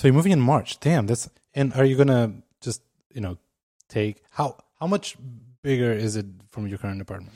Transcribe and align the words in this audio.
So 0.00 0.08
you're 0.08 0.14
moving 0.14 0.32
in 0.32 0.40
March. 0.40 0.80
Damn, 0.80 1.06
that's 1.06 1.28
and 1.52 1.74
are 1.74 1.84
you 1.84 1.94
gonna 1.94 2.32
just 2.62 2.80
you 3.12 3.20
know 3.20 3.36
take 3.90 4.22
how 4.30 4.56
how 4.80 4.86
much 4.86 5.14
bigger 5.60 5.92
is 5.92 6.16
it 6.16 6.24
from 6.48 6.66
your 6.66 6.78
current 6.78 7.02
apartment? 7.02 7.34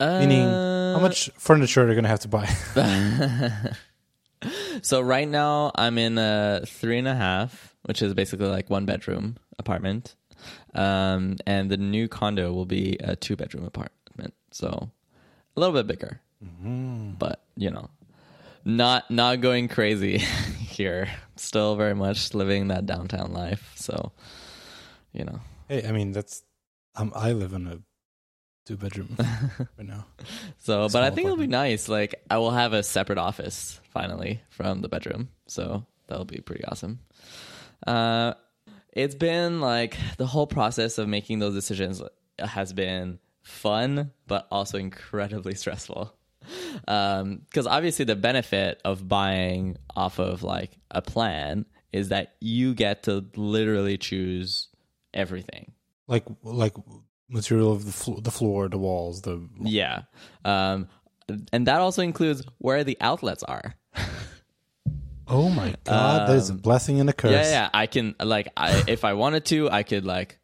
Meaning, 0.00 0.48
how 0.48 0.98
much 0.98 1.30
furniture 1.38 1.84
are 1.84 1.88
you 1.88 1.94
gonna 1.94 2.08
have 2.08 2.18
to 2.26 2.28
buy? 2.28 2.48
So 4.82 5.00
right 5.00 5.28
now 5.28 5.70
I'm 5.76 5.96
in 5.96 6.18
a 6.18 6.62
three 6.66 6.98
and 6.98 7.06
a 7.06 7.14
half, 7.14 7.76
which 7.82 8.02
is 8.02 8.14
basically 8.14 8.48
like 8.48 8.68
one 8.68 8.84
bedroom 8.84 9.36
apartment. 9.60 10.16
Um, 10.74 11.36
and 11.46 11.70
the 11.70 11.76
new 11.76 12.08
condo 12.08 12.52
will 12.52 12.66
be 12.66 12.96
a 12.98 13.14
two 13.14 13.36
bedroom 13.36 13.64
apartment. 13.64 14.34
So 14.50 14.90
a 15.56 15.60
little 15.60 15.72
bit 15.72 15.86
bigger, 15.86 16.20
but 17.18 17.44
you 17.56 17.70
know, 17.70 17.90
not, 18.64 19.08
not 19.10 19.40
going 19.40 19.68
crazy 19.68 20.22
here. 20.76 21.08
Still 21.36 21.76
very 21.76 21.94
much 21.94 22.34
living 22.34 22.68
that 22.68 22.86
downtown 22.86 23.32
life. 23.32 23.72
So, 23.76 24.12
you 25.12 25.24
know, 25.24 25.40
hey, 25.68 25.86
I 25.86 25.92
mean 25.92 26.12
that's 26.12 26.42
um, 26.94 27.12
I 27.14 27.32
live 27.32 27.52
in 27.52 27.66
a 27.66 27.78
two 28.66 28.76
bedroom 28.76 29.14
right 29.18 29.86
now. 29.86 30.06
So, 30.58 30.88
but 30.88 31.02
I 31.02 31.10
think 31.10 31.26
it'll 31.26 31.36
be 31.36 31.46
nice. 31.46 31.88
Like, 31.88 32.16
I 32.28 32.38
will 32.38 32.50
have 32.50 32.72
a 32.72 32.82
separate 32.82 33.18
office 33.18 33.80
finally 33.90 34.40
from 34.50 34.82
the 34.82 34.88
bedroom. 34.88 35.28
So 35.46 35.86
that'll 36.08 36.24
be 36.24 36.40
pretty 36.40 36.64
awesome. 36.64 36.98
Uh, 37.86 38.34
it's 38.92 39.14
been 39.14 39.60
like 39.60 39.96
the 40.16 40.26
whole 40.26 40.46
process 40.46 40.98
of 40.98 41.08
making 41.08 41.38
those 41.38 41.54
decisions 41.54 42.02
has 42.38 42.72
been 42.72 43.18
fun, 43.42 44.12
but 44.26 44.48
also 44.50 44.78
incredibly 44.78 45.54
stressful. 45.62 46.12
Because 46.80 47.66
obviously, 47.66 48.04
the 48.04 48.16
benefit 48.16 48.80
of 48.84 49.08
buying 49.08 49.76
off 49.94 50.18
of 50.18 50.42
like 50.42 50.78
a 50.90 51.02
plan 51.02 51.66
is 51.92 52.08
that 52.10 52.34
you 52.40 52.74
get 52.74 53.04
to 53.04 53.24
literally 53.36 53.96
choose 53.98 54.68
everything. 55.14 55.72
Like 56.06 56.24
like 56.42 56.74
material 57.28 57.72
of 57.72 57.84
the 57.84 57.92
flo- 57.92 58.20
the 58.20 58.30
floor, 58.30 58.68
the 58.68 58.78
walls, 58.78 59.22
the 59.22 59.48
Yeah. 59.60 60.02
Um, 60.44 60.88
and 61.52 61.66
that 61.66 61.80
also 61.80 62.02
includes 62.02 62.44
where 62.58 62.84
the 62.84 62.96
outlets 63.00 63.42
are. 63.42 63.74
oh 65.26 65.48
my 65.48 65.74
god, 65.84 66.28
There's 66.28 66.50
a 66.50 66.54
blessing 66.54 67.00
and 67.00 67.10
a 67.10 67.12
curse. 67.12 67.30
Um, 67.30 67.36
Yeah, 67.36 67.50
yeah. 67.50 67.68
I 67.74 67.86
can 67.86 68.14
like 68.22 68.48
I 68.56 68.84
if 68.86 69.04
I 69.04 69.14
wanted 69.14 69.44
to, 69.46 69.70
I 69.70 69.82
could 69.82 70.04
like 70.04 70.38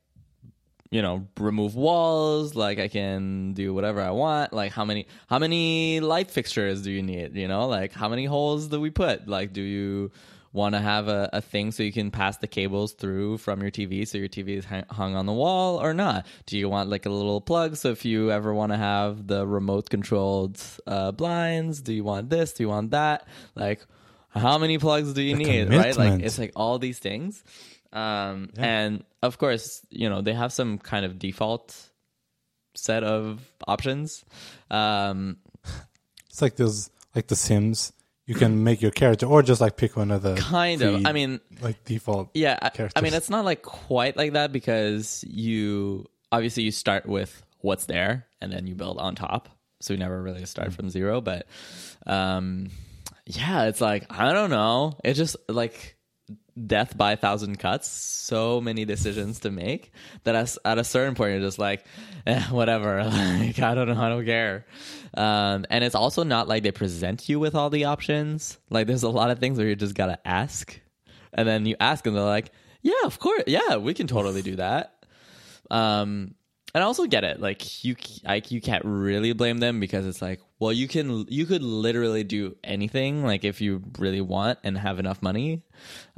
you 0.93 1.01
know, 1.01 1.27
remove 1.41 1.75
walls, 1.75 2.55
like 2.55 2.79
I 2.79 2.87
can 2.87 3.55
do 3.55 3.73
whatever 3.73 4.03
I 4.03 4.11
want. 4.11 4.53
Like 4.53 4.73
how 4.73 4.85
many 4.85 5.07
how 5.27 5.39
many 5.39 6.01
light 6.01 6.31
fixtures 6.31 6.83
do 6.83 6.91
you 6.91 7.03
need, 7.03 7.35
you 7.35 7.49
know? 7.49 7.67
Like 7.67 7.95
how 7.95 8.11
many 8.11 8.27
holes 8.27 8.69
do 8.69 8.79
we 8.79 8.91
put? 8.91 9.27
Like 9.27 9.55
do 9.55 9.63
you 9.63 10.13
want 10.53 10.75
to 10.75 10.81
have 10.83 11.09
a, 11.09 11.31
a 11.33 11.41
thing 11.41 11.73
so 11.73 11.83
you 11.83 11.93
can 11.93 12.11
pass 12.11 12.37
the 12.37 12.47
cables 12.47 12.93
through 12.93 13.39
from 13.39 13.63
your 13.63 13.71
TV 13.71 14.07
so 14.07 14.19
your 14.19 14.29
TV 14.29 14.59
is 14.59 14.67
hung 14.67 15.17
on 15.17 15.25
the 15.25 15.33
wall 15.33 15.81
or 15.81 15.95
not? 15.95 16.27
Do 16.45 16.59
you 16.59 16.69
want 16.69 16.91
like 16.91 17.07
a 17.07 17.11
little 17.11 17.41
plug 17.41 17.77
so 17.77 17.89
if 17.89 18.05
you 18.05 18.31
ever 18.31 18.53
want 18.53 18.73
to 18.73 18.77
have 18.77 19.27
the 19.27 19.47
remote 19.47 19.89
controlled 19.89 20.61
uh, 20.87 21.11
blinds? 21.13 21.81
Do 21.81 21.95
you 21.95 22.05
want 22.05 22.29
this? 22.29 22.53
Do 22.53 22.65
you 22.65 22.69
want 22.69 22.91
that? 22.91 23.27
Like 23.55 23.81
how 24.29 24.59
many 24.59 24.77
plugs 24.77 25.15
do 25.15 25.23
you 25.23 25.37
need? 25.37 25.71
Right? 25.71 25.97
Like 25.97 26.21
it's 26.21 26.39
like 26.39 26.53
all 26.55 26.79
these 26.79 26.99
things. 26.99 27.43
Um, 27.93 28.51
And 28.57 29.05
of 29.23 29.39
course, 29.39 29.85
you 29.91 30.09
know, 30.09 30.21
they 30.23 30.33
have 30.33 30.53
some 30.53 30.79
kind 30.79 31.05
of 31.05 31.19
default 31.19 31.77
set 32.75 33.05
of 33.05 33.41
options. 33.67 34.25
Um, 34.71 35.37
It's 36.31 36.41
like 36.41 36.57
those 36.57 36.91
like 37.15 37.27
the 37.29 37.37
Sims. 37.37 37.93
You 38.25 38.35
can 38.37 38.63
make 38.65 38.81
your 38.81 38.93
character 38.93 39.27
or 39.27 39.43
just 39.43 39.61
like 39.61 39.77
pick 39.77 39.97
one 39.97 40.11
of 40.11 40.23
the 40.23 40.37
kind 40.37 40.81
of. 40.81 41.05
I 41.05 41.13
mean, 41.13 41.41
like 41.61 41.85
default. 41.85 42.31
yeah. 42.35 42.57
I, 42.63 42.89
I 42.97 43.01
mean, 43.03 43.13
it's 43.13 43.29
not 43.29 43.45
like 43.45 43.63
quite 43.63 44.17
like 44.17 44.33
that 44.35 44.53
because 44.53 45.23
you 45.29 46.07
obviously 46.31 46.63
you 46.63 46.71
start 46.71 47.05
with 47.07 47.43
what's 47.61 47.85
there 47.87 48.27
and 48.41 48.51
then 48.51 48.67
you 48.67 48.75
build 48.75 48.99
on 48.99 49.15
top. 49.17 49.51
So 49.81 49.93
you 49.93 49.99
never 49.99 50.23
really 50.23 50.47
start 50.47 50.73
from 50.73 50.89
zero. 50.89 51.21
But 51.21 51.47
um, 52.07 52.71
yeah, 53.27 53.65
it's 53.65 53.81
like 53.81 54.07
I 54.09 54.33
don't 54.33 54.51
know. 54.51 54.97
It 55.05 55.15
just 55.15 55.37
like 55.49 55.97
death 56.67 56.97
by 56.97 57.13
a 57.13 57.17
thousand 57.17 57.59
cuts. 57.59 57.89
So 57.89 58.61
many 58.61 58.85
decisions 58.85 59.41
to 59.41 59.51
make 59.51 59.93
that 60.25 60.59
at 60.65 60.79
a 60.79 60.85
certain 60.85 61.15
point 61.15 61.33
you're 61.33 61.41
just 61.41 61.59
like, 61.59 61.85
eh, 62.27 62.43
whatever. 62.51 63.03
Like 63.43 63.59
I 63.61 63.75
don't 63.75 63.89
know. 63.89 64.01
I 64.01 64.09
don't 64.09 64.25
care. 64.25 64.67
Um, 65.15 65.67
and 65.71 65.85
it's 65.85 65.95
also 65.95 66.23
not 66.23 66.49
like 66.49 66.63
they 66.63 66.73
present 66.73 67.29
you 67.29 67.39
with 67.41 67.55
all 67.55 67.71
the 67.71 67.85
options. 67.85 68.59
Like 68.71 68.87
there's 68.87 69.03
a 69.03 69.09
lot 69.09 69.31
of 69.31 69.39
things 69.39 69.59
where 69.59 69.67
you 69.67 69.77
just 69.77 69.95
gotta 69.95 70.19
ask, 70.27 70.79
and 71.33 71.49
then 71.49 71.67
you 71.67 71.77
ask 71.81 72.07
and 72.07 72.17
they're 72.17 72.23
like, 72.25 72.51
yeah, 72.83 73.05
of 73.05 73.19
course, 73.19 73.45
yeah, 73.47 73.77
we 73.77 73.95
can 73.95 74.07
totally 74.07 74.43
do 74.43 74.57
that. 74.57 74.95
Um, 75.71 76.35
and 76.75 76.83
I 76.83 76.87
also 76.87 77.07
get 77.07 77.25
it. 77.25 77.41
Like 77.41 77.85
you, 77.85 77.97
like 78.25 78.51
you 78.51 78.61
can't 78.61 78.85
really 78.85 79.33
blame 79.33 79.59
them 79.59 79.81
because 79.81 80.07
it's 80.07 80.23
like, 80.23 80.41
well, 80.59 80.73
you 80.73 80.89
can, 80.89 81.27
you 81.29 81.47
could 81.47 81.63
literally 81.63 82.25
do 82.25 82.57
anything, 82.65 83.25
like 83.25 83.45
if 83.45 83.61
you 83.61 83.83
really 83.99 84.21
want 84.21 84.59
and 84.65 84.79
have 84.79 84.99
enough 84.99 85.23
money. 85.23 85.63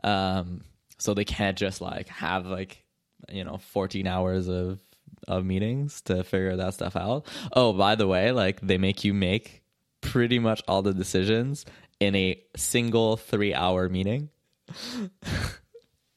Um, 0.02 0.62
so 0.98 1.14
they 1.14 1.24
can't 1.24 1.56
just 1.56 1.80
like 1.80 2.08
have 2.08 2.46
like, 2.46 2.84
you 3.30 3.44
know, 3.44 3.58
fourteen 3.58 4.06
hours 4.06 4.48
of 4.48 4.78
of 5.26 5.44
meetings 5.44 6.00
to 6.02 6.22
figure 6.24 6.56
that 6.56 6.74
stuff 6.74 6.96
out. 6.96 7.26
Oh, 7.52 7.72
by 7.72 7.94
the 7.94 8.06
way, 8.06 8.32
like 8.32 8.60
they 8.60 8.78
make 8.78 9.04
you 9.04 9.14
make 9.14 9.62
pretty 10.00 10.38
much 10.38 10.62
all 10.68 10.82
the 10.82 10.94
decisions 10.94 11.64
in 12.00 12.14
a 12.14 12.40
single 12.56 13.16
three 13.16 13.54
hour 13.54 13.88
meeting. 13.88 14.28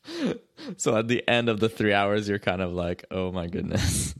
So 0.77 0.97
at 0.97 1.07
the 1.07 1.25
end 1.29 1.49
of 1.49 1.59
the 1.59 1.69
three 1.69 1.93
hours, 1.93 2.27
you're 2.27 2.39
kind 2.39 2.61
of 2.61 2.73
like, 2.73 3.05
oh 3.11 3.31
my 3.31 3.47
goodness. 3.47 4.15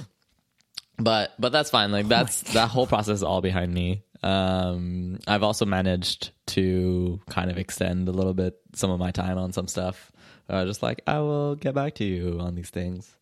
but 0.98 1.32
but 1.38 1.52
that's 1.52 1.68
fine. 1.68 1.92
Like 1.92 2.08
that's 2.08 2.40
that 2.52 2.68
whole 2.68 2.86
process 2.86 3.16
is 3.16 3.22
all 3.22 3.40
behind 3.40 3.74
me. 3.74 4.04
Um, 4.22 5.18
I've 5.26 5.42
also 5.42 5.66
managed 5.66 6.30
to 6.48 7.20
kind 7.28 7.50
of 7.50 7.58
extend 7.58 8.08
a 8.08 8.12
little 8.12 8.34
bit 8.34 8.58
some 8.74 8.90
of 8.90 8.98
my 8.98 9.10
time 9.10 9.36
on 9.36 9.52
some 9.52 9.68
stuff. 9.68 10.10
Uh, 10.48 10.64
just 10.64 10.82
like 10.82 11.02
I 11.06 11.18
will 11.18 11.56
get 11.56 11.74
back 11.74 11.96
to 11.96 12.04
you 12.04 12.38
on 12.40 12.54
these 12.54 12.70
things. 12.70 13.14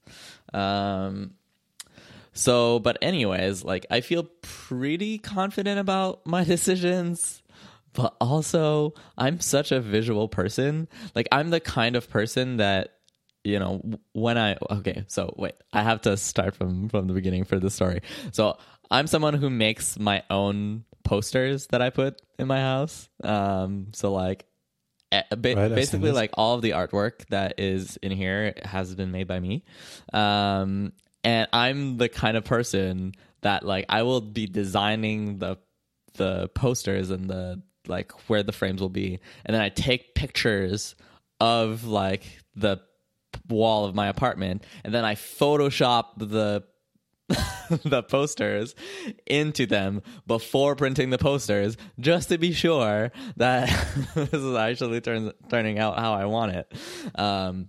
Um, 0.54 1.32
so, 2.32 2.78
but 2.78 2.98
anyways, 3.02 3.64
like 3.64 3.86
I 3.90 4.00
feel 4.02 4.24
pretty 4.42 5.18
confident 5.18 5.80
about 5.80 6.26
my 6.26 6.44
decisions, 6.54 7.42
but 7.96 8.14
also 8.20 8.94
I'm 9.18 9.40
such 9.40 9.72
a 9.72 9.80
visual 9.80 10.28
person. 10.28 10.86
Like 11.14 11.26
I'm 11.32 11.50
the 11.50 11.60
kind 11.60 11.96
of 11.96 12.08
person 12.08 12.58
that 12.58 12.92
you 13.42 13.58
know 13.58 13.82
when 14.12 14.38
I 14.38 14.56
okay, 14.70 15.04
so 15.08 15.34
wait, 15.36 15.54
I 15.72 15.82
have 15.82 16.02
to 16.02 16.16
start 16.16 16.54
from 16.54 16.88
from 16.88 17.08
the 17.08 17.14
beginning 17.14 17.44
for 17.44 17.58
the 17.58 17.70
story. 17.70 18.02
So, 18.32 18.58
I'm 18.90 19.06
someone 19.08 19.34
who 19.34 19.50
makes 19.50 19.98
my 19.98 20.22
own 20.30 20.84
posters 21.02 21.66
that 21.68 21.80
I 21.82 21.90
put 21.90 22.20
in 22.38 22.46
my 22.46 22.60
house. 22.60 23.08
Um 23.24 23.88
so 23.92 24.12
like 24.12 24.46
eh, 25.12 25.22
ba- 25.30 25.54
Right, 25.56 25.74
basically 25.74 26.12
like 26.12 26.30
all 26.34 26.54
of 26.56 26.62
the 26.62 26.70
artwork 26.70 27.26
that 27.30 27.58
is 27.58 27.96
in 28.02 28.12
here 28.12 28.54
has 28.64 28.94
been 28.94 29.12
made 29.12 29.28
by 29.28 29.38
me 29.38 29.64
um 30.12 30.92
and 31.22 31.48
i'm 31.52 31.96
the 31.96 32.08
kind 32.08 32.36
of 32.36 32.44
person 32.44 33.12
that 33.42 33.64
like 33.64 33.86
i 33.88 34.02
will 34.02 34.20
be 34.20 34.46
designing 34.46 35.38
the 35.38 35.56
the 36.14 36.48
posters 36.54 37.10
and 37.10 37.28
the 37.30 37.62
like 37.88 38.12
where 38.28 38.42
the 38.42 38.52
frames 38.52 38.80
will 38.80 38.88
be 38.88 39.18
and 39.44 39.54
then 39.54 39.62
i 39.62 39.68
take 39.68 40.14
pictures 40.14 40.94
of 41.40 41.84
like 41.84 42.24
the 42.54 42.80
wall 43.48 43.84
of 43.84 43.94
my 43.94 44.08
apartment 44.08 44.64
and 44.84 44.94
then 44.94 45.04
i 45.04 45.14
photoshop 45.14 46.04
the 46.16 46.64
the 47.84 48.02
posters 48.02 48.74
into 49.26 49.66
them 49.66 50.00
before 50.26 50.76
printing 50.76 51.10
the 51.10 51.18
posters 51.18 51.76
just 51.98 52.28
to 52.28 52.38
be 52.38 52.52
sure 52.52 53.10
that 53.36 53.68
this 54.14 54.32
is 54.32 54.54
actually 54.54 55.00
turns 55.00 55.32
turning 55.48 55.78
out 55.78 55.98
how 55.98 56.14
I 56.14 56.26
want 56.26 56.52
it. 56.52 56.72
Um, 57.16 57.68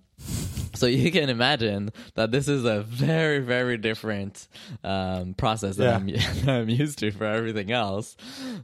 so 0.78 0.86
you 1.02 1.12
can 1.12 1.30
imagine 1.30 1.92
that 2.16 2.32
this 2.32 2.48
is 2.48 2.64
a 2.66 2.82
very 2.82 3.40
very 3.40 3.78
different 3.78 4.48
um, 4.84 5.34
process 5.34 5.76
that, 5.78 5.84
Yeah. 5.84 5.96
I'm, 5.96 6.08
that 6.46 6.50
I'm 6.50 6.70
used 6.70 7.00
to 7.00 7.12
for 7.12 7.26
everything 7.26 7.72
else. 7.72 8.16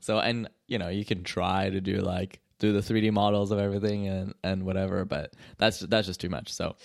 So 0.01 0.19
and 0.19 0.49
you 0.67 0.77
know 0.77 0.89
you 0.89 1.05
can 1.05 1.23
try 1.23 1.69
to 1.69 1.81
do 1.81 1.97
like 1.97 2.39
do 2.59 2.71
the 2.71 2.79
3D 2.79 3.11
models 3.11 3.51
of 3.51 3.59
everything 3.59 4.07
and 4.07 4.33
and 4.43 4.63
whatever, 4.63 5.03
but 5.05 5.33
that's 5.57 5.79
that's 5.79 6.07
just 6.07 6.21
too 6.21 6.29
much. 6.29 6.53
So 6.53 6.75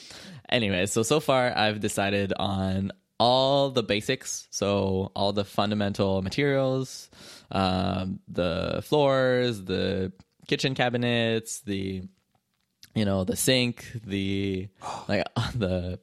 anyway, 0.49 0.87
so 0.87 1.03
so 1.03 1.21
far 1.21 1.57
I've 1.57 1.81
decided 1.81 2.33
on 2.37 2.91
all 3.21 3.71
the 3.71 3.83
basics, 3.83 4.47
so 4.51 5.11
all 5.15 5.33
the 5.33 5.45
fundamental 5.45 6.23
materials, 6.23 7.11
um, 7.51 8.21
the 8.29 8.81
floors, 8.85 9.63
the 9.65 10.13
kitchen 10.47 10.75
cabinets, 10.75 11.61
the 11.63 12.03
you 12.99 13.05
know 13.05 13.23
the 13.23 13.37
sink, 13.37 13.87
the 14.05 14.69
like 15.09 15.25
the 15.55 16.01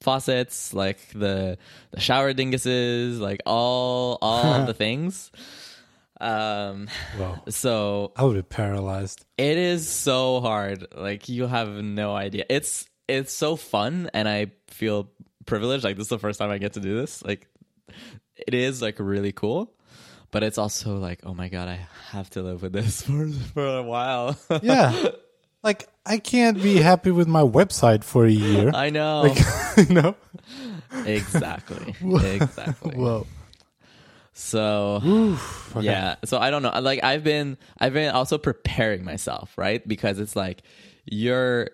faucets, 0.00 0.72
like 0.72 1.00
the 1.12 1.58
the 1.90 2.00
shower 2.00 2.32
dinguses, 2.32 3.18
like 3.18 3.40
all 3.44 4.18
all 4.22 4.64
the 4.64 4.74
things. 4.84 5.32
Um, 6.20 6.88
well, 7.18 7.42
so 7.48 8.12
I 8.16 8.22
would 8.24 8.36
be 8.36 8.42
paralyzed. 8.42 9.24
It 9.36 9.58
is 9.58 9.88
so 9.88 10.40
hard. 10.40 10.86
Like 10.96 11.28
you 11.28 11.46
have 11.48 11.68
no 11.68 12.14
idea. 12.14 12.44
It's 12.48 12.88
it's 13.08 13.32
so 13.32 13.56
fun, 13.56 14.08
and 14.14 14.28
I 14.28 14.52
feel 14.68 15.10
privileged. 15.46 15.82
Like 15.82 15.96
this 15.96 16.04
is 16.04 16.10
the 16.10 16.18
first 16.18 16.38
time 16.38 16.50
I 16.50 16.58
get 16.58 16.74
to 16.74 16.80
do 16.80 16.96
this. 16.96 17.24
Like 17.24 17.48
it 18.36 18.54
is 18.54 18.80
like 18.80 18.96
really 18.98 19.32
cool, 19.32 19.74
but 20.30 20.44
it's 20.44 20.58
also 20.58 20.96
like, 20.96 21.20
oh 21.24 21.34
my 21.34 21.48
god, 21.48 21.68
I 21.68 21.86
have 22.10 22.30
to 22.30 22.42
live 22.42 22.62
with 22.62 22.72
this 22.72 23.02
for 23.06 23.28
for 23.52 23.66
a 23.78 23.82
while. 23.82 24.38
yeah, 24.62 25.10
like 25.66 25.88
I 26.06 26.18
can't 26.18 26.62
be 26.62 26.76
happy 26.76 27.10
with 27.10 27.26
my 27.26 27.42
website 27.42 28.04
for 28.04 28.24
a 28.24 28.30
year. 28.30 28.70
I 28.72 28.90
know. 28.90 29.22
Like, 29.76 29.88
you 29.88 29.94
know. 29.94 30.14
Exactly. 31.04 31.94
exactly. 32.02 32.94
Whoa. 32.94 33.26
So 34.32 35.00
Oof, 35.04 35.76
okay. 35.76 35.86
yeah, 35.86 36.16
so 36.24 36.38
I 36.38 36.50
don't 36.50 36.62
know. 36.62 36.78
Like 36.80 37.02
I've 37.02 37.24
been 37.24 37.58
I've 37.78 37.94
been 37.94 38.14
also 38.14 38.38
preparing 38.38 39.04
myself, 39.04 39.52
right? 39.56 39.86
Because 39.86 40.18
it's 40.18 40.36
like 40.36 40.62
you're 41.04 41.70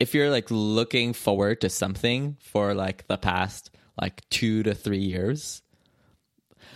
if 0.00 0.14
you're 0.14 0.30
like 0.30 0.50
looking 0.50 1.12
forward 1.12 1.60
to 1.60 1.70
something 1.70 2.36
for 2.40 2.74
like 2.74 3.06
the 3.06 3.18
past 3.18 3.70
like 4.00 4.28
2 4.30 4.62
to 4.64 4.74
3 4.74 4.98
years, 4.98 5.62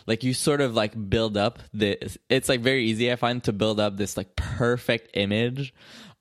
like 0.06 0.22
you 0.22 0.34
sort 0.34 0.60
of 0.60 0.74
like 0.74 0.92
build 1.08 1.36
up 1.36 1.58
this 1.72 2.18
it's 2.28 2.48
like 2.48 2.60
very 2.60 2.84
easy 2.84 3.10
I 3.10 3.16
find 3.16 3.42
to 3.44 3.52
build 3.52 3.80
up 3.80 3.96
this 3.96 4.16
like 4.16 4.36
perfect 4.36 5.10
image 5.14 5.74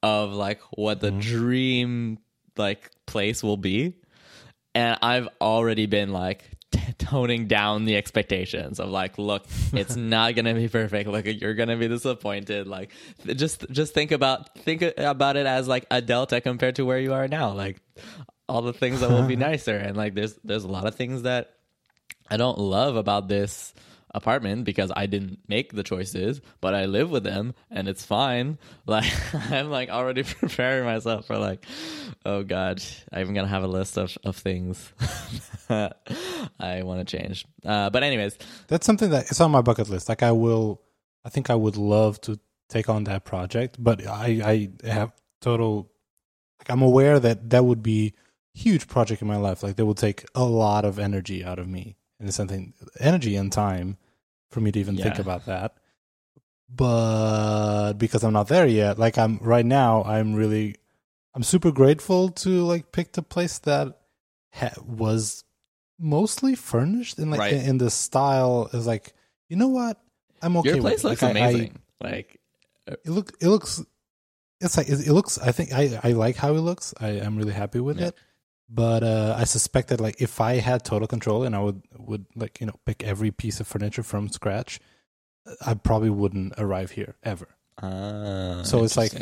of 0.03 0.33
like 0.33 0.61
what 0.75 0.99
the 0.99 1.09
mm-hmm. 1.09 1.19
dream 1.19 2.17
like 2.57 2.89
place 3.05 3.43
will 3.43 3.57
be. 3.57 3.95
And 4.73 4.97
I've 5.01 5.27
already 5.41 5.85
been 5.85 6.11
like 6.11 6.49
toning 6.97 7.47
down 7.47 7.85
the 7.85 7.97
expectations 7.97 8.79
of 8.79 8.89
like 8.89 9.17
look 9.17 9.45
it's 9.73 9.95
not 9.97 10.35
gonna 10.35 10.53
be 10.53 10.69
perfect 10.69 11.09
look 11.09 11.25
you're 11.25 11.53
gonna 11.53 11.75
be 11.75 11.89
disappointed 11.89 12.65
like 12.65 12.91
just 13.35 13.69
just 13.71 13.93
think 13.93 14.11
about 14.11 14.57
think 14.59 14.81
about 14.97 15.35
it 15.35 15.45
as 15.45 15.67
like 15.67 15.85
a 15.91 16.01
delta 16.01 16.39
compared 16.39 16.75
to 16.75 16.85
where 16.85 16.99
you 16.99 17.13
are 17.13 17.27
now 17.27 17.51
like 17.51 17.81
all 18.47 18.61
the 18.61 18.71
things 18.71 19.01
that 19.01 19.09
will 19.09 19.27
be 19.27 19.35
nicer 19.49 19.75
and 19.75 19.97
like 19.97 20.13
there's 20.13 20.35
there's 20.45 20.63
a 20.63 20.69
lot 20.69 20.87
of 20.87 20.95
things 20.95 21.23
that 21.23 21.55
i 22.29 22.37
don't 22.37 22.57
love 22.57 22.95
about 22.95 23.27
this 23.27 23.73
apartment 24.13 24.65
because 24.65 24.91
I 24.95 25.05
didn't 25.05 25.39
make 25.47 25.73
the 25.73 25.83
choices, 25.83 26.41
but 26.59 26.73
I 26.73 26.85
live 26.85 27.09
with 27.09 27.23
them 27.23 27.53
and 27.69 27.87
it's 27.87 28.05
fine. 28.05 28.57
Like 28.85 29.11
I'm 29.51 29.69
like 29.69 29.89
already 29.89 30.23
preparing 30.41 30.85
myself 30.85 31.27
for 31.27 31.37
like, 31.37 31.65
oh 32.25 32.43
god, 32.43 32.81
I'm 33.11 33.33
gonna 33.33 33.47
have 33.47 33.63
a 33.63 33.67
list 33.67 33.97
of 33.97 34.17
of 34.23 34.35
things 34.35 34.91
I 35.69 36.83
want 36.83 37.07
to 37.07 37.17
change. 37.17 37.45
Uh, 37.65 37.89
but 37.89 38.03
anyways, 38.03 38.37
that's 38.67 38.85
something 38.85 39.11
that 39.11 39.29
it's 39.29 39.39
on 39.39 39.51
my 39.51 39.61
bucket 39.61 39.87
list. 39.89 40.09
Like 40.09 40.23
I 40.23 40.31
will, 40.31 40.81
I 41.23 41.29
think 41.29 41.49
I 41.49 41.55
would 41.55 41.77
love 41.77 42.19
to 42.21 42.39
take 42.69 42.89
on 42.89 43.05
that 43.05 43.23
project, 43.23 43.77
but 43.79 44.05
I 44.05 44.69
I 44.83 44.87
have 44.91 45.11
total. 45.41 45.91
Like 46.59 46.69
I'm 46.69 46.81
aware 46.81 47.19
that 47.19 47.51
that 47.51 47.63
would 47.63 47.81
be 47.81 48.13
huge 48.53 48.87
project 48.87 49.21
in 49.21 49.27
my 49.27 49.37
life. 49.37 49.63
Like 49.63 49.77
that 49.77 49.85
would 49.85 49.97
take 49.97 50.25
a 50.35 50.43
lot 50.43 50.83
of 50.83 50.99
energy 50.99 51.45
out 51.45 51.59
of 51.59 51.67
me 51.67 51.95
and 52.21 52.33
something 52.33 52.73
energy 52.99 53.35
and 53.35 53.51
time 53.51 53.97
for 54.49 54.61
me 54.61 54.71
to 54.71 54.79
even 54.79 54.95
yeah. 54.95 55.05
think 55.05 55.19
about 55.19 55.45
that. 55.47 55.73
But 56.73 57.93
because 57.93 58.23
I'm 58.23 58.33
not 58.33 58.47
there 58.47 58.67
yet, 58.67 58.97
like 58.97 59.17
I'm 59.17 59.39
right 59.39 59.65
now, 59.65 60.03
I'm 60.03 60.33
really, 60.33 60.75
I'm 61.35 61.43
super 61.43 61.71
grateful 61.71 62.29
to 62.29 62.63
like 62.63 62.91
pick 62.91 63.11
the 63.11 63.21
place 63.21 63.59
that 63.59 63.99
ha- 64.53 64.81
was 64.85 65.43
mostly 65.99 66.55
furnished 66.55 67.19
in 67.19 67.29
like 67.29 67.39
right. 67.39 67.53
in, 67.53 67.61
in 67.61 67.77
the 67.77 67.89
style 67.89 68.69
is 68.71 68.87
like, 68.87 69.13
you 69.49 69.57
know 69.57 69.67
what, 69.67 69.99
I'm 70.41 70.55
okay. 70.57 70.69
Your 70.69 70.81
place 70.81 71.03
looks 71.03 71.21
like, 71.21 71.31
amazing. 71.31 71.79
I, 72.01 72.07
I, 72.07 72.11
like 72.11 72.39
uh, 72.89 72.95
it 73.03 73.09
look, 73.09 73.33
it 73.41 73.47
looks, 73.47 73.83
it's 74.61 74.77
like 74.77 74.87
it, 74.87 75.07
looks. 75.07 75.37
I 75.39 75.51
think 75.51 75.73
I 75.73 75.99
I 76.03 76.11
like 76.13 76.37
how 76.37 76.53
it 76.53 76.61
looks. 76.61 76.93
I 76.99 77.09
I'm 77.19 77.35
really 77.35 77.53
happy 77.53 77.79
with 77.79 77.99
yeah. 77.99 78.07
it 78.07 78.15
but 78.73 79.03
uh, 79.03 79.35
I 79.37 79.43
suspect 79.43 79.89
that 79.89 79.99
like 79.99 80.21
if 80.21 80.39
I 80.39 80.55
had 80.55 80.85
total 80.85 81.07
control 81.07 81.43
and 81.43 81.55
I 81.55 81.59
would 81.59 81.81
would 81.97 82.25
like 82.35 82.61
you 82.61 82.67
know 82.67 82.79
pick 82.85 83.03
every 83.03 83.31
piece 83.31 83.59
of 83.59 83.67
furniture 83.67 84.03
from 84.03 84.29
scratch, 84.29 84.79
I 85.65 85.73
probably 85.73 86.09
wouldn't 86.09 86.53
arrive 86.57 86.91
here 86.91 87.15
ever. 87.23 87.49
Uh, 87.81 88.63
so 88.63 88.83
it's 88.83 88.95
like 88.95 89.13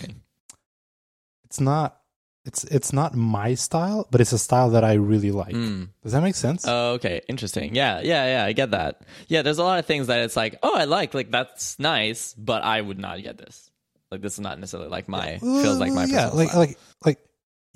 it's 1.46 1.60
not 1.60 2.00
it's 2.46 2.64
it's 2.66 2.94
not 2.94 3.16
my 3.16 3.56
style, 3.56 4.08
but 4.12 4.22
it's 4.22 4.32
a 4.32 4.38
style 4.38 4.70
that 4.72 4.84
I 4.84 4.94
really 4.94 5.32
like. 5.32 5.54
Mm. 5.54 5.90
Does 6.04 6.14
that 6.14 6.22
make 6.22 6.36
sense? 6.36 6.66
Oh, 6.68 6.94
okay, 6.94 7.22
interesting. 7.28 7.76
Yeah, 7.76 8.02
yeah, 8.02 8.26
yeah. 8.26 8.46
I 8.46 8.54
get 8.54 8.72
that. 8.72 9.02
Yeah, 9.28 9.42
there's 9.42 9.58
a 9.58 9.64
lot 9.64 9.80
of 9.80 9.86
things 9.86 10.08
that 10.08 10.20
it's 10.20 10.36
like, 10.36 10.58
oh, 10.64 10.76
I 10.76 10.86
like, 10.86 11.14
like 11.14 11.32
that's 11.32 11.78
nice, 11.80 12.34
but 12.36 12.64
I 12.64 12.80
would 12.80 13.00
not 13.00 13.22
get 13.24 13.38
this. 13.38 13.72
Like 14.12 14.22
this 14.22 14.34
is 14.34 14.40
not 14.40 14.60
necessarily 14.60 14.90
like 14.90 15.08
my 15.08 15.36
uh, 15.36 15.40
feels 15.40 15.80
like 15.80 15.92
my 15.92 16.06
yeah, 16.06 16.28
like 16.30 16.50
style. 16.50 16.60
like 16.60 16.78
like 17.06 17.20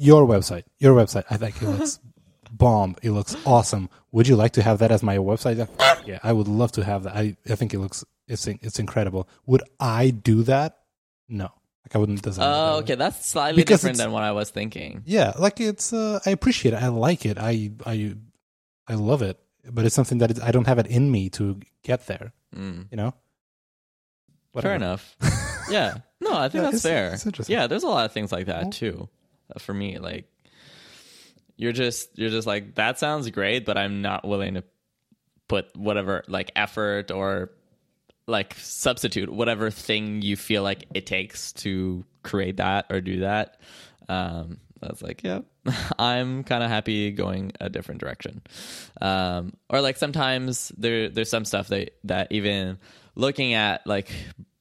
your 0.04 0.28
website, 0.28 0.64
your 0.80 0.96
website. 0.96 1.24
I 1.30 1.38
think 1.38 1.62
it 1.62 1.68
looks 1.68 2.00
bomb. 2.52 2.96
It 3.02 3.12
looks 3.12 3.36
awesome. 3.46 3.90
Would 4.12 4.28
you 4.28 4.36
like 4.36 4.54
to 4.54 4.62
have 4.62 4.80
that 4.80 4.92
as 4.92 5.02
my 5.02 5.18
website? 5.18 5.68
Yeah, 6.06 6.20
I 6.24 6.34
would 6.34 6.48
love 6.48 6.72
to 6.74 6.84
have 6.84 7.04
that. 7.04 7.16
I, 7.16 7.38
I 7.50 7.56
think 7.56 7.74
it 7.74 7.80
looks 7.80 8.04
it's 8.28 8.48
it's 8.48 8.80
incredible. 8.80 9.28
Would 9.46 9.64
I 9.80 10.10
do 10.10 10.44
that? 10.44 10.78
No. 11.28 11.46
Like 11.86 11.96
I 11.96 11.98
wouldn't 11.98 12.22
design. 12.22 12.46
Oh, 12.48 12.78
okay, 12.80 12.96
that's 12.96 13.26
slightly 13.26 13.62
because 13.62 13.82
different 13.82 13.98
than 13.98 14.12
what 14.12 14.24
I 14.24 14.32
was 14.32 14.50
thinking. 14.50 15.04
Yeah, 15.06 15.34
like 15.38 15.60
it's. 15.60 15.92
Uh, 15.92 16.20
I 16.26 16.30
appreciate 16.30 16.74
it. 16.74 16.82
I 16.82 16.88
like 16.88 17.26
it. 17.26 17.38
I 17.38 17.72
I 17.86 18.16
I 18.88 18.96
love 18.96 19.22
it. 19.22 19.38
But 19.70 19.86
it's 19.86 19.96
something 19.96 20.18
that 20.18 20.42
I 20.44 20.52
don't 20.52 20.68
have 20.68 20.80
it 20.80 20.88
in 20.88 21.10
me 21.10 21.30
to 21.32 21.60
get 21.84 22.08
there. 22.08 22.34
Mm. 22.56 22.88
You 22.92 22.98
know. 22.98 23.14
Whatever. 24.52 24.70
Fair 24.70 24.76
enough. 24.76 25.18
yeah. 25.70 25.98
No, 26.22 26.38
I 26.38 26.48
think 26.48 26.64
yeah, 26.64 26.72
that's 26.72 26.84
fair. 26.84 27.18
Yeah, 27.48 27.68
there's 27.68 27.84
a 27.84 27.88
lot 27.88 28.06
of 28.06 28.12
things 28.12 28.32
like 28.32 28.46
that 28.46 28.72
too 28.72 29.10
for 29.60 29.74
me. 29.74 30.00
Like 30.00 30.26
you're 31.56 31.72
just 31.72 32.18
you're 32.18 32.30
just 32.30 32.48
like 32.48 32.76
that 32.76 33.00
sounds 33.00 33.30
great, 33.30 33.66
but 33.66 33.78
I'm 33.78 34.02
not 34.02 34.28
willing 34.28 34.56
to 34.56 34.64
put 35.48 35.76
whatever 35.76 36.24
like 36.28 36.52
effort 36.56 37.12
or 37.12 37.52
like 38.28 38.54
substitute 38.56 39.30
whatever 39.30 39.70
thing 39.70 40.22
you 40.22 40.36
feel 40.36 40.64
like 40.64 40.86
it 40.94 41.06
takes 41.06 41.52
to 41.54 42.06
create 42.24 42.58
that 42.58 42.86
or 42.90 43.02
do 43.02 43.20
that. 43.20 43.60
Um, 44.08 44.60
I 44.82 44.88
was 44.88 45.02
like, 45.02 45.24
yeah, 45.24 45.40
I'm 46.00 46.44
kind 46.44 46.64
of 46.64 46.70
happy 46.70 47.12
going 47.12 47.52
a 47.60 47.70
different 47.70 48.02
direction. 48.02 48.42
Um, 49.02 49.54
or 49.70 49.82
like 49.82 49.98
sometimes 49.98 50.72
there 50.78 51.10
there's 51.10 51.30
some 51.30 51.46
stuff 51.46 51.68
that 51.70 51.92
that 52.06 52.32
even 52.32 52.80
looking 53.16 53.54
at 53.54 53.86
like 53.86 54.12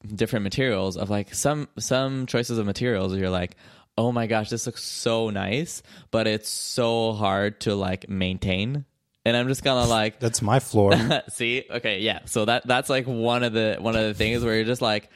different 0.06 0.42
materials 0.42 0.96
of 0.96 1.10
like 1.10 1.34
some 1.34 1.68
some 1.78 2.26
choices 2.26 2.58
of 2.58 2.66
materials 2.66 3.14
you're 3.14 3.30
like 3.30 3.56
oh 4.02 4.10
my 4.10 4.26
gosh, 4.26 4.50
this 4.50 4.66
looks 4.66 4.82
so 4.82 5.30
nice, 5.30 5.80
but 6.10 6.26
it's 6.26 6.48
so 6.48 7.12
hard 7.12 7.60
to 7.60 7.76
like 7.76 8.08
maintain. 8.08 8.84
And 9.24 9.36
I'm 9.36 9.46
just 9.46 9.62
kind 9.62 9.78
of 9.78 9.88
like 9.88 10.18
That's 10.18 10.42
my 10.42 10.58
floor. 10.58 10.92
See? 11.28 11.64
Okay, 11.70 12.00
yeah. 12.00 12.20
So 12.24 12.44
that 12.44 12.66
that's 12.66 12.90
like 12.90 13.06
one 13.06 13.44
of 13.44 13.52
the 13.52 13.76
one 13.78 13.94
of 13.94 14.02
the 14.02 14.14
things 14.14 14.44
where 14.44 14.56
you're 14.56 14.64
just 14.64 14.82
like 14.82 15.08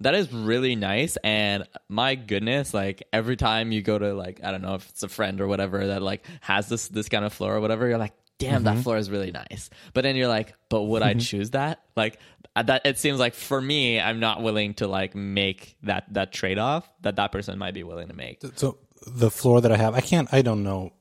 that 0.00 0.14
is 0.14 0.30
really 0.30 0.76
nice 0.76 1.16
and 1.24 1.66
my 1.88 2.16
goodness 2.16 2.74
like 2.74 3.04
every 3.14 3.34
time 3.34 3.72
you 3.72 3.80
go 3.80 3.98
to 3.98 4.12
like 4.12 4.40
i 4.44 4.50
don't 4.50 4.60
know 4.60 4.74
if 4.74 4.86
it's 4.90 5.02
a 5.02 5.08
friend 5.08 5.40
or 5.40 5.46
whatever 5.46 5.86
that 5.86 6.02
like 6.02 6.26
has 6.42 6.68
this 6.68 6.88
this 6.88 7.08
kind 7.08 7.24
of 7.24 7.32
floor 7.32 7.56
or 7.56 7.60
whatever 7.62 7.88
you're 7.88 7.96
like 7.96 8.12
damn, 8.38 8.64
mm-hmm. 8.64 8.76
that 8.76 8.82
floor 8.82 8.96
is 8.96 9.10
really 9.10 9.30
nice. 9.30 9.70
But 9.94 10.02
then 10.02 10.16
you're 10.16 10.28
like, 10.28 10.54
but 10.68 10.82
would 10.82 11.02
mm-hmm. 11.02 11.18
I 11.18 11.20
choose 11.20 11.50
that? 11.50 11.82
Like 11.96 12.18
that, 12.62 12.82
it 12.84 12.98
seems 12.98 13.18
like 13.18 13.34
for 13.34 13.60
me, 13.60 14.00
I'm 14.00 14.20
not 14.20 14.42
willing 14.42 14.74
to 14.74 14.86
like 14.86 15.14
make 15.14 15.76
that 15.82 16.12
that 16.14 16.32
trade 16.32 16.58
off 16.58 16.88
that 17.02 17.16
that 17.16 17.32
person 17.32 17.58
might 17.58 17.74
be 17.74 17.82
willing 17.82 18.08
to 18.08 18.14
make. 18.14 18.42
So 18.56 18.78
the 19.06 19.30
floor 19.30 19.60
that 19.60 19.70
I 19.70 19.76
have, 19.76 19.94
I 19.94 20.00
can't, 20.00 20.28
I 20.32 20.42
don't 20.42 20.62
know 20.62 20.92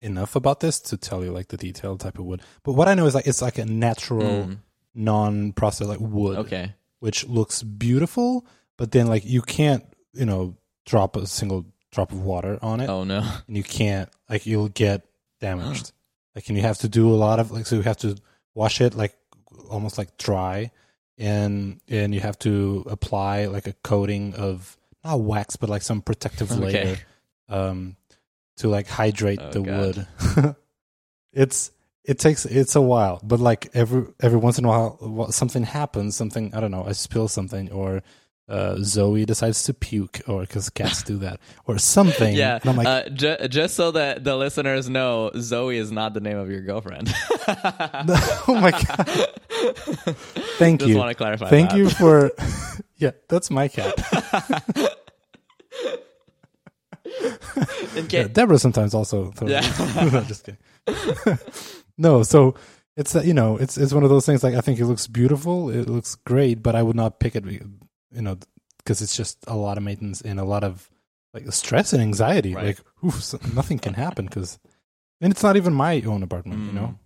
enough 0.00 0.36
about 0.36 0.60
this 0.60 0.80
to 0.80 0.96
tell 0.96 1.24
you 1.24 1.30
like 1.30 1.48
the 1.48 1.56
detailed 1.56 2.00
type 2.00 2.18
of 2.18 2.24
wood. 2.24 2.42
But 2.62 2.72
what 2.72 2.88
I 2.88 2.94
know 2.94 3.06
is 3.06 3.14
like 3.14 3.26
it's 3.26 3.42
like 3.42 3.58
a 3.58 3.64
natural, 3.64 4.46
mm. 4.46 4.58
non-processed 4.94 5.88
like 5.88 6.00
wood. 6.00 6.38
Okay. 6.38 6.74
Which 7.00 7.26
looks 7.26 7.62
beautiful, 7.62 8.46
but 8.76 8.92
then 8.92 9.06
like 9.06 9.24
you 9.24 9.42
can't, 9.42 9.84
you 10.12 10.26
know, 10.26 10.56
drop 10.86 11.16
a 11.16 11.26
single 11.26 11.66
drop 11.92 12.12
of 12.12 12.22
water 12.22 12.58
on 12.60 12.80
it. 12.80 12.88
Oh 12.88 13.04
no. 13.04 13.22
And 13.46 13.56
you 13.56 13.62
can't 13.62 14.08
like 14.28 14.46
you'll 14.46 14.68
get 14.68 15.06
damaged. 15.40 15.92
Like, 16.34 16.48
and 16.48 16.56
you 16.56 16.64
have 16.64 16.78
to 16.78 16.88
do 16.88 17.08
a 17.10 17.14
lot 17.14 17.38
of 17.38 17.52
like, 17.52 17.64
so 17.64 17.76
you 17.76 17.82
have 17.82 17.98
to 17.98 18.16
wash 18.54 18.80
it 18.80 18.96
like 18.96 19.14
almost 19.70 19.98
like 19.98 20.16
dry, 20.18 20.72
and 21.18 21.80
and 21.88 22.14
you 22.14 22.20
have 22.20 22.38
to 22.40 22.84
apply 22.88 23.46
like 23.46 23.66
a 23.66 23.72
coating 23.72 24.34
of 24.34 24.76
not 25.04 25.20
wax, 25.20 25.56
but 25.56 25.68
like 25.68 25.82
some 25.82 26.02
protective 26.02 26.50
okay. 26.60 26.60
layer, 26.60 26.96
um, 27.48 27.96
to 28.56 28.68
like 28.68 28.88
hydrate 28.88 29.40
oh, 29.42 29.50
the 29.50 29.60
God. 29.60 30.06
wood. 30.36 30.56
it's 31.32 31.70
it 32.04 32.18
takes 32.18 32.44
it's 32.44 32.76
a 32.76 32.80
while, 32.80 33.20
but 33.22 33.40
like 33.40 33.70
every 33.74 34.06
every 34.20 34.38
once 34.38 34.58
in 34.58 34.64
a 34.64 34.68
while, 34.68 35.32
something 35.32 35.64
happens. 35.64 36.16
Something 36.16 36.54
I 36.54 36.60
don't 36.60 36.70
know. 36.70 36.84
I 36.84 36.92
spill 36.92 37.28
something, 37.28 37.70
or 37.72 38.02
uh, 38.46 38.76
Zoe 38.82 39.24
decides 39.24 39.64
to 39.64 39.74
puke, 39.74 40.20
or 40.28 40.42
because 40.42 40.68
cats 40.68 41.02
do 41.02 41.16
that, 41.18 41.40
or 41.66 41.78
something. 41.78 42.34
Yeah. 42.34 42.58
And 42.60 42.70
I'm 42.70 42.76
like, 42.76 42.86
uh, 42.86 43.08
ju- 43.08 43.48
just 43.48 43.74
so 43.74 43.90
that 43.92 44.22
the 44.22 44.36
listeners 44.36 44.88
know, 44.88 45.30
Zoe 45.38 45.78
is 45.78 45.90
not 45.90 46.12
the 46.12 46.20
name 46.20 46.36
of 46.36 46.50
your 46.50 46.60
girlfriend. 46.60 47.12
oh 47.48 48.58
my 48.60 48.70
god! 48.70 49.28
Thank 50.58 50.80
Just 50.80 50.90
you. 50.90 50.98
want 50.98 51.10
to 51.10 51.14
clarify. 51.14 51.48
Thank 51.48 51.70
that. 51.70 51.78
you 51.78 51.88
for. 52.00 52.30
yeah, 52.96 53.12
that's 53.28 53.50
my 53.50 53.68
cat. 53.68 53.94
In 57.96 58.06
Yeah, 58.10 58.28
Deborah 58.28 58.58
sometimes 58.58 58.94
also. 58.94 59.30
Throws 59.32 59.50
Yeah. 59.50 60.08
no, 60.12 60.20
just 60.22 60.44
kidding. 60.44 61.38
no, 61.98 62.22
so 62.22 62.54
it's 62.96 63.14
you 63.14 63.34
know 63.34 63.56
it's 63.56 63.76
it's 63.76 63.92
one 63.92 64.04
of 64.04 64.10
those 64.10 64.26
things. 64.26 64.42
Like 64.42 64.54
I 64.54 64.60
think 64.60 64.78
it 64.78 64.86
looks 64.86 65.06
beautiful. 65.06 65.70
It 65.70 65.88
looks 65.88 66.14
great, 66.14 66.62
but 66.62 66.74
I 66.74 66.82
would 66.82 66.96
not 66.96 67.20
pick 67.20 67.36
it. 67.36 67.44
You 67.44 67.80
know, 68.10 68.38
because 68.78 69.02
it's 69.02 69.16
just 69.16 69.38
a 69.46 69.56
lot 69.56 69.76
of 69.76 69.84
maintenance 69.84 70.20
and 70.20 70.38
a 70.40 70.44
lot 70.44 70.64
of 70.64 70.90
like 71.32 71.50
stress 71.52 71.92
and 71.92 72.02
anxiety. 72.02 72.54
Right. 72.54 72.66
Like 72.66 72.80
oof, 73.04 73.54
nothing 73.54 73.78
can 73.78 73.94
happen 73.94 74.26
because, 74.26 74.58
and 75.20 75.32
it's 75.32 75.42
not 75.42 75.56
even 75.56 75.74
my 75.74 76.00
own 76.02 76.22
apartment. 76.22 76.60
You 76.64 76.70
mm. 76.70 76.74
know. 76.74 76.98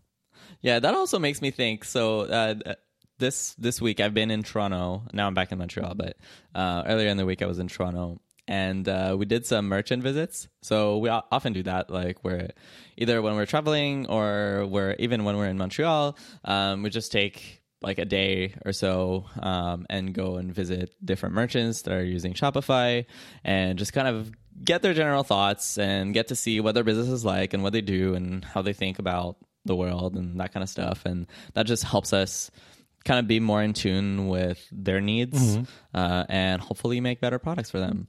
Yeah, 0.60 0.78
that 0.78 0.94
also 0.94 1.18
makes 1.18 1.40
me 1.40 1.50
think. 1.50 1.84
So 1.84 2.20
uh, 2.20 2.74
this 3.18 3.54
this 3.54 3.80
week 3.80 4.00
I've 4.00 4.14
been 4.14 4.30
in 4.30 4.42
Toronto. 4.42 5.02
Now 5.12 5.26
I'm 5.26 5.34
back 5.34 5.52
in 5.52 5.58
Montreal, 5.58 5.94
but 5.94 6.16
uh, 6.54 6.84
earlier 6.86 7.08
in 7.08 7.16
the 7.16 7.26
week 7.26 7.42
I 7.42 7.46
was 7.46 7.58
in 7.58 7.68
Toronto. 7.68 8.20
And 8.50 8.88
uh, 8.88 9.14
we 9.18 9.26
did 9.26 9.44
some 9.44 9.68
merchant 9.68 10.02
visits. 10.02 10.48
So 10.62 10.96
we 10.98 11.10
often 11.10 11.52
do 11.52 11.62
that, 11.64 11.90
like 11.90 12.24
where 12.24 12.52
either 12.96 13.20
when 13.20 13.36
we're 13.36 13.44
traveling 13.44 14.06
or 14.06 14.64
we're 14.66 14.96
even 14.98 15.24
when 15.24 15.36
we're 15.36 15.48
in 15.48 15.58
Montreal, 15.58 16.16
um, 16.44 16.82
we 16.82 16.88
just 16.88 17.12
take 17.12 17.62
like 17.82 17.98
a 17.98 18.04
day 18.04 18.54
or 18.64 18.72
so 18.72 19.26
um, 19.40 19.86
and 19.90 20.14
go 20.14 20.36
and 20.36 20.52
visit 20.52 20.94
different 21.04 21.34
merchants 21.34 21.82
that 21.82 21.92
are 21.92 22.02
using 22.02 22.32
Shopify 22.32 23.04
and 23.44 23.78
just 23.78 23.92
kind 23.92 24.08
of 24.08 24.32
get 24.64 24.82
their 24.82 24.94
general 24.94 25.22
thoughts 25.22 25.78
and 25.78 26.14
get 26.14 26.28
to 26.28 26.34
see 26.34 26.58
what 26.58 26.74
their 26.74 26.82
business 26.82 27.08
is 27.08 27.24
like 27.24 27.54
and 27.54 27.62
what 27.62 27.72
they 27.72 27.80
do 27.80 28.14
and 28.14 28.44
how 28.44 28.62
they 28.62 28.72
think 28.72 28.98
about 28.98 29.36
the 29.68 29.76
world 29.76 30.16
and 30.16 30.40
that 30.40 30.52
kind 30.52 30.64
of 30.64 30.68
stuff. 30.68 31.04
And 31.04 31.26
that 31.54 31.66
just 31.66 31.84
helps 31.84 32.12
us 32.12 32.50
kind 33.04 33.20
of 33.20 33.28
be 33.28 33.40
more 33.40 33.62
in 33.62 33.72
tune 33.72 34.28
with 34.28 34.66
their 34.72 35.00
needs 35.00 35.58
uh, 35.94 36.25
and 36.28 36.60
hopefully 36.60 37.00
make 37.00 37.20
better 37.20 37.38
products 37.38 37.70
for 37.70 37.78
them. 37.78 38.08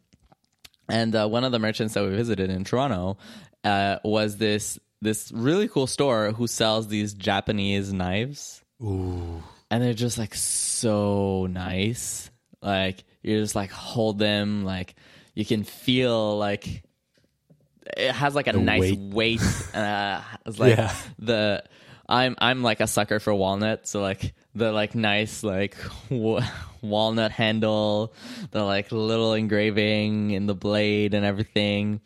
And 0.89 1.15
uh, 1.15 1.27
one 1.27 1.43
of 1.43 1.51
the 1.51 1.59
merchants 1.59 1.93
that 1.93 2.03
we 2.03 2.09
visited 2.15 2.49
in 2.49 2.63
Toronto 2.63 3.17
uh, 3.63 3.97
was 4.03 4.37
this 4.37 4.79
this 5.01 5.31
really 5.31 5.67
cool 5.69 5.87
store 5.87 6.31
who 6.31 6.47
sells 6.47 6.87
these 6.87 7.13
Japanese 7.13 7.93
knives, 7.93 8.61
Ooh. 8.83 9.41
and 9.71 9.81
they're 9.81 9.93
just 9.93 10.17
like 10.17 10.35
so 10.35 11.47
nice. 11.49 12.29
Like 12.61 13.05
you 13.21 13.39
just 13.39 13.55
like 13.55 13.71
hold 13.71 14.19
them, 14.19 14.65
like 14.65 14.95
you 15.35 15.45
can 15.45 15.63
feel 15.63 16.37
like 16.37 16.83
it 17.97 18.11
has 18.11 18.35
like 18.35 18.47
a 18.47 18.53
The 18.53 18.59
nice 18.59 18.81
weight. 18.81 18.99
weight. 18.99 19.41
uh, 19.75 20.21
it's 20.45 20.59
like 20.59 20.77
Yeah. 20.77 20.93
the 21.19 21.63
I'm 22.07 22.35
I'm 22.39 22.63
like 22.63 22.79
a 22.79 22.87
sucker 22.87 23.19
for 23.19 23.33
walnut, 23.33 23.87
so 23.87 24.01
like 24.01 24.33
the 24.55 24.71
like 24.71 24.95
nice 24.95 25.43
like 25.43 25.77
w- 26.09 26.41
walnut 26.81 27.31
handle, 27.31 28.13
the 28.51 28.63
like 28.63 28.91
little 28.91 29.33
engraving 29.35 30.31
in 30.31 30.47
the 30.47 30.55
blade 30.55 31.13
and 31.13 31.23
everything. 31.25 32.01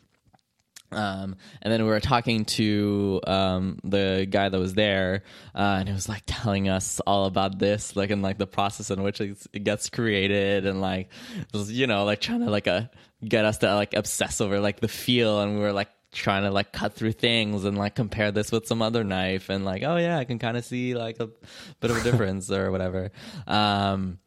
Um, 0.95 1.35
and 1.61 1.71
then 1.71 1.83
we 1.83 1.89
were 1.89 1.99
talking 1.99 2.45
to 2.45 3.21
um, 3.25 3.79
the 3.83 4.27
guy 4.29 4.49
that 4.49 4.59
was 4.59 4.73
there, 4.73 5.23
uh, 5.55 5.77
and 5.79 5.87
he 5.87 5.93
was 5.93 6.09
like 6.09 6.23
telling 6.25 6.69
us 6.69 6.99
all 7.05 7.25
about 7.25 7.59
this, 7.59 7.95
like 7.95 8.09
in 8.09 8.21
like 8.21 8.37
the 8.37 8.47
process 8.47 8.91
in 8.91 9.03
which 9.03 9.21
it 9.21 9.63
gets 9.63 9.89
created, 9.89 10.65
and 10.65 10.81
like 10.81 11.09
was, 11.53 11.71
you 11.71 11.87
know, 11.87 12.05
like 12.05 12.21
trying 12.21 12.41
to 12.41 12.49
like 12.49 12.67
uh, 12.67 12.83
get 13.27 13.45
us 13.45 13.59
to 13.59 13.73
like 13.75 13.93
obsess 13.93 14.41
over 14.41 14.59
like 14.59 14.79
the 14.79 14.87
feel, 14.87 15.41
and 15.41 15.55
we 15.55 15.61
were 15.61 15.73
like 15.73 15.89
trying 16.11 16.43
to 16.43 16.51
like 16.51 16.71
cut 16.71 16.93
through 16.93 17.11
things 17.11 17.65
and 17.65 17.77
like 17.77 17.95
compare 17.95 18.31
this 18.31 18.51
with 18.51 18.67
some 18.67 18.81
other 18.81 19.03
knife, 19.03 19.49
and 19.49 19.65
like 19.65 19.83
oh 19.83 19.97
yeah, 19.97 20.17
I 20.17 20.25
can 20.25 20.39
kind 20.39 20.57
of 20.57 20.65
see 20.65 20.95
like 20.95 21.19
a 21.19 21.29
bit 21.79 21.91
of 21.91 21.97
a 21.97 22.03
difference 22.03 22.51
or 22.51 22.71
whatever. 22.71 23.11
Um, 23.47 24.19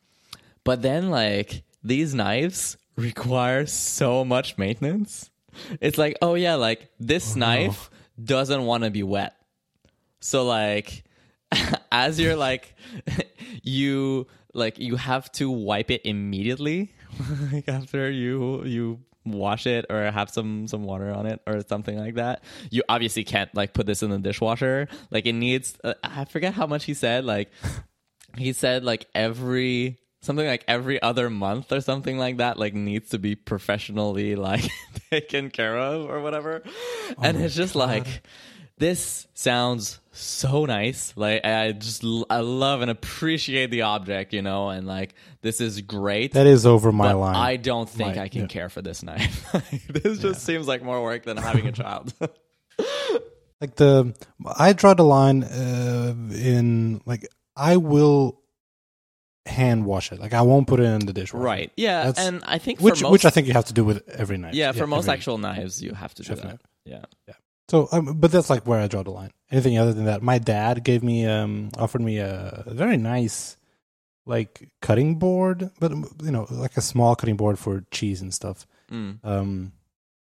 but 0.65 0.83
then 0.83 1.11
like 1.11 1.63
these 1.85 2.15
knives 2.15 2.77
require 2.97 3.67
so 3.67 4.25
much 4.25 4.59
maintenance. 4.59 5.31
It's 5.81 5.99
like, 5.99 6.19
oh 6.23 6.35
yeah, 6.35 6.55
like 6.55 6.89
this 6.99 7.37
knife 7.37 7.91
doesn't 8.23 8.65
want 8.65 8.85
to 8.85 8.91
be 8.91 9.03
wet. 9.03 9.35
So 10.21 10.45
like 10.45 11.05
as 11.93 12.19
you're 12.19 12.37
like 12.37 12.75
you 13.63 14.27
like 14.55 14.79
you 14.79 14.97
have 14.97 15.31
to 15.33 15.51
wipe 15.51 15.91
it 15.91 16.03
immediately 16.05 16.93
like 17.53 17.69
after 17.69 18.11
you 18.11 18.65
you 18.65 19.01
wash 19.25 19.67
it 19.67 19.85
or 19.91 20.11
have 20.11 20.31
some 20.31 20.69
some 20.69 20.85
water 20.85 21.13
on 21.13 21.27
it 21.27 21.41
or 21.47 21.61
something 21.69 21.99
like 21.99 22.15
that. 22.15 22.43
You 22.71 22.83
obviously 22.89 23.25
can't 23.25 23.53
like 23.55 23.73
put 23.75 23.87
this 23.87 24.03
in 24.03 24.11
the 24.11 24.19
dishwasher. 24.19 24.89
Like 25.11 25.27
it 25.27 25.33
needs 25.33 25.77
uh, 25.85 25.95
I 26.03 26.25
forget 26.25 26.55
how 26.55 26.67
much 26.67 26.85
he 26.85 26.95
said 26.95 27.25
like 27.25 27.51
he 28.37 28.53
said 28.53 28.85
like 28.85 29.07
every 29.15 29.99
something 30.27 30.47
like 30.47 30.65
every 30.69 31.01
other 31.01 31.31
month 31.31 31.73
or 31.73 31.81
something 31.81 32.19
like 32.19 32.37
that 32.39 32.59
like 32.59 32.75
needs 32.75 33.11
to 33.11 33.19
be 33.19 33.35
professionally 33.35 34.37
like 34.51 34.69
taken 35.11 35.49
care 35.51 35.79
of 35.79 36.11
or 36.11 36.21
whatever. 36.21 36.63
And 37.23 37.41
it's 37.41 37.55
just 37.55 37.75
like 37.75 38.07
this 38.79 39.27
sounds 39.33 39.99
so 40.13 40.67
nice. 40.67 41.15
Like 41.17 41.45
i 41.47 41.73
just 41.73 42.05
i 42.29 42.41
love 42.41 42.83
and 42.83 42.91
appreciate 42.91 43.71
the 43.71 43.83
object 43.83 44.33
you 44.35 44.43
know 44.43 44.69
and 44.71 44.87
like 44.87 45.15
this 45.43 45.61
is 45.61 45.81
great 45.83 46.33
That 46.33 46.47
is 46.47 46.67
over 46.67 46.91
my 46.93 47.13
but 47.13 47.19
line. 47.19 47.35
i 47.37 47.57
don't 47.57 47.89
think 47.89 48.17
My- 48.17 48.23
i 48.25 48.29
can 48.29 48.43
yeah. 48.43 48.47
care 48.49 48.69
for 48.69 48.83
this 48.83 49.03
knife 49.03 49.47
this 49.89 50.19
just 50.19 50.43
seems 50.43 50.67
like 50.67 50.83
more 50.83 51.03
work 51.03 51.25
than 51.25 51.37
having 51.37 51.67
a 51.67 51.73
child. 51.73 52.13
Like 53.59 53.75
the 53.77 54.15
I 54.45 54.75
draw 54.75 54.93
the 54.93 55.03
line 55.03 55.43
uh, 55.43 56.15
in 56.35 57.01
like 57.07 57.27
I 57.57 57.79
will 57.79 58.39
hand 59.47 59.85
wash 59.85 60.13
it. 60.13 60.19
Like 60.21 60.35
I 60.35 60.43
won't 60.43 60.67
put 60.67 60.81
it 60.81 60.85
in 60.85 61.07
the 61.07 61.13
dishwasher. 61.13 61.43
right 61.43 61.71
yeah 61.77 62.05
That's- 62.07 62.27
and 62.27 62.43
i 62.47 62.59
think 62.59 62.81
Which 62.81 62.99
for 62.99 63.05
most, 63.05 63.13
which 63.13 63.25
I 63.25 63.31
think 63.31 63.47
you 63.47 63.53
have 63.53 63.67
to 63.67 63.73
do 63.75 63.85
with 63.85 64.09
every 64.09 64.37
knife. 64.39 64.55
yeah 64.55 64.73
for 64.73 64.87
most 64.87 65.09
actual 65.09 65.39
knives 65.39 65.83
you 65.83 65.93
have 65.95 66.13
to 66.15 66.23
do 66.23 66.35
that 66.35 66.45
knife. 66.45 66.61
yeah 66.85 67.05
So, 67.69 67.89
um, 67.93 68.21
but 68.21 68.31
that's 68.31 68.49
like 68.51 68.65
where 68.67 68.79
I 68.81 68.87
draw 68.87 69.03
the 69.03 69.11
line. 69.11 69.33
Anything 69.51 69.77
other 69.79 69.93
than 69.93 70.05
that, 70.07 70.23
my 70.23 70.39
dad 70.39 70.85
gave 70.85 71.03
me 71.03 71.27
um 71.27 71.71
offered 71.79 72.01
me 72.03 72.19
a 72.19 72.63
very 72.67 72.97
nice 72.97 73.57
like 74.25 74.71
cutting 74.83 75.17
board, 75.19 75.71
but 75.81 75.91
you 76.23 76.31
know 76.31 76.47
like 76.51 76.77
a 76.77 76.81
small 76.81 77.15
cutting 77.17 77.37
board 77.37 77.59
for 77.59 77.85
cheese 77.91 78.21
and 78.23 78.33
stuff. 78.35 78.67
Mm. 78.91 79.19
Um, 79.25 79.73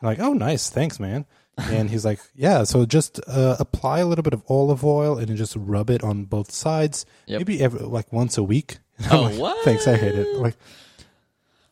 I'm 0.00 0.06
like, 0.06 0.20
oh, 0.20 0.32
nice, 0.32 0.70
thanks, 0.70 1.00
man. 1.00 1.26
And 1.58 1.90
he's 1.90 2.04
like, 2.04 2.20
yeah, 2.36 2.62
so 2.62 2.86
just 2.86 3.18
uh, 3.26 3.56
apply 3.58 3.98
a 3.98 4.06
little 4.06 4.22
bit 4.22 4.32
of 4.32 4.44
olive 4.48 4.84
oil 4.84 5.18
and 5.18 5.26
then 5.26 5.36
just 5.36 5.56
rub 5.56 5.90
it 5.90 6.04
on 6.04 6.24
both 6.24 6.52
sides, 6.52 7.04
Yep. 7.26 7.38
maybe 7.40 7.60
every, 7.60 7.80
like 7.80 8.12
once 8.12 8.38
a 8.38 8.44
week. 8.44 8.78
Oh, 9.10 9.22
like, 9.22 9.38
what? 9.38 9.64
Thanks, 9.64 9.86
I 9.86 9.96
hate 9.96 10.14
it. 10.14 10.36
Like, 10.36 10.56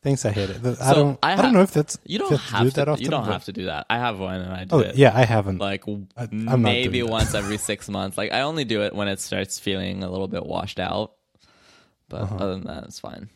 thanks, 0.02 0.24
I 0.24 0.30
hate 0.32 0.50
it. 0.50 0.64
I 0.64 0.74
So, 0.74 0.94
don't. 0.94 1.18
I 1.22 1.32
I, 1.32 1.36
don't 1.42 1.52
know 1.52 1.62
if 1.62 1.72
that's 1.72 1.98
You 2.04 2.18
don't 2.20 2.36
have 2.36 2.62
do 2.64 2.70
to. 2.70 2.76
that 2.76 2.88
often. 2.88 3.04
you 3.04 3.10
don't 3.10 3.24
but- 3.24 3.32
have 3.32 3.44
to 3.46 3.52
do 3.52 3.66
that. 3.66 3.86
I 3.90 3.98
have 3.98 4.18
one, 4.18 4.40
and 4.40 4.52
I 4.52 4.64
do 4.64 4.78
it. 4.80 4.86
Oh 4.86 4.90
it 4.90 4.96
yeah, 4.96 5.12
I 5.16 5.24
haven't. 5.24 5.58
like 5.58 5.84
I- 6.16 6.26
maybe 6.56 7.02
once 7.02 7.34
every 7.34 7.56
six 7.70 7.88
months. 7.88 8.16
Like 8.16 8.32
I 8.32 8.42
only 8.42 8.64
do 8.64 8.82
it 8.82 8.94
when 8.94 9.08
it 9.08 9.20
starts 9.20 9.58
feeling 9.58 10.02
a 10.04 10.10
little 10.10 10.28
bit 10.28 10.44
washed 10.46 10.78
out. 10.78 11.12
But 12.08 12.30
other 12.30 12.52
than 12.54 12.64
that, 12.64 12.84
it's 12.84 13.00
fine. 13.00 13.30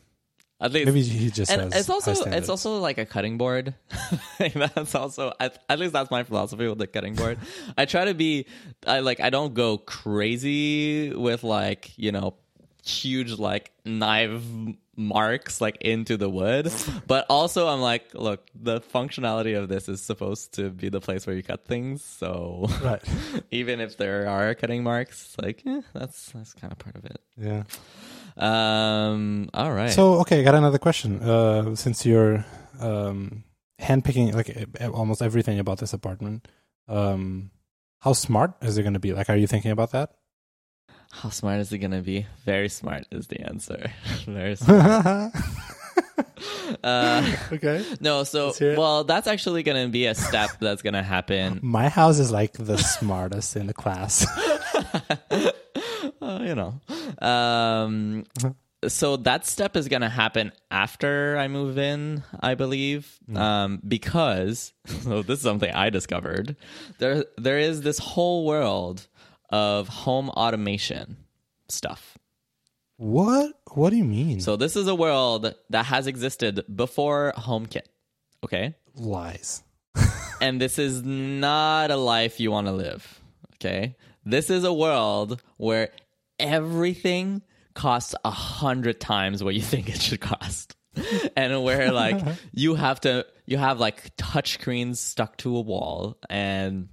At 0.62 0.72
least, 0.72 0.86
Uh-huh. 0.88 0.94
Maybe 0.94 1.02
he 1.08 1.30
just 1.30 1.50
and 1.50 1.74
it's 1.74 1.88
also 1.88 2.12
it's 2.12 2.48
also 2.50 2.78
like 2.78 2.98
a 2.98 3.06
cutting 3.06 3.38
board. 3.38 3.74
Like, 4.38 4.52
that's 4.54 4.94
also 4.94 5.32
at, 5.40 5.58
at 5.68 5.78
least 5.78 5.92
that's 5.92 6.10
my 6.10 6.22
philosophy 6.22 6.66
with 6.68 6.78
the 6.78 6.86
cutting 6.86 7.14
board. 7.14 7.38
I 7.76 7.84
try 7.86 8.04
to 8.06 8.14
be 8.14 8.46
I 8.86 9.00
like 9.00 9.20
I 9.20 9.30
don't 9.30 9.54
go 9.54 9.76
crazy 9.78 11.12
with 11.14 11.42
like 11.44 11.92
you 11.96 12.12
know 12.12 12.34
huge 12.84 13.32
like 13.38 13.70
knife 13.84 14.42
marks 14.96 15.60
like 15.60 15.78
into 15.80 16.16
the 16.18 16.28
wood 16.28 16.70
but 17.06 17.24
also 17.30 17.68
i'm 17.68 17.80
like 17.80 18.12
look 18.14 18.46
the 18.54 18.80
functionality 18.80 19.58
of 19.58 19.68
this 19.68 19.88
is 19.88 20.02
supposed 20.02 20.52
to 20.54 20.68
be 20.70 20.88
the 20.90 21.00
place 21.00 21.26
where 21.26 21.34
you 21.34 21.42
cut 21.42 21.64
things 21.64 22.04
so 22.04 22.66
right. 22.82 23.02
even 23.50 23.80
if 23.80 23.96
there 23.96 24.28
are 24.28 24.54
cutting 24.54 24.82
marks 24.82 25.34
like 25.40 25.62
eh, 25.66 25.80
that's 25.94 26.30
that's 26.32 26.52
kind 26.52 26.70
of 26.72 26.78
part 26.78 26.96
of 26.96 27.04
it 27.06 27.20
Yeah. 27.38 27.62
um 28.36 29.48
all 29.54 29.72
right 29.72 29.90
So 29.90 30.20
okay, 30.20 30.40
I 30.40 30.42
got 30.42 30.54
another 30.54 30.78
question. 30.78 31.20
Uh, 31.22 31.74
since 31.74 32.04
you're 32.06 32.44
um, 32.80 33.44
handpicking 33.80 34.34
like 34.34 34.50
almost 34.92 35.22
everything 35.22 35.58
about 35.58 35.78
this 35.78 35.92
apartment, 35.92 36.46
um, 36.88 37.50
how 38.00 38.12
smart 38.12 38.54
is 38.62 38.78
it 38.78 38.82
going 38.82 38.94
to 38.94 39.00
be? 39.00 39.12
Like, 39.12 39.28
are 39.28 39.36
you 39.36 39.46
thinking 39.46 39.70
about 39.70 39.92
that? 39.92 40.12
How 41.12 41.28
smart 41.28 41.60
is 41.60 41.72
it 41.72 41.78
gonna 41.78 42.00
be 42.02 42.26
very 42.44 42.68
smart 42.68 43.04
is 43.10 43.26
the 43.28 43.40
answer 43.40 43.92
very 44.26 44.56
smart 44.56 45.32
uh 46.84 47.36
okay. 47.52 47.84
no 48.00 48.24
so 48.24 48.46
Let's 48.46 48.58
hear 48.58 48.72
it. 48.72 48.78
well 48.78 49.04
that's 49.04 49.26
actually 49.26 49.62
gonna 49.62 49.88
be 49.88 50.06
a 50.06 50.14
step 50.14 50.50
that's 50.60 50.82
gonna 50.82 51.02
happen 51.02 51.58
My 51.62 51.88
house 51.88 52.18
is 52.18 52.30
like 52.30 52.52
the 52.52 52.78
smartest 52.78 53.56
in 53.56 53.66
the 53.66 53.74
class. 53.74 54.26
uh, 56.22 56.40
you 56.42 56.54
know. 56.54 56.80
Um, 57.20 58.24
so 58.86 59.16
that 59.18 59.46
step 59.46 59.76
is 59.76 59.88
going 59.88 60.00
to 60.02 60.08
happen 60.08 60.52
after 60.70 61.36
I 61.36 61.48
move 61.48 61.76
in, 61.76 62.22
I 62.40 62.54
believe, 62.54 63.18
um, 63.34 63.80
because 63.86 64.72
so 64.86 65.22
this 65.22 65.38
is 65.40 65.42
something 65.42 65.70
I 65.70 65.90
discovered. 65.90 66.56
There, 66.98 67.24
there 67.36 67.58
is 67.58 67.82
this 67.82 67.98
whole 67.98 68.46
world 68.46 69.06
of 69.50 69.88
home 69.88 70.30
automation 70.30 71.16
stuff. 71.68 72.16
What? 72.96 73.52
What 73.72 73.90
do 73.90 73.96
you 73.96 74.04
mean? 74.04 74.40
So 74.40 74.56
this 74.56 74.76
is 74.76 74.86
a 74.86 74.94
world 74.94 75.54
that 75.70 75.84
has 75.84 76.06
existed 76.06 76.64
before 76.74 77.32
HomeKit. 77.36 77.86
Okay? 78.44 78.74
lies. 78.94 79.62
and 80.40 80.60
this 80.60 80.78
is 80.78 81.02
not 81.02 81.90
a 81.90 81.96
life 81.96 82.40
you 82.40 82.50
want 82.50 82.66
to 82.66 82.72
live. 82.72 83.20
Okay? 83.54 83.96
This 84.24 84.50
is 84.50 84.64
a 84.64 84.72
world 84.72 85.42
where 85.56 85.90
everything 86.38 87.42
costs 87.74 88.14
a 88.24 88.30
hundred 88.30 89.00
times 89.00 89.42
what 89.42 89.54
you 89.54 89.62
think 89.62 89.88
it 89.88 90.00
should 90.00 90.20
cost. 90.20 90.76
and 91.36 91.62
where 91.62 91.92
like 91.92 92.20
you 92.52 92.74
have 92.74 93.00
to 93.00 93.24
you 93.46 93.56
have 93.58 93.78
like 93.78 94.10
touch 94.16 94.54
screens 94.54 95.00
stuck 95.00 95.36
to 95.38 95.56
a 95.56 95.60
wall 95.60 96.18
and 96.28 96.88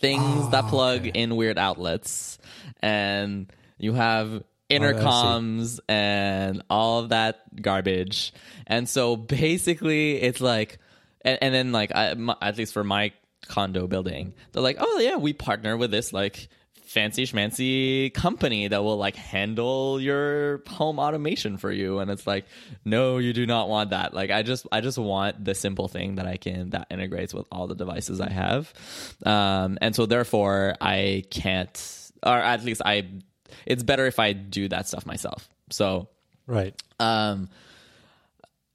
things 0.00 0.50
that 0.50 0.66
plug 0.66 1.06
in 1.06 1.36
weird 1.36 1.58
outlets. 1.58 2.38
And 2.80 3.52
you 3.78 3.92
have 3.92 4.42
intercoms 4.70 5.80
and 5.88 6.62
all 6.68 7.00
of 7.00 7.10
that 7.10 7.62
garbage. 7.62 8.32
And 8.66 8.88
so 8.88 9.16
basically 9.16 10.20
it's 10.20 10.40
like 10.40 10.78
and, 11.26 11.38
and 11.42 11.54
then 11.54 11.72
like 11.72 11.92
I, 11.94 12.14
my, 12.14 12.36
at 12.40 12.56
least 12.56 12.72
for 12.72 12.84
my 12.84 13.12
condo 13.48 13.86
building 13.86 14.34
they're 14.50 14.62
like 14.62 14.78
oh 14.80 14.98
yeah 14.98 15.16
we 15.16 15.32
partner 15.32 15.76
with 15.76 15.92
this 15.92 16.12
like 16.12 16.48
fancy 16.96 17.24
schmancy 17.26 18.12
company 18.14 18.68
that 18.68 18.82
will 18.82 18.96
like 18.96 19.16
handle 19.16 20.00
your 20.00 20.62
home 20.66 20.98
automation 20.98 21.58
for 21.58 21.70
you. 21.70 21.98
And 22.00 22.10
it's 22.10 22.26
like 22.26 22.46
no 22.86 23.18
you 23.18 23.32
do 23.34 23.44
not 23.44 23.68
want 23.68 23.90
that. 23.90 24.14
Like 24.14 24.30
i 24.30 24.40
just 24.42 24.66
i 24.72 24.80
just 24.80 24.96
want 24.96 25.44
the 25.44 25.54
simple 25.54 25.88
thing 25.88 26.16
that 26.16 26.26
i 26.26 26.36
can 26.38 26.70
that 26.70 26.86
integrates 26.90 27.34
with 27.34 27.46
all 27.52 27.66
the 27.66 27.74
devices 27.74 28.18
i 28.20 28.30
have. 28.30 28.72
Um 29.24 29.76
and 29.82 29.94
so 29.94 30.06
therefore 30.06 30.74
i 30.80 31.24
can't 31.30 31.76
or 32.24 32.38
at 32.52 32.64
least 32.64 32.80
i 32.84 33.04
it's 33.66 33.82
better 33.82 34.06
if 34.06 34.18
i 34.18 34.32
do 34.32 34.68
that 34.68 34.88
stuff 34.88 35.04
myself. 35.04 35.48
So 35.70 36.08
Right. 36.46 36.74
um 36.98 37.48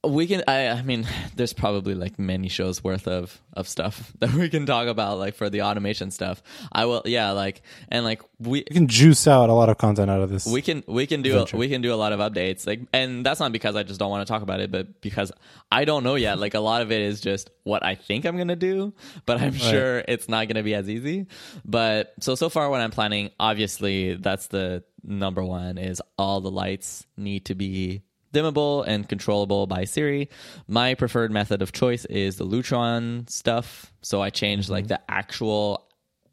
we 0.03 0.25
can 0.25 0.43
I, 0.47 0.67
I 0.69 0.81
mean 0.81 1.07
there's 1.35 1.53
probably 1.53 1.93
like 1.93 2.17
many 2.17 2.49
shows 2.49 2.83
worth 2.83 3.07
of 3.07 3.39
of 3.53 3.67
stuff 3.67 4.13
that 4.19 4.33
we 4.33 4.49
can 4.49 4.65
talk 4.65 4.87
about 4.87 5.19
like 5.19 5.35
for 5.35 5.49
the 5.49 5.61
automation 5.61 6.11
stuff. 6.11 6.41
I 6.71 6.85
will 6.85 7.03
yeah 7.05 7.31
like 7.31 7.61
and 7.89 8.03
like 8.05 8.21
we 8.39 8.63
can 8.63 8.87
juice 8.87 9.27
out 9.27 9.49
a 9.49 9.53
lot 9.53 9.69
of 9.69 9.77
content 9.77 10.09
out 10.09 10.21
of 10.21 10.29
this. 10.29 10.45
we 10.45 10.61
can 10.61 10.83
we 10.87 11.05
can 11.05 11.21
do 11.21 11.39
a, 11.39 11.55
we 11.55 11.69
can 11.69 11.81
do 11.81 11.93
a 11.93 11.95
lot 11.95 12.13
of 12.13 12.19
updates 12.19 12.65
like 12.65 12.81
and 12.93 13.25
that's 13.25 13.39
not 13.39 13.51
because 13.51 13.75
i 13.75 13.83
just 13.83 13.99
don't 13.99 14.09
want 14.09 14.25
to 14.25 14.31
talk 14.31 14.41
about 14.41 14.59
it 14.59 14.71
but 14.71 15.01
because 15.01 15.31
i 15.71 15.85
don't 15.85 16.03
know 16.03 16.15
yet. 16.15 16.39
Like 16.39 16.53
a 16.53 16.59
lot 16.59 16.81
of 16.81 16.91
it 16.91 17.01
is 17.01 17.21
just 17.21 17.51
what 17.63 17.85
i 17.85 17.95
think 17.95 18.25
i'm 18.25 18.37
gonna 18.37 18.55
do 18.55 18.93
but 19.25 19.39
i'm 19.39 19.53
sure 19.53 20.03
it's 20.07 20.27
not 20.27 20.47
gonna 20.47 20.63
be 20.63 20.73
as 20.73 20.89
easy. 20.89 21.27
But 21.65 22.13
so 22.19 22.35
so 22.35 22.49
far 22.49 22.69
what 22.69 22.81
i'm 22.81 22.91
planning 22.91 23.29
obviously 23.39 24.15
that's 24.15 24.47
the 24.47 24.83
number 25.03 25.43
one 25.43 25.77
is 25.77 26.01
all 26.17 26.41
the 26.41 26.51
lights 26.51 27.05
need 27.17 27.45
to 27.45 27.55
be 27.55 28.01
dimmable 28.33 28.83
and 28.87 29.07
controllable 29.07 29.67
by 29.67 29.85
Siri. 29.85 30.29
My 30.67 30.95
preferred 30.95 31.31
method 31.31 31.61
of 31.61 31.71
choice 31.71 32.05
is 32.05 32.37
the 32.37 32.45
Lutron 32.45 33.29
stuff. 33.29 33.93
So 34.01 34.21
I 34.21 34.29
changed 34.29 34.69
like 34.69 34.87
the 34.87 34.99
actual 35.09 35.87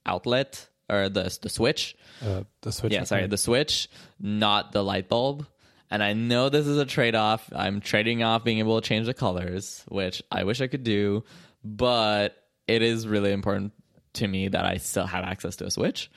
outlet 0.06 0.68
or 0.88 1.08
the 1.08 1.36
the 1.42 1.48
switch 1.48 1.96
uh, 2.24 2.44
the 2.62 2.72
switch. 2.72 2.92
yeah, 2.92 3.04
sorry, 3.04 3.26
the 3.26 3.36
switch, 3.36 3.88
not 4.20 4.72
the 4.72 4.82
light 4.82 5.08
bulb. 5.08 5.46
And 5.90 6.02
I 6.02 6.12
know 6.12 6.48
this 6.50 6.66
is 6.66 6.78
a 6.78 6.84
trade 6.84 7.14
off. 7.14 7.50
I'm 7.54 7.80
trading 7.80 8.22
off 8.22 8.44
being 8.44 8.58
able 8.58 8.78
to 8.80 8.86
change 8.86 9.06
the 9.06 9.14
colors, 9.14 9.84
which 9.88 10.22
I 10.30 10.44
wish 10.44 10.60
I 10.60 10.66
could 10.66 10.84
do, 10.84 11.24
but 11.64 12.36
it 12.66 12.82
is 12.82 13.08
really 13.08 13.32
important 13.32 13.72
to 14.18 14.28
me 14.28 14.48
that 14.48 14.64
I 14.64 14.76
still 14.76 15.06
have 15.06 15.24
access 15.24 15.56
to 15.56 15.66
a 15.66 15.70
switch. 15.70 16.10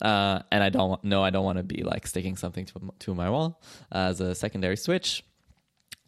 Uh, 0.00 0.40
and 0.50 0.62
I 0.62 0.70
don't 0.70 1.02
know 1.04 1.22
I 1.22 1.30
don't 1.30 1.44
want 1.44 1.58
to 1.58 1.64
be 1.64 1.82
like 1.82 2.06
sticking 2.06 2.36
something 2.36 2.66
to, 2.66 2.92
to 3.00 3.14
my 3.14 3.30
wall 3.30 3.60
as 3.90 4.20
a 4.20 4.34
secondary 4.34 4.76
switch. 4.76 5.24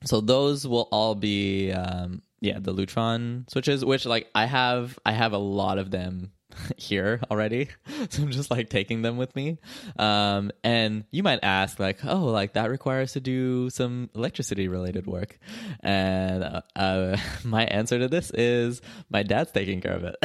So 0.05 0.21
those 0.21 0.67
will 0.67 0.89
all 0.93 1.15
be 1.15 1.73
um, 1.73 2.23
yeah 2.41 2.59
the 2.61 2.73
Lutron 2.73 3.51
switches, 3.51 3.85
which 3.85 4.07
like 4.07 4.29
I 4.35 4.47
have 4.47 4.99
I 5.05 5.13
have 5.13 5.33
a 5.33 5.39
lot 5.39 5.79
of 5.79 5.91
them 5.91 6.33
here 6.77 7.21
already, 7.31 7.69
so 8.11 8.23
I'm 8.23 8.31
just 8.31 8.51
like 8.51 8.71
taking 8.71 9.03
them 9.03 9.17
with 9.17 9.35
me. 9.35 9.59
Um, 9.99 10.51
and 10.63 11.05
you 11.11 11.23
might 11.23 11.41
ask 11.43 11.79
like, 11.79 12.05
oh, 12.05 12.27
like 12.27 12.55
that 12.55 12.71
requires 12.71 13.13
to 13.13 13.21
do 13.21 13.71
some 13.71 14.11
electricity 14.15 14.69
related 14.69 15.07
work, 15.07 15.39
and 15.81 16.45
uh, 16.45 16.63
uh, 16.77 17.17
my 17.45 17.65
answer 17.65 17.99
to 17.99 18.09
this 18.09 18.31
is 18.31 18.81
my 19.11 19.23
dad's 19.23 19.53
taking 19.53 19.81
care 19.81 19.95
of 19.95 20.05
it. 20.05 20.17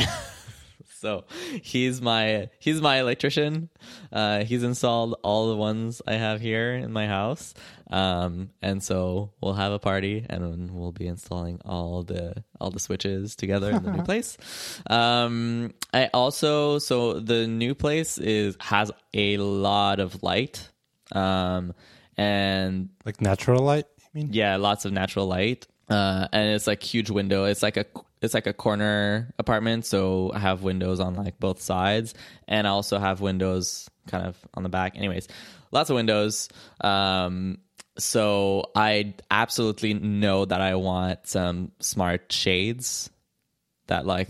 So 1.04 1.26
he's 1.62 2.02
my 2.02 2.48
he's 2.60 2.82
my 2.82 3.02
electrician. 3.02 3.68
Uh, 4.10 4.46
he's 4.46 4.63
installed 4.63 5.16
all 5.22 5.50
the 5.50 5.58
ones 5.58 6.02
I 6.08 6.13
have 6.13 6.39
here 6.39 6.76
in 6.76 6.94
my 6.94 7.08
house, 7.08 7.54
um, 7.92 8.52
and 8.62 8.82
so 8.82 9.34
we'll 9.42 9.56
have 9.56 9.74
a 9.74 9.80
party 9.80 10.26
and 10.30 10.72
we'll 10.72 10.94
be 10.94 11.06
installing 11.06 11.60
all 11.66 12.04
the 12.04 12.42
all 12.58 12.72
the 12.72 12.80
switches 12.80 13.36
together 13.36 13.72
in 13.72 13.84
the 13.84 13.92
new 13.92 14.04
place. 14.12 14.38
Um, 14.88 15.74
I 15.94 16.10
also 16.13 16.80
so 16.80 17.20
the 17.20 17.48
new 17.48 17.76
place 17.76 18.18
is 18.18 18.56
has 18.62 18.89
a 19.13 19.36
lot 19.36 20.00
of 20.00 20.24
light, 20.24 20.70
um, 21.12 21.74
and 22.16 22.88
like 23.04 23.20
natural 23.20 23.62
light. 23.62 23.88
I 24.00 24.08
mean, 24.13 24.30
yeah, 24.32 24.56
lots 24.56 24.86
of 24.86 24.94
natural 24.94 25.28
light. 25.28 25.68
Uh, 25.89 26.30
and 26.32 26.56
it's 26.56 26.66
like 26.66 26.82
huge 26.82 27.10
window. 27.10 27.44
It's 27.44 27.62
like 27.62 27.76
a 27.76 27.86
it's 28.24 28.34
like 28.34 28.48
a 28.48 28.54
corner 28.54 29.34
apartment, 29.38 29.86
so 29.86 30.32
I 30.34 30.40
have 30.40 30.64
windows 30.64 31.00
on 31.00 31.16
like 31.16 31.40
both 31.40 31.62
sides, 31.62 32.14
and 32.48 32.66
I 32.66 32.72
also 32.72 32.98
have 32.98 33.22
windows 33.22 33.90
kind 34.08 34.26
of 34.26 34.38
on 34.54 34.64
the 34.64 34.70
back. 34.70 34.96
Anyways, 34.96 35.28
lots 35.72 35.90
of 35.90 35.96
windows. 35.96 36.48
Um, 36.82 37.60
so 37.98 38.72
I 38.76 39.14
absolutely 39.30 39.94
know 39.94 40.46
that 40.46 40.62
I 40.62 40.76
want 40.76 41.28
some 41.28 41.72
smart 41.80 42.32
shades 42.32 43.10
that 43.88 44.06
like 44.06 44.30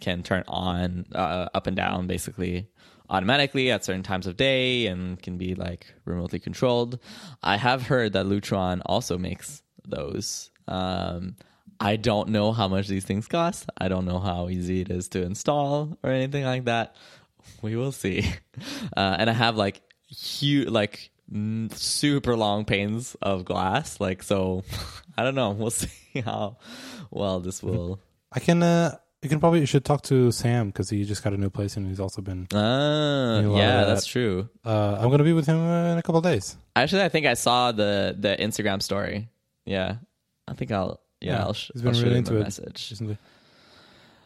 can 0.00 0.22
turn 0.22 0.44
on 0.46 1.06
uh, 1.14 1.48
up 1.52 1.66
and 1.66 1.76
down 1.76 2.06
basically 2.06 2.68
automatically 3.10 3.70
at 3.70 3.84
certain 3.84 4.02
times 4.02 4.26
of 4.26 4.36
day 4.36 4.86
and 4.86 5.20
can 5.20 5.36
be 5.36 5.54
like 5.54 5.92
remotely 6.04 6.38
controlled. 6.38 6.98
I 7.42 7.56
have 7.56 7.82
heard 7.82 8.14
that 8.14 8.26
Lutron 8.26 8.80
also 8.86 9.18
makes 9.18 9.62
those. 9.86 10.50
Um, 10.66 11.36
I 11.84 11.96
don't 11.96 12.30
know 12.30 12.52
how 12.52 12.66
much 12.66 12.88
these 12.88 13.04
things 13.04 13.28
cost. 13.28 13.68
I 13.76 13.88
don't 13.88 14.06
know 14.06 14.18
how 14.18 14.48
easy 14.48 14.80
it 14.80 14.90
is 14.90 15.08
to 15.10 15.22
install 15.22 15.98
or 16.02 16.10
anything 16.10 16.44
like 16.44 16.64
that. 16.64 16.96
We 17.62 17.76
will 17.76 17.92
see. 17.92 18.24
Uh, 18.96 19.16
and 19.18 19.28
I 19.28 19.32
have 19.32 19.56
like 19.56 19.82
huge, 20.08 20.68
like 20.68 21.10
super 21.72 22.36
long 22.36 22.64
panes 22.64 23.16
of 23.20 23.44
glass. 23.44 23.98
Like 24.00 24.22
so, 24.22 24.62
I 25.18 25.24
don't 25.24 25.34
know. 25.34 25.50
We'll 25.50 25.70
see 25.82 26.20
how 26.24 26.58
well 27.10 27.40
this 27.40 27.62
will. 27.62 28.00
I 28.32 28.40
can. 28.40 28.62
uh 28.62 28.96
You 29.22 29.28
can 29.28 29.40
probably 29.40 29.60
you 29.60 29.66
should 29.66 29.84
talk 29.84 30.02
to 30.02 30.30
Sam 30.30 30.68
because 30.68 30.90
he 30.90 31.04
just 31.04 31.24
got 31.24 31.32
a 31.32 31.36
new 31.36 31.50
place 31.50 31.76
and 31.76 31.86
he's 31.86 31.98
also 31.98 32.22
been. 32.22 32.46
Ah, 32.54 33.40
yeah, 33.40 33.80
that. 33.80 33.86
that's 33.88 34.06
true. 34.06 34.48
Uh, 34.64 34.96
I'm 35.00 35.10
gonna 35.10 35.24
be 35.24 35.32
with 35.32 35.46
him 35.46 35.58
uh, 35.58 35.92
in 35.92 35.98
a 35.98 36.02
couple 36.02 36.18
of 36.18 36.24
days. 36.24 36.56
Actually, 36.76 37.02
I 37.04 37.08
think 37.08 37.26
I 37.26 37.34
saw 37.34 37.72
the 37.72 38.14
the 38.18 38.36
Instagram 38.38 38.80
story. 38.80 39.28
Yeah, 39.66 39.96
I 40.46 40.54
think 40.54 40.70
I'll. 40.70 41.00
Yeah, 41.26 41.42
I'll, 41.44 41.52
sh- 41.52 41.70
he's 41.72 41.82
been 41.82 41.94
I'll 41.94 42.02
really 42.02 42.18
into 42.18 42.34
a 42.36 42.40
it. 42.40 42.44
message. 42.44 42.88
recently. 42.90 43.18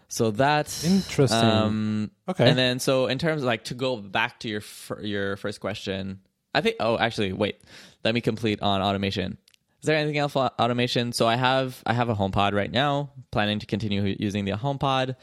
So 0.08 0.30
that's 0.30 0.84
Interesting. 0.84 1.38
Um, 1.38 2.10
Okay. 2.28 2.48
And 2.48 2.58
then, 2.58 2.78
so 2.78 3.06
in 3.06 3.18
terms 3.18 3.42
of 3.42 3.46
like 3.46 3.64
to 3.64 3.74
go 3.74 3.96
back 3.96 4.40
to 4.40 4.48
your 4.48 4.60
fir- 4.62 5.00
your 5.02 5.36
first 5.36 5.60
question, 5.60 6.20
I 6.54 6.60
think. 6.62 6.76
Oh, 6.80 6.96
actually, 6.98 7.32
wait. 7.32 7.60
Let 8.04 8.14
me 8.14 8.20
complete 8.20 8.62
on 8.62 8.80
automation. 8.80 9.36
Is 9.80 9.86
there 9.86 9.96
anything 9.96 10.18
else 10.18 10.32
for 10.32 10.50
automation? 10.58 11.12
So 11.12 11.26
I 11.26 11.36
have 11.36 11.82
I 11.86 11.92
have 11.92 12.08
a 12.08 12.14
HomePod 12.14 12.52
right 12.52 12.70
now. 12.70 13.10
Planning 13.30 13.58
to 13.60 13.66
continue 13.66 14.16
using 14.18 14.44
the 14.44 14.52
HomePod. 14.52 15.16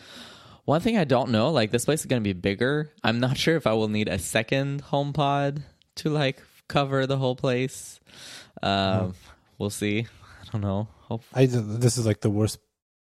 One 0.65 0.81
thing 0.81 0.97
I 0.97 1.03
don't 1.03 1.29
know, 1.31 1.51
like 1.51 1.71
this 1.71 1.85
place 1.85 1.99
is 2.01 2.05
going 2.07 2.21
to 2.21 2.27
be 2.27 2.33
bigger. 2.33 2.91
I'm 3.03 3.19
not 3.19 3.38
sure 3.43 3.55
if 3.55 3.65
I 3.67 3.73
will 3.73 3.88
need 3.89 4.07
a 4.07 4.17
second 4.19 4.83
HomePod 4.83 5.61
to 5.97 6.09
like 6.09 6.41
cover 6.67 7.05
the 7.07 7.17
whole 7.17 7.35
place. 7.35 7.99
Um, 8.61 9.13
We'll 9.57 9.69
see. 9.69 10.05
I 10.41 10.45
don't 10.51 10.61
know. 10.61 10.88
Hope 11.07 11.23
I 11.33 11.45
this 11.45 11.97
is 11.97 12.05
like 12.05 12.21
the 12.21 12.29
worst 12.29 12.59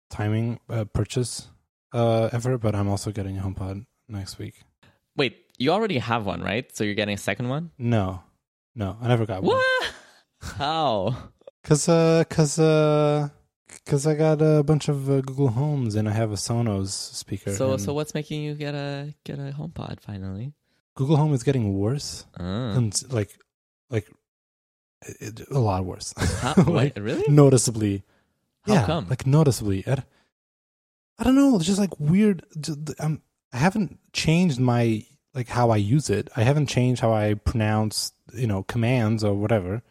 timing 0.09 0.59
uh, 0.69 0.85
purchase 0.85 1.47
uh, 1.93 2.29
ever, 2.31 2.57
but 2.57 2.75
I'm 2.75 2.87
also 2.87 3.11
getting 3.11 3.37
a 3.37 3.41
HomePod 3.41 3.85
next 4.07 4.37
week. 4.37 4.55
Wait, 5.17 5.37
you 5.57 5.71
already 5.71 5.97
have 5.97 6.25
one, 6.25 6.41
right? 6.41 6.65
So 6.75 6.83
you're 6.83 6.93
getting 6.95 7.15
a 7.15 7.23
second 7.29 7.49
one? 7.49 7.71
No, 7.77 8.21
no, 8.75 8.97
I 9.01 9.07
never 9.07 9.25
got 9.25 9.41
one. 9.43 9.61
How? 10.39 11.15
Cause 11.63 11.89
uh, 11.89 12.23
cause 12.29 12.59
uh, 12.59 13.29
cause 13.87 14.05
I 14.05 14.13
got 14.13 14.41
a 14.41 14.61
bunch 14.61 14.87
of 14.87 15.09
uh, 15.09 15.21
Google 15.21 15.49
Homes 15.49 15.95
and 15.95 16.07
I 16.07 16.11
have 16.11 16.31
a 16.31 16.35
Sonos 16.35 16.89
speaker. 16.89 17.53
So 17.55 17.77
so 17.77 17.93
what's 17.93 18.13
making 18.13 18.43
you 18.43 18.53
get 18.53 18.75
a 18.75 19.15
get 19.23 19.39
a 19.39 19.51
HomePod 19.57 19.99
finally? 19.99 20.53
Google 20.95 21.17
Home 21.17 21.33
is 21.33 21.43
getting 21.43 21.73
worse, 21.73 22.25
Uh, 22.39 22.77
and 22.77 22.93
like, 23.11 23.31
like, 23.89 24.07
it, 25.01 25.41
a 25.49 25.59
lot 25.59 25.85
worse. 25.85 26.13
how, 26.41 26.53
like 26.57 26.95
wait, 26.95 26.97
really? 27.01 27.23
noticeably. 27.27 28.03
How 28.63 28.73
yeah, 28.73 28.85
come? 28.85 29.07
like 29.09 29.25
noticeably. 29.27 29.83
I, 29.87 30.03
I 31.19 31.23
don't 31.23 31.35
know. 31.35 31.55
It's 31.55 31.65
just 31.65 31.79
like 31.79 31.99
weird. 31.99 32.43
just- 32.59 32.79
I'm, 32.99 33.21
I 33.53 33.57
haven't 33.57 33.99
changed 34.13 34.59
my 34.59 35.05
like 35.33 35.47
how 35.47 35.69
I 35.69 35.77
use 35.77 36.09
it. 36.09 36.29
I 36.35 36.43
haven't 36.43 36.67
changed 36.67 37.01
how 37.01 37.13
I 37.13 37.35
pronounce 37.35 38.11
you 38.33 38.47
know 38.47 38.63
commands 38.63 39.23
or 39.23 39.33
whatever, 39.35 39.81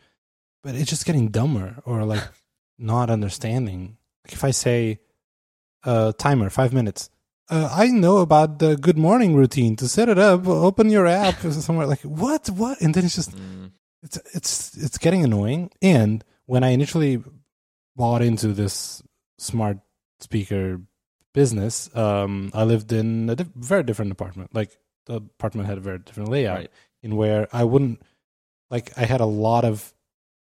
but 0.62 0.74
it's 0.74 0.90
just 0.90 1.06
getting 1.06 1.28
dumber 1.28 1.76
or 1.84 2.04
like 2.04 2.22
not 2.78 3.10
understanding. 3.10 3.96
Like 4.24 4.32
if 4.34 4.44
I 4.44 4.50
say 4.50 5.00
uh, 5.84 6.12
timer 6.18 6.50
five 6.50 6.72
minutes. 6.72 7.10
Uh, 7.50 7.68
I 7.70 7.88
know 7.88 8.18
about 8.18 8.58
the 8.58 8.74
good 8.74 8.96
morning 8.96 9.34
routine. 9.34 9.76
To 9.76 9.86
set 9.86 10.08
it 10.08 10.18
up, 10.18 10.46
open 10.48 10.88
your 10.88 11.06
app 11.06 11.40
somewhere. 11.52 11.86
Like 11.86 12.00
what? 12.00 12.48
What? 12.48 12.80
And 12.80 12.94
then 12.94 13.04
it's 13.04 13.14
just 13.16 13.32
Mm. 13.36 13.70
It's 14.04 14.16
it's 14.34 14.76
it's 14.76 14.98
getting 14.98 15.24
annoying. 15.24 15.70
And 15.82 16.22
when 16.46 16.62
I 16.62 16.68
initially 16.68 17.22
bought 17.96 18.22
into 18.22 18.48
this 18.52 19.02
smart 19.38 19.78
speaker 20.20 20.80
business, 21.32 21.94
um, 21.96 22.50
I 22.54 22.62
lived 22.64 22.92
in 22.92 23.28
a 23.30 23.34
diff- 23.36 23.48
very 23.56 23.82
different 23.82 24.12
apartment. 24.12 24.54
Like 24.54 24.76
the 25.06 25.16
apartment 25.16 25.68
had 25.68 25.78
a 25.78 25.80
very 25.80 25.98
different 25.98 26.30
layout, 26.30 26.58
Right. 26.58 26.70
in 27.02 27.16
where 27.16 27.48
I 27.52 27.64
wouldn't 27.64 28.00
like. 28.70 28.96
I 28.96 29.04
had 29.04 29.20
a 29.20 29.26
lot 29.26 29.64
of 29.64 29.92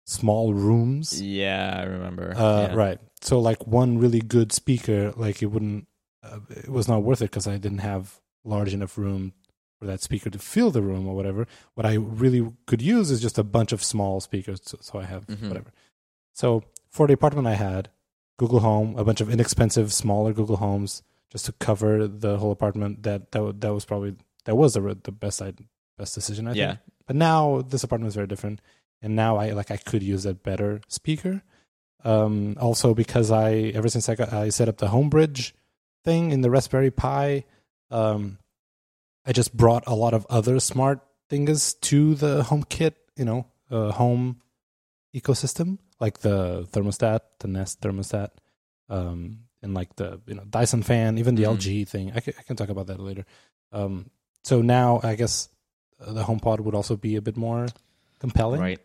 small 0.06 0.54
rooms. 0.54 1.22
Yeah, 1.22 1.78
I 1.80 1.84
remember. 1.84 2.34
Uh, 2.36 2.68
Yeah. 2.70 2.76
Right. 2.76 3.00
So 3.22 3.40
like 3.40 3.66
one 3.66 3.98
really 3.98 4.20
good 4.22 4.52
speaker, 4.52 5.12
like 5.16 5.42
it 5.42 5.48
wouldn't, 5.48 5.88
uh, 6.22 6.40
it 6.50 6.70
was 6.70 6.88
not 6.88 7.02
worth 7.02 7.22
it 7.22 7.32
because 7.32 7.48
I 7.48 7.58
didn't 7.58 7.80
have 7.80 8.20
large 8.44 8.72
enough 8.74 8.98
room 9.00 9.34
for 9.80 9.86
that 9.86 10.02
speaker 10.02 10.30
to 10.30 10.40
fill 10.40 10.72
the 10.72 10.82
room 10.82 11.08
or 11.08 11.16
whatever. 11.16 11.48
What 11.74 11.86
I 11.86 11.96
really 11.96 12.52
could 12.66 12.82
use 12.82 13.12
is 13.12 13.22
just 13.22 13.38
a 13.38 13.44
bunch 13.44 13.72
of 13.72 13.84
small 13.84 14.20
speakers. 14.22 14.62
So, 14.64 14.78
so 14.82 15.00
I 15.00 15.04
have 15.06 15.26
Mhm. 15.28 15.48
whatever. 15.50 15.72
So 16.34 16.64
for 16.90 17.08
the 17.08 17.14
apartment 17.14 17.48
I 17.48 17.56
had, 17.56 17.90
Google 18.38 18.60
Home, 18.60 18.98
a 18.98 19.04
bunch 19.04 19.22
of 19.22 19.30
inexpensive, 19.30 19.94
smaller 19.94 20.34
Google 20.34 20.58
Homes 20.58 21.04
just 21.32 21.46
to 21.46 21.52
cover 21.54 22.08
the 22.08 22.38
whole 22.38 22.52
apartment. 22.52 23.04
That 23.04 23.32
that 23.32 23.62
that 23.62 23.74
was 23.74 23.86
probably 23.86 24.16
that 24.46 24.56
was 24.56 24.74
the 24.74 24.98
the 25.04 25.12
best 25.12 25.42
I 25.42 25.54
best 25.98 26.16
decision 26.16 26.48
I 26.48 26.54
Yeah. 26.54 26.68
think. 26.68 26.80
But 27.08 27.16
now 27.16 27.62
this 27.62 27.84
apartment 27.84 28.10
is 28.10 28.16
very 28.16 28.28
different, 28.28 28.60
and 29.02 29.16
now 29.16 29.38
I 29.38 29.52
like 29.52 29.72
I 29.72 29.78
could 29.78 30.04
use 30.04 30.26
a 30.26 30.34
better 30.34 30.82
speaker. 30.88 31.44
Um, 32.04 32.56
also 32.60 32.94
because 32.94 33.32
I 33.32 33.54
ever 33.74 33.88
since 33.90 34.08
I 34.10 34.16
got 34.16 34.32
I 34.32 34.50
set 34.50 34.70
up 34.70 34.78
the 34.78 34.88
Homebridge 34.88 35.54
thing 36.04 36.32
in 36.32 36.42
the 36.42 36.52
Raspberry 36.52 36.92
Pi, 36.92 37.46
um, 37.90 38.38
I 39.26 39.32
just 39.34 39.56
brought 39.56 39.84
a 39.88 39.96
lot 39.96 40.14
of 40.14 40.26
other 40.30 40.60
smart 40.60 41.00
things 41.30 41.74
to 41.90 42.16
the 42.16 42.44
HomeKit, 42.44 42.94
you 43.18 43.26
know, 43.26 43.48
uh, 43.72 43.92
home 43.92 44.42
ecosystem 45.14 45.78
like 46.00 46.20
the 46.20 46.68
thermostat, 46.72 47.22
the 47.40 47.48
Nest 47.48 47.82
thermostat, 47.82 48.30
um, 48.90 49.40
and 49.62 49.74
like 49.74 49.96
the 49.96 50.20
you 50.28 50.36
know 50.36 50.44
Dyson 50.44 50.84
fan, 50.84 51.18
even 51.18 51.36
the 51.36 51.44
Mhm. 51.44 51.58
LG 51.58 51.88
thing. 51.88 52.12
I 52.14 52.20
can, 52.20 52.34
I 52.38 52.44
can 52.44 52.56
talk 52.56 52.70
about 52.70 52.88
that 52.88 53.00
later. 53.00 53.26
Um, 53.72 54.10
so 54.44 54.62
now 54.62 55.00
I 55.04 55.16
guess 55.16 55.50
uh, 56.00 56.12
the 56.14 56.24
HomePod 56.24 56.60
would 56.60 56.76
also 56.76 56.96
be 56.96 57.16
a 57.16 57.22
bit 57.22 57.38
more 57.38 57.68
compelling 58.20 58.62
Right. 58.62 58.80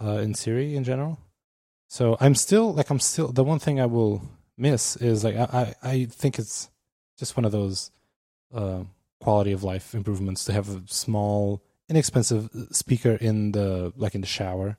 uh, 0.00 0.18
in 0.24 0.34
Siri 0.34 0.74
in 0.74 0.84
general. 0.84 1.18
So 1.88 2.16
I'm 2.20 2.34
still 2.34 2.72
like 2.74 2.90
I'm 2.90 3.00
still 3.00 3.28
the 3.30 3.44
one 3.44 3.58
thing 3.58 3.78
I 3.80 3.86
will 3.86 4.22
miss 4.56 4.96
is 4.96 5.22
like 5.24 5.36
I 5.36 5.74
I, 5.82 5.90
I 5.90 6.04
think 6.06 6.38
it's 6.38 6.70
just 7.18 7.36
one 7.36 7.44
of 7.44 7.52
those 7.52 7.90
uh, 8.52 8.84
quality 9.20 9.52
of 9.52 9.62
life 9.64 9.94
improvements 9.94 10.44
to 10.44 10.52
have 10.52 10.68
a 10.68 10.82
small 10.86 11.62
inexpensive 11.88 12.48
speaker 12.70 13.12
in 13.20 13.52
the 13.52 13.92
like 13.96 14.14
in 14.14 14.20
the 14.20 14.26
shower. 14.26 14.78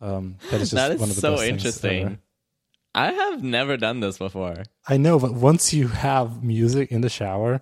Um, 0.00 0.36
that 0.50 0.60
is 0.60 0.70
just 0.70 0.74
that 0.74 0.92
is 0.92 1.00
one 1.00 1.08
of 1.10 1.14
the 1.16 1.20
so 1.20 1.32
best 1.32 1.42
things 1.42 1.52
interesting. 1.64 2.18
I 2.94 3.12
have 3.12 3.42
never 3.42 3.76
done 3.76 4.00
this 4.00 4.16
before. 4.18 4.62
I 4.88 4.96
know, 4.96 5.18
but 5.18 5.34
once 5.34 5.74
you 5.74 5.88
have 5.88 6.42
music 6.42 6.90
in 6.90 7.02
the 7.02 7.10
shower, 7.10 7.60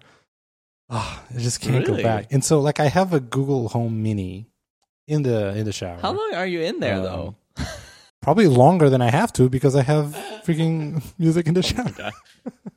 ah, 0.88 1.24
I 1.34 1.38
just 1.40 1.60
can't 1.60 1.84
Really? 1.86 2.02
go 2.02 2.02
back. 2.04 2.32
And 2.32 2.44
so, 2.44 2.60
like, 2.60 2.78
I 2.78 2.86
have 2.86 3.12
a 3.12 3.18
Google 3.18 3.68
Home 3.70 4.00
Mini 4.02 4.46
in 5.08 5.22
the 5.24 5.48
in 5.56 5.64
the 5.64 5.72
shower. 5.72 5.98
How 6.00 6.12
long 6.12 6.34
are 6.34 6.46
you 6.46 6.60
in 6.60 6.78
there 6.80 6.96
Um, 6.98 7.02
though? 7.02 7.34
Probably 8.22 8.46
longer 8.46 8.88
than 8.88 9.02
I 9.02 9.10
have 9.10 9.32
to 9.34 9.48
because 9.50 9.74
I 9.76 9.82
have 9.82 10.14
freaking 10.46 11.02
music 11.18 11.46
in 11.46 11.54
the 11.54 11.62
shower. 11.62 12.12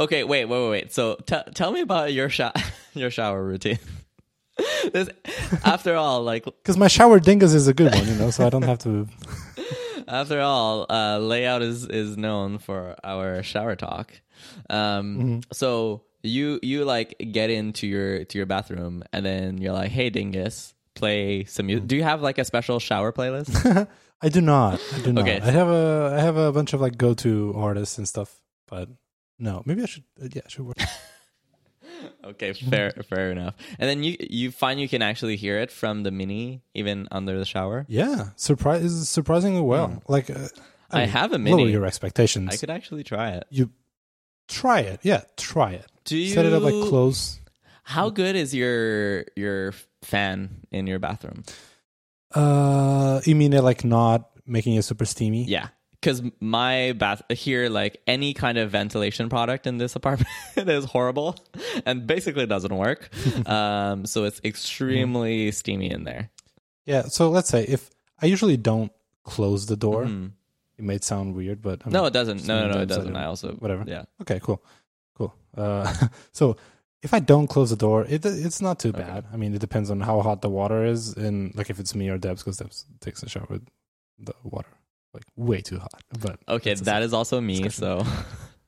okay, 0.00 0.24
wait, 0.24 0.44
wait, 0.46 0.62
wait, 0.62 0.70
wait. 0.70 0.92
So 0.92 1.16
t- 1.26 1.36
tell 1.54 1.72
me 1.72 1.80
about 1.80 2.12
your 2.12 2.28
sho- 2.28 2.52
your 2.94 3.10
shower 3.10 3.42
routine. 3.42 3.78
this, 4.92 5.08
after 5.64 5.94
all, 5.96 6.22
like 6.22 6.44
Because 6.44 6.76
my 6.76 6.88
shower 6.88 7.18
dingus 7.20 7.54
is 7.54 7.66
a 7.68 7.74
good 7.74 7.94
one, 7.94 8.06
you 8.06 8.14
know, 8.14 8.30
so 8.30 8.46
I 8.46 8.50
don't 8.50 8.62
have 8.62 8.78
to. 8.80 9.08
after 10.08 10.40
all, 10.40 10.86
uh, 10.90 11.18
layout 11.18 11.62
is 11.62 11.86
is 11.86 12.16
known 12.16 12.58
for 12.58 12.96
our 13.04 13.42
shower 13.42 13.76
talk. 13.76 14.12
Um, 14.68 15.16
Mm-hmm. 15.18 15.38
so 15.52 16.02
you 16.22 16.58
you 16.62 16.84
like 16.84 17.14
get 17.32 17.48
into 17.50 17.86
your 17.86 18.24
to 18.24 18.36
your 18.38 18.46
bathroom 18.46 19.02
and 19.12 19.24
then 19.24 19.58
you're 19.58 19.72
like, 19.72 19.90
hey 19.90 20.10
Dingus, 20.10 20.74
play 20.94 21.44
some 21.44 21.66
music. 21.66 21.86
Do 21.86 21.96
you 21.96 22.02
have 22.02 22.20
like 22.20 22.36
a 22.38 22.44
special 22.44 22.78
shower 22.80 23.12
playlist? 23.12 23.88
I 24.22 24.28
do 24.28 24.42
not. 24.42 24.78
I 24.94 25.00
do 25.00 25.12
not. 25.14 25.22
Okay. 25.22 25.40
I 25.40 25.50
have 25.50 25.68
a 25.68 26.14
I 26.18 26.20
have 26.20 26.36
a 26.36 26.52
bunch 26.52 26.74
of 26.74 26.80
like 26.82 26.98
go 26.98 27.14
to 27.14 27.54
artists 27.56 27.96
and 27.96 28.06
stuff, 28.06 28.38
but 28.68 28.88
no, 29.40 29.62
maybe 29.64 29.82
I 29.82 29.86
should. 29.86 30.04
Uh, 30.22 30.28
yeah, 30.32 30.42
I 30.46 30.48
should 30.48 30.66
work. 30.66 30.76
okay, 32.24 32.52
fair 32.52 32.90
fair 33.08 33.32
enough. 33.32 33.54
And 33.78 33.88
then 33.90 34.04
you 34.04 34.16
you 34.20 34.50
find 34.52 34.80
you 34.80 34.88
can 34.88 35.02
actually 35.02 35.36
hear 35.36 35.58
it 35.58 35.72
from 35.72 36.02
the 36.04 36.10
mini 36.10 36.62
even 36.74 37.08
under 37.10 37.38
the 37.38 37.44
shower. 37.44 37.86
Yeah, 37.88 38.28
surprise 38.36 39.08
surprisingly 39.08 39.60
well. 39.62 40.02
Like 40.06 40.30
uh, 40.30 40.48
Hmm. 40.90 40.96
I 40.96 41.00
mean, 41.02 41.08
have 41.10 41.32
a 41.32 41.38
mini. 41.38 41.56
Lower 41.56 41.68
your 41.68 41.86
expectations. 41.86 42.50
I 42.52 42.56
could 42.56 42.70
actually 42.70 43.04
try 43.04 43.30
it. 43.30 43.44
you 43.48 43.70
try 44.48 44.80
it. 44.80 44.98
Yeah, 45.04 45.22
try 45.36 45.72
it. 45.72 45.86
Do 46.04 46.16
you 46.16 46.34
Set 46.34 46.44
it 46.46 46.52
up 46.52 46.62
like 46.64 46.88
close. 46.88 47.38
How 47.84 48.10
good 48.10 48.34
is 48.34 48.52
your 48.54 49.24
your 49.36 49.72
fan 50.02 50.66
in 50.72 50.86
your 50.88 50.98
bathroom? 50.98 51.44
Uh, 52.34 53.20
you 53.24 53.36
mean 53.36 53.52
it 53.52 53.62
like 53.62 53.84
not 53.84 54.30
making 54.46 54.74
it 54.74 54.82
super 54.82 55.04
steamy? 55.04 55.44
Yeah, 55.44 55.68
because 56.00 56.22
my 56.40 56.92
bath 56.92 57.22
here, 57.30 57.68
like 57.68 58.00
any 58.06 58.32
kind 58.34 58.56
of 58.58 58.70
ventilation 58.70 59.28
product 59.28 59.66
in 59.66 59.76
this 59.78 59.96
apartment 59.96 60.28
is 60.56 60.84
horrible 60.86 61.36
and 61.84 62.06
basically 62.06 62.46
doesn't 62.46 62.74
work. 62.74 63.10
um, 63.46 64.06
so 64.06 64.24
it's 64.24 64.40
extremely 64.44 65.50
steamy 65.52 65.90
in 65.90 66.04
there. 66.04 66.30
Yeah. 66.86 67.02
So 67.02 67.28
let's 67.30 67.48
say 67.48 67.64
if 67.64 67.90
I 68.20 68.26
usually 68.26 68.56
don't 68.56 68.92
close 69.24 69.66
the 69.66 69.76
door, 69.76 70.04
Mhm. 70.04 70.32
it 70.78 70.84
might 70.84 71.04
sound 71.04 71.34
weird, 71.34 71.60
but 71.62 71.82
I 71.86 71.90
No, 71.90 72.06
it 72.06 72.12
doesn't. 72.12 72.46
No, 72.46 72.66
no, 72.68 72.74
no, 72.74 72.80
it 72.82 72.86
doesn't. 72.86 73.12
do. 73.12 73.18
I 73.18 73.24
also 73.26 73.52
Whatever. 73.56 73.84
Yeah. 73.86 74.04
Okay, 74.22 74.40
cool, 74.42 74.64
cool. 75.14 75.34
Uh, 75.56 75.92
so 76.32 76.56
if 77.02 77.12
I 77.14 77.20
don't 77.20 77.46
close 77.46 77.70
the 77.70 77.76
door, 77.76 78.04
it 78.08 78.24
it's 78.24 78.60
not 78.62 78.78
too 78.78 78.88
Okay. 78.90 79.00
bad. 79.02 79.24
I 79.32 79.36
mean, 79.36 79.54
it 79.54 79.60
depends 79.60 79.90
on 79.90 80.00
how 80.00 80.20
hot 80.22 80.40
the 80.42 80.50
water 80.50 80.84
is, 80.84 81.14
and 81.16 81.54
like 81.54 81.68
if 81.70 81.78
it's 81.78 81.94
me 81.94 82.08
or 82.08 82.18
Debs, 82.18 82.42
because 82.42 82.56
Debs 82.58 82.86
takes 83.00 83.22
a 83.22 83.28
shower 83.28 83.46
with 83.50 83.66
the 84.18 84.34
water 84.44 84.68
like 85.14 85.24
way 85.36 85.60
too 85.60 85.78
hot. 85.78 86.02
But 86.20 86.38
Okay, 86.48 86.74
that 86.74 87.02
is 87.02 87.12
also 87.12 87.40
me. 87.40 87.68
So 87.70 88.04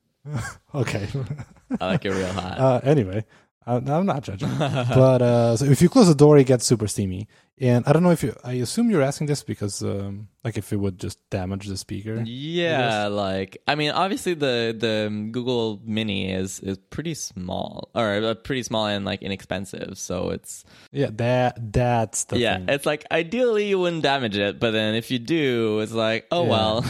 okay. 0.75 1.09
I 1.81 1.87
like 1.87 2.05
it 2.05 2.11
real 2.11 2.33
hot. 2.33 2.59
uh, 2.59 2.81
anyway, 2.85 3.25
uh, 3.67 3.81
I'm 3.87 4.07
not 4.07 4.23
judging. 4.23 4.51
but 4.59 5.23
uh, 5.23 5.57
so 5.57 5.65
if 5.67 5.81
you 5.83 5.89
close 5.89 6.09
the 6.09 6.15
door, 6.15 6.39
it 6.39 6.45
gets 6.47 6.65
super 6.65 6.87
steamy. 6.89 7.29
And 7.61 7.85
I 7.87 7.93
don't 7.93 8.03
know 8.03 8.11
if 8.11 8.23
you. 8.25 8.35
I 8.43 8.55
assume 8.55 8.91
you're 8.91 9.03
asking 9.03 9.29
this 9.29 9.45
because, 9.45 9.83
um, 9.85 10.27
like, 10.43 10.57
if 10.59 10.73
it 10.73 10.77
would 10.79 10.99
just 10.99 11.19
damage 11.31 11.69
the 11.69 11.77
speaker. 11.77 12.21
Yeah, 12.27 13.07
like 13.07 13.59
I 13.69 13.77
mean, 13.77 13.93
obviously 13.93 14.35
the 14.35 14.75
the 14.77 15.29
Google 15.31 15.81
Mini 15.85 16.33
is 16.33 16.59
is 16.61 16.79
pretty 16.91 17.15
small, 17.15 17.91
or 17.95 18.15
uh, 18.25 18.35
pretty 18.35 18.65
small 18.65 18.87
and 18.87 19.05
like 19.05 19.23
inexpensive. 19.23 19.97
So 19.97 20.31
it's 20.31 20.65
Yeah, 20.91 21.11
that 21.13 21.73
that's 21.73 22.25
the 22.25 22.39
yeah, 22.39 22.57
thing. 22.57 22.69
it's 22.69 22.87
like 22.87 23.07
ideally 23.13 23.69
you 23.69 23.79
wouldn't 23.79 24.03
damage 24.03 24.37
it, 24.37 24.59
but 24.59 24.73
then 24.73 24.97
if 24.97 25.11
you 25.13 25.21
do, 25.21 25.81
it's 25.81 25.93
like 25.93 26.27
oh 26.33 26.45
Yeah. 26.45 26.51
well. 26.51 26.85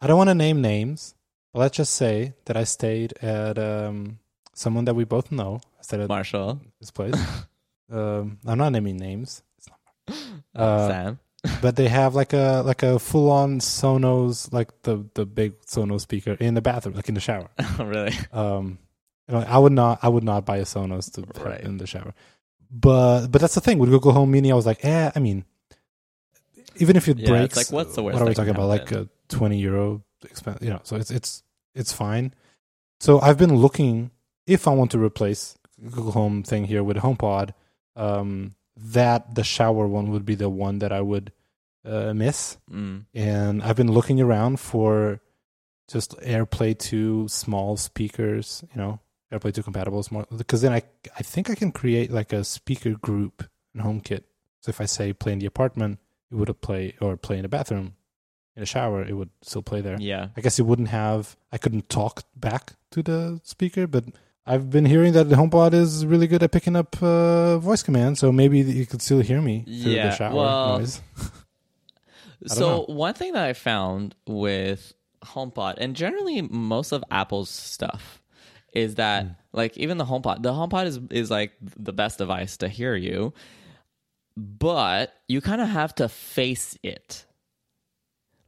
I 0.00 0.06
don't 0.06 0.16
want 0.16 0.30
to 0.30 0.34
name 0.34 0.62
names, 0.62 1.14
but 1.52 1.58
let's 1.58 1.76
just 1.76 1.94
say 1.94 2.32
that 2.46 2.56
I 2.56 2.64
stayed 2.64 3.12
at 3.20 3.58
um, 3.58 4.18
someone 4.60 4.84
that 4.84 4.94
we 4.94 5.04
both 5.04 5.32
know. 5.32 5.60
I 5.78 5.82
stayed 5.82 6.00
at 6.00 6.08
Marshall, 6.08 6.60
this 6.80 6.90
place. 6.90 7.14
um, 7.90 8.38
I'm 8.46 8.58
not 8.58 8.70
naming 8.72 8.96
names. 8.98 9.42
It's 9.58 9.68
not, 9.68 9.80
Uh, 10.54 10.88
Sam, 10.88 11.18
but 11.62 11.76
they 11.76 11.88
have 11.88 12.14
like 12.14 12.32
a 12.34 12.62
like 12.66 12.82
a 12.82 12.98
full 12.98 13.30
on 13.30 13.60
Sonos, 13.60 14.52
like 14.52 14.70
the 14.82 15.04
the 15.14 15.24
big 15.24 15.58
Sonos 15.64 16.02
speaker 16.02 16.36
in 16.38 16.54
the 16.54 16.60
bathroom, 16.60 16.94
like 16.94 17.08
in 17.08 17.14
the 17.14 17.20
shower. 17.20 17.48
really? 17.78 18.12
Um, 18.32 18.78
I 19.28 19.58
would 19.58 19.72
not 19.72 20.00
I 20.02 20.08
would 20.08 20.24
not 20.24 20.44
buy 20.44 20.58
a 20.58 20.64
Sonos 20.64 21.10
to 21.14 21.20
have 21.22 21.46
Right. 21.46 21.60
in 21.60 21.78
the 21.78 21.86
shower. 21.86 22.12
But 22.70 23.28
but 23.28 23.40
that's 23.40 23.54
the 23.54 23.60
thing 23.60 23.78
with 23.78 23.90
Google 23.90 24.12
Home 24.12 24.30
Mini. 24.30 24.52
I 24.52 24.54
was 24.54 24.66
like, 24.66 24.84
eh. 24.84 25.10
I 25.14 25.18
mean, 25.18 25.44
even 26.76 26.96
if 26.96 27.08
it 27.08 27.18
Yeah, 27.18 27.28
breaks, 27.28 27.56
it's 27.56 27.70
like, 27.70 27.72
what's 27.74 27.94
the 27.96 28.02
worst 28.02 28.14
What 28.14 28.22
are 28.22 28.28
we 28.28 28.34
talking 28.34 28.54
about? 28.54 28.68
Like 28.68 28.92
a 28.92 29.08
twenty 29.28 29.58
euro 29.58 30.02
expense, 30.22 30.58
you 30.62 30.70
know? 30.70 30.80
So 30.84 30.96
it's 30.96 31.10
it's 31.10 31.42
it's 31.74 31.92
fine. 31.92 32.34
So 33.00 33.20
I've 33.20 33.38
been 33.38 33.54
looking 33.56 34.10
if 34.50 34.66
I 34.68 34.72
want 34.72 34.90
to 34.92 34.98
replace 34.98 35.56
Google 35.82 36.12
Home 36.12 36.42
thing 36.42 36.64
here 36.64 36.82
with 36.84 36.96
a 36.96 37.00
HomePod. 37.00 37.50
Um, 37.96 38.54
that 38.76 39.34
the 39.34 39.44
shower 39.44 39.86
one 39.86 40.10
would 40.10 40.24
be 40.24 40.34
the 40.34 40.48
one 40.48 40.78
that 40.78 40.92
I 40.92 41.00
would 41.00 41.32
uh, 41.84 42.14
miss 42.14 42.56
Mm. 42.70 43.04
and 43.14 43.62
I've 43.62 43.76
been 43.76 43.92
looking 43.92 44.20
around 44.20 44.58
for 44.60 45.20
just 45.90 46.16
AirPlay 46.20 46.78
2 46.78 47.28
small 47.28 47.76
speakers, 47.76 48.64
you 48.72 48.80
know, 48.80 49.00
AirPlay 49.32 49.52
2 49.52 49.62
compatible 49.62 50.02
small 50.02 50.24
because 50.34 50.62
then 50.62 50.72
I 50.72 50.82
I 51.18 51.22
think 51.22 51.50
I 51.50 51.54
can 51.54 51.72
create 51.72 52.10
like 52.10 52.32
a 52.32 52.44
speaker 52.44 52.92
group 52.94 53.44
an 53.74 53.80
HomeKit. 53.82 54.22
So 54.62 54.70
if 54.70 54.80
I 54.80 54.86
say 54.86 55.12
play 55.12 55.32
in 55.32 55.40
the 55.40 55.46
apartment, 55.46 55.98
it 56.30 56.36
would 56.36 56.60
play 56.60 56.94
or 57.00 57.16
play 57.16 57.36
in 57.36 57.42
the 57.42 57.48
bathroom, 57.48 57.96
in 58.56 58.60
the 58.60 58.66
shower, 58.66 59.02
it 59.02 59.14
would 59.14 59.30
still 59.42 59.62
play 59.62 59.80
there. 59.82 59.96
Yeah. 60.00 60.28
I 60.36 60.40
guess 60.40 60.58
it 60.58 60.66
wouldn't 60.66 60.88
have. 60.88 61.36
I 61.52 61.58
couldn't 61.58 61.88
talk 61.88 62.22
back 62.36 62.74
to 62.92 63.02
the 63.02 63.40
speaker, 63.44 63.86
but 63.86 64.04
I've 64.46 64.70
been 64.70 64.84
hearing 64.86 65.12
that 65.12 65.28
the 65.28 65.36
HomePod 65.36 65.74
is 65.74 66.04
really 66.04 66.26
good 66.26 66.42
at 66.42 66.50
picking 66.50 66.74
up 66.74 67.00
uh, 67.02 67.58
voice 67.58 67.82
commands, 67.82 68.20
so 68.20 68.32
maybe 68.32 68.60
you 68.60 68.86
could 68.86 69.02
still 69.02 69.20
hear 69.20 69.40
me 69.40 69.64
through 69.82 69.92
Yeah, 69.92 70.08
the 70.10 70.16
shower 70.16 70.34
well, 70.34 70.78
noise. 70.78 71.00
So 72.46 72.84
one 72.88 73.12
thing 73.14 73.34
that 73.34 73.44
I 73.44 73.52
found 73.52 74.14
with 74.26 74.94
HomePod 75.24 75.74
and 75.78 75.94
generally 75.94 76.40
most 76.40 76.92
of 76.92 77.04
Apple's 77.10 77.50
stuff 77.50 78.22
is 78.72 78.94
that 78.94 79.24
Hmm. 79.26 79.32
like 79.52 79.76
even 79.76 79.98
the 79.98 80.06
HomePod, 80.06 80.42
the 80.42 80.52
HomePod 80.52 80.86
is 80.86 80.98
is 81.10 81.30
like 81.30 81.52
the 81.60 81.92
best 81.92 82.16
device 82.18 82.56
to 82.58 82.68
hear 82.68 82.96
you, 82.96 83.34
but 84.36 85.12
you 85.28 85.40
kind 85.42 85.60
of 85.60 85.68
have 85.68 85.94
to 85.96 86.08
face 86.08 86.78
it. 86.82 87.26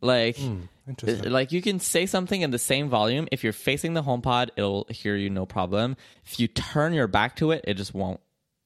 Like 0.02 0.36
hmm, 0.36 0.62
interesting. 0.88 1.30
like 1.30 1.52
you 1.52 1.62
can 1.62 1.78
say 1.80 2.06
something 2.06 2.42
in 2.42 2.50
the 2.50 2.58
same 2.58 2.88
volume 2.88 3.28
if 3.30 3.44
you're 3.44 3.52
facing 3.52 3.94
the 3.94 4.02
HomePod, 4.02 4.50
it'll 4.56 4.86
hear 4.90 5.16
you 5.16 5.30
no 5.30 5.46
problem. 5.46 5.96
If 6.24 6.40
you 6.40 6.48
turn 6.48 6.92
your 6.92 7.06
back 7.06 7.36
to 7.36 7.52
it, 7.52 7.64
it 7.66 7.74
just 7.74 7.94
won't 7.94 8.20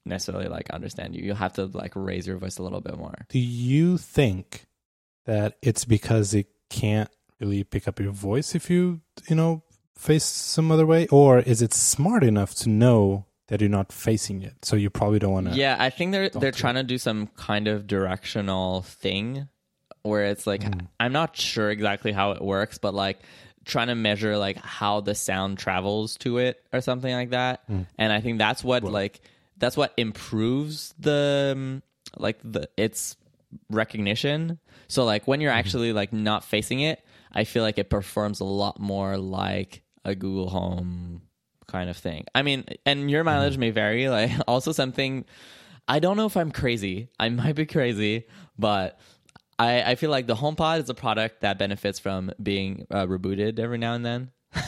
necessarily 0.07 0.49
like 0.49 0.70
understand 0.70 1.14
you. 1.14 1.22
You'll 1.22 1.37
have 1.37 1.53
to 1.55 1.66
like 1.66 1.92
raise 1.94 2.27
your 2.27 2.38
voice 2.38 2.59
a 2.59 2.62
little 2.62 2.81
bit 2.81 2.96
more. 2.96 3.27
Do 3.29 3.38
you 3.38 3.99
think 3.99 4.64
that 5.27 5.59
it's 5.61 5.85
because 5.85 6.33
it 6.33 6.46
can't 6.70 7.11
really 7.38 7.64
pick 7.64 7.87
up 7.87 8.01
your 8.01 8.12
voice 8.12 8.55
if 8.55 8.70
you, 8.70 9.01
you 9.29 9.37
know, 9.37 9.62
face 9.94 10.25
some 10.25 10.70
other 10.70 10.87
way? 10.87 11.07
Or 11.09 11.40
is 11.40 11.61
it 11.61 11.75
smart 11.75 12.25
enough 12.25 12.55
to 12.57 12.68
know 12.68 13.27
that 13.49 13.61
you're 13.61 13.70
not 13.70 13.92
facing 13.92 14.42
it? 14.42 14.64
So 14.64 14.77
you 14.77 14.90
probably 14.90 15.18
don't 15.18 15.33
want 15.33 15.53
to. 15.53 15.55
Yeah, 15.55 15.77
I 15.79 15.90
think 15.90 16.12
they're 16.12 16.31
they're 16.31 16.53
trying 16.53 16.77
to 16.77 16.83
do 16.83 16.99
some 16.99 17.27
kind 17.37 17.68
of 17.68 17.87
directional 17.87 18.83
thing 18.83 19.49
where 20.07 20.27
it's 20.27 20.47
like 20.47 20.62
Hmm. 20.62 20.81
I'm 21.01 21.12
not 21.12 21.37
sure 21.37 21.71
exactly 21.71 22.12
how 22.12 22.33
it 22.33 22.42
works, 22.42 22.79
but 22.79 22.95
like 22.95 23.19
trying 23.64 23.88
to 23.88 23.95
measure 23.97 24.37
like 24.38 24.57
how 24.59 25.01
the 25.01 25.14
sound 25.14 25.59
travels 25.59 26.16
to 26.19 26.38
it 26.38 26.62
or 26.73 26.81
something 26.81 27.12
like 27.12 27.31
that. 27.31 27.62
Hmm. 27.66 27.83
And 27.99 28.12
I 28.12 28.21
think 28.21 28.38
that's 28.38 28.62
what 28.64 28.83
like 28.85 29.21
that's 29.59 29.77
what 29.77 29.92
improves 29.97 30.95
the 30.99 31.53
um, 31.57 31.83
like 32.16 32.38
the 32.45 32.69
its 32.77 33.16
recognition. 33.71 34.59
So 34.88 35.05
like 35.05 35.27
when 35.27 35.40
you're 35.40 35.51
Mm-hmm. 35.51 35.59
actually 35.59 35.92
like 35.92 36.12
not 36.12 36.45
facing 36.45 36.81
it, 36.81 37.03
I 37.33 37.45
feel 37.45 37.62
like 37.62 37.79
it 37.79 37.90
performs 37.90 38.40
a 38.40 38.45
lot 38.45 38.79
more 38.81 39.16
like 39.19 39.83
a 40.05 40.14
Google 40.14 40.49
Home 40.51 41.23
kind 41.66 41.90
of 41.90 41.97
thing. 41.97 42.27
I 42.35 42.42
mean, 42.42 42.64
and 42.85 43.11
your 43.11 43.25
mileage 43.25 43.55
Mm-hmm. 43.55 43.61
may 43.61 43.71
vary. 43.71 44.09
Like 44.16 44.31
also 44.47 44.73
something 44.73 45.25
I 45.88 45.99
don't 46.01 46.16
know 46.16 46.27
if 46.27 46.37
I'm 46.37 46.51
crazy. 46.51 47.09
I 47.19 47.29
might 47.29 47.55
be 47.55 47.66
crazy, 47.66 48.27
but 48.59 48.99
I, 49.59 49.83
I 49.92 49.95
feel 49.95 50.11
like 50.11 50.27
the 50.27 50.35
HomePod 50.37 50.81
is 50.83 50.90
a 50.90 50.95
product 50.95 51.40
that 51.40 51.59
benefits 51.59 51.99
from 51.99 52.31
being 52.42 52.87
uh, 52.90 53.07
rebooted 53.07 53.59
every 53.59 53.79
now 53.79 53.95
and 53.95 54.05
then. 54.05 54.31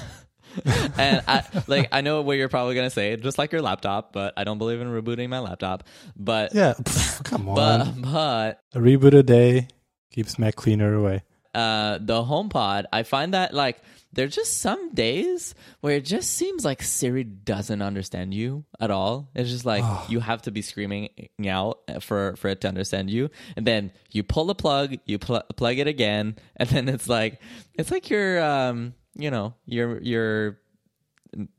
and 0.98 1.22
I 1.29 1.44
like 1.66 1.88
I 1.92 2.01
know 2.01 2.22
what 2.22 2.37
you're 2.37 2.48
probably 2.48 2.74
gonna 2.74 2.90
say, 2.90 3.14
just 3.16 3.38
like 3.38 3.53
your 3.53 3.62
laptop, 3.62 4.12
but 4.12 4.35
I 4.37 4.44
don't 4.44 4.59
believe 4.59 4.81
in 4.81 4.88
rebooting 4.88 5.29
my 5.29 5.38
laptop. 5.40 5.85
But 6.16 6.55
Yeah, 6.55 6.74
pff, 6.74 7.22
come 7.24 7.48
on. 7.51 7.55
but 7.55 8.03
but 8.03 8.61
a 8.74 8.79
reboot 8.83 9.12
a 9.14 9.22
day 9.22 9.68
keeps 10.11 10.38
Mac 10.38 10.57
cleaner 10.57 10.94
away. 10.94 11.22
uh, 11.55 11.98
the 12.01 12.22
HomePod, 12.24 12.85
I 12.92 13.03
find 13.03 13.35
that 13.35 13.53
like 13.55 13.81
there's 14.12 14.34
just 14.34 14.60
some 14.60 14.94
days 14.94 15.54
where 15.80 15.96
it 15.96 16.04
just 16.04 16.30
seems 16.30 16.64
like 16.64 16.82
Siri 16.82 17.24
doesn't 17.24 17.82
understand 17.82 18.32
you 18.34 18.64
at 18.80 18.90
all. 18.90 19.30
It's 19.34 19.50
just 19.50 19.66
like 19.66 19.84
you 20.10 20.20
have 20.20 20.42
to 20.42 20.50
be 20.50 20.62
screaming 20.62 21.10
out 21.46 21.78
for 22.00 22.34
for 22.36 22.48
it 22.48 22.60
to 22.62 22.68
understand 22.68 23.10
you, 23.10 23.30
and 23.56 23.66
then 23.66 23.92
you 24.10 24.22
pull 24.22 24.46
the 24.46 24.54
plug, 24.54 24.96
you 25.04 25.18
pl- 25.18 25.44
plug 25.56 25.78
it 25.78 25.86
again, 25.86 26.36
and 26.56 26.68
then 26.70 26.88
it's 26.88 27.08
like 27.08 27.40
it's 27.74 27.90
like 27.90 28.08
you're 28.10 28.42
um 28.42 28.94
you 29.16 29.30
know 29.30 29.54
you're 29.66 30.00
you're 30.00 30.58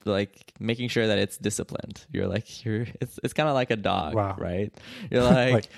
like 0.05 0.51
making 0.59 0.89
sure 0.89 1.05
that 1.07 1.19
it's 1.19 1.37
disciplined. 1.37 2.05
You're 2.11 2.27
like 2.27 2.65
you're 2.65 2.87
it's 2.99 3.19
it's 3.23 3.33
kind 3.33 3.47
of 3.47 3.53
like 3.55 3.69
a 3.71 3.75
dog, 3.75 4.15
Wow. 4.15 4.35
right? 4.39 4.73
You're 5.11 5.23
like, 5.23 5.53
Like, 5.53 5.69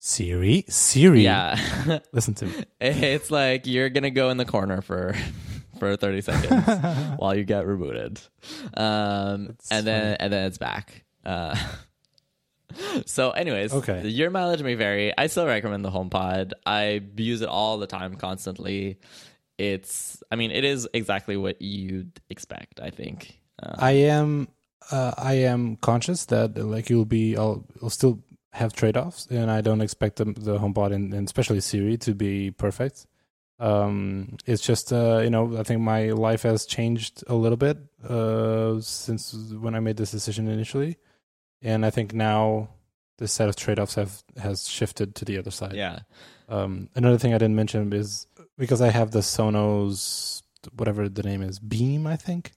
Siri, 0.00 0.64
Siri, 0.68 1.22
yeah. 1.22 2.00
listen 2.12 2.34
to 2.34 2.46
me. 2.46 2.64
It's 2.80 3.30
like 3.30 3.66
you're 3.66 3.88
gonna 3.90 4.10
go 4.10 4.30
in 4.30 4.36
the 4.36 4.44
corner 4.44 4.82
for 4.82 5.14
for 5.78 5.96
30 5.96 6.20
seconds 6.20 6.66
while 7.18 7.34
you 7.34 7.44
get 7.44 7.64
rebooted, 7.64 8.20
um, 8.76 9.56
and 9.70 9.86
then 9.86 10.16
and 10.20 10.32
then 10.32 10.46
it's 10.46 10.58
back. 10.58 11.04
Uh, 11.24 11.56
so, 13.06 13.30
anyways, 13.30 13.72
Okay. 13.72 14.06
your 14.08 14.30
mileage 14.30 14.62
may 14.62 14.74
vary. 14.74 15.16
I 15.16 15.26
still 15.28 15.46
recommend 15.46 15.84
the 15.84 15.90
HomePod. 15.90 16.52
I 16.64 17.02
use 17.16 17.40
it 17.40 17.48
all 17.48 17.78
the 17.78 17.86
time, 17.86 18.16
constantly. 18.16 18.98
It's, 19.58 20.22
I 20.30 20.36
mean, 20.36 20.50
it 20.50 20.64
is 20.64 20.86
exactly 20.92 21.36
what 21.36 21.60
you'd 21.62 22.20
expect. 22.28 22.80
I 22.80 22.90
think. 22.90 23.40
Uh, 23.62 23.74
I 23.78 23.92
am 23.92 24.48
uh, 24.90 25.12
I 25.16 25.34
am 25.34 25.76
conscious 25.76 26.26
that 26.26 26.56
like 26.58 26.90
you'll 26.90 27.06
be 27.06 27.36
I'll, 27.36 27.64
I'll 27.82 27.90
still 27.90 28.22
have 28.52 28.72
trade 28.74 28.96
offs, 28.96 29.26
and 29.30 29.50
I 29.50 29.60
don't 29.62 29.80
expect 29.80 30.16
the, 30.16 30.26
the 30.26 30.58
HomePod 30.58 30.92
and, 30.94 31.12
and 31.14 31.26
especially 31.26 31.60
Siri 31.60 31.96
to 31.98 32.14
be 32.14 32.50
perfect. 32.50 33.06
Um, 33.58 34.36
it's 34.44 34.62
just 34.62 34.92
uh, 34.92 35.20
you 35.22 35.30
know 35.30 35.56
I 35.56 35.62
think 35.62 35.80
my 35.80 36.10
life 36.10 36.42
has 36.42 36.66
changed 36.66 37.24
a 37.26 37.34
little 37.34 37.56
bit 37.56 37.78
uh, 38.06 38.80
since 38.80 39.32
when 39.34 39.74
I 39.74 39.80
made 39.80 39.96
this 39.96 40.10
decision 40.10 40.48
initially, 40.48 40.98
and 41.62 41.86
I 41.86 41.90
think 41.90 42.12
now 42.12 42.68
the 43.18 43.28
set 43.28 43.48
of 43.48 43.56
trade 43.56 43.78
offs 43.78 43.94
have 43.94 44.22
has 44.38 44.68
shifted 44.68 45.14
to 45.16 45.24
the 45.24 45.38
other 45.38 45.50
side. 45.50 45.74
yeah. 45.74 46.00
Um, 46.48 46.90
another 46.94 47.18
thing 47.18 47.34
I 47.34 47.38
didn't 47.38 47.56
mention 47.56 47.92
is 47.92 48.26
because 48.56 48.80
I 48.80 48.90
have 48.90 49.10
the 49.10 49.18
Sonos, 49.18 50.42
whatever 50.76 51.08
the 51.08 51.24
name 51.24 51.42
is, 51.42 51.58
Beam, 51.58 52.06
I 52.06 52.16
think, 52.16 52.52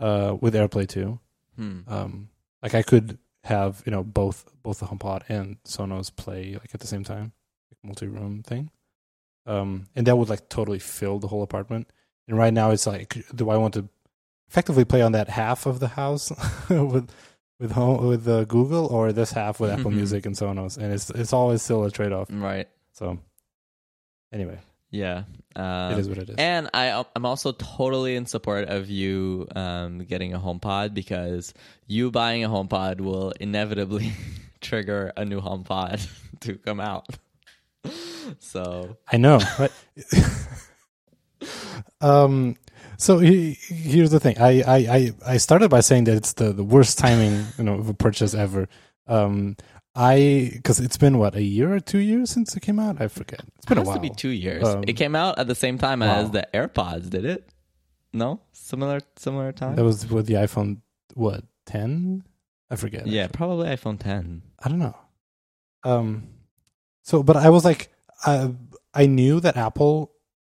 uh, 0.00 0.34
with 0.40 0.54
AirPlay 0.54 0.88
2. 0.88 1.20
Hmm. 1.56 1.80
Um, 1.86 2.28
like 2.62 2.74
I 2.74 2.82
could 2.82 3.18
have 3.44 3.82
you 3.86 3.92
know 3.92 4.02
both 4.04 4.50
both 4.62 4.80
the 4.80 4.86
HomePod 4.86 5.22
and 5.28 5.56
Sonos 5.64 6.14
play 6.14 6.52
like 6.52 6.74
at 6.74 6.80
the 6.80 6.86
same 6.86 7.04
time, 7.04 7.32
like 7.70 7.78
multi-room 7.82 8.42
thing. 8.42 8.70
Um, 9.48 9.86
and 9.96 10.06
that 10.06 10.16
would 10.16 10.28
like 10.28 10.48
totally 10.48 10.78
fill 10.78 11.18
the 11.18 11.26
whole 11.28 11.42
apartment. 11.42 11.90
And 12.28 12.36
right 12.36 12.52
now 12.52 12.70
it's 12.70 12.86
like, 12.86 13.24
do 13.34 13.48
I 13.50 13.56
want 13.56 13.74
to 13.74 13.88
effectively 14.48 14.84
play 14.84 15.02
on 15.02 15.12
that 15.12 15.28
half 15.28 15.66
of 15.66 15.80
the 15.80 15.88
house 15.88 16.30
with 16.70 17.10
with 17.58 17.72
home 17.72 18.06
with 18.06 18.28
uh, 18.28 18.44
Google 18.44 18.86
or 18.86 19.10
this 19.12 19.32
half 19.32 19.58
with 19.58 19.70
Apple 19.70 19.90
Mhm. 19.90 19.96
Music 19.96 20.26
and 20.26 20.36
Sonos? 20.36 20.76
And 20.76 20.92
it's 20.92 21.10
it's 21.10 21.32
always 21.32 21.62
still 21.62 21.82
a 21.84 21.90
trade 21.90 22.12
off. 22.12 22.28
Right. 22.30 22.68
So 22.92 23.18
anyway, 24.32 24.58
Yeah. 24.90 25.24
Um, 25.56 25.92
it 25.92 25.98
is 25.98 26.08
what 26.08 26.18
it 26.18 26.28
is. 26.30 26.36
And 26.38 26.68
I, 26.72 27.04
I'm 27.16 27.24
also 27.26 27.52
totally 27.52 28.14
in 28.16 28.26
support 28.26 28.68
of 28.68 28.88
you 28.88 29.48
um, 29.56 29.98
getting 30.04 30.34
a 30.34 30.38
HomePod 30.38 30.94
because 30.94 31.52
you 31.86 32.10
buying 32.10 32.44
a 32.44 32.48
HomePod 32.48 33.00
will 33.00 33.32
inevitably 33.40 34.12
trigger 34.60 35.12
a 35.16 35.24
new 35.24 35.40
HomePod 35.40 36.06
to 36.40 36.54
come 36.56 36.78
out. 36.80 37.06
So 38.38 38.96
I 39.10 39.16
know. 39.16 39.40
Right? 39.58 39.72
um. 42.00 42.56
So 43.00 43.18
he, 43.18 43.52
here's 43.52 44.10
the 44.10 44.18
thing. 44.18 44.36
I, 44.40 44.62
I, 44.62 44.76
I, 44.76 45.12
I 45.24 45.36
started 45.36 45.68
by 45.68 45.80
saying 45.80 46.04
that 46.04 46.16
it's 46.16 46.32
the, 46.32 46.52
the 46.52 46.64
worst 46.64 46.98
timing, 46.98 47.44
you 47.56 47.62
know, 47.62 47.74
of 47.74 47.88
a 47.88 47.94
purchase 47.94 48.34
ever. 48.34 48.68
Um. 49.06 49.56
I 49.94 50.50
because 50.52 50.78
it's 50.78 50.96
been 50.96 51.18
what 51.18 51.34
a 51.34 51.42
year 51.42 51.72
or 51.72 51.80
two 51.80 51.98
years 51.98 52.30
since 52.30 52.56
it 52.56 52.60
came 52.60 52.78
out. 52.78 53.00
I 53.00 53.08
forget. 53.08 53.40
It's 53.56 53.66
been 53.66 53.78
it 53.78 53.80
a 53.80 53.84
while. 53.84 53.96
to 53.96 54.00
be 54.00 54.10
two 54.10 54.28
years. 54.28 54.62
Um, 54.62 54.84
it 54.86 54.92
came 54.92 55.16
out 55.16 55.38
at 55.40 55.48
the 55.48 55.56
same 55.56 55.76
time 55.76 56.02
as 56.02 56.30
the 56.30 56.46
AirPods, 56.54 57.10
did 57.10 57.24
it? 57.24 57.48
No, 58.12 58.40
similar 58.52 59.00
similar 59.16 59.50
time. 59.50 59.74
That 59.74 59.82
was 59.84 60.08
with 60.08 60.26
the 60.26 60.34
iPhone. 60.34 60.82
What 61.14 61.42
ten? 61.66 62.22
I 62.70 62.76
forget. 62.76 63.06
yeah, 63.06 63.24
actually. 63.24 63.36
probably 63.36 63.68
iPhone 63.68 63.98
10. 63.98 64.42
I 64.60 64.68
don't 64.68 64.78
know. 64.78 64.96
Um. 65.84 66.28
So, 67.02 67.22
but 67.22 67.36
I 67.36 67.48
was 67.50 67.64
like, 67.64 67.90
I 68.24 68.52
I 68.94 69.06
knew 69.06 69.40
that 69.40 69.56
Apple 69.56 70.12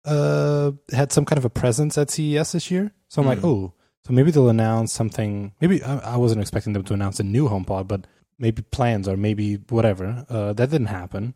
uh 0.04 0.72
had 0.92 1.12
some 1.12 1.24
kind 1.24 1.38
of 1.38 1.44
a 1.44 1.50
presence 1.50 1.98
at 1.98 2.10
CES 2.10 2.52
this 2.52 2.70
year. 2.70 2.92
So 3.08 3.20
I'm 3.20 3.28
like, 3.28 3.40
Mm. 3.40 3.44
oh, 3.48 3.74
so 4.06 4.12
maybe 4.12 4.30
they'll 4.30 4.48
announce 4.48 4.92
something. 4.92 5.52
Maybe 5.60 5.82
I, 5.82 6.14
I 6.14 6.16
wasn't 6.16 6.40
expecting 6.40 6.72
them 6.72 6.84
to 6.84 6.94
announce 6.94 7.20
a 7.20 7.24
new 7.24 7.48
HomePod, 7.48 7.86
but 7.88 8.06
maybe 8.38 8.62
plans 8.62 9.06
or 9.08 9.16
maybe 9.16 9.56
whatever. 9.68 10.24
Uh, 10.28 10.52
that 10.54 10.70
didn't 10.70 10.86
happen. 10.86 11.34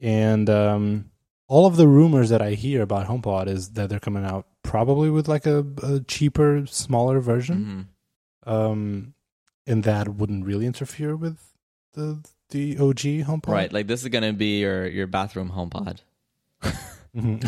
And 0.00 0.50
um, 0.50 1.10
all 1.46 1.66
of 1.66 1.76
the 1.76 1.86
rumors 1.86 2.30
that 2.30 2.42
I 2.42 2.52
hear 2.54 2.82
about 2.82 3.06
HomePod 3.06 3.46
is 3.48 3.70
that 3.72 3.88
they're 3.90 4.00
coming 4.00 4.24
out 4.24 4.46
probably 4.64 5.08
with 5.10 5.28
like 5.28 5.46
a, 5.46 5.64
a 5.82 6.00
cheaper, 6.00 6.64
smaller 6.66 7.20
version. 7.20 7.86
Mhm. 8.46 8.52
Um, 8.52 9.14
and 9.66 9.84
that 9.84 10.08
wouldn't 10.08 10.44
really 10.46 10.66
interfere 10.66 11.14
with 11.14 11.38
the 11.92 12.24
the 12.50 12.76
OG 12.78 13.24
HomePod. 13.26 13.48
Right, 13.48 13.72
like 13.72 13.86
this 13.86 14.02
is 14.02 14.08
gonna 14.08 14.32
be 14.32 14.60
your 14.60 14.86
your 14.86 15.06
bathroom 15.06 15.50
HomePod. 15.50 15.98
Mhm. 17.16 17.42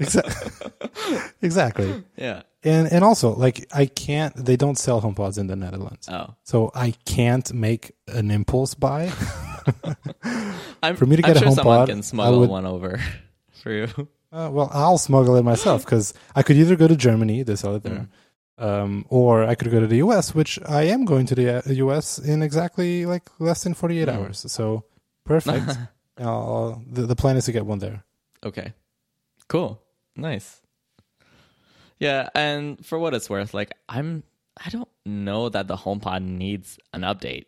exactly. 0.00 1.20
exactly. 1.42 2.04
Yeah. 2.16 2.42
And 2.64 2.90
and 2.90 3.04
also 3.04 3.32
like 3.34 3.66
I 3.72 3.86
can't 3.86 4.34
they 4.34 4.56
don't 4.56 4.76
sell 4.76 5.00
HomePods 5.00 5.38
in 5.38 5.46
the 5.46 5.54
Netherlands. 5.54 6.08
Oh. 6.10 6.34
So 6.42 6.72
I 6.74 6.94
can't 7.04 7.52
make 7.54 7.92
an 8.08 8.32
impulse 8.32 8.74
buy 8.74 9.12
I'm, 10.82 10.96
For 10.96 11.06
me 11.06 11.16
to 11.16 11.22
I'm 11.24 11.32
get 11.32 11.36
a 11.36 11.44
sure 11.44 11.52
someone 11.52 11.86
can 11.86 12.02
smuggle 12.02 12.40
would- 12.40 12.50
one 12.50 12.66
over 12.66 13.00
for 13.62 13.70
you. 13.72 13.86
Uh, 14.32 14.50
well, 14.50 14.68
I'll 14.72 14.98
smuggle 14.98 15.36
it 15.36 15.44
myself 15.44 15.84
because 15.84 16.12
I 16.34 16.42
could 16.42 16.56
either 16.56 16.74
go 16.74 16.88
to 16.88 16.96
Germany, 16.96 17.44
they 17.44 17.54
sell 17.54 17.76
it 17.76 17.84
there, 17.84 18.08
um, 18.58 19.04
or 19.08 19.44
I 19.44 19.54
could 19.54 19.70
go 19.70 19.80
to 19.80 19.86
the 19.86 19.96
US, 19.98 20.34
which 20.34 20.58
I 20.66 20.82
am 20.84 21.04
going 21.04 21.26
to 21.26 21.34
the 21.34 21.58
uh, 21.58 21.72
US 21.88 22.18
in 22.18 22.42
exactly 22.42 23.06
like 23.06 23.24
less 23.38 23.64
than 23.64 23.74
48 23.74 24.08
Mm. 24.08 24.12
hours. 24.14 24.44
So 24.52 24.84
perfect. 25.24 25.68
uh, 26.18 26.74
the, 26.90 27.06
the 27.06 27.16
plan 27.16 27.36
is 27.36 27.44
to 27.46 27.52
get 27.52 27.66
one 27.66 27.78
there. 27.80 28.04
Okay. 28.44 28.72
Cool. 29.48 29.80
Nice. 30.16 30.60
Yeah, 31.98 32.28
and 32.34 32.84
for 32.84 32.98
what 32.98 33.14
it's 33.14 33.30
worth, 33.30 33.54
like 33.54 33.72
I'm 33.88 34.22
I 34.64 34.70
don't 34.70 34.88
know 35.04 35.48
that 35.48 35.66
the 35.68 35.76
HomePod 35.76 36.22
needs 36.22 36.78
an 36.92 37.02
update. 37.02 37.46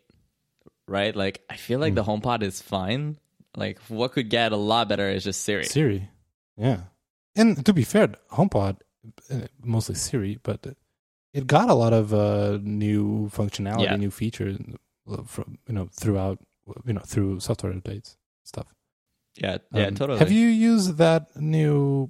Right? 0.87 1.15
Like 1.15 1.41
I 1.49 1.55
feel 1.57 1.79
like 1.79 1.95
the 1.95 2.03
HomePod 2.03 2.43
is 2.43 2.61
fine. 2.61 3.17
Like 3.55 3.79
what 3.87 4.11
could 4.13 4.29
get 4.29 4.51
a 4.51 4.57
lot 4.57 4.87
better 4.89 5.09
is 5.09 5.23
just 5.23 5.41
Siri. 5.43 5.65
Siri. 5.65 6.09
Yeah. 6.57 6.81
And 7.35 7.63
to 7.65 7.73
be 7.73 7.83
fair, 7.83 8.07
HomePod, 8.31 8.77
uh, 9.31 9.47
mostly 9.63 9.95
Siri, 9.95 10.39
but 10.41 10.65
it 11.33 11.45
got 11.47 11.69
a 11.69 11.73
lot 11.73 11.93
of 11.93 12.13
uh, 12.13 12.57
new 12.61 13.29
functionality, 13.29 13.83
Yeah. 13.83 13.95
new 13.95 14.11
features 14.11 14.57
uh, 15.09 15.23
from, 15.23 15.57
you 15.67 15.73
know, 15.73 15.87
throughout, 15.91 16.39
you 16.85 16.93
know, 16.93 17.01
through 17.01 17.39
software 17.39 17.73
updates 17.73 18.15
stuff. 18.43 18.67
Yeah, 19.35 19.57
yeah, 19.73 19.87
Um, 19.87 19.95
totally. 19.95 20.19
Have 20.19 20.31
you 20.31 20.47
used 20.47 20.97
that 20.97 21.35
new? 21.39 22.09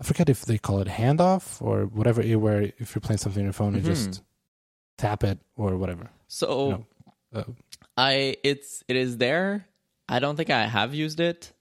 I 0.00 0.04
forget 0.04 0.28
if 0.28 0.44
they 0.44 0.58
call 0.58 0.80
it 0.80 0.88
handoff 0.88 1.60
or 1.62 1.86
whatever. 1.86 2.20
eh, 2.22 2.34
Where 2.34 2.62
if 2.78 2.94
you're 2.94 3.00
playing 3.00 3.18
something 3.18 3.40
on 3.40 3.44
your 3.46 3.52
phone, 3.52 3.72
Mhm. 3.72 3.76
you 3.76 3.82
just 3.82 4.22
tap 4.98 5.24
it 5.24 5.38
or 5.56 5.76
whatever. 5.76 6.10
so 6.28 6.46
No. 6.70 6.86
Uh, 7.40 7.44
I 7.96 8.36
it's 8.44 8.84
it 8.86 8.96
is 8.96 9.18
there. 9.18 9.66
I 10.08 10.18
don't 10.20 10.36
think 10.36 10.50
I 10.50 10.66
have 10.66 10.94
used 10.94 11.18
it. 11.20 11.52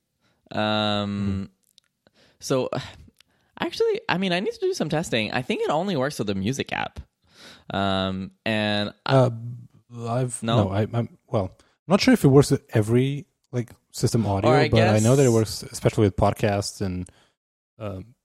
Um 0.52 1.50
so 2.40 2.70
actually 3.66 4.02
I 4.10 4.18
mean 4.18 4.32
I 4.34 4.40
need 4.40 4.54
to 4.54 4.60
do 4.60 4.74
some 4.74 4.90
testing. 4.90 5.32
I 5.32 5.42
think 5.42 5.62
it 5.62 5.70
only 5.70 5.96
works 5.96 6.18
with 6.20 6.28
the 6.28 6.36
music 6.36 6.72
app. 6.74 7.00
Um 7.74 8.32
and 8.46 8.94
I, 9.06 9.16
uh, 9.16 9.30
I've 10.08 10.42
No? 10.44 10.66
no. 10.66 10.70
I, 10.72 10.82
I'm 10.94 11.10
well. 11.28 11.52
I'm 11.60 11.92
not 11.92 12.02
sure 12.02 12.14
if 12.14 12.24
it 12.24 12.30
works 12.30 12.52
with 12.52 12.64
every 12.74 13.26
like 13.52 13.70
system 13.92 14.26
audio, 14.26 14.52
I 14.52 14.70
but 14.70 14.82
I 14.96 15.00
know 15.00 15.16
that 15.16 15.26
it 15.26 15.30
works 15.32 15.64
especially 15.64 16.06
with 16.08 16.16
podcasts 16.16 16.82
and. 16.82 17.10
Um, 17.80 18.16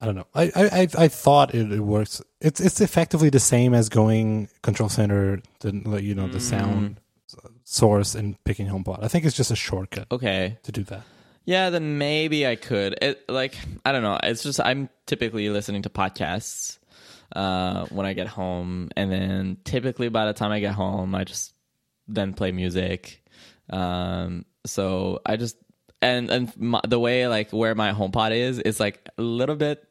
I 0.00 0.06
don't 0.06 0.14
know. 0.14 0.26
I 0.32 0.44
I 0.54 0.64
I, 0.82 0.88
I 1.04 1.08
thought 1.08 1.54
it, 1.54 1.72
it 1.72 1.80
works. 1.80 2.22
It's 2.40 2.60
it's 2.60 2.80
effectively 2.80 3.30
the 3.30 3.40
same 3.40 3.74
as 3.74 3.88
going 3.88 4.48
control 4.62 4.88
center 4.88 5.40
to 5.60 5.70
let 5.84 6.04
you 6.04 6.14
know 6.14 6.28
the 6.28 6.38
Mm. 6.38 6.42
sound 6.54 7.00
source 7.64 8.14
and 8.14 8.36
picking 8.44 8.68
HomePod. 8.68 9.02
I 9.02 9.08
think 9.08 9.24
it's 9.24 9.36
just 9.36 9.50
a 9.50 9.56
shortcut 9.56 10.06
okay. 10.12 10.56
to 10.62 10.70
do 10.72 10.84
that. 10.84 11.02
Yeah, 11.48 11.70
then 11.70 11.96
maybe 11.96 12.46
I 12.46 12.56
could. 12.56 12.98
It 13.00 13.24
like 13.26 13.56
I 13.82 13.92
don't 13.92 14.02
know. 14.02 14.20
It's 14.22 14.42
just 14.42 14.60
I'm 14.60 14.90
typically 15.06 15.48
listening 15.48 15.80
to 15.80 15.88
podcasts 15.88 16.76
uh 17.34 17.86
when 17.86 18.04
I 18.04 18.12
get 18.12 18.26
home 18.26 18.90
and 18.94 19.10
then 19.10 19.56
typically 19.64 20.10
by 20.10 20.26
the 20.26 20.34
time 20.34 20.52
I 20.52 20.60
get 20.60 20.74
home 20.74 21.14
I 21.14 21.24
just 21.24 21.54
then 22.06 22.34
play 22.34 22.52
music. 22.52 23.24
Um 23.70 24.44
so 24.66 25.20
I 25.24 25.36
just 25.36 25.56
and 26.02 26.28
and 26.28 26.54
my, 26.58 26.82
the 26.86 27.00
way 27.00 27.26
like 27.28 27.50
where 27.50 27.74
my 27.74 27.92
HomePod 27.92 28.32
is 28.32 28.58
is 28.58 28.78
like 28.78 29.08
a 29.16 29.22
little 29.22 29.56
bit 29.56 29.87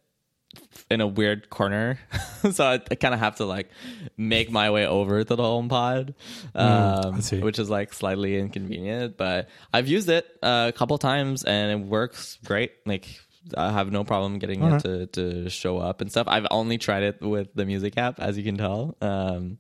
in 0.89 1.01
a 1.01 1.07
weird 1.07 1.49
corner, 1.49 1.99
so 2.51 2.65
I, 2.65 2.73
I 2.89 2.95
kind 2.95 3.13
of 3.13 3.19
have 3.19 3.37
to 3.37 3.45
like 3.45 3.69
make 4.15 4.49
my 4.49 4.69
way 4.71 4.87
over 4.87 5.23
to 5.23 5.35
the 5.35 5.43
HomePod, 5.43 6.13
um, 6.55 7.15
I 7.15 7.19
see. 7.19 7.39
which 7.39 7.59
is 7.59 7.69
like 7.69 7.93
slightly 7.93 8.37
inconvenient. 8.37 9.17
But 9.17 9.49
I've 9.73 9.87
used 9.87 10.09
it 10.09 10.25
uh, 10.41 10.71
a 10.73 10.77
couple 10.77 10.97
times 10.97 11.43
and 11.43 11.71
it 11.71 11.85
works 11.85 12.37
great. 12.45 12.71
Like 12.85 13.19
I 13.55 13.71
have 13.71 13.91
no 13.91 14.03
problem 14.03 14.39
getting 14.39 14.63
Alright. 14.63 14.85
it 14.85 15.13
to 15.13 15.43
to 15.43 15.49
show 15.49 15.77
up 15.77 16.01
and 16.01 16.09
stuff. 16.09 16.27
I've 16.27 16.47
only 16.51 16.77
tried 16.77 17.03
it 17.03 17.21
with 17.21 17.53
the 17.53 17.65
music 17.65 17.97
app, 17.97 18.19
as 18.19 18.37
you 18.37 18.43
can 18.43 18.57
tell. 18.57 18.95
Um, 19.01 19.57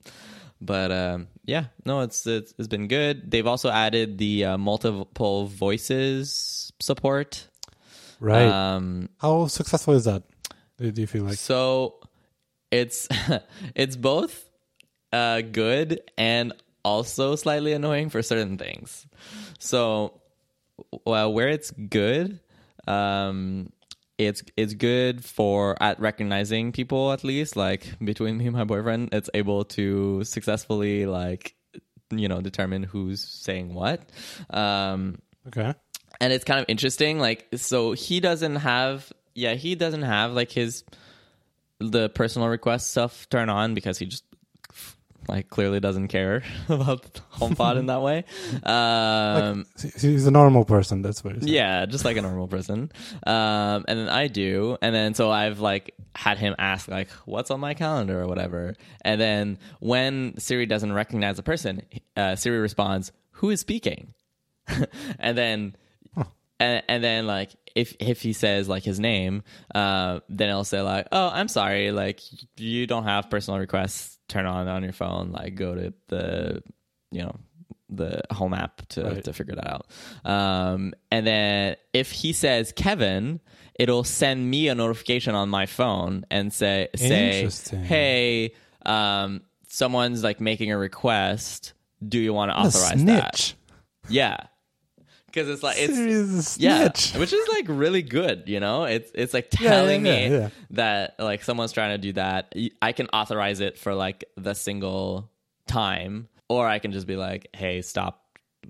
but 0.59 0.91
um, 0.91 1.27
yeah, 1.45 1.65
no, 1.85 2.01
it's, 2.01 2.25
it's 2.25 2.53
it's 2.57 2.67
been 2.67 2.87
good. 2.87 3.29
They've 3.29 3.45
also 3.45 3.69
added 3.69 4.17
the 4.17 4.45
uh, 4.45 4.57
multiple 4.57 5.45
voices 5.45 6.71
support. 6.79 7.47
Right. 8.19 8.47
Um, 8.47 9.09
How 9.19 9.45
successful 9.47 9.93
is 9.93 10.05
that? 10.05 10.23
Do 10.77 10.91
you 10.95 11.07
feel 11.07 11.23
like? 11.23 11.35
so 11.35 11.95
it's 12.71 13.07
it's 13.75 13.95
both 13.95 14.47
uh, 15.11 15.41
good 15.41 16.01
and 16.17 16.53
also 16.83 17.35
slightly 17.35 17.73
annoying 17.73 18.09
for 18.09 18.21
certain 18.21 18.57
things. 18.57 19.07
So, 19.59 20.21
well, 21.05 21.33
where 21.33 21.49
it's 21.49 21.71
good, 21.71 22.39
um, 22.87 23.71
it's 24.17 24.43
it's 24.55 24.73
good 24.73 25.23
for 25.25 25.81
at 25.81 25.99
recognizing 25.99 26.71
people 26.71 27.11
at 27.11 27.23
least. 27.23 27.55
Like 27.55 27.87
between 28.03 28.37
me 28.37 28.45
and 28.47 28.55
my 28.55 28.63
boyfriend, 28.63 29.09
it's 29.13 29.29
able 29.33 29.65
to 29.65 30.23
successfully 30.23 31.05
like 31.05 31.55
you 32.11 32.27
know 32.27 32.41
determine 32.41 32.83
who's 32.83 33.23
saying 33.23 33.73
what. 33.73 34.01
Um, 34.49 35.19
Okay. 35.47 35.73
and 36.19 36.33
it's 36.33 36.43
kind 36.43 36.59
of 36.59 36.65
interesting 36.67 37.19
like 37.19 37.47
so 37.55 37.93
he 37.93 38.19
doesn't 38.19 38.57
have 38.57 39.11
yeah 39.37 39.53
he 39.53 39.75
doesn't 39.75 40.01
have 40.01 40.33
like 40.33 40.51
his 40.51 40.83
the 41.79 42.09
personal 42.09 42.47
request 42.49 42.89
stuff 42.91 43.29
turn 43.29 43.49
on 43.49 43.73
because 43.75 43.97
he 43.99 44.05
just 44.07 44.23
like 45.29 45.49
clearly 45.49 45.79
doesn't 45.79 46.07
care 46.07 46.43
about 46.69 47.19
HomePod 47.33 47.77
in 47.77 47.87
that 47.87 48.01
way. 48.01 48.23
Um, 48.63 49.65
So 49.75 50.07
He's 50.07 50.25
a 50.25 50.31
normal 50.31 50.65
person. 50.65 51.01
That's 51.01 51.23
what. 51.23 51.43
Yeah, 51.43 51.85
just 51.85 52.05
like 52.05 52.17
a 52.17 52.21
normal 52.21 52.47
person. 52.47 52.91
Um, 53.25 53.85
and 53.87 53.99
then 53.99 54.09
I 54.09 54.27
do, 54.27 54.77
and 54.81 54.95
then 54.95 55.13
so 55.13 55.29
I've 55.29 55.59
like 55.59 55.93
had 56.15 56.37
him 56.37 56.55
ask 56.57 56.87
like, 56.87 57.09
"What's 57.25 57.51
on 57.51 57.59
my 57.59 57.73
calendar?" 57.73 58.21
or 58.21 58.27
whatever. 58.27 58.75
And 59.01 59.19
then 59.19 59.59
when 59.79 60.37
Siri 60.39 60.65
doesn't 60.65 60.93
recognize 60.93 61.37
a 61.39 61.43
person, 61.43 61.81
uh, 62.15 62.35
Siri 62.35 62.59
responds, 62.59 63.11
"Who 63.31 63.49
is 63.49 63.59
speaking?" 63.59 64.13
and 65.19 65.37
then. 65.37 65.75
And, 66.59 66.83
and 66.87 67.03
then 67.03 67.27
like 67.27 67.55
if 67.75 67.95
if 67.99 68.21
he 68.21 68.33
says 68.33 68.67
like 68.67 68.83
his 68.83 68.99
name, 68.99 69.43
uh, 69.75 70.21
then 70.29 70.49
it'll 70.49 70.63
say 70.63 70.81
like, 70.81 71.07
"Oh, 71.11 71.29
I'm 71.31 71.47
sorry, 71.47 71.91
like 71.91 72.21
you 72.57 72.87
don't 72.87 73.03
have 73.03 73.29
personal 73.29 73.59
requests 73.59 74.17
turn 74.27 74.45
on 74.45 74.67
on 74.67 74.83
your 74.83 74.93
phone. 74.93 75.31
Like 75.31 75.55
go 75.55 75.75
to 75.75 75.93
the 76.07 76.63
you 77.11 77.21
know 77.21 77.35
the 77.89 78.21
home 78.31 78.53
app 78.53 78.85
to 78.89 79.03
Right. 79.03 79.23
to 79.23 79.31
figure 79.33 79.55
that 79.55 79.67
out. 79.67 79.85
Um, 80.25 80.93
and 81.11 81.25
then 81.27 81.75
if 81.93 82.11
he 82.11 82.33
says 82.33 82.73
Kevin, 82.75 83.39
it'll 83.79 84.03
send 84.03 84.49
me 84.49 84.67
a 84.67 84.75
notification 84.75 85.35
on 85.35 85.47
my 85.49 85.67
phone 85.67 86.25
and 86.31 86.51
say 86.51 86.87
say, 86.95 87.43
"Hey, 87.83 88.53
um, 88.85 89.41
someone's 89.69 90.23
like 90.23 90.41
making 90.41 90.71
a 90.71 90.77
request. 90.77 91.73
Do 92.05 92.17
you 92.19 92.33
want 92.33 92.49
to 92.51 92.57
authorize 92.57 93.05
that?" 93.05 93.53
Yeah, 94.09 94.37
because 95.27 95.49
it's 95.49 95.61
like 95.63 95.77
it's 95.79 96.57
yeah, 96.57 96.87
which 97.19 97.33
is 97.33 97.47
like 97.49 97.65
really 97.67 98.01
good. 98.01 98.43
You 98.47 98.59
know, 98.59 98.85
it's 98.85 99.11
it's 99.13 99.33
like 99.33 99.47
Yeah, 99.59 99.63
yeah, 99.63 99.69
telling 99.69 100.05
yeah, 100.05 100.11
me 100.29 100.35
yeah. 100.35 100.49
that 100.71 101.15
like 101.19 101.43
someone's 101.43 101.71
trying 101.71 101.91
to 101.91 101.97
do 101.97 102.13
that. 102.13 102.53
I 102.81 102.91
can 102.93 103.07
authorize 103.07 103.59
it 103.59 103.77
for 103.77 103.93
like 103.93 104.25
the 104.35 104.53
single 104.55 105.29
time, 105.67 106.27
or 106.49 106.67
I 106.67 106.79
can 106.79 106.91
just 106.91 107.07
be 107.07 107.15
like, 107.15 107.49
"Hey, 107.53 107.81
stop." 107.81 108.23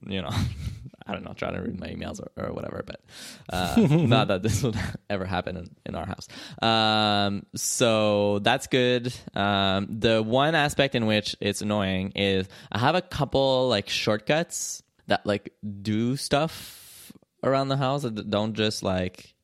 You 0.06 0.22
know, 0.22 0.30
I 1.08 1.14
don't 1.14 1.24
know, 1.24 1.34
trying 1.34 1.56
to 1.56 1.62
read 1.62 1.80
my 1.80 1.88
emails 1.88 2.20
or, 2.20 2.46
or 2.48 2.54
whatever. 2.54 2.84
But 2.86 3.02
uh, 3.50 3.76
not 3.90 4.28
that 4.28 4.44
this 4.44 4.62
would 4.62 4.76
ever 5.10 5.26
happen 5.26 5.56
in, 5.58 5.76
in 5.86 5.96
our 5.96 6.06
house. 6.06 6.28
Um, 6.62 7.46
so 7.56 8.40
that's 8.40 8.68
good. 8.68 9.14
Um, 9.34 9.88
the 10.00 10.22
one 10.22 10.54
aspect 10.54 10.96
in 10.96 11.06
which 11.06 11.36
it's 11.40 11.62
annoying 11.62 12.12
is 12.16 12.48
I 12.72 12.80
have 12.80 12.96
a 12.96 13.02
couple 13.02 13.70
like 13.70 13.90
shortcuts 13.90 14.84
that 15.08 15.26
like 15.26 15.54
do 15.82 16.16
stuff 16.16 17.12
around 17.44 17.70
the 17.70 17.78
house 17.78 18.04
that 18.04 18.30
don't 18.30 18.54
just 18.54 18.84
like 18.84 19.36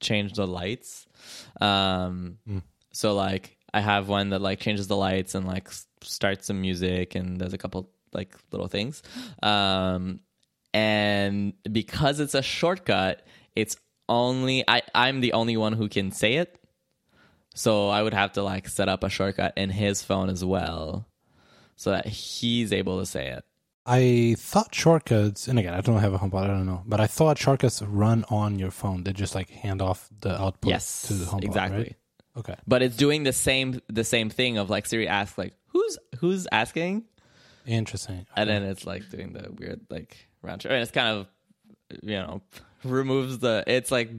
change 0.00 0.34
the 0.34 0.46
lights. 0.46 1.06
Um, 1.60 2.38
so 2.92 3.14
like 3.14 3.56
I 3.72 3.80
have 3.80 4.08
one 4.08 4.30
that 4.30 4.40
like 4.40 4.60
changes 4.60 4.88
the 4.88 4.96
lights 4.96 5.34
and 5.34 5.46
like 5.46 5.68
starts 6.02 6.46
some 6.46 6.60
music 6.60 7.14
and 7.14 7.40
there's 7.40 7.52
a 7.52 7.58
couple 7.58 7.90
like 8.12 8.34
little 8.50 8.68
things. 8.68 9.02
Um, 9.42 10.20
and 10.74 11.54
because 11.70 12.20
it's 12.20 12.34
a 12.34 12.42
shortcut, 12.42 13.26
it's 13.54 13.76
only 14.08 14.64
I 14.68 14.82
I'm 14.94 15.20
the 15.20 15.32
only 15.32 15.56
one 15.56 15.72
who 15.72 15.88
can 15.88 16.12
say 16.12 16.34
it. 16.34 16.58
So 17.54 17.88
I 17.88 18.02
would 18.02 18.14
have 18.14 18.32
to 18.32 18.42
like 18.42 18.68
set 18.68 18.88
up 18.88 19.02
a 19.02 19.08
shortcut 19.08 19.54
in 19.56 19.70
his 19.70 20.02
phone 20.02 20.28
as 20.28 20.44
well 20.44 21.08
so 21.76 21.90
that 21.90 22.06
he's 22.06 22.72
able 22.72 22.98
to 23.00 23.06
say 23.06 23.28
it. 23.28 23.44
I 23.86 24.34
thought 24.38 24.74
shortcuts, 24.74 25.46
and 25.48 25.58
again, 25.58 25.72
I 25.74 25.80
don't 25.80 26.00
have 26.00 26.12
a 26.12 26.18
HomePod. 26.18 26.42
I 26.44 26.46
don't 26.48 26.66
know, 26.66 26.82
but 26.86 27.00
I 27.00 27.06
thought 27.06 27.38
shortcuts 27.38 27.80
run 27.82 28.24
on 28.28 28.58
your 28.58 28.70
phone. 28.72 29.04
They 29.04 29.12
just 29.12 29.34
like 29.34 29.48
hand 29.50 29.80
off 29.80 30.08
the 30.20 30.40
output 30.40 30.70
yes. 30.70 31.02
to 31.02 31.14
the 31.14 31.26
HomePod. 31.26 31.44
exactly. 31.44 31.78
Right? 31.78 31.96
Okay. 32.38 32.54
but 32.66 32.82
it's 32.82 32.96
doing 32.96 33.22
the 33.22 33.32
same 33.32 33.80
the 33.88 34.04
same 34.04 34.28
thing 34.28 34.58
of 34.58 34.68
like 34.68 34.84
Siri 34.84 35.08
asks 35.08 35.38
like 35.38 35.54
who's 35.68 35.96
who's 36.18 36.46
asking 36.52 37.04
Interesting. 37.66 38.26
and 38.36 38.50
then 38.50 38.62
it's 38.62 38.86
like 38.86 39.08
doing 39.08 39.32
the 39.32 39.50
weird 39.58 39.80
like 39.88 40.28
round 40.42 40.60
trip. 40.60 40.72
And 40.72 40.82
it's 40.82 40.90
kind 40.90 41.08
of 41.16 41.26
you 42.02 42.16
know 42.16 42.42
removes 42.84 43.38
the. 43.38 43.64
It's 43.66 43.90
like 43.90 44.10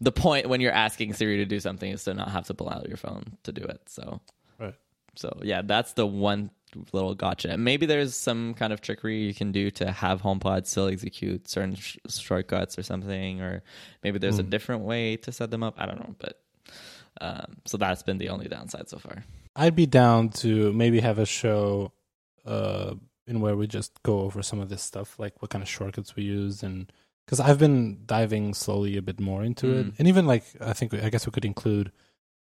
the 0.00 0.12
point 0.12 0.48
when 0.50 0.60
you're 0.60 0.72
asking 0.72 1.14
Siri 1.14 1.38
to 1.38 1.46
do 1.46 1.58
something 1.58 1.90
is 1.90 2.04
to 2.04 2.12
not 2.12 2.30
have 2.30 2.46
to 2.48 2.54
pull 2.54 2.68
out 2.68 2.88
your 2.88 2.98
phone 2.98 3.38
to 3.44 3.52
do 3.52 3.62
it. 3.62 3.80
So 3.86 4.20
Right. 4.58 4.74
so 5.14 5.38
yeah, 5.42 5.62
that's 5.62 5.94
the 5.94 6.06
one 6.06 6.50
little 6.92 7.14
gotcha. 7.14 7.56
Maybe 7.56 7.86
there's 7.86 8.14
some 8.16 8.54
kind 8.54 8.72
of 8.72 8.80
trickery 8.80 9.22
you 9.24 9.34
can 9.34 9.52
do 9.52 9.70
to 9.72 9.90
have 9.92 10.22
HomePod 10.22 10.66
still 10.66 10.88
execute 10.88 11.48
certain 11.48 11.74
sh- 11.74 11.98
shortcuts 12.08 12.78
or 12.78 12.82
something, 12.82 13.40
or 13.40 13.62
maybe 14.02 14.18
there's 14.18 14.38
a 14.38 14.42
different 14.42 14.82
way 14.82 15.16
to 15.18 15.32
set 15.32 15.50
them 15.50 15.62
up. 15.62 15.74
I 15.78 15.86
don't 15.86 15.98
know, 15.98 16.14
but 16.18 16.40
um, 17.20 17.56
so 17.64 17.76
that's 17.76 18.02
been 18.02 18.18
the 18.18 18.28
only 18.28 18.48
downside 18.48 18.88
so 18.88 18.98
far. 18.98 19.24
I'd 19.54 19.74
be 19.76 19.86
down 19.86 20.28
to 20.42 20.72
maybe 20.72 21.00
have 21.00 21.18
a 21.18 21.26
show 21.26 21.92
uh 22.44 22.94
in 23.26 23.40
where 23.40 23.56
we 23.56 23.66
just 23.66 24.00
go 24.04 24.20
over 24.20 24.40
some 24.42 24.60
of 24.60 24.68
this 24.68 24.82
stuff, 24.82 25.18
like 25.18 25.40
what 25.42 25.50
kind 25.50 25.62
of 25.62 25.68
shortcuts 25.68 26.14
we 26.14 26.22
use 26.22 26.62
and 26.62 26.92
because 27.24 27.40
I've 27.40 27.58
been 27.58 28.02
diving 28.06 28.54
slowly 28.54 28.96
a 28.96 29.02
bit 29.02 29.18
more 29.18 29.42
into 29.42 29.66
it, 29.78 29.86
Mm. 29.86 29.94
and 29.98 30.06
even 30.08 30.26
like 30.26 30.44
I 30.60 30.72
think 30.74 30.94
I 30.94 31.08
guess 31.10 31.26
we 31.26 31.32
could 31.32 31.44
include 31.44 31.90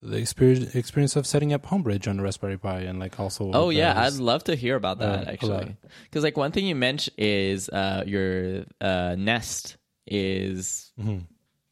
the 0.03 0.17
experience 0.17 0.75
experience 0.75 1.17
of 1.17 1.27
setting 1.27 1.53
up 1.53 1.67
Homebridge 1.67 2.07
on 2.09 2.19
the 2.19 2.23
Raspberry 2.23 2.57
Pi 2.59 2.81
and 2.81 2.99
like 3.01 3.19
also. 3.19 3.51
Oh 3.53 3.71
yeah, 3.71 3.95
I'd 4.01 4.15
love 4.15 4.45
to 4.45 4.55
hear 4.55 4.77
about 4.77 4.99
that 5.01 5.27
Uh, 5.27 5.31
actually. 5.31 5.77
Because 6.05 6.23
like 6.25 6.37
one 6.37 6.53
thing 6.53 6.67
you 6.67 6.75
mentioned 6.77 7.15
is 7.19 7.69
uh, 7.69 8.05
your 8.07 8.65
uh, 8.81 9.17
Nest 9.19 9.77
is 10.07 10.93
Mhm. 11.01 11.27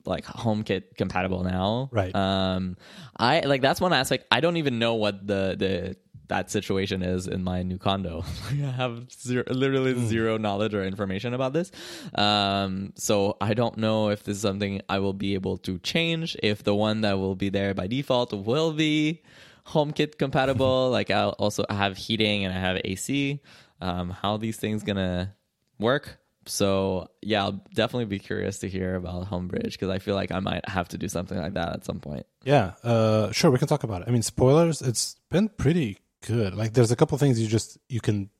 like 0.05 0.25
HomeKit 0.25 0.97
compatible 0.97 1.43
now. 1.45 1.89
Right. 1.93 2.15
Um, 2.15 2.77
I 3.17 3.41
like 3.41 3.61
that's 3.63 3.81
one 3.81 3.93
aspect. 3.93 4.25
I 4.31 4.41
don't 4.41 4.57
even 4.57 4.79
know 4.79 4.95
what 4.97 5.27
the 5.27 5.55
the 5.59 5.97
that 6.29 6.51
situation 6.51 7.03
is 7.03 7.27
in 7.27 7.45
my 7.45 7.63
new 7.63 7.79
condo. 7.79 8.25
I 8.51 8.55
have 8.55 9.11
zero, 9.13 9.45
literally 9.49 9.95
Hmm. 9.95 10.07
zero 10.07 10.37
knowledge 10.39 10.75
or 10.75 10.85
information 10.85 11.35
about 11.35 11.53
this. 11.53 11.71
Um, 12.15 12.93
so 12.97 13.37
I 13.41 13.55
don't 13.55 13.77
know 13.79 14.11
if 14.11 14.25
this 14.25 14.37
is 14.37 14.43
something 14.43 14.83
I 14.89 14.99
will 14.99 15.13
be 15.13 15.35
able 15.35 15.57
to 15.59 15.79
change. 15.79 16.37
If 16.43 16.65
the 16.65 16.75
one 16.75 17.03
that 17.03 17.19
will 17.19 17.35
be 17.37 17.49
there 17.49 17.75
by 17.75 17.87
default 17.87 18.33
will 18.33 18.73
be 18.73 19.23
HomeKit 19.69 20.19
compatible. 20.19 20.91
like 20.99 21.11
I'll 21.11 21.31
also 21.39 21.65
have 21.71 21.97
heating 21.97 22.45
and 22.45 22.55
I 22.55 22.59
have 22.59 22.81
AC. 22.85 23.41
Um, 23.81 24.11
how 24.11 24.37
these 24.37 24.57
things 24.57 24.83
gonna 24.83 25.35
work? 25.79 26.19
So 26.49 27.09
yeah, 27.23 27.43
I'll 27.45 27.61
definitely 27.75 28.05
be 28.07 28.19
curious 28.21 28.59
to 28.61 28.69
hear 28.69 28.95
about 28.95 29.29
Homebridge 29.29 29.73
because 29.73 29.89
I 29.91 29.99
feel 29.99 30.15
like 30.15 30.31
I 30.31 30.39
might 30.39 30.67
have 30.69 30.89
to 30.91 30.99
do 30.99 31.09
something 31.09 31.37
like 31.37 31.55
that 31.55 31.73
at 31.73 31.85
some 31.85 31.99
point. 31.99 32.25
Yeah, 32.45 32.75
uh, 32.85 33.33
sure, 33.33 33.51
we 33.51 33.59
can 33.59 33.67
talk 33.67 33.83
about 33.83 34.03
it. 34.03 34.09
I 34.09 34.13
mean, 34.13 34.23
spoilers. 34.23 34.81
It's 34.81 35.17
been 35.29 35.49
pretty 35.49 35.99
good. 36.27 36.55
Like, 36.55 36.75
there's 36.75 36.91
a 36.91 36.97
couple 36.97 37.17
things 37.19 37.41
you 37.41 37.49
just 37.49 37.79
you 37.89 38.01
can 38.01 38.31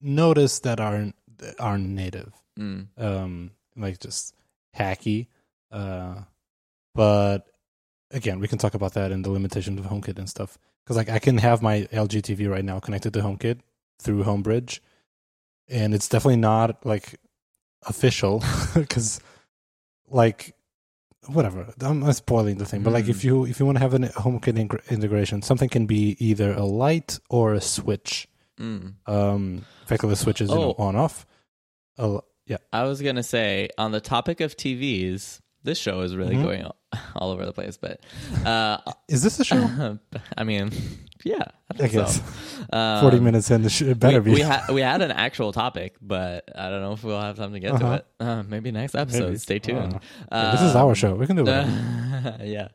notice 0.00 0.60
that 0.60 0.80
aren't 0.80 1.14
aren't 1.58 1.88
native. 1.88 2.32
Mm. 2.58 2.88
um 2.98 3.50
like 3.76 3.98
just 3.98 4.34
hacky 4.76 5.28
uh 5.70 6.16
but 6.94 7.46
again 8.10 8.40
we 8.40 8.46
can 8.46 8.58
talk 8.58 8.74
about 8.74 8.92
that 8.92 9.10
and 9.10 9.24
the 9.24 9.30
limitation 9.30 9.78
of 9.78 9.86
HomeKit 9.86 10.18
and 10.18 10.28
stuff 10.28 10.58
because 10.84 10.98
like 10.98 11.08
I 11.08 11.18
can 11.18 11.38
have 11.38 11.62
my 11.62 11.88
LG 11.92 12.20
TV 12.20 12.50
right 12.50 12.64
now 12.64 12.78
connected 12.78 13.14
to 13.14 13.20
HomeKit 13.20 13.60
through 14.02 14.24
HomeBridge 14.24 14.80
and 15.66 15.94
it's 15.94 16.10
definitely 16.10 16.36
not 16.40 16.84
like 16.84 17.18
official 17.86 18.44
because 18.74 19.18
like 20.10 20.54
whatever 21.28 21.72
I'm, 21.80 22.02
I'm 22.02 22.12
spoiling 22.12 22.58
the 22.58 22.64
thing 22.66 22.82
but 22.82 22.92
like 22.92 23.08
if 23.08 23.24
you 23.24 23.44
if 23.44 23.60
you 23.60 23.66
want 23.66 23.76
to 23.76 23.82
have 23.82 23.94
an 23.94 24.04
HomeKit 24.04 24.58
ing- 24.58 24.80
integration 24.90 25.40
something 25.42 25.68
can 25.68 25.86
be 25.86 26.16
either 26.18 26.52
a 26.52 26.64
light 26.64 27.18
or 27.30 27.54
a 27.54 27.60
switch 27.60 28.28
Mm. 28.60 28.94
um 29.06 29.64
effectively 29.84 30.10
the 30.12 30.16
switch 30.16 30.40
is 30.42 30.50
you 30.50 30.54
know 30.56 30.74
Oh. 30.78 30.82
on 30.84 30.94
off 30.94 31.26
a, 31.96 32.18
yeah 32.46 32.58
I 32.72 32.84
was 32.84 33.00
gonna 33.00 33.22
say 33.22 33.70
on 33.78 33.92
the 33.92 34.00
topic 34.00 34.40
of 34.40 34.56
TVs, 34.56 35.40
this 35.62 35.78
show 35.78 36.00
is 36.00 36.14
really 36.14 36.34
Mhm. 36.36 36.42
going 36.42 36.66
all 37.16 37.30
over 37.30 37.46
the 37.46 37.52
place. 37.52 37.78
But 37.78 38.00
uh, 38.44 38.78
is 39.08 39.22
this 39.22 39.40
a 39.40 39.44
show 39.44 39.98
I 40.36 40.44
mean, 40.44 40.70
yeah, 41.24 41.36
I 41.40 41.48
I 41.70 41.74
think 41.76 41.92
guess. 41.92 42.16
so. 42.16 42.22
Um, 42.72 43.00
40 43.02 43.20
minutes 43.20 43.50
in, 43.50 43.64
it 43.64 43.70
should- 43.70 43.88
it 43.88 43.98
better 43.98 44.22
we, 44.22 44.30
be. 44.30 44.34
We, 44.36 44.40
ha- 44.42 44.66
we 44.72 44.80
had 44.80 45.02
an 45.02 45.10
actual 45.10 45.52
topic, 45.52 45.96
but 46.00 46.48
I 46.56 46.70
don't 46.70 46.80
know 46.80 46.92
if 46.92 47.02
we'll 47.04 47.20
have 47.20 47.36
time 47.36 47.52
to 47.52 47.60
get 47.60 47.76
to 47.76 47.84
Uh-huh. 47.84 47.94
it. 47.96 48.06
Uh, 48.20 48.42
maybe 48.44 48.70
next 48.70 48.94
episode. 48.94 49.24
Maybe. 49.26 49.36
Stay 49.38 49.58
tuned. 49.58 49.94
Uh, 49.94 49.98
yeah, 50.30 50.52
this 50.52 50.62
is 50.62 50.74
our 50.76 50.88
Um, 50.90 50.94
show. 50.94 51.14
We 51.16 51.26
can 51.26 51.36
do 51.36 51.44
it. 51.46 51.66
yeah. 52.46 52.68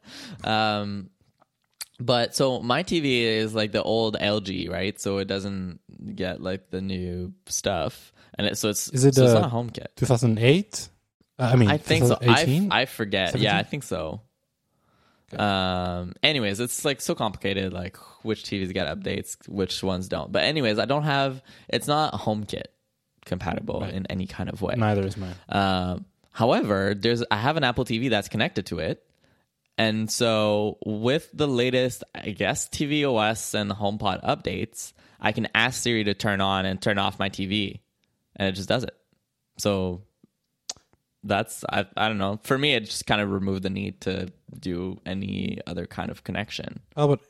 Um, 0.43 1.09
but 1.99 2.35
so 2.35 2.61
my 2.61 2.83
TV 2.83 3.21
is 3.23 3.55
like 3.55 3.71
the 3.71 3.81
old 3.81 4.17
LG, 4.19 4.69
right? 4.69 4.99
So 5.01 5.17
it 5.17 5.25
doesn't 5.25 5.79
get 6.15 6.41
like 6.43 6.69
the 6.69 6.81
new 6.81 7.33
stuff, 7.47 8.11
and 8.37 8.45
it, 8.45 8.57
so 8.57 8.69
it's 8.69 8.89
Is 8.89 9.03
it, 9.05 9.15
so 9.15 9.23
it's 9.23 9.33
uh, 9.33 9.39
not 9.39 9.51
a 9.51 9.55
HomeKit. 9.55 9.95
2008? 9.95 10.89
Uh, 11.39 11.43
I 11.43 11.55
mean, 11.55 11.69
I 11.69 11.77
think 11.77 12.05
so. 12.05 12.15
I, 12.15 12.43
2018? 12.43 12.71
I 12.71 12.85
forget. 12.85 13.27
17? 13.29 13.43
Yeah, 13.43 13.57
I 13.57 13.63
think 13.63 13.83
so. 13.83 14.21
Okay. 15.33 15.43
Um. 15.43 16.13
Anyways, 16.23 16.59
it's 16.59 16.85
like 16.85 17.01
so 17.01 17.13
complicated. 17.15 17.73
Like 17.73 17.97
which 18.23 18.43
TVs 18.43 18.73
get 18.73 18.87
updates, 18.87 19.35
which 19.49 19.83
ones 19.83 20.07
don't. 20.07 20.31
But 20.31 20.43
anyways, 20.43 20.79
I 20.79 20.85
don't 20.85 21.03
have. 21.03 21.41
It's 21.67 21.87
not 21.87 22.13
HomeKit 22.13 22.65
compatible 23.25 23.81
Right. 23.81 23.93
in 23.93 24.05
any 24.07 24.25
kind 24.25 24.49
of 24.49 24.61
way. 24.61 24.75
Neither 24.77 25.05
is 25.05 25.17
mine. 25.17 25.35
Um, 25.49 26.05
however, 26.31 26.93
there's 26.95 27.23
I 27.29 27.35
have 27.37 27.57
an 27.57 27.63
Apple 27.65 27.83
TV 27.83 28.09
that's 28.09 28.29
connected 28.29 28.67
to 28.67 28.79
it, 28.79 29.03
and 29.77 30.09
so 30.09 30.77
with 30.85 31.29
the 31.33 31.47
latest, 31.47 32.05
I 32.15 32.29
guess 32.29 32.69
TV 32.69 33.03
OS 33.05 33.53
and 33.53 33.69
HomePod 33.71 34.23
updates, 34.23 34.93
I 35.19 35.33
can 35.33 35.49
ask 35.53 35.81
Siri 35.83 36.05
to 36.05 36.13
turn 36.13 36.39
on 36.39 36.65
and 36.65 36.81
turn 36.81 36.97
off 36.99 37.19
my 37.19 37.29
TV, 37.29 37.81
and 38.37 38.47
it 38.47 38.53
just 38.53 38.69
does 38.69 38.83
it. 38.83 38.95
So 39.57 40.03
that's 41.23 41.65
I 41.69 41.85
I 41.97 42.07
don't 42.07 42.17
know. 42.17 42.39
For 42.43 42.57
me, 42.57 42.75
it 42.75 42.85
just 42.85 43.05
kind 43.05 43.19
of 43.19 43.29
removed 43.29 43.63
the 43.63 43.69
need 43.69 43.99
to 44.01 44.31
do 44.59 44.99
any 45.05 45.59
other 45.67 45.85
kind 45.85 46.09
of 46.09 46.23
connection. 46.23 46.81
Oh, 46.95 47.07
but 47.07 47.21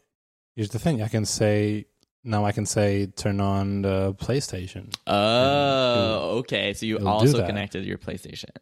here's 0.56 0.70
the 0.70 0.80
thing. 0.80 1.02
I 1.02 1.08
can 1.08 1.26
say, 1.26 1.86
now 2.24 2.46
I 2.46 2.52
can 2.52 2.66
say, 2.66 3.08
turn 3.08 3.40
on 3.42 3.82
the 3.82 4.14
PlayStation. 4.16 4.94
Oh, 5.08 6.38
okay. 6.40 6.74
So 6.74 6.86
you 6.86 6.98
it'll 6.98 7.08
also 7.08 7.46
connected 7.46 7.86
your 7.86 7.98
PlayStation. 7.98 8.56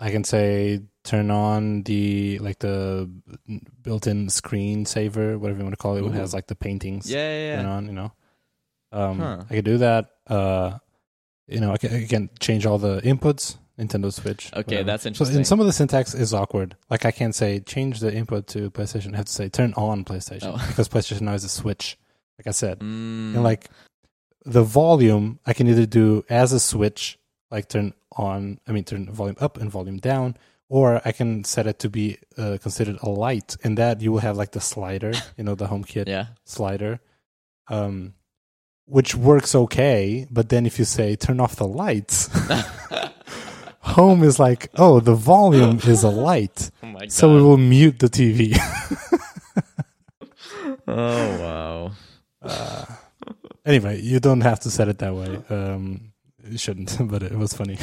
I 0.00 0.10
can 0.10 0.24
say, 0.24 0.82
turn 1.02 1.30
on 1.30 1.82
the, 1.82 2.38
like 2.38 2.60
the 2.60 3.10
built-in 3.82 4.28
screen 4.28 4.86
saver, 4.86 5.38
whatever 5.38 5.58
you 5.58 5.64
want 5.64 5.72
to 5.72 5.82
call 5.82 5.96
it. 5.96 6.04
It 6.04 6.12
has 6.12 6.32
like 6.32 6.46
the 6.46 6.54
paintings. 6.54 7.10
Yeah, 7.10 7.18
yeah, 7.18 7.56
turn 7.56 7.66
yeah. 7.66 7.72
on, 7.72 7.86
you 7.86 7.92
know. 7.92 8.12
Um, 8.92 9.18
Huh. 9.18 9.42
I 9.50 9.54
could 9.54 9.64
do 9.64 9.78
that. 9.78 10.10
Uh, 10.26 10.78
you 11.46 11.60
know, 11.60 11.72
I 11.72 11.78
can, 11.78 11.94
I 11.94 12.06
can 12.06 12.30
change 12.38 12.64
all 12.66 12.78
the 12.78 13.00
inputs. 13.00 13.56
Nintendo 13.78 14.12
Switch. 14.12 14.50
Okay, 14.52 14.60
whatever. 14.76 14.84
that's 14.84 15.06
interesting. 15.06 15.34
So, 15.34 15.38
and 15.38 15.46
some 15.46 15.60
of 15.60 15.66
the 15.66 15.72
syntax 15.72 16.14
is 16.14 16.34
awkward. 16.34 16.76
Like 16.90 17.04
I 17.04 17.10
can't 17.12 17.34
say 17.34 17.60
change 17.60 18.00
the 18.00 18.12
input 18.12 18.46
to 18.48 18.70
PlayStation. 18.70 19.14
I 19.14 19.18
have 19.18 19.26
to 19.26 19.32
say 19.32 19.48
turn 19.48 19.72
on 19.76 20.04
PlayStation 20.04 20.52
Oh. 20.54 20.66
because 20.68 20.88
PlayStation 20.88 21.22
now 21.22 21.34
is 21.34 21.44
a 21.44 21.48
Switch. 21.48 21.96
Like 22.38 22.46
I 22.46 22.52
said, 22.52 22.80
Mm. 22.80 23.34
and 23.34 23.42
like 23.42 23.68
the 24.44 24.62
volume, 24.62 25.38
I 25.46 25.52
can 25.52 25.66
either 25.68 25.86
do 25.86 26.24
as 26.28 26.52
a 26.52 26.60
Switch, 26.60 27.18
like 27.50 27.68
turn 27.68 27.92
on. 28.16 28.58
I 28.66 28.72
mean, 28.72 28.84
turn 28.84 29.10
volume 29.10 29.36
up 29.40 29.58
and 29.58 29.70
volume 29.70 29.98
down, 29.98 30.36
or 30.68 31.00
I 31.04 31.12
can 31.12 31.44
set 31.44 31.66
it 31.66 31.78
to 31.80 31.88
be 31.90 32.18
uh, 32.36 32.58
considered 32.62 32.98
a 33.02 33.08
light, 33.10 33.56
and 33.64 33.76
that 33.78 34.00
you 34.00 34.12
will 34.12 34.20
have 34.20 34.36
like 34.36 34.52
the 34.52 34.60
slider, 34.60 35.12
you 35.36 35.44
know, 35.44 35.54
the 35.54 35.66
HomeKit 35.66 36.06
yeah. 36.08 36.26
slider, 36.44 37.00
um, 37.68 38.14
which 38.86 39.14
works 39.16 39.54
okay. 39.54 40.26
But 40.30 40.48
then 40.48 40.64
if 40.66 40.78
you 40.78 40.84
say 40.84 41.16
turn 41.16 41.40
off 41.40 41.56
the 41.56 41.66
lights, 41.66 42.28
home 43.88 44.22
is 44.22 44.38
like, 44.38 44.70
oh, 44.76 45.00
the 45.00 45.14
volume 45.14 45.80
is 45.84 46.04
a 46.04 46.10
light, 46.10 46.70
Oh 46.82 46.86
my 46.86 47.00
god. 47.00 47.12
so 47.12 47.34
we 47.34 47.42
will 47.42 47.56
mute 47.56 47.98
the 47.98 48.08
TV. 48.08 48.56
oh 50.88 51.92
wow. 52.42 52.86
anyway, 53.64 54.00
you 54.00 54.20
don't 54.20 54.40
have 54.42 54.60
to 54.60 54.70
set 54.70 54.88
it 54.88 54.98
that 54.98 55.14
way. 55.14 55.38
Um, 55.50 56.12
you 56.44 56.58
shouldn't, 56.58 56.96
but 57.10 57.22
it 57.22 57.32
was 57.36 57.52
funny. 57.54 57.78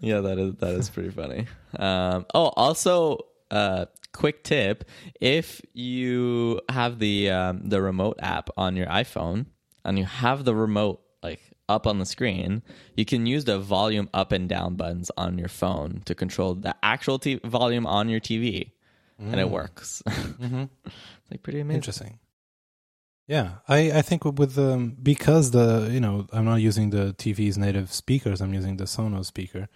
Yeah, 0.00 0.20
that 0.20 0.38
is 0.38 0.54
that 0.56 0.74
is 0.74 0.90
pretty 0.90 1.10
funny. 1.10 1.46
Um, 1.76 2.26
oh, 2.34 2.52
also, 2.56 3.18
uh, 3.50 3.86
quick 4.12 4.44
tip: 4.44 4.84
if 5.20 5.60
you 5.72 6.60
have 6.68 6.98
the 6.98 7.30
um, 7.30 7.68
the 7.68 7.80
remote 7.82 8.18
app 8.20 8.50
on 8.56 8.76
your 8.76 8.86
iPhone 8.86 9.46
and 9.84 9.98
you 9.98 10.04
have 10.04 10.44
the 10.44 10.54
remote 10.54 11.00
like 11.22 11.40
up 11.72 11.86
on 11.86 11.98
the 11.98 12.06
screen, 12.06 12.62
you 12.96 13.04
can 13.04 13.26
use 13.26 13.44
the 13.44 13.58
volume 13.58 14.08
up 14.14 14.32
and 14.32 14.48
down 14.48 14.76
buttons 14.76 15.10
on 15.16 15.38
your 15.38 15.48
phone 15.48 16.02
to 16.04 16.14
control 16.14 16.54
the 16.54 16.74
actual 16.82 17.18
t- 17.18 17.40
volume 17.44 17.86
on 17.86 18.08
your 18.08 18.20
TV, 18.20 18.72
and 19.18 19.40
it 19.40 19.50
works. 19.50 20.02
mm-hmm. 20.08 20.64
It's 20.84 21.30
like 21.30 21.42
pretty 21.42 21.60
amazing. 21.60 21.76
Interesting. 21.76 22.18
Yeah, 23.28 23.54
I 23.68 23.92
I 23.92 24.02
think 24.02 24.24
with 24.24 24.58
um 24.58 24.96
because 25.02 25.52
the 25.52 25.88
you 25.90 26.00
know 26.00 26.26
I'm 26.32 26.44
not 26.44 26.56
using 26.60 26.90
the 26.90 27.14
TV's 27.14 27.56
native 27.56 27.92
speakers. 27.92 28.40
I'm 28.40 28.52
using 28.52 28.76
the 28.76 28.84
Sonos 28.84 29.26
speaker. 29.26 29.68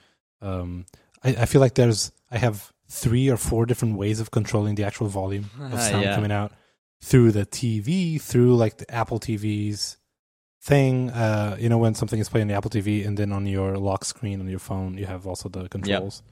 Um, 0.42 0.86
I 1.22 1.30
I 1.30 1.46
feel 1.46 1.60
like 1.60 1.74
there's 1.74 2.12
I 2.30 2.38
have 2.38 2.72
three 2.88 3.28
or 3.28 3.36
four 3.36 3.66
different 3.66 3.96
ways 3.96 4.20
of 4.20 4.30
controlling 4.30 4.74
the 4.74 4.84
actual 4.84 5.08
volume 5.08 5.50
of 5.60 5.80
sound 5.90 6.04
yeah. 6.04 6.14
coming 6.14 6.32
out 6.32 6.52
through 7.00 7.32
the 7.32 7.46
TV, 7.46 8.20
through 8.20 8.56
like 8.56 8.78
the 8.78 8.90
Apple 8.92 9.20
TVs, 9.20 9.96
thing. 10.66 11.10
Uh, 11.10 11.56
you 11.62 11.68
know, 11.70 11.78
when 11.78 11.94
something 11.94 12.20
is 12.20 12.28
playing 12.28 12.42
on 12.46 12.48
the 12.48 12.54
Apple 12.54 12.70
TV, 12.70 13.06
and 13.06 13.16
then 13.16 13.32
on 13.32 13.46
your 13.46 13.76
lock 13.78 14.04
screen 14.04 14.40
on 14.40 14.48
your 14.48 14.58
phone, 14.70 14.98
you 14.98 15.06
have 15.06 15.26
also 15.26 15.48
the 15.48 15.68
controls, 15.68 16.22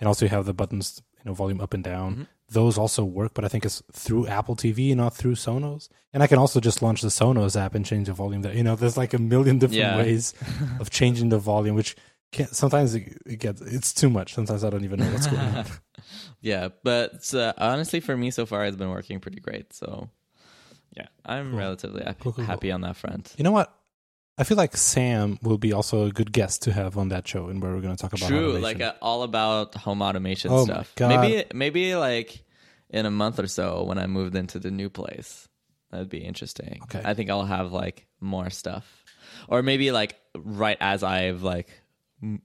and 0.00 0.08
also 0.08 0.24
you 0.26 0.30
have 0.30 0.46
the 0.46 0.54
buttons, 0.54 1.02
you 1.18 1.24
know, 1.26 1.34
volume 1.34 1.60
up 1.60 1.74
and 1.74 1.84
down. 1.84 2.08
Mhm. 2.16 2.26
Those 2.48 2.76
also 2.76 3.02
work, 3.04 3.32
but 3.34 3.44
I 3.46 3.48
think 3.48 3.64
it's 3.64 3.82
through 3.92 4.26
Apple 4.26 4.56
TV, 4.56 4.94
not 4.94 5.14
through 5.16 5.36
Sonos. 5.36 5.88
And 6.12 6.22
I 6.22 6.26
can 6.26 6.38
also 6.38 6.60
just 6.60 6.82
launch 6.82 7.00
the 7.00 7.08
Sonos 7.08 7.56
app 7.56 7.74
and 7.74 7.84
change 7.86 8.06
the 8.08 8.12
volume 8.12 8.42
there. 8.42 8.54
You 8.54 8.62
know, 8.62 8.76
there's 8.76 8.98
like 8.98 9.14
a 9.14 9.18
million 9.18 9.58
different 9.58 9.78
Yeah. 9.80 9.96
ways 9.96 10.34
of 10.80 10.90
changing 10.90 11.30
the 11.30 11.38
volume, 11.38 11.74
which 11.76 11.96
can 12.30 12.46
sometimes 12.48 12.94
it, 12.94 13.04
it 13.24 13.38
gets 13.38 13.60
it's 13.62 13.92
too 13.94 14.10
much. 14.10 14.34
Sometimes 14.34 14.64
I 14.64 14.70
don't 14.70 14.84
even 14.84 14.98
know 15.00 15.10
what's 15.12 15.26
going 15.28 15.40
on. 15.56 15.64
yeah, 16.42 16.68
but 16.82 17.32
uh, 17.34 17.52
honestly, 17.56 18.00
for 18.00 18.16
me 18.16 18.30
so 18.30 18.44
far, 18.44 18.66
it's 18.66 18.76
been 18.76 18.90
working 18.90 19.18
pretty 19.20 19.40
great. 19.40 19.72
So, 19.72 20.10
yeah, 20.94 21.06
I'm 21.24 21.50
Cool. 21.50 21.58
relatively 21.58 22.02
happy, 22.04 22.20
cool, 22.22 22.32
cool. 22.34 22.44
happy 22.44 22.70
on 22.70 22.82
that 22.82 22.96
front. 22.96 23.34
You 23.38 23.44
know 23.44 23.52
what? 23.52 23.72
I 24.38 24.44
feel 24.44 24.56
like 24.56 24.76
Sam 24.76 25.38
will 25.42 25.58
be 25.58 25.72
also 25.72 26.06
a 26.06 26.10
good 26.10 26.32
guest 26.32 26.62
to 26.62 26.72
have 26.72 26.96
on 26.96 27.08
that 27.10 27.28
show, 27.28 27.48
and 27.48 27.62
where 27.62 27.72
we're 27.72 27.80
going 27.82 27.94
to 27.96 28.00
talk 28.00 28.12
about 28.14 28.28
True, 28.28 28.56
automation. 28.56 28.62
like 28.62 28.80
uh, 28.80 28.94
all 29.02 29.22
about 29.24 29.74
home 29.74 30.00
automation 30.02 30.50
Oh 30.50 30.64
stuff. 30.64 30.92
Maybe, 30.98 31.44
maybe 31.54 31.94
like 31.96 32.42
in 32.90 33.04
a 33.06 33.10
month 33.10 33.38
or 33.38 33.46
so 33.46 33.84
when 33.84 33.98
I 33.98 34.06
moved 34.06 34.34
into 34.34 34.58
the 34.58 34.70
new 34.70 34.88
place, 34.88 35.48
that'd 35.90 36.08
be 36.08 36.18
interesting. 36.24 36.80
Okay. 36.84 37.02
I 37.04 37.14
think 37.14 37.28
I'll 37.30 37.44
have 37.44 37.72
like 37.72 38.06
more 38.20 38.48
stuff, 38.50 39.04
or 39.48 39.62
maybe 39.62 39.92
like 39.92 40.16
right 40.36 40.78
as 40.80 41.02
I've 41.02 41.42
like. 41.42 41.68
m- 42.22 42.42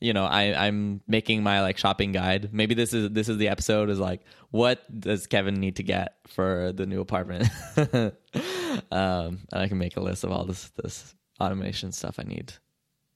You 0.00 0.12
know, 0.12 0.24
I, 0.26 0.66
I'm 0.66 1.00
making 1.08 1.42
my 1.42 1.62
like 1.62 1.78
shopping 1.78 2.12
guide. 2.12 2.50
Maybe 2.52 2.74
this 2.74 2.92
is 2.92 3.10
this 3.10 3.28
is 3.28 3.38
the 3.38 3.48
episode 3.48 3.88
is 3.90 3.98
like, 3.98 4.20
what 4.50 4.82
does 5.00 5.26
Kevin 5.26 5.54
need 5.60 5.76
to 5.76 5.82
get 5.82 6.16
for 6.28 6.72
the 6.74 6.84
new 6.84 7.00
apartment? 7.00 7.48
um, 7.76 9.38
and 9.50 9.62
I 9.62 9.68
can 9.68 9.78
make 9.78 9.96
a 9.96 10.00
list 10.00 10.24
of 10.24 10.30
all 10.30 10.44
this 10.44 10.70
this 10.82 11.14
automation 11.44 11.92
stuff 11.92 12.18
I 12.18 12.22
need. 12.22 12.54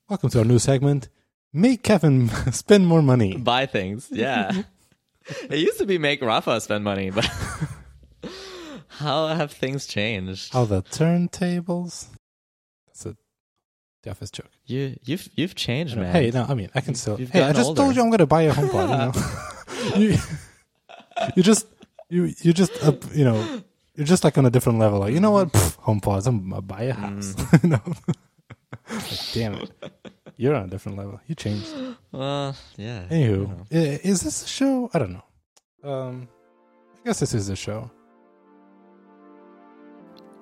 Welcome 0.08 0.30
to 0.30 0.38
our 0.40 0.44
new 0.44 0.58
segment. 0.58 1.08
Make 1.52 1.82
Kevin 1.82 2.28
spend 2.52 2.86
more 2.86 3.02
money. 3.02 3.36
buy 3.36 3.66
things. 3.66 4.08
Yeah. 4.10 4.62
it 5.50 5.58
used 5.58 5.78
to 5.78 5.86
be 5.86 5.98
make 5.98 6.20
Rafa 6.22 6.60
spend 6.60 6.84
money, 6.84 7.10
but 7.10 7.28
how 8.88 9.28
have 9.28 9.52
things 9.52 9.86
changed? 9.86 10.52
How 10.52 10.66
the 10.66 10.82
turntables? 10.82 12.08
That's 12.86 13.06
a 13.06 13.16
the 14.02 14.10
office 14.10 14.30
joke. 14.30 14.50
You 14.66 14.96
you've 15.04 15.28
you've 15.34 15.54
changed, 15.54 15.96
man. 15.96 16.12
Hey, 16.12 16.30
no, 16.30 16.44
I 16.48 16.54
mean, 16.54 16.70
I 16.74 16.80
can 16.80 16.94
still. 16.94 17.18
You've 17.18 17.30
Hey, 17.30 17.42
I 17.42 17.52
just 17.52 17.74
told 17.74 17.96
you 17.96 18.02
I'm 18.02 18.10
going 18.10 18.18
to 18.18 18.26
buy 18.26 18.42
a 18.42 18.52
HomePod. 18.52 19.94
You 19.98 20.08
know, 20.10 20.12
you, 20.12 20.18
you 21.36 21.42
just 21.42 21.66
you 22.08 22.32
you 22.42 22.52
just 22.52 22.72
uh, 22.84 22.92
you 23.14 23.24
know 23.24 23.62
you're 23.98 24.06
just 24.06 24.22
like 24.24 24.38
on 24.38 24.46
a 24.46 24.50
different 24.50 24.78
level. 24.78 25.00
Like 25.00 25.12
you 25.12 25.20
know 25.20 25.32
what, 25.32 25.52
Pff, 25.52 25.76
HomePods, 25.80 26.26
I'm 26.28 26.48
gonna 26.48 26.62
buy 26.62 26.82
a 26.84 26.94
house. 26.94 27.34
Mm. 27.34 27.62
you 27.64 27.68
know, 27.70 27.82
like, 28.90 29.32
damn 29.34 29.54
it, 29.56 29.70
you're 30.36 30.54
on 30.54 30.64
a 30.64 30.68
different 30.68 30.96
level. 30.96 31.20
You 31.26 31.34
changed. 31.34 31.68
Well, 32.12 32.56
yeah. 32.78 33.02
Anywho, 33.10 33.66
i- 33.70 34.00
is 34.02 34.22
this 34.22 34.42
a 34.42 34.46
show? 34.46 34.88
I 34.94 34.98
don't 34.98 35.12
know. 35.12 35.90
Um, 35.90 36.28
I 37.02 37.08
guess 37.08 37.20
this 37.20 37.34
is 37.34 37.50
a 37.50 37.56
show. 37.56 37.90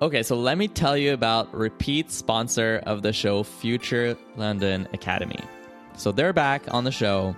Okay, 0.01 0.21
so 0.23 0.35
let 0.35 0.57
me 0.57 0.67
tell 0.67 0.95
you 0.95 1.13
about 1.13 1.53
repeat 1.53 2.11
sponsor 2.11 2.81
of 2.85 3.01
the 3.01 3.11
show, 3.11 3.41
Future 3.43 4.15
London 4.35 4.87
Academy. 4.93 5.39
So 5.97 6.11
they're 6.11 6.33
back 6.33 6.71
on 6.73 6.83
the 6.83 6.91
show 6.91 7.35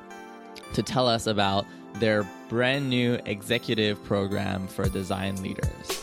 to 0.74 0.84
tell 0.84 1.07
us 1.07 1.26
about 1.26 1.65
their 1.95 2.28
brand 2.49 2.89
new 2.89 3.13
executive 3.26 4.03
program 4.03 4.67
for 4.67 4.88
design 4.89 5.41
leaders. 5.41 5.98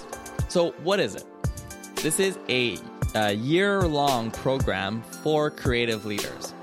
So, 0.49 0.71
what 0.85 1.01
is 1.01 1.17
it? 1.17 1.25
This 1.97 2.21
is 2.21 2.39
a, 2.49 2.79
a 3.15 3.33
year 3.33 3.83
long 3.83 4.31
program 4.31 5.03
for 5.23 5.51
creative 5.51 6.05
leaders. 6.05 6.55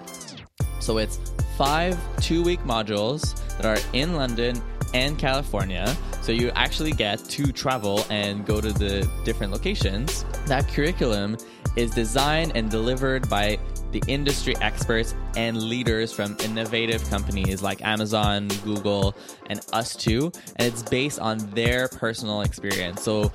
So, 0.80 0.98
it's 1.00 1.20
five 1.58 1.98
two 2.22 2.44
week 2.44 2.62
modules 2.62 3.36
that 3.58 3.66
are 3.66 3.78
in 3.94 4.16
London 4.16 4.62
and 4.94 5.20
California. 5.20 5.96
So, 6.22 6.32
you 6.32 6.50
actually 6.52 6.94
get 6.94 7.20
to 7.26 7.52
travel 7.52 8.06
and 8.10 8.46
go 8.46 8.62
to 8.62 8.72
the 8.72 9.10
different 9.26 9.52
locations. 9.52 10.24
That 10.46 10.68
curriculum 10.70 11.38
is 11.76 11.92
designed 11.92 12.54
and 12.56 12.70
delivered 12.70 13.28
by 13.30 13.60
the 13.94 14.04
industry 14.08 14.56
experts 14.60 15.16
and 15.38 15.62
leaders 15.62 16.12
from 16.12 16.36
innovative 16.44 17.08
companies 17.10 17.62
like 17.62 17.82
Amazon, 17.84 18.50
Google, 18.64 19.16
and 19.50 19.62
us 19.72 19.96
too. 19.96 20.32
And 20.58 20.68
it's 20.68 20.84
based 20.84 21.20
on 21.20 21.38
their 21.52 21.88
personal 21.88 22.42
experience. 22.42 23.04
So 23.04 23.32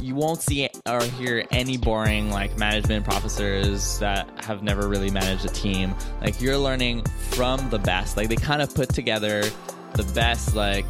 you 0.00 0.14
won't 0.14 0.40
see 0.40 0.68
or 0.86 1.02
hear 1.02 1.44
any 1.50 1.78
boring 1.78 2.30
like 2.30 2.56
management 2.58 3.04
professors 3.04 3.98
that 3.98 4.28
have 4.44 4.62
never 4.62 4.86
really 4.86 5.10
managed 5.10 5.46
a 5.46 5.48
team. 5.48 5.94
Like 6.20 6.40
you're 6.40 6.58
learning 6.58 7.04
from 7.30 7.68
the 7.70 7.78
best. 7.78 8.16
Like 8.16 8.28
they 8.28 8.36
kind 8.36 8.62
of 8.62 8.74
put 8.74 8.90
together 8.90 9.42
the 9.94 10.04
best 10.14 10.54
like 10.54 10.84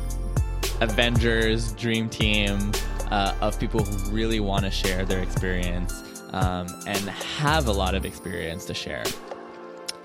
Avengers 0.81 1.73
dream 1.75 2.09
team 2.09 2.73
uh, 3.11 3.35
of 3.41 3.59
people 3.61 3.85
who 3.85 4.11
really 4.11 4.41
want 4.41 4.65
to 4.65 4.71
share 4.71 5.05
their 5.05 5.23
experience 5.23 6.03
um, 6.33 6.67
and 6.87 6.99
have 7.09 7.67
a 7.69 7.73
lot 7.73 7.95
of 7.95 8.05
experience 8.05 8.65
to 8.67 8.75
share. 8.75 9.05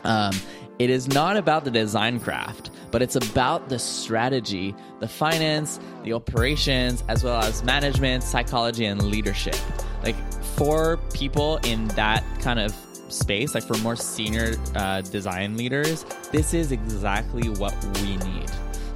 Um, 0.03 0.33
it 0.79 0.89
is 0.89 1.07
not 1.07 1.37
about 1.37 1.65
the 1.65 1.71
design 1.71 2.19
craft, 2.19 2.69
but 2.91 3.01
it's 3.01 3.15
about 3.15 3.67
the 3.67 3.79
strategy, 3.79 4.75
the 4.99 5.07
finance, 5.07 5.79
the 6.03 6.13
operations, 6.13 7.03
as 7.07 7.23
well 7.23 7.41
as 7.41 7.63
management, 7.63 8.23
psychology, 8.23 8.85
and 8.85 9.01
leadership. 9.01 9.55
Like 10.03 10.15
for 10.55 10.97
people 11.13 11.57
in 11.63 11.87
that 11.89 12.23
kind 12.41 12.59
of 12.59 12.75
space, 13.09 13.55
like 13.55 13.63
for 13.63 13.77
more 13.77 13.95
senior 13.95 14.55
uh, 14.75 15.01
design 15.01 15.57
leaders, 15.57 16.05
this 16.31 16.53
is 16.53 16.71
exactly 16.71 17.49
what 17.49 17.73
we 18.01 18.17
need. 18.17 18.51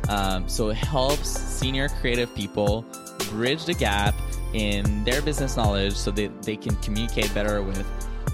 Um, 0.09 0.47
so 0.47 0.69
it 0.69 0.77
helps 0.77 1.29
senior 1.29 1.87
creative 1.87 2.33
people 2.35 2.85
bridge 3.29 3.65
the 3.65 3.73
gap 3.73 4.13
in 4.53 5.03
their 5.03 5.21
business 5.21 5.57
knowledge 5.57 5.95
so 5.95 6.11
that 6.11 6.43
they 6.43 6.55
can 6.55 6.75
communicate 6.77 7.33
better 7.33 7.61
with 7.61 7.85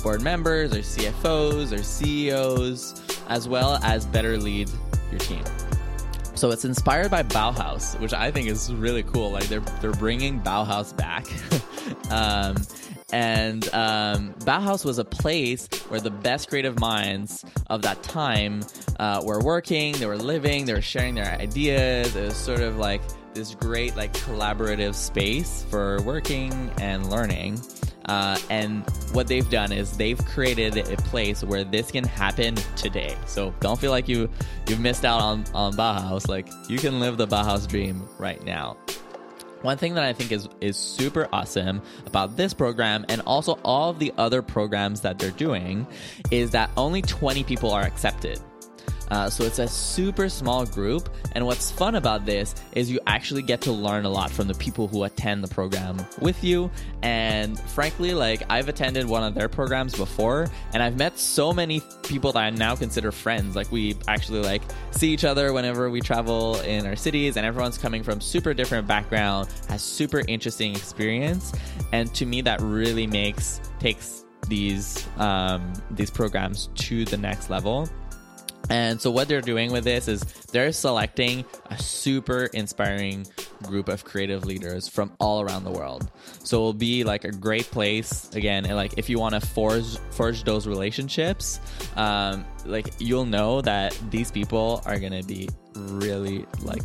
board 0.03 0.21
members 0.21 0.73
or 0.73 0.79
CFOs 0.79 1.77
or 1.77 1.83
CEOs, 1.83 3.01
as 3.27 3.47
well 3.47 3.79
as 3.83 4.05
better 4.05 4.37
lead 4.37 4.69
your 5.11 5.19
team. 5.19 5.43
So 6.37 6.51
it's 6.51 6.65
inspired 6.65 7.09
by 7.09 7.23
Bauhaus, 7.23 7.99
which 7.99 8.13
I 8.13 8.29
think 8.29 8.47
is 8.47 8.71
really 8.71 9.01
cool. 9.03 9.31
Like 9.31 9.45
they're 9.45 9.59
they're 9.81 9.91
bringing 9.93 10.39
Bauhaus 10.39 10.95
back, 10.95 11.25
um, 12.11 12.57
and 13.11 13.67
um, 13.73 14.35
Bauhaus 14.41 14.85
was 14.85 14.99
a 14.99 15.05
place 15.05 15.67
where 15.89 15.99
the 15.99 16.11
best 16.11 16.49
creative 16.49 16.79
minds 16.79 17.43
of 17.71 17.81
that 17.81 18.03
time 18.03 18.63
uh, 18.99 19.23
were 19.25 19.41
working. 19.41 19.93
They 19.93 20.05
were 20.05 20.17
living. 20.17 20.65
They 20.65 20.73
were 20.73 20.81
sharing 20.81 21.15
their 21.15 21.25
ideas. 21.25 22.15
It 22.15 22.25
was 22.25 22.37
sort 22.37 22.61
of 22.61 22.77
like 22.77 23.01
this 23.33 23.55
great 23.55 23.95
like 23.95 24.13
collaborative 24.13 24.95
space 24.95 25.65
for 25.69 26.01
working 26.03 26.71
and 26.79 27.09
learning. 27.09 27.59
Uh, 28.05 28.37
and 28.49 28.89
what 29.11 29.27
they've 29.27 29.49
done 29.49 29.71
is 29.71 29.97
they've 29.97 30.23
created 30.25 30.77
a 30.77 30.95
place 31.03 31.43
where 31.43 31.63
this 31.65 31.91
can 31.91 32.05
happen 32.05 32.55
today. 32.75 33.15
So 33.25 33.53
don't 33.59 33.79
feel 33.79 33.91
like 33.91 34.07
you 34.07 34.29
you've 34.67 34.79
missed 34.79 35.03
out 35.03 35.21
on 35.21 35.45
on 35.53 35.73
Bauhaus. 35.73 36.27
Like 36.27 36.47
you 36.69 36.77
can 36.77 36.99
live 36.99 37.17
the 37.17 37.27
Bauhaus 37.27 37.67
dream 37.67 38.07
right 38.17 38.43
now. 38.43 38.77
One 39.61 39.77
thing 39.77 39.95
that 39.95 40.03
I 40.03 40.13
think 40.13 40.31
is 40.31 40.47
is 40.61 40.77
super 40.77 41.27
awesome 41.33 41.81
about 42.05 42.37
this 42.37 42.53
program 42.53 43.05
and 43.09 43.21
also 43.21 43.59
all 43.63 43.89
of 43.89 43.99
the 43.99 44.13
other 44.17 44.41
programs 44.41 45.01
that 45.01 45.19
they're 45.19 45.31
doing 45.31 45.85
is 46.31 46.51
that 46.51 46.69
only 46.77 47.01
20 47.01 47.43
people 47.43 47.71
are 47.71 47.83
accepted. 47.83 48.39
Uh, 49.09 49.29
so 49.29 49.43
it's 49.43 49.59
a 49.59 49.67
super 49.67 50.29
small 50.29 50.65
group. 50.65 51.09
And 51.33 51.45
what's 51.45 51.71
fun 51.71 51.95
about 51.95 52.25
this 52.25 52.55
is 52.73 52.89
you 52.89 52.99
actually 53.07 53.41
get 53.41 53.61
to 53.61 53.71
learn 53.71 54.05
a 54.05 54.09
lot 54.09 54.31
from 54.31 54.47
the 54.47 54.53
people 54.55 54.87
who 54.87 55.03
attend 55.03 55.43
the 55.43 55.47
program 55.47 55.97
with 56.21 56.43
you. 56.43 56.71
And 57.01 57.59
frankly, 57.59 58.13
like 58.13 58.43
I've 58.49 58.69
attended 58.69 59.05
one 59.05 59.23
of 59.23 59.33
their 59.33 59.49
programs 59.49 59.95
before, 59.95 60.47
and 60.73 60.81
I've 60.81 60.97
met 60.97 61.17
so 61.17 61.53
many 61.53 61.81
people 62.03 62.31
that 62.33 62.43
I 62.43 62.49
now 62.49 62.75
consider 62.75 63.11
friends. 63.11 63.55
Like 63.55 63.71
we 63.71 63.95
actually 64.07 64.41
like 64.41 64.61
see 64.91 65.09
each 65.13 65.23
other 65.23 65.53
whenever 65.53 65.89
we 65.89 66.01
travel 66.01 66.59
in 66.61 66.85
our 66.85 66.95
cities, 66.95 67.37
and 67.37 67.45
everyone's 67.45 67.77
coming 67.77 68.03
from 68.03 68.21
super 68.21 68.53
different 68.53 68.87
background, 68.87 69.49
has 69.69 69.81
super 69.81 70.21
interesting 70.27 70.75
experience. 70.75 71.53
And 71.91 72.13
to 72.15 72.25
me, 72.25 72.41
that 72.41 72.61
really 72.61 73.07
makes 73.07 73.61
takes 73.79 74.25
these 74.47 75.07
um, 75.17 75.73
these 75.91 76.09
programs 76.09 76.69
to 76.75 77.05
the 77.05 77.17
next 77.17 77.49
level. 77.49 77.87
And 78.69 79.01
so 79.01 79.11
what 79.11 79.27
they're 79.27 79.41
doing 79.41 79.71
with 79.71 79.83
this 79.83 80.07
is 80.07 80.21
they're 80.51 80.71
selecting 80.71 81.45
a 81.69 81.77
super 81.77 82.45
inspiring 82.53 83.25
group 83.63 83.87
of 83.87 84.03
creative 84.03 84.45
leaders 84.45 84.87
from 84.87 85.11
all 85.19 85.41
around 85.41 85.63
the 85.63 85.71
world. 85.71 86.11
So 86.43 86.57
it'll 86.57 86.73
be 86.73 87.03
like 87.03 87.23
a 87.23 87.31
great 87.31 87.65
place 87.65 88.29
again, 88.33 88.65
like 88.65 88.97
if 88.97 89.09
you 89.09 89.19
want 89.19 89.35
to 89.35 89.41
forge 89.41 89.97
forge 90.11 90.43
those 90.43 90.67
relationships, 90.67 91.59
um, 91.95 92.45
like 92.65 92.93
you'll 92.99 93.25
know 93.25 93.61
that 93.61 93.97
these 94.09 94.31
people 94.31 94.81
are 94.85 94.99
gonna 94.99 95.23
be 95.23 95.49
really 95.75 96.45
like 96.61 96.83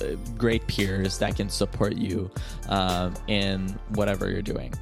uh, 0.00 0.16
great 0.36 0.66
peers 0.66 1.18
that 1.18 1.36
can 1.36 1.48
support 1.48 1.96
you 1.96 2.30
um, 2.68 3.14
in 3.28 3.68
whatever 3.90 4.30
you're 4.30 4.42
doing. 4.42 4.72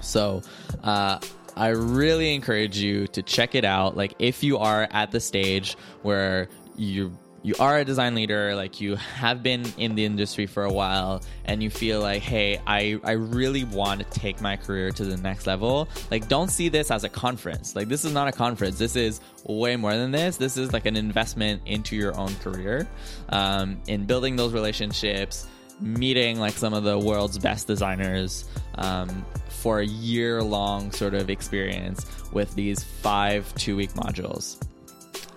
So, 0.00 0.42
uh, 0.84 1.18
I 1.56 1.68
really 1.68 2.34
encourage 2.34 2.76
you 2.76 3.06
to 3.08 3.22
check 3.22 3.54
it 3.54 3.64
out. 3.64 3.96
Like 3.96 4.14
if 4.18 4.42
you 4.42 4.58
are 4.58 4.86
at 4.90 5.10
the 5.10 5.20
stage 5.20 5.76
where 6.02 6.48
you 6.76 7.16
you 7.42 7.54
are 7.60 7.78
a 7.78 7.84
design 7.84 8.16
leader, 8.16 8.56
like 8.56 8.80
you 8.80 8.96
have 8.96 9.40
been 9.40 9.64
in 9.78 9.94
the 9.94 10.04
industry 10.04 10.46
for 10.46 10.64
a 10.64 10.72
while, 10.72 11.22
and 11.44 11.62
you 11.62 11.70
feel 11.70 12.00
like, 12.00 12.20
hey, 12.20 12.60
I, 12.66 12.98
I 13.04 13.12
really 13.12 13.62
want 13.62 14.00
to 14.00 14.18
take 14.18 14.40
my 14.40 14.56
career 14.56 14.90
to 14.90 15.04
the 15.04 15.16
next 15.16 15.46
level, 15.46 15.88
like 16.10 16.26
don't 16.26 16.50
see 16.50 16.68
this 16.68 16.90
as 16.90 17.04
a 17.04 17.08
conference. 17.08 17.76
Like 17.76 17.86
this 17.86 18.04
is 18.04 18.12
not 18.12 18.26
a 18.26 18.32
conference. 18.32 18.78
This 18.78 18.96
is 18.96 19.20
way 19.44 19.76
more 19.76 19.92
than 19.92 20.10
this. 20.10 20.38
This 20.38 20.56
is 20.56 20.72
like 20.72 20.86
an 20.86 20.96
investment 20.96 21.62
into 21.66 21.94
your 21.94 22.16
own 22.16 22.34
career, 22.36 22.88
um, 23.28 23.80
in 23.86 24.06
building 24.06 24.34
those 24.34 24.52
relationships, 24.52 25.46
meeting 25.80 26.38
like 26.38 26.54
some 26.54 26.74
of 26.74 26.84
the 26.84 26.98
world's 26.98 27.38
best 27.38 27.66
designers 27.66 28.44
um, 28.76 29.24
for 29.48 29.80
a 29.80 29.86
year 29.86 30.42
long 30.42 30.92
sort 30.92 31.14
of 31.14 31.30
experience 31.30 32.06
with 32.32 32.54
these 32.54 32.82
five 32.82 33.54
two 33.56 33.76
week 33.76 33.92
modules. 33.92 34.62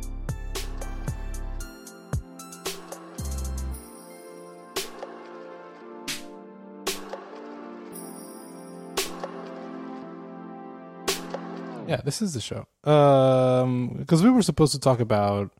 Yeah, 11.89 12.01
this 12.05 12.21
is 12.21 12.35
the 12.35 12.41
show. 12.41 12.67
Um, 12.83 13.95
because 13.97 14.21
we 14.21 14.29
were 14.29 14.43
supposed 14.43 14.73
to 14.73 14.79
talk 14.79 14.99
about, 14.99 15.51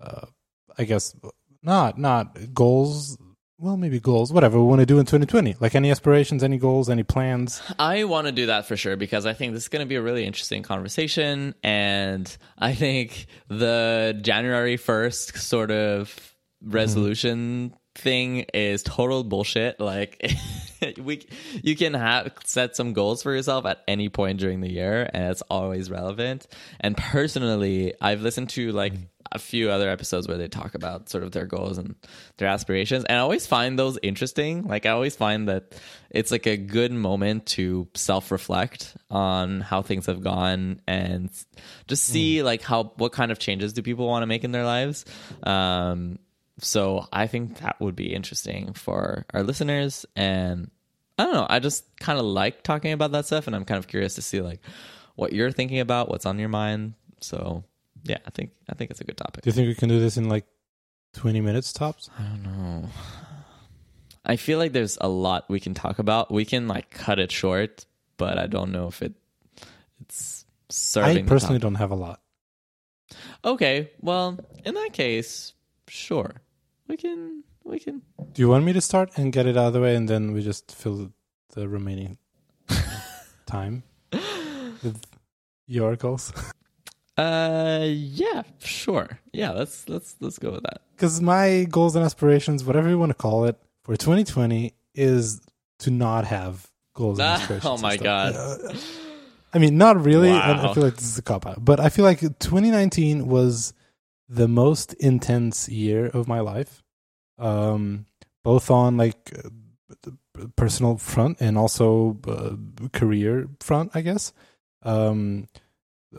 uh, 0.00 0.26
I 0.76 0.84
guess 0.84 1.14
not 1.62 1.96
not 1.96 2.52
goals. 2.52 3.16
Well, 3.56 3.76
maybe 3.76 4.00
goals. 4.00 4.32
Whatever 4.32 4.58
we 4.58 4.64
want 4.64 4.80
to 4.80 4.86
do 4.86 4.98
in 4.98 5.04
2020. 5.04 5.56
Like 5.60 5.74
any 5.74 5.90
aspirations, 5.90 6.42
any 6.42 6.56
goals, 6.56 6.88
any 6.88 7.02
plans. 7.02 7.62
I 7.78 8.04
want 8.04 8.26
to 8.26 8.32
do 8.32 8.46
that 8.46 8.66
for 8.66 8.76
sure 8.76 8.96
because 8.96 9.26
I 9.26 9.34
think 9.34 9.52
this 9.52 9.64
is 9.64 9.68
going 9.68 9.84
to 9.84 9.88
be 9.88 9.96
a 9.96 10.02
really 10.02 10.24
interesting 10.24 10.62
conversation. 10.62 11.54
And 11.62 12.34
I 12.58 12.74
think 12.74 13.26
the 13.48 14.18
January 14.22 14.78
1st 14.78 15.36
sort 15.36 15.70
of 15.70 16.34
resolution 16.62 17.74
thing 17.94 18.46
is 18.54 18.82
total 18.82 19.24
bullshit. 19.24 19.80
Like, 19.80 20.32
we, 20.98 21.26
you 21.62 21.76
can 21.76 21.94
have 21.94 22.32
set 22.44 22.76
some 22.76 22.92
goals 22.92 23.22
for 23.22 23.34
yourself 23.34 23.66
at 23.66 23.82
any 23.88 24.08
point 24.08 24.40
during 24.40 24.60
the 24.60 24.70
year, 24.70 25.08
and 25.12 25.30
it's 25.30 25.42
always 25.42 25.90
relevant. 25.90 26.46
And 26.80 26.96
personally, 26.96 27.94
I've 28.00 28.22
listened 28.22 28.50
to 28.50 28.72
like 28.72 28.94
a 29.32 29.38
few 29.38 29.70
other 29.70 29.88
episodes 29.88 30.26
where 30.26 30.38
they 30.38 30.48
talk 30.48 30.74
about 30.74 31.08
sort 31.08 31.22
of 31.22 31.30
their 31.30 31.46
goals 31.46 31.78
and 31.78 31.94
their 32.38 32.48
aspirations, 32.48 33.04
and 33.04 33.18
I 33.18 33.20
always 33.20 33.46
find 33.46 33.78
those 33.78 33.98
interesting. 34.02 34.64
Like, 34.64 34.86
I 34.86 34.90
always 34.90 35.16
find 35.16 35.48
that 35.48 35.74
it's 36.10 36.30
like 36.30 36.46
a 36.46 36.56
good 36.56 36.92
moment 36.92 37.46
to 37.46 37.88
self 37.94 38.30
reflect 38.30 38.96
on 39.10 39.60
how 39.60 39.82
things 39.82 40.06
have 40.06 40.22
gone 40.22 40.80
and 40.86 41.30
just 41.86 42.04
see 42.04 42.42
like 42.42 42.62
how 42.62 42.92
what 42.96 43.12
kind 43.12 43.30
of 43.30 43.38
changes 43.38 43.72
do 43.72 43.82
people 43.82 44.06
want 44.06 44.22
to 44.22 44.26
make 44.26 44.44
in 44.44 44.52
their 44.52 44.64
lives. 44.64 45.04
Um, 45.42 46.18
so 46.60 47.06
I 47.12 47.26
think 47.26 47.58
that 47.58 47.80
would 47.80 47.96
be 47.96 48.14
interesting 48.14 48.72
for 48.74 49.26
our 49.32 49.42
listeners. 49.42 50.06
And 50.16 50.70
I 51.18 51.24
don't 51.24 51.34
know, 51.34 51.46
I 51.48 51.58
just 51.58 51.84
kind 51.98 52.18
of 52.18 52.24
like 52.24 52.62
talking 52.62 52.92
about 52.92 53.12
that 53.12 53.26
stuff, 53.26 53.46
and 53.46 53.56
I'm 53.56 53.64
kind 53.64 53.78
of 53.78 53.88
curious 53.88 54.14
to 54.14 54.22
see 54.22 54.40
like 54.40 54.60
what 55.16 55.32
you're 55.32 55.52
thinking 55.52 55.80
about, 55.80 56.08
what's 56.08 56.26
on 56.26 56.38
your 56.38 56.48
mind. 56.48 56.94
So 57.20 57.64
yeah, 58.04 58.18
I 58.26 58.30
think 58.30 58.52
I 58.68 58.74
think 58.74 58.90
it's 58.90 59.00
a 59.00 59.04
good 59.04 59.16
topic. 59.16 59.42
Do 59.44 59.48
you 59.48 59.52
think 59.52 59.68
we 59.68 59.74
can 59.74 59.88
do 59.88 60.00
this 60.00 60.16
in 60.16 60.28
like 60.28 60.46
20 61.14 61.40
minutes 61.40 61.72
tops? 61.72 62.08
I 62.18 62.22
don't 62.22 62.42
know. 62.42 62.88
I 64.24 64.36
feel 64.36 64.58
like 64.58 64.72
there's 64.72 64.98
a 65.00 65.08
lot 65.08 65.48
we 65.48 65.60
can 65.60 65.74
talk 65.74 65.98
about. 65.98 66.30
We 66.30 66.44
can 66.44 66.68
like 66.68 66.90
cut 66.90 67.18
it 67.18 67.32
short, 67.32 67.86
but 68.16 68.38
I 68.38 68.46
don't 68.46 68.72
know 68.72 68.86
if 68.86 69.02
it 69.02 69.14
it's 70.00 70.44
serving. 70.68 71.24
I 71.24 71.28
personally 71.28 71.58
don't 71.58 71.74
have 71.76 71.90
a 71.90 71.96
lot. 71.96 72.20
Okay, 73.44 73.90
well, 74.00 74.38
in 74.64 74.74
that 74.74 74.92
case, 74.92 75.52
sure. 75.88 76.34
We 76.90 76.96
can 76.96 77.44
we 77.62 77.78
can 77.78 78.02
Do 78.32 78.42
you 78.42 78.48
want 78.48 78.64
me 78.64 78.72
to 78.72 78.80
start 78.80 79.12
and 79.16 79.32
get 79.32 79.46
it 79.46 79.56
out 79.56 79.68
of 79.68 79.72
the 79.74 79.80
way, 79.80 79.94
and 79.94 80.08
then 80.08 80.32
we 80.32 80.42
just 80.42 80.72
fill 80.74 81.12
the 81.54 81.68
remaining 81.68 82.18
time 83.46 83.84
with 84.82 85.00
your 85.68 85.94
goals? 85.94 86.32
Uh, 87.16 87.84
yeah, 87.86 88.42
sure. 88.58 89.20
Yeah, 89.32 89.52
let's 89.52 89.88
let's 89.88 90.16
let's 90.20 90.38
go 90.40 90.50
with 90.50 90.64
that. 90.64 90.80
Because 90.96 91.20
my 91.20 91.64
goals 91.70 91.94
and 91.94 92.04
aspirations, 92.04 92.64
whatever 92.64 92.88
you 92.88 92.98
want 92.98 93.10
to 93.10 93.14
call 93.26 93.44
it, 93.44 93.56
for 93.84 93.94
2020 93.96 94.72
is 94.96 95.40
to 95.80 95.90
not 95.92 96.24
have 96.24 96.70
goals 96.94 97.20
and 97.20 97.28
Ah, 97.28 97.34
aspirations. 97.34 97.66
oh 97.70 97.76
my. 97.78 97.96
God. 97.98 98.34
Uh, 98.34 98.74
I 99.54 99.58
mean, 99.58 99.78
not 99.78 100.02
really. 100.04 100.30
and 100.30 100.60
I 100.60 100.66
Wow. 100.66 100.74
feel 100.74 100.82
like 100.82 100.96
this 100.96 101.04
is 101.06 101.18
a 101.18 101.22
cop 101.22 101.46
out, 101.46 101.64
but 101.64 101.78
I 101.78 101.88
feel 101.88 102.04
like 102.04 102.18
2019 102.20 103.28
was 103.28 103.74
the 104.30 104.48
most 104.48 104.94
intense 104.94 105.68
year 105.68 106.06
of 106.06 106.28
my 106.28 106.38
life, 106.38 106.84
um, 107.38 108.06
both 108.44 108.70
on 108.70 108.96
like 108.96 109.32
the 110.02 110.16
personal 110.54 110.96
front 110.96 111.40
and 111.40 111.58
also 111.58 112.16
uh, 112.28 112.54
career 112.92 113.48
front, 113.58 113.90
I 113.92 114.02
guess. 114.02 114.32
Um, 114.82 115.48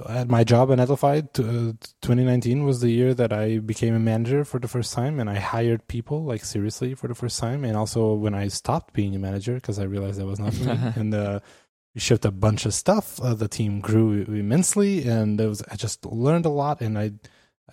at 0.07 0.29
my 0.29 0.43
job 0.43 0.71
at 0.71 0.77
Netlify, 0.77 1.21
t- 1.33 1.43
uh, 1.43 1.73
2019 2.01 2.63
was 2.63 2.81
the 2.81 2.91
year 2.91 3.13
that 3.13 3.33
I 3.33 3.59
became 3.59 3.93
a 3.93 3.99
manager 3.99 4.45
for 4.45 4.59
the 4.59 4.67
first 4.67 4.93
time, 4.93 5.19
and 5.19 5.29
I 5.29 5.39
hired 5.39 5.87
people 5.87 6.23
like 6.23 6.43
seriously 6.43 6.93
for 6.95 7.07
the 7.07 7.15
first 7.15 7.39
time. 7.39 7.63
And 7.63 7.75
also 7.75 8.13
when 8.13 8.33
I 8.33 8.49
stopped 8.49 8.93
being 8.93 9.15
a 9.15 9.19
manager 9.19 9.55
because 9.55 9.79
I 9.79 9.83
realized 9.83 10.19
that 10.19 10.25
was 10.25 10.39
not 10.39 10.53
for 10.53 10.63
me, 10.65 10.79
and 10.95 11.13
uh, 11.13 11.39
we 11.93 12.01
shipped 12.01 12.25
a 12.25 12.31
bunch 12.31 12.65
of 12.65 12.73
stuff. 12.73 13.19
Uh, 13.21 13.33
the 13.33 13.47
team 13.47 13.79
grew 13.81 14.23
immensely, 14.23 15.07
and 15.07 15.39
was 15.39 15.61
I 15.71 15.75
just 15.75 16.05
learned 16.05 16.45
a 16.45 16.49
lot, 16.49 16.81
and 16.81 16.97
I 16.97 17.11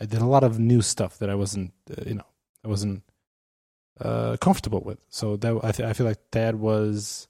I 0.00 0.06
did 0.06 0.20
a 0.20 0.26
lot 0.26 0.44
of 0.44 0.58
new 0.58 0.82
stuff 0.82 1.18
that 1.18 1.30
I 1.30 1.34
wasn't 1.34 1.72
uh, 1.90 2.02
you 2.06 2.14
know 2.14 2.26
I 2.64 2.68
wasn't 2.68 3.02
uh, 4.00 4.36
comfortable 4.40 4.80
with. 4.80 4.98
So 5.08 5.36
that 5.36 5.58
I 5.62 5.72
th- 5.72 5.88
I 5.88 5.92
feel 5.92 6.06
like 6.06 6.20
that 6.32 6.54
was 6.56 7.28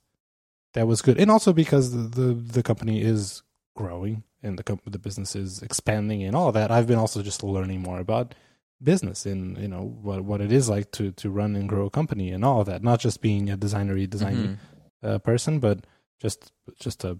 that 0.74 0.86
was 0.86 1.02
good, 1.02 1.18
and 1.18 1.30
also 1.30 1.52
because 1.52 1.92
the 1.92 2.02
the, 2.22 2.34
the 2.34 2.62
company 2.62 3.00
is 3.02 3.42
growing 3.76 4.24
and 4.42 4.58
the 4.58 4.62
com- 4.62 4.80
the 4.86 4.98
business 4.98 5.34
is 5.36 5.62
expanding 5.62 6.22
and 6.22 6.34
all 6.36 6.48
of 6.48 6.54
that. 6.54 6.70
I've 6.70 6.86
been 6.86 6.98
also 6.98 7.22
just 7.22 7.42
learning 7.42 7.80
more 7.80 8.00
about 8.00 8.34
business 8.82 9.26
and 9.26 9.58
you 9.58 9.66
know 9.66 9.82
what 10.02 10.22
what 10.24 10.40
it 10.40 10.52
is 10.52 10.68
like 10.68 10.90
to 10.92 11.10
to 11.12 11.30
run 11.30 11.56
and 11.56 11.68
grow 11.68 11.86
a 11.86 11.90
company 11.90 12.30
and 12.30 12.44
all 12.44 12.60
of 12.60 12.66
that. 12.66 12.82
Not 12.82 13.00
just 13.00 13.20
being 13.20 13.50
a 13.50 13.56
designery 13.56 14.08
design 14.08 14.36
Mhm. 14.36 15.08
uh, 15.08 15.18
person, 15.18 15.58
but 15.58 15.84
just 16.20 16.52
just 16.78 17.04
a 17.04 17.18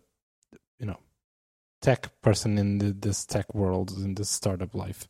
you 0.78 0.86
know 0.86 0.98
tech 1.80 2.10
person 2.22 2.58
in 2.58 2.78
the, 2.78 2.92
this 2.92 3.24
tech 3.24 3.54
world 3.54 3.92
in 3.92 4.14
this 4.14 4.28
startup 4.28 4.74
life. 4.74 5.08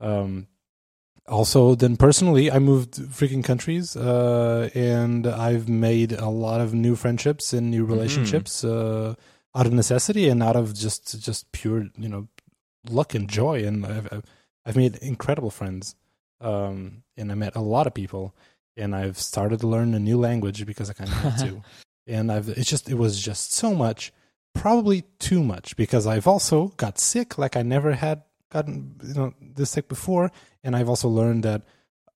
Um, 0.00 0.46
also, 1.28 1.74
then 1.74 1.96
personally, 1.96 2.50
I 2.52 2.58
moved 2.60 2.94
freaking 2.94 3.42
countries, 3.42 3.96
uh, 3.96 4.70
and 4.74 5.26
I've 5.26 5.68
made 5.68 6.12
a 6.12 6.28
lot 6.28 6.60
of 6.60 6.72
new 6.72 6.94
friendships 6.94 7.52
and 7.52 7.70
new 7.70 7.84
relationships 7.84 8.62
uh, 8.62 9.14
out 9.54 9.66
of 9.66 9.72
necessity 9.72 10.28
and 10.28 10.40
out 10.42 10.54
of 10.54 10.72
just 10.74 11.20
just 11.20 11.50
pure 11.50 11.88
you 11.98 12.08
know 12.08 12.28
luck 12.88 13.14
and 13.14 13.28
joy. 13.28 13.64
And 13.66 13.84
I've 13.86 14.06
I've- 14.12 14.22
I've 14.68 14.76
made 14.76 14.96
incredible 14.96 15.50
friends, 15.50 15.94
um, 16.40 17.04
and 17.16 17.30
I 17.30 17.36
met 17.36 17.54
a 17.54 17.60
lot 17.60 17.86
of 17.86 17.94
people, 17.94 18.34
and 18.76 18.96
I've 18.96 19.16
started 19.18 19.60
to 19.60 19.66
learn 19.68 19.94
a 19.94 20.00
new 20.00 20.18
language 20.18 20.66
because 20.66 20.90
I 20.90 20.92
kind 20.92 21.08
of 21.10 21.16
had 21.16 21.38
to 21.46 21.62
and 22.08 22.30
I've 22.32 22.48
it's 22.48 22.68
just 22.68 22.88
it 22.88 22.94
was 22.98 23.20
just 23.20 23.52
so 23.52 23.74
much, 23.74 24.12
probably 24.54 25.02
too 25.20 25.42
much 25.44 25.76
because 25.76 26.04
I've 26.06 26.26
also 26.26 26.68
got 26.76 26.98
sick 26.98 27.38
like 27.38 27.56
I 27.56 27.62
never 27.62 27.92
had 27.94 28.22
gotten 28.50 28.94
you 29.04 29.14
know 29.14 29.34
this 29.40 29.70
sick 29.70 29.88
before, 29.88 30.30
and 30.62 30.76
I've 30.76 30.88
also 30.88 31.08
learned 31.08 31.42
that 31.44 31.62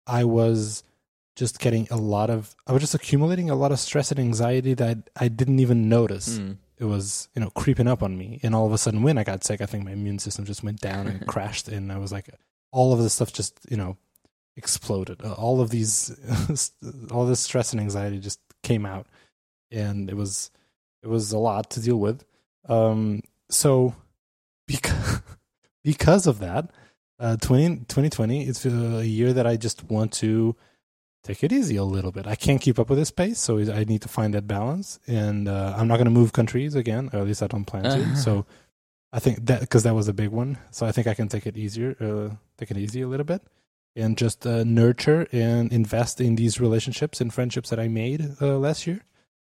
I 0.07 0.25
was 0.25 0.85
just 1.37 1.61
getting 1.61 1.87
a 1.91 1.97
lot 1.97 2.31
of 2.31 2.55
I 2.67 2.73
was 2.73 2.83
just 2.83 2.95
accumulating 2.95 3.51
a 3.51 3.55
lot 3.55 3.73
of 3.73 3.79
stress 3.79 4.11
and 4.11 4.21
anxiety 4.21 4.75
that 4.75 5.11
I 5.17 5.29
didn't 5.29 5.61
even 5.61 5.89
notice. 5.89 6.39
Mm. 6.39 6.57
it 6.79 6.85
was 6.85 7.29
you 7.35 7.41
know 7.41 7.51
creeping 7.51 7.89
up 7.89 8.03
on 8.03 8.17
me. 8.17 8.41
And 8.43 8.55
all 8.55 8.67
of 8.67 8.73
a 8.73 8.79
sudden 8.79 9.03
when 9.03 9.19
i 9.19 9.25
got 9.25 9.45
sick 9.45 9.61
i 9.61 9.67
think 9.67 9.85
my 9.85 9.93
immune 9.93 10.19
system 10.19 10.45
just 10.45 10.63
went 10.63 10.81
down 10.81 11.07
and 11.07 11.27
crashed 11.33 11.69
and 11.69 11.93
i 11.93 11.99
was 11.99 12.13
like 12.13 12.29
all 12.71 12.93
of 12.93 12.99
this 13.01 13.15
stuff 13.15 13.33
just 13.33 13.59
you 13.69 13.77
know 13.77 13.97
exploded. 14.59 15.25
Uh, 15.25 15.33
all 15.33 15.61
of 15.61 15.71
these 15.71 16.15
all 17.11 17.25
this 17.25 17.41
stress 17.41 17.73
and 17.73 17.81
anxiety 17.81 18.19
just 18.19 18.41
came 18.63 18.85
out 18.85 19.07
and 19.71 20.11
it 20.11 20.17
was 20.17 20.51
it 21.03 21.07
was 21.07 21.33
a 21.33 21.39
lot 21.39 21.71
to 21.71 21.81
deal 21.81 21.99
with. 21.99 22.25
Um, 22.69 23.23
so 23.49 23.95
because 24.67 25.23
because 25.89 26.27
of 26.27 26.39
that, 26.41 26.69
uh, 27.19 27.39
20, 27.39 27.87
2020 27.89 28.47
it's 28.47 28.67
a 28.67 29.07
year 29.07 29.33
that 29.33 29.47
I 29.47 29.57
just 29.57 29.85
want 29.85 30.13
to 30.25 30.55
take 31.25 31.43
it 31.43 31.51
easy 31.51 31.77
a 31.77 31.85
little 31.85 32.13
bit. 32.13 32.27
I 32.27 32.35
can't 32.35 32.61
keep 32.61 32.79
up 32.79 32.91
with 32.91 32.99
this 32.99 33.11
pace, 33.11 33.39
so 33.39 33.57
I 33.59 33.85
need 33.85 34.03
to 34.03 34.09
find 34.09 34.35
that 34.35 34.47
balance. 34.47 35.01
And 35.07 35.49
uh, 35.49 35.75
I'm 35.79 35.89
not 35.89 35.97
going 35.97 36.05
to 36.13 36.19
move 36.21 36.35
countries 36.35 36.75
again, 36.75 37.09
or 37.15 37.21
at 37.21 37.27
least 37.27 37.43
I 37.43 37.47
don't 37.47 37.65
plan 37.65 37.85
to. 37.85 38.17
so 38.17 38.45
I 39.15 39.19
think 39.19 39.47
that 39.47 39.61
because 39.61 39.85
that 39.85 39.95
was 39.95 40.09
a 40.09 40.13
big 40.13 40.29
one, 40.29 40.59
so 40.71 40.85
I 40.85 40.93
think 40.93 41.07
I 41.07 41.15
can 41.15 41.29
take 41.29 41.47
it 41.47 41.57
easier, 41.57 41.97
uh, 42.01 42.37
take 42.59 42.71
it 42.71 42.77
easy 42.77 43.01
a 43.01 43.09
little 43.09 43.25
bit, 43.25 43.41
and 43.97 44.19
just 44.19 44.47
uh, 44.47 44.65
nurture 44.65 45.27
and 45.33 45.73
invest 45.73 46.21
in 46.21 46.37
these 46.37 46.61
relationships 46.61 47.19
and 47.19 47.33
friendships 47.33 47.71
that 47.71 47.81
I 47.81 47.89
made 47.89 48.21
uh, 48.43 48.59
last 48.59 48.87
year. 48.87 49.01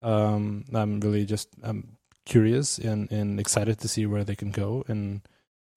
Um, 0.03 0.65
I'm 0.75 0.99
really 0.99 1.25
just 1.25 1.49
I'm 1.63 1.97
curious 2.27 2.77
and, 2.77 3.11
and 3.11 3.39
excited 3.39 3.79
to 3.79 3.87
see 3.87 4.05
where 4.05 4.23
they 4.23 4.35
can 4.35 4.51
go 4.51 4.85
and 4.87 5.21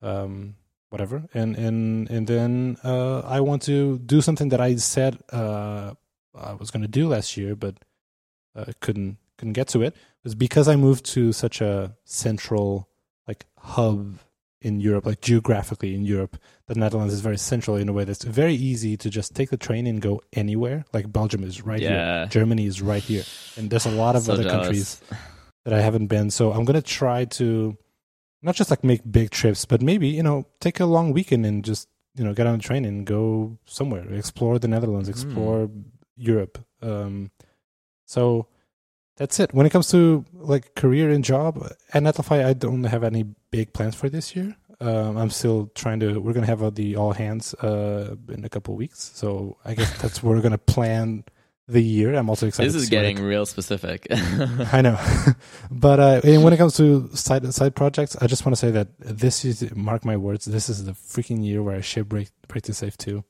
um, 0.03 0.55
whatever. 0.89 1.23
And 1.33 1.55
and 1.55 2.09
and 2.09 2.27
then 2.27 2.77
uh, 2.83 3.19
I 3.21 3.39
want 3.39 3.61
to 3.63 3.97
do 3.99 4.21
something 4.21 4.49
that 4.49 4.61
I 4.61 4.75
said 4.75 5.17
uh, 5.31 5.93
I 6.35 6.53
was 6.53 6.69
going 6.71 6.83
to 6.83 6.87
do 6.99 7.07
last 7.07 7.37
year, 7.37 7.55
but 7.55 7.75
uh, 8.55 8.65
couldn't 8.81 9.17
couldn't 9.37 9.53
get 9.53 9.67
to 9.69 9.81
it. 9.81 9.93
It 9.95 10.23
was 10.25 10.35
because 10.35 10.67
I 10.67 10.75
moved 10.75 11.05
to 11.13 11.31
such 11.33 11.61
a 11.61 11.95
central 12.05 12.87
like 13.27 13.45
hub 13.57 14.19
in 14.61 14.79
Europe, 14.79 15.05
like 15.05 15.19
geographically 15.21 15.93
in 15.93 16.05
Europe. 16.05 16.37
The 16.67 16.75
Netherlands 16.75 17.13
is 17.13 17.19
very 17.19 17.37
central 17.37 17.75
in 17.75 17.89
a 17.89 17.93
way 17.93 18.05
that's 18.05 18.23
very 18.23 18.53
easy 18.55 18.95
to 18.97 19.09
just 19.09 19.35
take 19.35 19.49
the 19.49 19.57
train 19.57 19.85
and 19.87 20.01
go 20.01 20.21
anywhere. 20.31 20.85
Like 20.93 21.11
Belgium 21.11 21.43
is 21.43 21.65
right 21.65 21.81
Yeah. 21.81 22.19
here, 22.19 22.27
Germany 22.27 22.65
is 22.67 22.81
right 22.81 23.03
here, 23.03 23.23
and 23.57 23.69
there's 23.69 23.85
a 23.85 23.91
lot 23.91 24.15
of 24.15 24.23
So 24.23 24.33
other 24.33 24.43
jealous. 24.43 24.55
countries 24.65 25.01
that 25.65 25.73
I 25.73 25.81
haven't 25.81 26.07
been. 26.07 26.29
So 26.31 26.53
I'm 26.53 26.63
gonna 26.63 26.81
try 26.81 27.25
to 27.39 27.77
not 28.43 28.55
just 28.55 28.69
like 28.69 28.83
make 28.83 29.01
big 29.09 29.31
trips, 29.31 29.65
but 29.65 29.81
maybe 29.81 30.07
you 30.07 30.21
know 30.23 30.45
take 30.59 30.79
a 30.79 30.85
long 30.85 31.13
weekend 31.13 31.45
and 31.45 31.63
just 31.65 31.87
you 32.15 32.23
know 32.23 32.33
get 32.33 32.45
on 32.47 32.55
a 32.55 32.59
train 32.59 32.85
and 32.85 33.05
go 33.05 33.57
somewhere, 33.65 34.05
explore 34.13 34.59
the 34.59 34.67
Netherlands, 34.67 35.07
Mm. 35.09 35.11
explore 35.11 35.69
Europe. 36.15 36.59
Um, 36.81 37.31
so 38.05 38.47
that's 39.17 39.39
it. 39.39 39.53
When 39.53 39.65
it 39.65 39.69
comes 39.71 39.89
to 39.91 40.25
like 40.33 40.75
career 40.75 41.09
and 41.09 41.23
job 41.23 41.57
at 41.93 42.03
Netlify, 42.03 42.45
I 42.45 42.53
don't 42.53 42.83
have 42.83 43.03
any 43.03 43.23
big 43.51 43.73
plans 43.73 43.95
for 43.95 44.09
this 44.09 44.35
year. 44.35 44.55
Um, 44.81 45.17
I'm 45.17 45.29
still 45.29 45.71
trying 45.75 45.99
to. 46.01 46.19
We're 46.19 46.33
gonna 46.33 46.47
have 46.47 46.61
uh, 46.63 46.69
the 46.69 46.95
all 46.97 47.13
hands 47.13 47.53
uh, 47.55 48.15
in 48.29 48.43
a 48.43 48.49
couple 48.49 48.73
of 48.73 48.77
weeks, 48.77 49.11
so 49.15 49.57
I 49.63 49.75
guess 49.75 50.01
that's 50.01 50.21
where 50.21 50.35
we're 50.35 50.41
gonna 50.41 50.57
plan 50.57 51.23
the 51.67 51.81
year. 51.81 52.13
I'm 52.13 52.29
also 52.29 52.47
excited. 52.47 52.67
This 52.67 52.75
to 52.75 52.83
is 52.83 52.89
where 52.91 52.99
it 53.03 53.13
getting 53.13 53.23
real 53.23 53.45
specific. 53.45 54.07
I 54.11 54.81
know, 54.81 54.99
but 55.71 55.99
uh, 55.99 56.21
and 56.23 56.43
when 56.43 56.53
it 56.53 56.57
comes 56.57 56.75
to 56.77 57.09
side 57.15 57.51
side 57.53 57.75
projects, 57.75 58.15
I 58.17 58.27
just 58.27 58.45
want 58.45 58.55
to 58.55 58.59
say 58.59 58.71
that 58.71 58.87
this 58.99 59.45
is 59.45 59.73
mark 59.75 60.05
my 60.05 60.17
words. 60.17 60.45
This 60.45 60.69
is 60.69 60.85
the 60.85 60.91
freaking 60.91 61.43
year 61.45 61.63
where 61.63 61.75
I 61.75 61.81
ship 61.81 62.07
break 62.07 62.29
break 62.47 62.63
to 62.65 62.73
safe 62.73 62.97
too. 62.97 63.23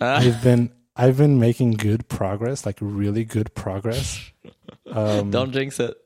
Ah, 0.00 0.18
I've 0.18 0.42
been 0.42 0.72
I've 0.96 1.16
been 1.16 1.38
making 1.38 1.72
good 1.72 2.08
progress, 2.08 2.66
like 2.66 2.78
really 2.80 3.24
good 3.24 3.54
progress. 3.54 4.30
Um, 4.90 5.30
Don't 5.30 5.52
jinx 5.52 5.80
it. 5.80 5.96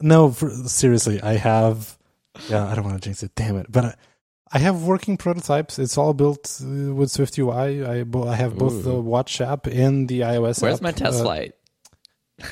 no, 0.00 0.30
for, 0.30 0.50
seriously, 0.50 1.20
I 1.20 1.34
have. 1.34 1.96
Yeah, 2.48 2.66
I 2.66 2.76
don't 2.76 2.84
want 2.84 3.02
to 3.02 3.04
jinx 3.04 3.24
it. 3.24 3.34
Damn 3.34 3.56
it! 3.56 3.66
But 3.68 3.98
I, 4.52 4.58
have 4.58 4.82
working 4.82 5.16
prototypes. 5.16 5.78
It's 5.78 5.96
all 5.98 6.14
built 6.14 6.60
uh, 6.62 6.94
with 6.94 7.10
Swift 7.10 7.38
UI. 7.38 7.84
I 7.84 8.00
I 8.00 8.34
have 8.36 8.56
both 8.56 8.84
the 8.84 8.94
Watch 9.00 9.40
app 9.40 9.66
and 9.66 10.08
the 10.08 10.20
iOS. 10.20 10.58
App. 10.58 10.62
Where's 10.62 10.74
app. 10.76 10.82
my 10.82 10.92
test 10.92 11.20
Uh, 11.20 11.22
flight? 11.22 11.54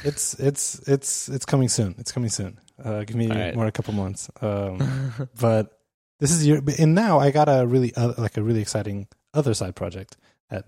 It's 0.04 0.34
it's 0.34 0.80
it's 0.88 1.28
it's 1.28 1.44
coming 1.44 1.68
soon. 1.68 1.94
It's 1.98 2.12
coming 2.12 2.28
soon. 2.30 2.58
Uh, 2.82 3.04
give 3.04 3.16
me 3.16 3.28
right. 3.28 3.54
more 3.54 3.66
a 3.66 3.72
couple 3.72 3.94
months. 3.94 4.28
Um, 4.40 5.12
but 5.40 5.78
this 6.18 6.30
is 6.32 6.46
your 6.46 6.60
and 6.78 6.94
now 6.94 7.18
I 7.20 7.30
got 7.30 7.48
a 7.48 7.66
really 7.66 7.94
uh, 7.94 8.12
like 8.18 8.36
a 8.36 8.42
really 8.42 8.60
exciting 8.60 9.06
other 9.32 9.54
side 9.54 9.74
project. 9.76 10.16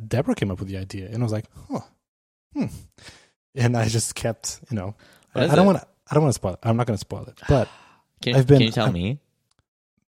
Deborah 0.06 0.34
came 0.34 0.50
up 0.50 0.58
with 0.58 0.68
the 0.68 0.76
idea, 0.76 1.06
and 1.06 1.18
I 1.18 1.22
was 1.22 1.32
like, 1.32 1.44
oh, 1.70 1.84
hmm. 2.52 2.66
And 3.54 3.76
I 3.76 3.88
just 3.88 4.14
kept, 4.16 4.60
you 4.70 4.76
know, 4.76 4.94
I, 5.34 5.44
I 5.46 5.54
don't 5.54 5.66
want 5.66 5.78
to. 5.78 5.86
I 6.10 6.14
don't 6.14 6.22
want 6.24 6.32
to 6.32 6.38
spoil 6.38 6.54
it. 6.54 6.58
I'm 6.62 6.76
not 6.76 6.86
going 6.86 6.96
to 6.96 7.00
spoil 7.00 7.24
it, 7.26 7.38
but 7.48 7.68
Can, 8.22 8.34
I've 8.36 8.46
been- 8.46 8.58
can 8.58 8.66
you 8.66 8.72
tell 8.72 8.84
I'm- 8.86 8.94
me? 8.94 9.20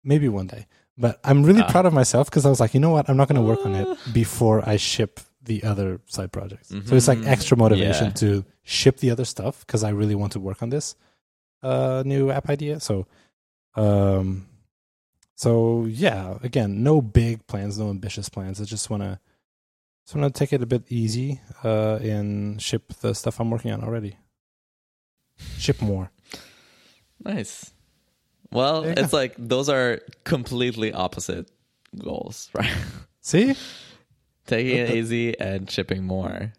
maybe 0.04 0.28
one 0.28 0.46
day. 0.46 0.66
But 1.00 1.20
I'm 1.22 1.44
really 1.44 1.62
Ah. 1.62 1.70
proud 1.70 1.86
of 1.86 1.92
myself 1.92 2.28
because 2.28 2.44
I 2.44 2.50
was 2.50 2.58
like, 2.60 2.74
you 2.74 2.80
know 2.80 2.90
what? 2.90 3.08
I'm 3.08 3.16
not 3.16 3.28
going 3.28 3.40
to 3.40 3.46
work 3.46 3.64
on 3.64 3.74
it 3.74 3.86
before 4.12 4.68
I 4.68 4.76
ship 4.76 5.20
the 5.42 5.62
other 5.62 6.00
side 6.06 6.32
projects. 6.32 6.68
So 6.86 6.94
it's 6.96 7.06
like 7.08 7.24
extra 7.24 7.56
motivation 7.56 8.06
Yeah. 8.06 8.12
to 8.24 8.44
ship 8.64 8.98
the 8.98 9.10
other 9.12 9.24
stuff 9.24 9.60
because 9.64 9.84
I 9.84 9.90
really 9.90 10.14
want 10.16 10.32
to 10.32 10.40
work 10.40 10.62
on 10.62 10.70
this 10.70 10.96
uh, 11.62 12.02
new 12.04 12.30
app 12.30 12.48
idea. 12.50 12.80
So, 12.80 13.06
um, 13.76 14.46
so 15.36 15.86
yeah, 15.86 16.36
again, 16.42 16.82
no 16.82 17.00
big 17.00 17.46
plans, 17.46 17.78
no 17.78 17.90
ambitious 17.90 18.28
plans. 18.28 18.60
I 18.60 18.64
just 18.64 18.90
want 18.90 19.02
to, 19.04 19.18
just 20.04 20.16
want 20.16 20.34
to 20.34 20.38
take 20.38 20.52
it 20.52 20.62
a 20.62 20.66
bit 20.66 20.82
easy 20.88 21.40
uh, 21.64 21.96
and 22.02 22.60
ship 22.60 22.92
the 23.00 23.14
stuff 23.14 23.38
I'm 23.40 23.50
working 23.50 23.70
on 23.70 23.82
already. 23.84 24.16
Ship 25.58 25.80
more. 25.80 26.10
Nice. 27.24 27.72
Well, 28.50 28.84
you 28.86 28.94
it's 28.96 29.12
like 29.12 29.34
those 29.38 29.68
are 29.68 30.00
completely 30.24 30.92
opposite 30.92 31.50
goals, 31.98 32.50
right? 32.54 32.72
See? 33.20 33.54
Taking 34.46 34.76
it 34.78 34.90
easy 34.94 35.38
and 35.38 35.70
shipping 35.70 36.04
more. 36.04 36.52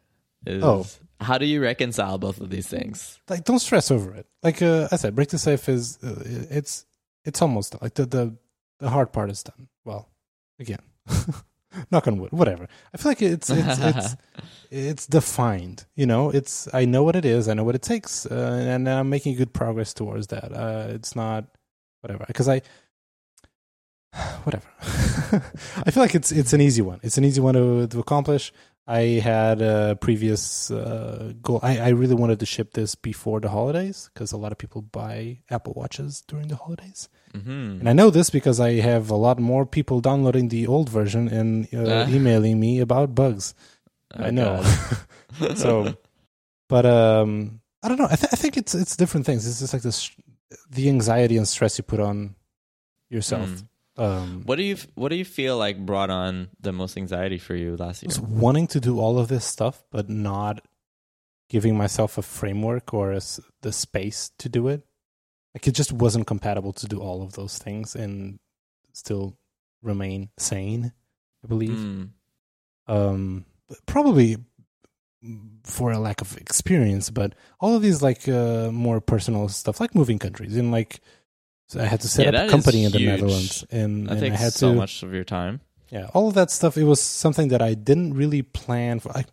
Is, 0.46 0.64
Oh. 0.64 0.86
How 1.22 1.38
do 1.38 1.46
you 1.46 1.62
reconcile 1.62 2.18
both 2.18 2.40
of 2.40 2.50
these 2.50 2.68
things? 2.68 3.20
like 3.28 3.44
don't 3.44 3.60
stress 3.60 3.92
over 3.92 4.14
it. 4.14 4.26
Like 4.42 4.62
uh, 4.62 4.88
I 4.90 4.96
said, 4.96 5.16
break 5.16 5.28
the 5.30 5.38
safe 5.38 5.68
is 5.68 5.98
uh, 6.02 6.16
it's 6.50 6.86
it's 7.26 7.42
almost 7.42 7.74
done. 7.74 7.80
like 7.82 7.96
the 7.96 8.06
the 8.06 8.38
the 8.80 8.90
hard 8.90 9.12
part 9.12 9.30
is 9.30 9.44
done. 9.44 9.68
Well, 9.84 10.08
again, 10.60 10.80
knock 11.92 12.08
on 12.08 12.20
wood, 12.20 12.32
whatever. 12.32 12.68
I 12.94 12.98
feel 12.98 13.12
like 13.12 13.22
it's 13.22 13.50
it's 13.50 13.80
it's 13.80 14.16
it's 14.72 15.08
defined. 15.08 15.86
You 15.96 16.06
know, 16.06 16.30
it's 16.30 16.70
I 16.74 16.86
know 16.86 17.04
what 17.04 17.18
it 17.18 17.26
is. 17.26 17.50
I 17.50 17.54
know 17.54 17.66
what 17.66 17.76
it 17.76 17.82
takes, 17.82 18.26
uh, 18.26 18.66
and 18.66 18.88
I'm 18.88 19.10
making 19.10 19.36
good 19.36 19.52
progress 19.54 19.94
towards 19.94 20.28
that. 20.28 20.54
Uh, 20.54 20.88
it's 20.92 21.18
not 21.18 21.46
whatever 22.02 22.26
because 22.28 22.48
I 22.50 22.62
whatever. 24.44 24.68
I 25.86 25.92
feel 25.92 26.02
like 26.04 26.16
it's 26.16 26.32
it's 26.32 26.54
an 26.54 26.62
easy 26.62 26.82
one. 26.82 27.00
It's 27.04 27.18
an 27.18 27.24
easy 27.26 27.42
one 27.42 27.54
to 27.56 27.88
to 27.88 28.00
accomplish. 28.00 28.52
I 28.88 29.20
had 29.22 29.62
a 29.62 29.96
previous 30.02 30.72
uh, 30.72 31.34
goal. 31.44 31.60
I, 31.62 31.78
I 31.78 31.90
really 31.90 32.16
wanted 32.16 32.40
to 32.40 32.48
ship 32.48 32.74
this 32.74 32.96
before 32.96 33.40
the 33.40 33.50
holidays 33.50 34.10
because 34.12 34.32
a 34.32 34.38
lot 34.38 34.52
of 34.52 34.58
people 34.58 34.82
buy 34.82 35.42
Apple 35.52 35.74
Watches 35.76 36.24
during 36.28 36.48
the 36.48 36.56
holidays. 36.56 37.08
Mm-hmm. 37.36 37.82
And 37.82 37.90
I 37.90 37.94
know 37.94 38.10
this 38.10 38.32
because 38.32 38.60
I 38.60 38.80
have 38.80 39.12
a 39.12 39.16
lot 39.16 39.38
more 39.38 39.68
people 39.68 40.02
downloading 40.02 40.48
the 40.50 40.66
old 40.66 40.90
version 40.90 41.28
and 41.28 41.68
uh, 41.72 42.06
Ah. 42.06 42.10
emailing 42.16 42.60
me 42.60 42.80
about 42.80 43.14
bugs. 43.14 43.54
Oh, 44.18 44.24
I 44.24 44.32
know. 44.32 44.64
so, 45.56 45.96
but 46.68 46.88
um, 46.88 47.62
I 47.84 47.90
don't 47.90 48.00
know. 48.00 48.08
I, 48.10 48.16
th- 48.16 48.34
I 48.34 48.38
think 48.38 48.58
it's 48.58 48.74
it's 48.74 48.98
different 48.98 49.28
things. 49.28 49.46
It's 49.46 49.60
just 49.60 49.72
like 49.74 49.84
this, 49.84 50.10
the 50.70 50.90
anxiety 50.90 51.38
and 51.38 51.48
stress 51.48 51.78
you 51.78 51.84
put 51.84 52.00
on 52.00 52.36
yourself. 53.10 53.50
Mm. 53.50 53.64
Um, 53.98 54.44
What 54.46 54.56
do 54.56 54.64
you 54.64 54.78
What 54.96 55.10
do 55.10 55.16
you 55.16 55.26
feel 55.26 55.58
like 55.58 55.86
brought 55.86 56.10
on 56.10 56.50
the 56.60 56.72
most 56.72 56.98
anxiety 56.98 57.38
for 57.38 57.56
you 57.56 57.76
last 57.76 58.02
year? 58.02 58.12
wanting 58.22 58.68
to 58.68 58.80
do 58.80 59.00
all 59.00 59.20
of 59.20 59.28
this 59.28 59.46
stuff, 59.46 59.84
but 59.92 60.10
not 60.10 60.66
giving 61.50 61.76
myself 61.78 62.18
a 62.18 62.22
framework 62.22 62.94
or 62.94 63.12
a 63.12 63.22
the 63.62 63.72
space 63.72 64.32
to 64.38 64.48
do 64.48 64.68
it. 64.68 64.86
Like 65.54 65.68
it 65.68 65.74
just 65.74 65.92
wasn't 65.92 66.28
compatible 66.28 66.74
to 66.74 66.88
do 66.88 67.02
all 67.02 67.22
of 67.22 67.34
those 67.34 67.58
things 67.58 67.96
and 67.96 68.40
still 68.94 69.38
remain 69.82 70.30
sane. 70.38 70.94
I 71.44 71.48
believe. 71.48 71.78
Mm. 71.78 72.10
Um, 72.88 73.46
probably 73.86 74.38
for 75.64 75.92
a 75.92 76.00
lack 76.00 76.22
of 76.22 76.38
experience, 76.38 77.10
but 77.10 77.36
all 77.60 77.76
of 77.76 77.82
these 77.82 78.02
like 78.02 78.28
uh, 78.28 78.72
more 78.72 79.02
personal 79.02 79.50
stuff, 79.50 79.80
like 79.80 79.94
moving 79.96 80.20
countries, 80.20 80.56
and 80.56 80.72
like 80.72 81.02
so 81.68 81.80
I 81.82 81.86
had 81.86 82.02
to 82.02 82.08
set 82.08 82.26
Yeah, 82.34 82.42
up 82.42 82.48
a 82.48 82.52
company 82.52 82.84
in 82.86 82.92
the 82.92 83.00
huge. 83.00 83.10
Netherlands, 83.12 83.66
and, 83.70 84.10
and 84.10 84.24
I 84.24 84.30
had 84.30 84.54
so 84.54 84.70
to 84.72 84.76
much 84.76 85.04
of 85.04 85.14
your 85.14 85.24
time. 85.26 85.62
yeah, 85.92 86.08
all 86.14 86.28
of 86.30 86.34
that 86.36 86.52
stuff. 86.52 86.78
It 86.78 86.86
was 86.86 87.02
something 87.02 87.50
that 87.50 87.62
I 87.62 87.74
didn't 87.74 88.14
really 88.14 88.42
plan 88.42 89.00
for. 89.00 89.12
I, 89.16 89.26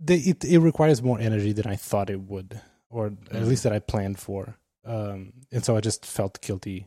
they, 0.00 0.16
it 0.18 0.44
it 0.44 0.58
requires 0.60 1.02
more 1.02 1.18
energy 1.18 1.52
than 1.52 1.66
I 1.66 1.76
thought 1.76 2.10
it 2.10 2.20
would, 2.20 2.60
or 2.88 3.06
at 3.06 3.12
Mhm. 3.42 3.46
least 3.46 3.62
that 3.64 3.72
I 3.72 3.80
planned 3.80 4.18
for. 4.18 4.56
Um, 4.84 5.32
and 5.50 5.64
so 5.64 5.76
I 5.76 5.80
just 5.80 6.04
felt 6.06 6.40
guilty 6.42 6.86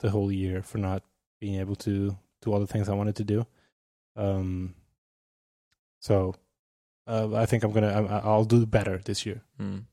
the 0.00 0.10
whole 0.10 0.30
year 0.32 0.62
for 0.62 0.78
not 0.78 1.02
being 1.40 1.60
able 1.60 1.76
to 1.76 2.16
do 2.40 2.52
all 2.52 2.60
the 2.60 2.66
things 2.66 2.88
I 2.88 2.94
wanted 2.94 3.16
to 3.16 3.24
do. 3.24 3.46
Um, 4.16 4.74
so 6.00 6.34
uh, 7.06 7.34
I 7.34 7.46
think 7.46 7.64
I'm 7.64 7.72
gonna 7.72 7.88
I, 7.92 8.18
I'll 8.18 8.44
do 8.44 8.64
better 8.66 8.98
this 9.04 9.24
year 9.26 9.42
Mm. 9.60 9.84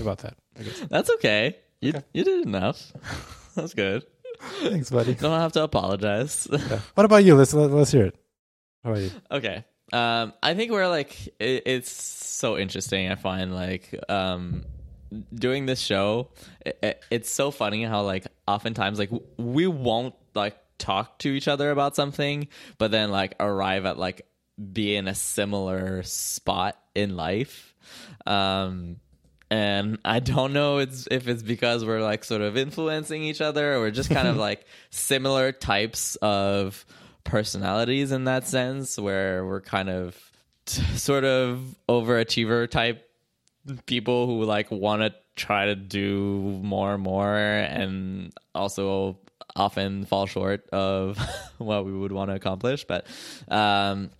about 0.00 0.18
that. 0.18 0.34
I 0.58 0.62
guess. 0.62 0.80
That's 0.90 1.10
okay. 1.10 1.56
You 1.80 1.90
Okay. 1.90 2.02
you 2.12 2.24
did 2.24 2.46
enough. 2.46 2.92
That's 3.54 3.74
good. 3.74 4.04
Thanks, 4.62 4.90
buddy. 4.90 5.14
Don't 5.14 5.38
have 5.40 5.52
to 5.52 5.62
apologize. 5.64 6.46
Yeah. 6.50 6.80
What 6.94 7.04
about 7.04 7.24
you? 7.24 7.34
Let's 7.34 7.52
let, 7.54 7.70
let's 7.70 7.90
hear 7.90 8.06
it. 8.06 8.16
How 8.84 8.90
about 8.90 9.02
you? 9.02 9.10
Okay. 9.32 9.64
Um, 9.92 10.32
I 10.42 10.54
think 10.54 10.70
we're 10.70 10.86
like 10.88 11.26
it, 11.40 11.62
it's 11.66 11.90
so 11.90 12.56
interesting. 12.58 13.10
I 13.10 13.14
find 13.16 13.54
like 13.54 13.98
um, 14.08 14.64
doing 15.34 15.66
this 15.66 15.80
show, 15.80 16.28
it, 16.64 16.78
it, 16.82 17.04
it's 17.10 17.30
so 17.30 17.50
funny 17.50 17.82
how 17.84 18.02
like 18.02 18.26
oftentimes 18.46 18.98
like 18.98 19.10
we 19.38 19.66
won't 19.66 20.14
like 20.34 20.56
talk 20.76 21.18
to 21.20 21.30
each 21.30 21.48
other 21.48 21.70
about 21.72 21.96
something, 21.96 22.46
but 22.76 22.90
then 22.92 23.10
like 23.10 23.34
arrive 23.40 23.86
at 23.86 23.98
like 23.98 24.26
be 24.72 24.96
in 24.96 25.08
a 25.08 25.14
similar 25.14 26.02
spot 26.02 26.78
in 26.94 27.16
life. 27.16 27.74
Um, 28.26 28.96
and 29.50 29.98
I 30.04 30.20
don't 30.20 30.52
know 30.52 30.78
it's, 30.78 31.08
if 31.10 31.26
it's 31.28 31.42
because 31.42 31.84
we're 31.84 32.02
like 32.02 32.24
sort 32.24 32.42
of 32.42 32.56
influencing 32.56 33.22
each 33.22 33.40
other 33.40 33.76
or 33.76 33.90
just 33.90 34.10
kind 34.10 34.28
of 34.28 34.36
like 34.48 34.66
similar 34.90 35.52
types 35.52 36.16
of 36.16 36.84
personalities 37.24 38.12
in 38.12 38.24
that 38.24 38.46
sense, 38.46 38.98
where 38.98 39.46
we're 39.46 39.60
kind 39.60 39.88
of 39.88 40.16
t- 40.66 40.82
sort 40.96 41.24
of 41.24 41.60
overachiever 41.88 42.70
type 42.70 43.08
people 43.86 44.26
who 44.26 44.44
like 44.44 44.70
want 44.70 45.02
to 45.02 45.14
try 45.36 45.66
to 45.66 45.76
do 45.76 46.58
more 46.62 46.94
and 46.94 47.02
more 47.02 47.36
and 47.36 48.32
also 48.54 49.18
often 49.56 50.04
fall 50.04 50.26
short 50.26 50.68
of 50.70 51.18
what 51.58 51.84
we 51.84 51.92
would 51.92 52.12
want 52.12 52.30
to 52.30 52.34
accomplish 52.34 52.84
but 52.84 53.06
um 53.48 54.10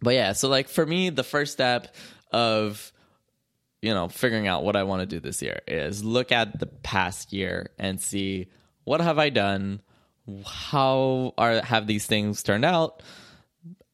but 0.00 0.14
yeah 0.14 0.32
so 0.32 0.48
like 0.48 0.68
for 0.68 0.84
me 0.84 1.10
the 1.10 1.24
first 1.24 1.52
step 1.52 1.94
of 2.32 2.92
you 3.82 3.92
know 3.94 4.08
figuring 4.08 4.46
out 4.46 4.64
what 4.64 4.76
i 4.76 4.82
want 4.82 5.00
to 5.00 5.06
do 5.06 5.20
this 5.20 5.42
year 5.42 5.60
is 5.66 6.04
look 6.04 6.32
at 6.32 6.58
the 6.58 6.66
past 6.66 7.32
year 7.32 7.70
and 7.78 8.00
see 8.00 8.48
what 8.88 9.02
have 9.02 9.18
i 9.18 9.28
done? 9.28 9.82
How 10.46 11.34
are 11.36 11.60
have 11.60 11.86
these 11.86 12.06
things 12.06 12.42
turned 12.42 12.64
out? 12.64 13.02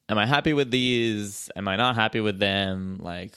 Am 0.08 0.18
i 0.18 0.24
happy 0.24 0.52
with 0.52 0.70
these? 0.70 1.50
Am 1.56 1.66
i 1.66 1.74
not 1.74 1.96
happy 1.96 2.20
with 2.20 2.38
them? 2.38 3.00
Like 3.02 3.32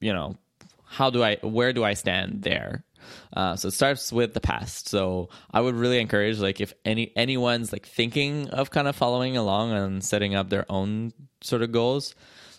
you 0.00 0.12
know 0.12 0.36
how 0.84 1.10
do 1.10 1.24
i 1.24 1.36
where 1.42 1.72
do 1.72 1.82
i 1.82 1.94
stand 1.94 2.42
there 2.42 2.84
uh, 3.32 3.56
so 3.56 3.68
it 3.68 3.72
starts 3.72 4.12
with 4.12 4.34
the 4.34 4.40
past. 4.40 4.88
So 4.88 5.28
i 5.52 5.60
would 5.60 5.74
really 5.74 6.00
encourage 6.00 6.38
like 6.38 6.60
if 6.60 6.72
any 6.84 7.12
anyone's 7.16 7.72
like 7.72 7.86
thinking 7.86 8.48
of 8.50 8.70
kind 8.70 8.88
of 8.88 8.96
following 8.96 9.36
along 9.36 9.72
and 9.72 10.04
setting 10.04 10.34
up 10.34 10.50
their 10.50 10.66
own 10.68 11.12
sort 11.40 11.62
of 11.62 11.72
goals 11.72 12.14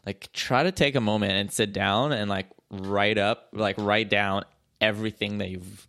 like 0.06 0.32
try 0.34 0.64
to 0.64 0.72
take 0.72 0.96
a 0.96 1.02
moment 1.02 1.34
and 1.34 1.52
sit 1.52 1.74
down 1.74 2.12
and 2.12 2.30
like 2.30 2.48
write 2.70 3.18
up 3.18 3.50
like 3.54 3.76
write 3.78 4.10
down 4.10 4.43
everything 4.82 5.39
that 5.39 5.50
you've 5.50 5.88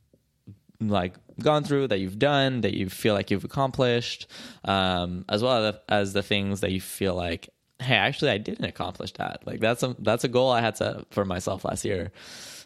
like 0.81 1.15
gone 1.43 1.65
through 1.65 1.89
that 1.89 2.01
you've 2.01 2.19
done 2.19 2.63
that 2.63 2.75
you 2.75 2.89
feel 2.89 3.15
like 3.15 3.31
you've 3.31 3.45
accomplished 3.45 4.27
um, 4.65 5.25
as 5.29 5.43
well 5.43 5.79
as 5.89 6.13
the 6.13 6.23
things 6.23 6.61
that 6.61 6.71
you 6.71 6.81
feel 6.81 7.15
like 7.15 7.49
hey 7.81 7.95
actually 7.95 8.31
i 8.31 8.39
didn't 8.39 8.65
accomplish 8.65 9.13
that. 9.15 9.47
Like 9.47 9.61
that's 9.61 9.83
a 9.83 9.95
that's 9.99 10.25
a 10.25 10.29
goal 10.29 10.51
i 10.51 10.61
had 10.61 10.77
set 10.77 11.13
for 11.13 11.25
myself 11.25 11.65
last 11.65 11.85
year 11.85 12.11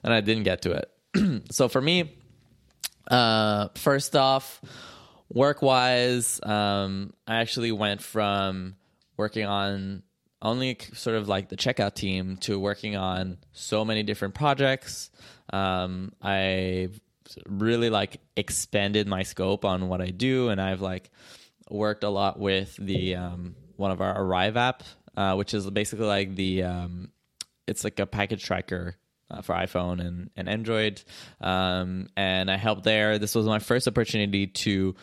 and 0.04 0.12
i 0.12 0.20
didn't 0.20 0.44
get 0.44 0.62
to 0.62 0.72
it 0.72 0.90
so 1.50 1.68
for 1.68 1.80
me 1.80 2.16
uh, 3.10 3.68
first 3.74 4.14
off 4.14 4.60
work 5.28 5.62
wise 5.62 6.40
um, 6.42 7.12
i 7.26 7.36
actually 7.36 7.72
went 7.72 8.02
from 8.02 8.76
working 9.16 9.46
on 9.46 10.02
only 10.42 10.78
sort 10.94 11.16
of 11.16 11.28
like 11.28 11.48
the 11.48 11.56
checkout 11.56 11.94
team 11.94 12.36
to 12.38 12.58
working 12.58 12.96
on 12.96 13.36
so 13.52 13.84
many 13.84 14.02
different 14.02 14.34
projects. 14.34 15.10
Um, 15.52 16.12
i've 16.22 16.98
really 17.46 17.90
like 17.90 18.20
expanded 18.36 19.06
my 19.06 19.22
scope 19.22 19.64
on 19.64 19.88
what 19.88 20.00
I 20.00 20.06
do, 20.06 20.48
and 20.48 20.60
I've 20.60 20.80
like 20.80 21.10
worked 21.68 22.04
a 22.04 22.08
lot 22.08 22.38
with 22.38 22.76
the 22.76 23.16
um, 23.16 23.54
one 23.76 23.90
of 23.90 24.00
our 24.00 24.20
Arrive 24.20 24.56
app, 24.56 24.82
uh, 25.16 25.34
which 25.34 25.54
is 25.54 25.68
basically 25.70 26.06
like 26.06 26.34
the 26.34 26.64
um, 26.64 27.10
it's 27.66 27.84
like 27.84 27.98
a 28.00 28.06
package 28.06 28.44
tracker 28.44 28.96
uh, 29.30 29.42
for 29.42 29.54
iPhone 29.54 30.00
and, 30.00 30.30
and 30.36 30.48
Android. 30.48 31.02
Um, 31.40 32.08
and 32.16 32.50
I 32.50 32.56
helped 32.56 32.84
there. 32.84 33.18
This 33.18 33.34
was 33.34 33.46
my 33.46 33.58
first 33.58 33.86
opportunity 33.88 34.46
to 34.48 34.94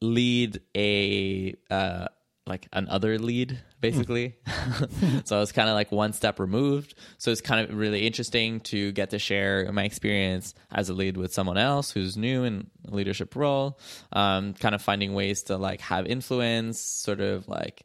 lead 0.00 0.60
a 0.76 1.54
uh, 1.70 2.06
like 2.46 2.66
an 2.72 2.88
other 2.88 3.18
lead 3.18 3.58
basically 3.80 4.34
so 5.24 5.36
i 5.36 5.40
was 5.40 5.52
kind 5.52 5.68
of 5.68 5.74
like 5.74 5.92
one 5.92 6.12
step 6.12 6.40
removed 6.40 6.94
so 7.16 7.30
it's 7.30 7.40
kind 7.40 7.68
of 7.68 7.76
really 7.76 8.06
interesting 8.06 8.60
to 8.60 8.92
get 8.92 9.10
to 9.10 9.18
share 9.18 9.70
my 9.72 9.84
experience 9.84 10.54
as 10.70 10.88
a 10.88 10.94
lead 10.94 11.16
with 11.16 11.32
someone 11.32 11.56
else 11.56 11.90
who's 11.90 12.16
new 12.16 12.44
in 12.44 12.66
a 12.88 12.94
leadership 12.94 13.36
role 13.36 13.78
um, 14.12 14.52
kind 14.54 14.74
of 14.74 14.82
finding 14.82 15.14
ways 15.14 15.44
to 15.44 15.56
like 15.56 15.80
have 15.80 16.06
influence 16.06 16.80
sort 16.80 17.20
of 17.20 17.46
like 17.48 17.84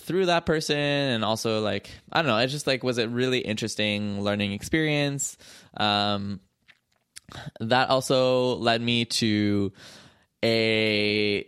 through 0.00 0.26
that 0.26 0.46
person 0.46 0.76
and 0.76 1.24
also 1.24 1.60
like 1.60 1.90
i 2.12 2.22
don't 2.22 2.28
know 2.28 2.38
it 2.38 2.46
just 2.46 2.66
like 2.66 2.82
was 2.82 2.98
a 2.98 3.08
really 3.08 3.38
interesting 3.38 4.22
learning 4.22 4.52
experience? 4.52 5.36
Um, 5.76 6.40
that 7.60 7.90
also 7.90 8.56
led 8.56 8.80
me 8.80 9.04
to 9.04 9.72
a 10.44 11.46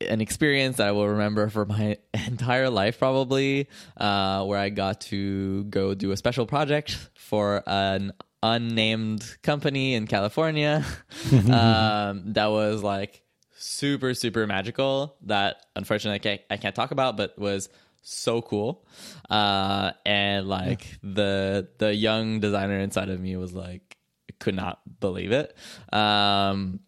an 0.00 0.20
experience 0.20 0.78
that 0.78 0.88
I 0.88 0.92
will 0.92 1.08
remember 1.08 1.48
for 1.48 1.64
my 1.64 1.96
entire 2.26 2.70
life, 2.70 2.98
probably, 2.98 3.68
uh, 3.96 4.44
where 4.44 4.58
I 4.58 4.68
got 4.68 5.02
to 5.02 5.64
go 5.64 5.94
do 5.94 6.10
a 6.10 6.16
special 6.16 6.46
project 6.46 6.98
for 7.14 7.62
an 7.66 8.12
unnamed 8.42 9.24
company 9.42 9.94
in 9.94 10.06
California. 10.06 10.84
Um, 11.32 12.32
that 12.32 12.46
was 12.46 12.82
like 12.82 13.21
super, 13.62 14.14
super 14.14 14.46
magical. 14.46 15.16
That 15.22 15.64
unfortunately 15.76 16.16
I 16.16 16.18
can't, 16.18 16.40
I 16.50 16.56
can't 16.56 16.74
talk 16.74 16.90
about, 16.90 17.16
but 17.16 17.38
was 17.38 17.68
so 18.02 18.42
cool. 18.42 18.84
Uh, 19.30 19.92
and 20.04 20.48
like 20.48 20.84
yeah. 20.84 20.96
the 21.02 21.68
the 21.78 21.94
young 21.94 22.40
designer 22.40 22.78
inside 22.78 23.08
of 23.08 23.20
me 23.20 23.36
was 23.36 23.52
like 23.52 23.96
could 24.38 24.54
not 24.54 24.80
believe 25.00 25.32
it. 25.32 25.56
Um, 25.92 26.80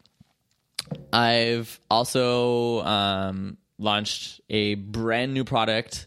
I've 1.12 1.80
also 1.90 2.82
um, 2.82 3.56
launched 3.78 4.40
a 4.50 4.74
brand 4.74 5.32
new 5.32 5.44
product 5.44 6.06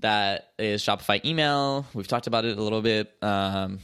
that 0.00 0.52
is 0.58 0.82
Shopify 0.82 1.24
email. 1.24 1.86
We've 1.94 2.08
talked 2.08 2.26
about 2.26 2.44
it 2.44 2.58
a 2.58 2.62
little 2.62 2.82
bit 2.82 3.12
um, 3.22 3.78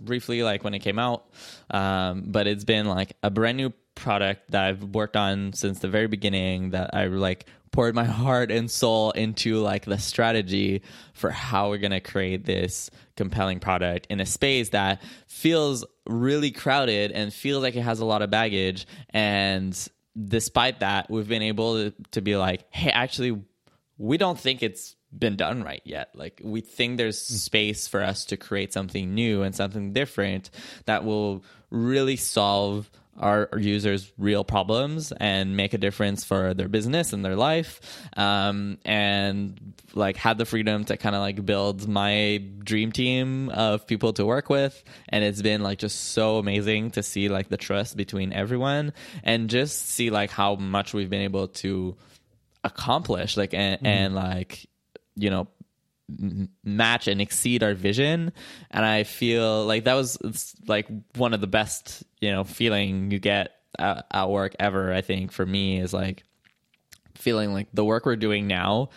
briefly, 0.00 0.42
like 0.42 0.64
when 0.64 0.74
it 0.74 0.80
came 0.80 0.98
out, 0.98 1.24
um, 1.70 2.24
but 2.26 2.46
it's 2.46 2.64
been 2.64 2.86
like 2.86 3.16
a 3.22 3.30
brand 3.30 3.56
new 3.56 3.72
product 3.96 4.52
that 4.52 4.64
I've 4.64 4.82
worked 4.82 5.16
on 5.16 5.52
since 5.52 5.80
the 5.80 5.88
very 5.88 6.06
beginning. 6.06 6.70
That 6.70 6.94
I 6.94 7.06
like 7.06 7.46
poured 7.72 7.96
my 7.96 8.04
heart 8.04 8.52
and 8.52 8.70
soul 8.70 9.10
into 9.10 9.58
like 9.58 9.84
the 9.84 9.98
strategy 9.98 10.82
for 11.12 11.30
how 11.30 11.70
we're 11.70 11.78
gonna 11.78 12.00
create 12.00 12.44
this 12.44 12.90
compelling 13.16 13.58
product 13.58 14.06
in 14.08 14.20
a 14.20 14.26
space 14.26 14.68
that 14.70 15.02
feels 15.26 15.84
really 16.06 16.52
crowded 16.52 17.10
and 17.10 17.34
feels 17.34 17.62
like 17.62 17.74
it 17.74 17.82
has 17.82 17.98
a 17.98 18.04
lot 18.04 18.22
of 18.22 18.30
baggage 18.30 18.86
and 19.10 19.88
despite 20.24 20.80
that, 20.80 21.10
we've 21.10 21.28
been 21.28 21.42
able 21.42 21.74
to, 21.74 21.94
to 22.12 22.20
be 22.20 22.36
like, 22.36 22.64
hey, 22.70 22.90
actually, 22.90 23.40
we 23.98 24.16
don't 24.16 24.38
think 24.38 24.62
it's 24.62 24.96
been 25.16 25.36
done 25.36 25.62
right 25.62 25.82
yet. 25.84 26.10
Like, 26.14 26.40
we 26.42 26.60
think 26.60 26.96
there's 26.96 27.28
hmm. 27.28 27.34
space 27.34 27.86
for 27.86 28.02
us 28.02 28.24
to 28.26 28.36
create 28.36 28.72
something 28.72 29.14
new 29.14 29.42
and 29.42 29.54
something 29.54 29.92
different 29.92 30.50
that 30.86 31.04
will 31.04 31.44
really 31.70 32.16
solve 32.16 32.90
our 33.18 33.48
users 33.58 34.12
real 34.18 34.44
problems 34.44 35.12
and 35.12 35.56
make 35.56 35.74
a 35.74 35.78
difference 35.78 36.24
for 36.24 36.54
their 36.54 36.68
business 36.68 37.12
and 37.12 37.24
their 37.24 37.36
life 37.36 37.80
um, 38.16 38.78
and 38.84 39.74
like 39.94 40.16
had 40.16 40.38
the 40.38 40.44
freedom 40.44 40.84
to 40.84 40.96
kind 40.96 41.14
of 41.14 41.20
like 41.20 41.44
build 41.44 41.88
my 41.88 42.42
dream 42.58 42.92
team 42.92 43.48
of 43.50 43.86
people 43.86 44.12
to 44.12 44.24
work 44.24 44.48
with 44.50 44.82
and 45.08 45.24
it's 45.24 45.42
been 45.42 45.62
like 45.62 45.78
just 45.78 46.12
so 46.12 46.38
amazing 46.38 46.90
to 46.90 47.02
see 47.02 47.28
like 47.28 47.48
the 47.48 47.56
trust 47.56 47.96
between 47.96 48.32
everyone 48.32 48.92
and 49.22 49.48
just 49.48 49.88
see 49.88 50.10
like 50.10 50.30
how 50.30 50.54
much 50.56 50.92
we've 50.92 51.10
been 51.10 51.22
able 51.22 51.48
to 51.48 51.96
accomplish 52.64 53.36
like 53.36 53.54
and, 53.54 53.80
mm. 53.80 53.86
and 53.86 54.14
like 54.14 54.66
you 55.14 55.30
know 55.30 55.48
match 56.64 57.08
and 57.08 57.20
exceed 57.20 57.62
our 57.64 57.74
vision 57.74 58.32
and 58.70 58.84
i 58.84 59.02
feel 59.02 59.64
like 59.64 59.84
that 59.84 59.94
was 59.94 60.54
like 60.68 60.86
one 61.16 61.34
of 61.34 61.40
the 61.40 61.48
best 61.48 62.04
you 62.20 62.30
know 62.30 62.44
feeling 62.44 63.10
you 63.10 63.18
get 63.18 63.56
at, 63.78 64.06
at 64.12 64.30
work 64.30 64.54
ever 64.60 64.92
i 64.92 65.00
think 65.00 65.32
for 65.32 65.44
me 65.44 65.80
is 65.80 65.92
like 65.92 66.22
feeling 67.16 67.52
like 67.52 67.66
the 67.74 67.84
work 67.84 68.06
we're 68.06 68.14
doing 68.14 68.46
now 68.46 68.88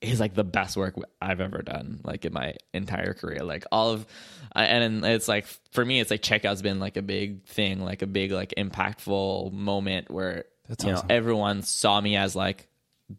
is 0.00 0.20
like 0.20 0.34
the 0.34 0.44
best 0.44 0.76
work 0.76 0.94
I've 1.20 1.40
ever 1.40 1.62
done, 1.62 2.00
like 2.04 2.24
in 2.24 2.32
my 2.32 2.54
entire 2.72 3.14
career. 3.14 3.40
Like 3.42 3.64
all 3.72 3.90
of, 3.90 4.06
and 4.54 5.04
it's 5.04 5.28
like 5.28 5.46
for 5.72 5.84
me, 5.84 6.00
it's 6.00 6.10
like 6.10 6.22
checkout's 6.22 6.62
been 6.62 6.78
like 6.80 6.96
a 6.96 7.02
big 7.02 7.44
thing, 7.46 7.80
like 7.80 8.02
a 8.02 8.06
big 8.06 8.32
like 8.32 8.54
impactful 8.56 9.52
moment 9.52 10.10
where 10.10 10.44
That's 10.68 10.84
you 10.84 10.92
awesome. 10.92 11.08
know 11.08 11.14
everyone 11.14 11.62
saw 11.62 12.00
me 12.00 12.16
as 12.16 12.36
like 12.36 12.68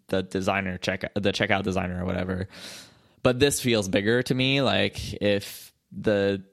the 0.07 0.23
designer 0.23 0.77
check 0.77 1.11
the 1.15 1.31
checkout 1.31 1.63
designer 1.63 2.03
or 2.03 2.05
whatever, 2.05 2.47
but 3.25 3.39
this 3.39 3.59
feels 3.59 3.89
bigger 3.89 4.21
to 4.21 4.35
me. 4.35 4.61
Like 4.61 5.13
if 5.21 5.73
the 5.91 6.43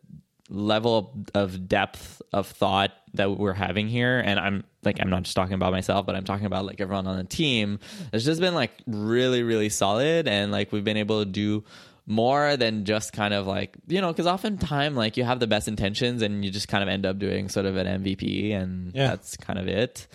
level 0.49 1.25
of 1.35 1.68
depth 1.68 2.20
of 2.33 2.47
thought 2.47 2.93
that 3.14 3.31
we're 3.39 3.53
having 3.53 3.89
here, 3.89 4.18
and 4.25 4.41
I'm 4.41 4.64
like 4.83 4.99
I'm 5.01 5.11
not 5.11 5.25
just 5.25 5.37
talking 5.37 5.53
about 5.55 5.73
myself, 5.73 6.07
but 6.07 6.14
I'm 6.16 6.25
talking 6.25 6.47
about 6.47 6.64
like 6.64 6.81
everyone 6.81 7.07
on 7.07 7.18
the 7.18 7.25
team. 7.25 7.79
It's 8.12 8.25
just 8.25 8.41
been 8.41 8.55
like 8.55 8.73
really, 8.87 9.43
really 9.43 9.68
solid, 9.68 10.27
and 10.29 10.51
like 10.51 10.73
we've 10.73 10.83
been 10.85 10.97
able 10.97 11.20
to 11.25 11.31
do 11.31 11.64
more 12.07 12.57
than 12.57 12.85
just 12.85 13.12
kind 13.12 13.33
of 13.33 13.47
like 13.47 13.77
you 13.87 14.01
know 14.01 14.09
because 14.11 14.27
oftentimes 14.27 14.97
like 14.97 15.16
you 15.16 15.23
have 15.25 15.39
the 15.39 15.47
best 15.47 15.68
intentions 15.68 16.20
and 16.23 16.45
you 16.45 16.51
just 16.51 16.66
kind 16.68 16.83
of 16.83 16.89
end 16.89 17.07
up 17.07 17.16
doing 17.18 17.49
sort 17.49 17.64
of 17.64 17.77
an 17.77 18.03
mvp 18.03 18.53
and 18.57 18.93
Yeah. 18.93 19.11
that's 19.11 19.37
kind 19.37 19.57
of 19.57 19.68
it 19.68 20.09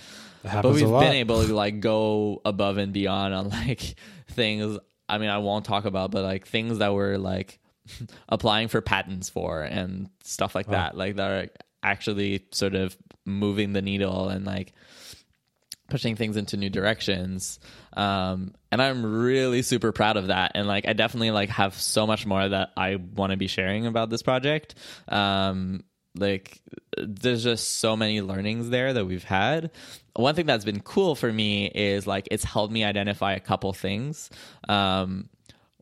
but 0.44 0.66
we've 0.74 0.84
been 0.84 1.14
able 1.14 1.46
to 1.46 1.56
like 1.56 1.80
go 1.80 2.42
above 2.44 2.78
and 2.78 2.92
beyond 2.92 3.34
on 3.34 3.50
like 3.62 3.96
things 4.32 4.78
i 5.10 5.18
mean 5.18 5.30
i 5.30 5.38
won't 5.38 5.66
talk 5.66 5.86
about 5.86 6.12
but 6.12 6.24
like 6.24 6.48
things 6.48 6.80
that 6.80 6.94
we're 6.94 7.18
like 7.18 7.60
applying 8.30 8.68
for 8.68 8.82
patents 8.82 9.30
for 9.30 9.62
and 9.62 10.10
stuff 10.24 10.56
like 10.56 10.68
that 10.68 10.98
like 10.98 11.16
that 11.16 11.32
are 11.32 11.48
actually 11.84 12.46
sort 12.52 12.76
of 12.76 12.96
moving 13.26 13.74
the 13.74 13.82
needle 13.82 14.30
and 14.30 14.46
like 14.46 14.74
pushing 15.90 16.16
things 16.16 16.36
into 16.38 16.58
new 16.58 16.70
directions. 16.70 17.60
Um 17.94 18.54
and 18.72 18.82
i'm 18.82 19.06
really 19.22 19.62
super 19.62 19.92
proud 19.92 20.18
of 20.18 20.28
that. 20.28 20.52
And 20.56 20.68
like 20.68 20.88
i 20.88 20.94
definitely 20.94 21.32
like 21.32 21.50
have 21.50 21.74
so 21.76 22.06
much 22.06 22.26
more 22.26 22.48
that 22.48 22.72
i 22.76 22.96
want 22.96 23.32
to 23.32 23.38
be 23.38 23.48
sharing 23.48 23.86
about 23.86 24.10
this 24.10 24.22
project. 24.22 24.76
Um 25.08 25.84
like 26.16 26.62
there's 26.98 27.44
just 27.44 27.76
so 27.76 27.96
many 27.96 28.22
learnings 28.22 28.70
there 28.70 28.94
that 28.94 29.06
we've 29.06 29.24
had 29.24 29.72
one 30.16 30.34
thing 30.34 30.46
that's 30.46 30.66
been 30.66 30.82
cool 30.82 31.14
for 31.14 31.32
me 31.32 31.68
is 31.68 32.08
like 32.08 32.28
it's 32.32 32.44
helped 32.44 32.74
me 32.74 32.84
identify 32.84 33.34
a 33.34 33.40
couple 33.40 33.72
things 33.74 34.30
um 34.68 35.30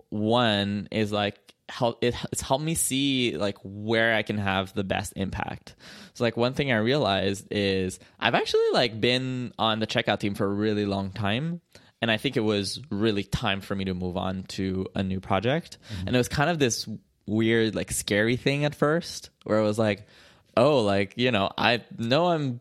one 0.10 0.88
is 0.92 1.12
like 1.12 1.38
help 1.70 2.04
it, 2.04 2.16
it's 2.32 2.42
helped 2.42 2.64
me 2.64 2.76
see 2.76 3.38
like 3.38 3.58
where 3.64 4.16
I 4.16 4.24
can 4.24 4.38
have 4.38 4.74
the 4.74 4.84
best 4.84 5.14
impact. 5.16 5.76
So 6.14 6.24
like 6.24 6.38
one 6.38 6.54
thing 6.54 6.72
I 6.72 6.78
realized 6.78 7.48
is 7.52 8.00
I've 8.20 8.36
actually 8.36 8.70
like 8.74 9.00
been 9.00 9.54
on 9.58 9.80
the 9.80 9.88
checkout 9.88 10.20
team 10.20 10.36
for 10.36 10.46
a 10.46 10.54
really 10.54 10.86
long 10.86 11.12
time 11.12 11.62
and 12.02 12.12
I 12.12 12.18
think 12.18 12.38
it 12.38 12.42
was 12.42 12.82
really 12.92 13.24
time 13.24 13.62
for 13.62 13.76
me 13.76 13.86
to 13.86 13.94
move 13.94 14.18
on 14.18 14.44
to 14.44 14.86
a 14.96 15.02
new 15.02 15.20
project. 15.20 15.78
And 16.06 16.16
it 16.16 16.18
was 16.18 16.28
kind 16.28 16.50
of 16.50 16.60
this 16.60 16.88
weird 17.28 17.76
like 17.76 17.92
scary 17.92 18.36
thing 18.36 18.66
at 18.66 18.76
first 18.76 19.30
where 19.44 19.58
it 19.60 19.64
was 19.64 19.80
like 19.80 20.08
oh 20.56 20.82
like 20.82 21.14
you 21.16 21.32
know 21.32 21.50
I 21.58 21.84
know 21.98 22.28
I'm 22.28 22.60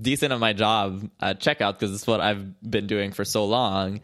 decent 0.00 0.32
at 0.32 0.40
my 0.40 0.52
job 0.52 1.10
at 1.20 1.40
checkout 1.40 1.74
because 1.74 1.94
it's 1.94 2.06
what 2.06 2.20
I've 2.20 2.60
been 2.62 2.86
doing 2.86 3.12
for 3.12 3.24
so 3.24 3.44
long 3.44 4.00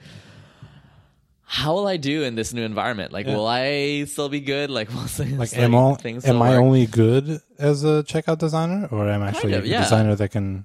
how 1.53 1.75
will 1.75 1.87
I 1.87 1.99
do 1.99 2.23
in 2.23 2.35
this 2.35 2.55
new 2.55 2.63
environment? 2.63 3.13
Like, 3.13 3.27
Yeah. 3.27 3.37
will 3.37 3.47
I 3.47 4.05
still 4.05 4.31
be 4.31 4.41
good? 4.41 4.71
Like, 4.71 4.89
will 4.95 5.03
things, 5.03 5.39
like, 5.39 5.55
am, 5.59 5.75
I, 5.75 5.95
things 5.97 6.25
am 6.25 6.41
I 6.41 6.53
work? 6.53 6.63
only 6.63 6.87
good 6.87 7.43
as 7.59 7.85
a 7.85 8.03
checkout 8.05 8.39
designer, 8.39 8.89
or 8.91 9.07
am 9.07 9.23
I 9.23 9.29
actually 9.29 9.53
of, 9.53 9.65
a 9.65 9.69
yeah. 9.69 9.83
designer 9.83 10.15
that 10.15 10.31
can, 10.31 10.65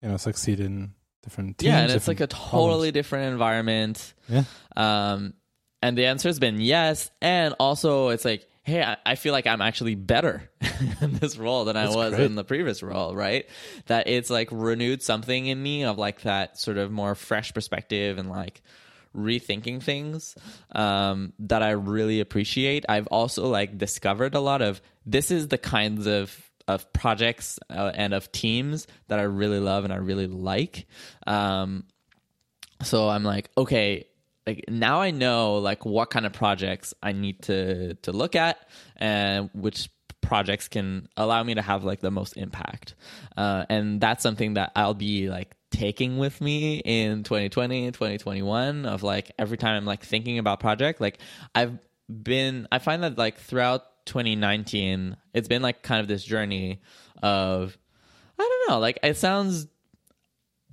you 0.00 0.08
know, 0.08 0.16
succeed 0.16 0.58
in 0.58 0.94
different 1.22 1.58
teams? 1.58 1.66
yeah, 1.68 1.80
and 1.80 1.92
it's 1.92 2.08
like 2.08 2.20
a 2.20 2.26
totally 2.28 2.48
problems? 2.48 2.92
different 2.92 3.32
environment. 3.32 4.14
yeah. 4.26 4.44
Um, 4.74 5.34
and 5.82 5.98
the 5.98 6.06
answer 6.06 6.30
has 6.30 6.38
been 6.38 6.62
yes. 6.62 7.10
And 7.20 7.54
also, 7.60 8.08
it's 8.08 8.24
like, 8.24 8.48
hey, 8.62 8.82
I, 8.82 8.96
I 9.04 9.14
feel 9.16 9.32
like 9.32 9.46
I'm 9.46 9.60
actually 9.60 9.94
better 9.94 10.48
in 11.00 11.14
this 11.14 11.36
role 11.36 11.64
than 11.64 11.74
That's 11.74 11.92
I 11.92 11.96
was 11.96 12.14
great. 12.14 12.24
in 12.24 12.34
the 12.34 12.44
previous 12.44 12.82
role, 12.82 13.14
right? 13.14 13.48
That 13.86 14.08
it's 14.08 14.30
like 14.30 14.48
renewed 14.50 15.02
something 15.02 15.46
in 15.46 15.62
me 15.62 15.84
of 15.84 15.98
like 15.98 16.22
that 16.22 16.58
sort 16.58 16.78
of 16.78 16.90
more 16.90 17.14
fresh 17.14 17.52
perspective 17.52 18.18
and 18.18 18.28
like 18.30 18.62
rethinking 19.16 19.82
things 19.82 20.36
um, 20.72 21.32
that 21.40 21.62
I 21.62 21.70
really 21.72 22.20
appreciate. 22.20 22.84
I've 22.88 23.08
also 23.08 23.46
like 23.48 23.76
discovered 23.76 24.34
a 24.34 24.40
lot 24.40 24.62
of 24.62 24.80
this 25.04 25.30
is 25.30 25.48
the 25.48 25.58
kinds 25.58 26.06
of 26.06 26.36
of 26.68 26.92
projects 26.92 27.58
uh, 27.68 27.90
and 27.92 28.14
of 28.14 28.30
teams 28.30 28.86
that 29.08 29.18
I 29.18 29.22
really 29.24 29.58
love 29.58 29.82
and 29.84 29.92
I 29.92 29.96
really 29.96 30.28
like. 30.28 30.86
Um, 31.26 31.84
so 32.84 33.08
i'm 33.08 33.22
like 33.22 33.48
okay 33.56 34.04
like 34.46 34.64
now 34.68 35.00
i 35.00 35.10
know 35.10 35.58
like 35.58 35.84
what 35.84 36.10
kind 36.10 36.26
of 36.26 36.32
projects 36.32 36.94
i 37.02 37.12
need 37.12 37.40
to 37.42 37.94
to 37.94 38.12
look 38.12 38.34
at 38.34 38.68
and 38.96 39.50
which 39.54 39.88
projects 40.22 40.68
can 40.68 41.08
allow 41.16 41.42
me 41.42 41.54
to 41.54 41.60
have 41.60 41.84
like 41.84 42.00
the 42.00 42.10
most 42.10 42.38
impact. 42.38 42.94
Uh, 43.36 43.66
and 43.68 44.00
that's 44.00 44.22
something 44.22 44.54
that 44.54 44.72
i'll 44.76 44.94
be 44.94 45.28
like 45.28 45.54
taking 45.70 46.16
with 46.18 46.40
me 46.40 46.78
in 46.84 47.22
2020 47.22 47.90
2021 47.92 48.86
of 48.86 49.02
like 49.02 49.32
every 49.38 49.56
time 49.56 49.76
i'm 49.76 49.86
like 49.86 50.04
thinking 50.04 50.38
about 50.38 50.60
project 50.60 51.00
like 51.00 51.18
i've 51.54 51.78
been 52.22 52.68
i 52.70 52.78
find 52.78 53.02
that 53.02 53.16
like 53.16 53.38
throughout 53.38 54.04
2019 54.04 55.16
it's 55.32 55.48
been 55.48 55.62
like 55.62 55.82
kind 55.82 56.00
of 56.02 56.08
this 56.08 56.22
journey 56.22 56.82
of 57.22 57.78
i 58.38 58.42
don't 58.42 58.70
know 58.70 58.78
like 58.80 58.98
it 59.02 59.16
sounds 59.16 59.66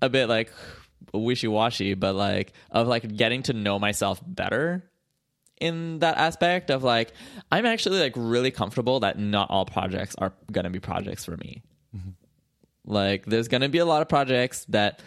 a 0.02 0.10
bit 0.10 0.28
like 0.28 0.52
wishy-washy 1.14 1.94
but 1.94 2.14
like 2.16 2.54
of 2.72 2.88
like 2.88 3.16
getting 3.16 3.42
to 3.44 3.54
know 3.54 3.80
myself 3.80 4.22
better 4.26 4.90
in 5.60 6.00
that 6.00 6.18
aspect 6.18 6.70
of 6.70 6.84
like 6.84 7.12
i'm 7.52 7.66
actually 7.66 8.00
like 8.00 8.14
really 8.16 8.52
comfortable 8.52 9.02
that 9.02 9.20
not 9.20 9.50
all 9.50 9.66
projects 9.66 10.16
are 10.18 10.34
gonna 10.52 10.70
be 10.70 10.80
projects 10.80 11.26
for 11.26 11.38
me. 11.38 11.64
Mm-hmm. 11.96 12.10
Like 12.86 13.26
there's 13.26 13.48
gonna 13.48 13.70
be 13.70 13.80
a 13.80 13.86
lot 13.86 14.02
of 14.02 14.10
projects 14.10 14.66
that 14.70 15.02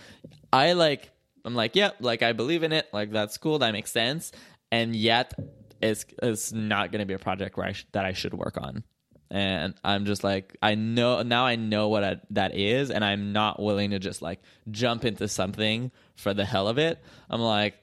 i 0.52 0.72
like 0.74 1.10
i'm 1.44 1.54
like 1.54 1.74
yeah 1.74 1.90
like 2.00 2.22
i 2.22 2.32
believe 2.32 2.62
in 2.62 2.72
it. 2.72 2.88
Like 2.92 3.10
that's 3.10 3.38
cool. 3.38 3.60
That 3.60 3.72
makes 3.72 3.90
sense. 3.90 4.32
And 4.70 4.94
yet 4.94 5.32
it's 5.80 6.04
it's 6.22 6.52
not 6.52 6.92
gonna 6.92 7.06
be 7.06 7.14
a 7.14 7.18
project 7.18 7.56
where 7.56 7.66
I 7.66 7.72
sh- 7.72 7.86
that 7.92 8.04
i 8.04 8.12
should 8.12 8.34
work 8.34 8.56
on 8.56 8.84
and 9.32 9.74
i'm 9.82 10.04
just 10.04 10.22
like 10.22 10.56
i 10.62 10.74
know 10.74 11.22
now 11.22 11.46
i 11.46 11.56
know 11.56 11.88
what 11.88 12.04
I, 12.04 12.16
that 12.30 12.54
is 12.54 12.90
and 12.90 13.02
i'm 13.02 13.32
not 13.32 13.60
willing 13.60 13.90
to 13.90 13.98
just 13.98 14.20
like 14.20 14.40
jump 14.70 15.04
into 15.06 15.26
something 15.26 15.90
for 16.16 16.34
the 16.34 16.44
hell 16.44 16.68
of 16.68 16.78
it 16.78 17.02
i'm 17.30 17.40
like 17.40 17.74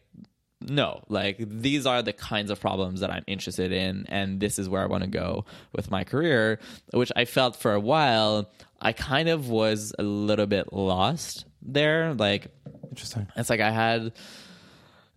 no 0.62 1.02
like 1.10 1.38
these 1.39 1.88
are 1.88 2.04
the 2.04 2.14
kinds 2.14 2.52
of 2.52 2.60
problems 2.62 3.00
that 3.00 3.10
i'm 3.10 3.24
interested 3.26 3.72
in 3.72 4.06
and 4.10 4.39
this 4.39 4.60
is 4.60 4.70
where 4.70 4.84
i 4.84 4.86
want 4.86 5.04
to 5.04 5.10
go 5.10 5.43
with 5.74 5.89
my 5.89 6.04
career 6.04 6.60
which 6.93 7.12
i 7.16 7.26
felt 7.26 7.56
for 7.56 7.74
a 7.74 7.80
while 7.80 8.50
i 8.80 8.93
kind 8.93 9.28
of 9.28 9.50
was 9.50 9.93
a 9.97 10.04
little 10.04 10.45
bit 10.45 10.72
lost 10.72 11.45
there 11.64 12.14
like 12.14 12.47
Interesting. 12.89 13.28
it's 13.36 13.50
like 13.50 13.60
i 13.60 13.72
had 13.72 14.14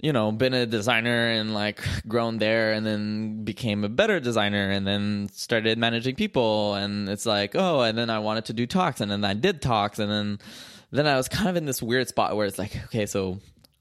you 0.02 0.12
know 0.12 0.30
been 0.32 0.52
a 0.52 0.66
designer 0.66 1.28
and 1.30 1.54
like 1.54 1.80
grown 2.08 2.38
there 2.38 2.72
and 2.72 2.84
then 2.84 3.44
became 3.44 3.84
a 3.84 3.88
better 3.88 4.18
designer 4.20 4.68
and 4.70 4.86
then 4.86 5.28
started 5.32 5.78
managing 5.78 6.14
people 6.16 6.74
and 6.74 7.08
it's 7.08 7.24
like 7.24 7.54
oh 7.54 7.80
and 7.80 7.96
then 7.96 8.10
i 8.10 8.18
wanted 8.18 8.44
to 8.46 8.52
do 8.52 8.66
talks 8.66 9.00
and 9.00 9.10
then 9.10 9.24
i 9.24 9.32
did 9.32 9.62
talks 9.62 9.98
and 9.98 10.10
then 10.10 10.38
then 10.90 11.06
i 11.06 11.16
was 11.16 11.28
kind 11.28 11.48
of 11.48 11.56
in 11.56 11.64
this 11.64 11.80
weird 11.80 12.08
spot 12.08 12.36
where 12.36 12.46
it's 12.46 12.58
like 12.58 12.74
okay 12.86 13.06
so 13.06 13.38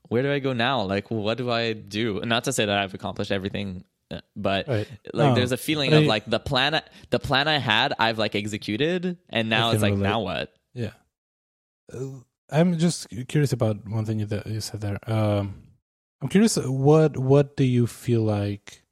where 0.10 0.22
do 0.22 0.32
i 0.32 0.40
go 0.40 0.54
now 0.54 0.82
like 0.84 1.10
what 1.10 1.38
do 1.38 1.50
i 1.50 1.74
do 1.74 2.20
and 2.20 2.30
not 2.30 2.44
to 2.44 2.54
say 2.54 2.66
that 2.66 2.78
i've 2.78 2.94
accomplished 2.94 3.32
everything 3.32 3.84
uh, 4.12 4.20
but 4.36 4.68
Right. 4.68 4.88
like 5.14 5.30
No, 5.30 5.36
there's 5.36 5.52
a 5.54 5.58
feeling 5.58 5.90
but 5.92 6.02
of 6.02 6.06
like 6.06 6.26
the 6.30 6.40
plan 6.40 6.76
I- 6.76 6.84
the 7.10 7.20
plan 7.20 7.48
i 7.48 7.58
had 7.58 7.94
i've 7.98 8.20
like 8.20 8.36
executed 8.36 9.18
and 9.30 9.50
now 9.50 9.72
it's 9.72 9.82
like 9.82 9.94
relate. 9.94 10.04
now 10.04 10.20
what 10.22 10.54
Yeah. 10.74 10.92
Uh, 11.92 12.22
I'm 12.54 12.78
just 12.78 13.08
curious 13.30 13.54
about 13.54 13.88
one 13.88 14.04
thing 14.06 14.20
you, 14.20 14.26
that 14.28 14.46
you 14.46 14.60
said 14.60 14.82
there. 14.82 15.00
Um, 15.10 15.56
I'm 16.22 16.30
curious, 16.30 16.58
what 16.58 17.18
what 17.18 17.58
do 17.58 17.64
you 17.64 17.88
feel 17.88 18.22
like? 18.22 18.84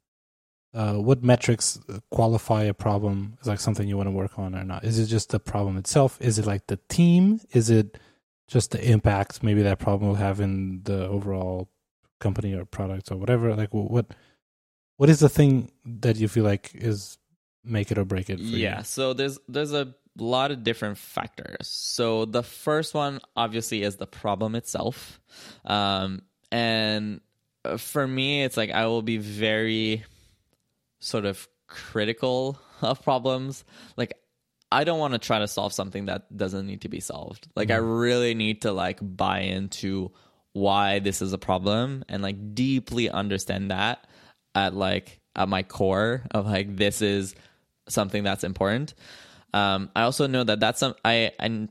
Uh, 0.72 0.94
what 0.94 1.24
metrics 1.24 1.80
qualify 2.12 2.62
a 2.62 2.74
problem 2.74 3.36
as 3.40 3.48
like 3.48 3.58
something 3.58 3.88
you 3.88 3.96
want 3.96 4.06
to 4.06 4.12
work 4.12 4.38
on 4.38 4.54
or 4.54 4.64
not? 4.64 4.84
Is 4.84 4.98
it 5.00 5.06
just 5.06 5.30
the 5.30 5.40
problem 5.40 5.76
itself? 5.76 6.16
Is 6.20 6.38
it 6.38 6.46
like 6.46 6.68
the 6.68 6.78
team? 6.88 7.40
Is 7.52 7.70
it 7.70 7.98
just 8.46 8.70
the 8.70 8.84
impact 8.84 9.42
maybe 9.42 9.62
that 9.62 9.78
problem 9.80 10.08
will 10.10 10.16
have 10.16 10.40
in 10.40 10.82
the 10.84 11.08
overall 11.08 11.68
company 12.20 12.54
or 12.54 12.64
product 12.64 13.10
or 13.10 13.16
whatever? 13.16 13.54
Like 13.56 13.74
what 13.74 14.06
what 14.96 15.08
is 15.08 15.18
the 15.18 15.28
thing 15.28 15.72
that 15.84 16.16
you 16.16 16.28
feel 16.28 16.44
like 16.44 16.70
is 16.74 17.18
make 17.64 17.90
it 17.90 17.98
or 17.98 18.04
break 18.04 18.30
it? 18.30 18.36
For 18.38 18.42
you? 18.44 18.58
yeah 18.58 18.82
so 18.82 19.12
there's 19.12 19.38
there's 19.48 19.72
a 19.72 19.92
lot 20.18 20.50
of 20.50 20.62
different 20.62 20.98
factors 20.98 21.66
so 21.68 22.24
the 22.26 22.42
first 22.42 22.94
one 22.94 23.20
obviously 23.36 23.82
is 23.82 23.96
the 23.96 24.06
problem 24.06 24.54
itself 24.54 25.20
um 25.64 26.20
and 26.50 27.20
uh, 27.64 27.76
for 27.76 28.06
me 28.06 28.42
it's 28.42 28.56
like 28.56 28.70
i 28.70 28.86
will 28.86 29.02
be 29.02 29.18
very 29.18 30.04
sort 31.00 31.24
of 31.24 31.48
critical 31.66 32.58
of 32.82 33.02
problems. 33.02 33.64
Like 33.96 34.14
i 34.72 34.84
don't 34.84 35.00
want 35.00 35.14
to 35.14 35.18
try 35.18 35.40
to 35.40 35.48
solve 35.48 35.72
something 35.72 36.06
that 36.06 36.36
doesn't 36.36 36.66
need 36.66 36.82
to 36.82 36.88
be 36.88 37.00
solved. 37.00 37.48
Like 37.56 37.70
i 37.70 37.76
really 37.76 38.34
need 38.34 38.62
to 38.62 38.72
like 38.72 38.98
buy 39.00 39.40
into 39.40 40.12
why 40.52 40.98
this 40.98 41.22
is 41.22 41.32
a 41.32 41.38
problem 41.38 42.04
and 42.08 42.22
like 42.22 42.54
deeply 42.54 43.08
understand 43.08 43.70
that 43.70 44.06
at 44.54 44.74
like 44.74 45.20
at 45.36 45.48
my 45.48 45.62
core 45.62 46.22
of 46.32 46.46
like 46.46 46.76
this 46.76 47.02
is 47.02 47.34
something 47.88 48.22
that's 48.22 48.44
important. 48.44 48.94
Um 49.54 49.90
i 49.96 50.02
also 50.02 50.26
know 50.26 50.44
that 50.44 50.60
that's 50.60 50.80
some 50.80 50.94
i 51.04 51.32
and 51.38 51.70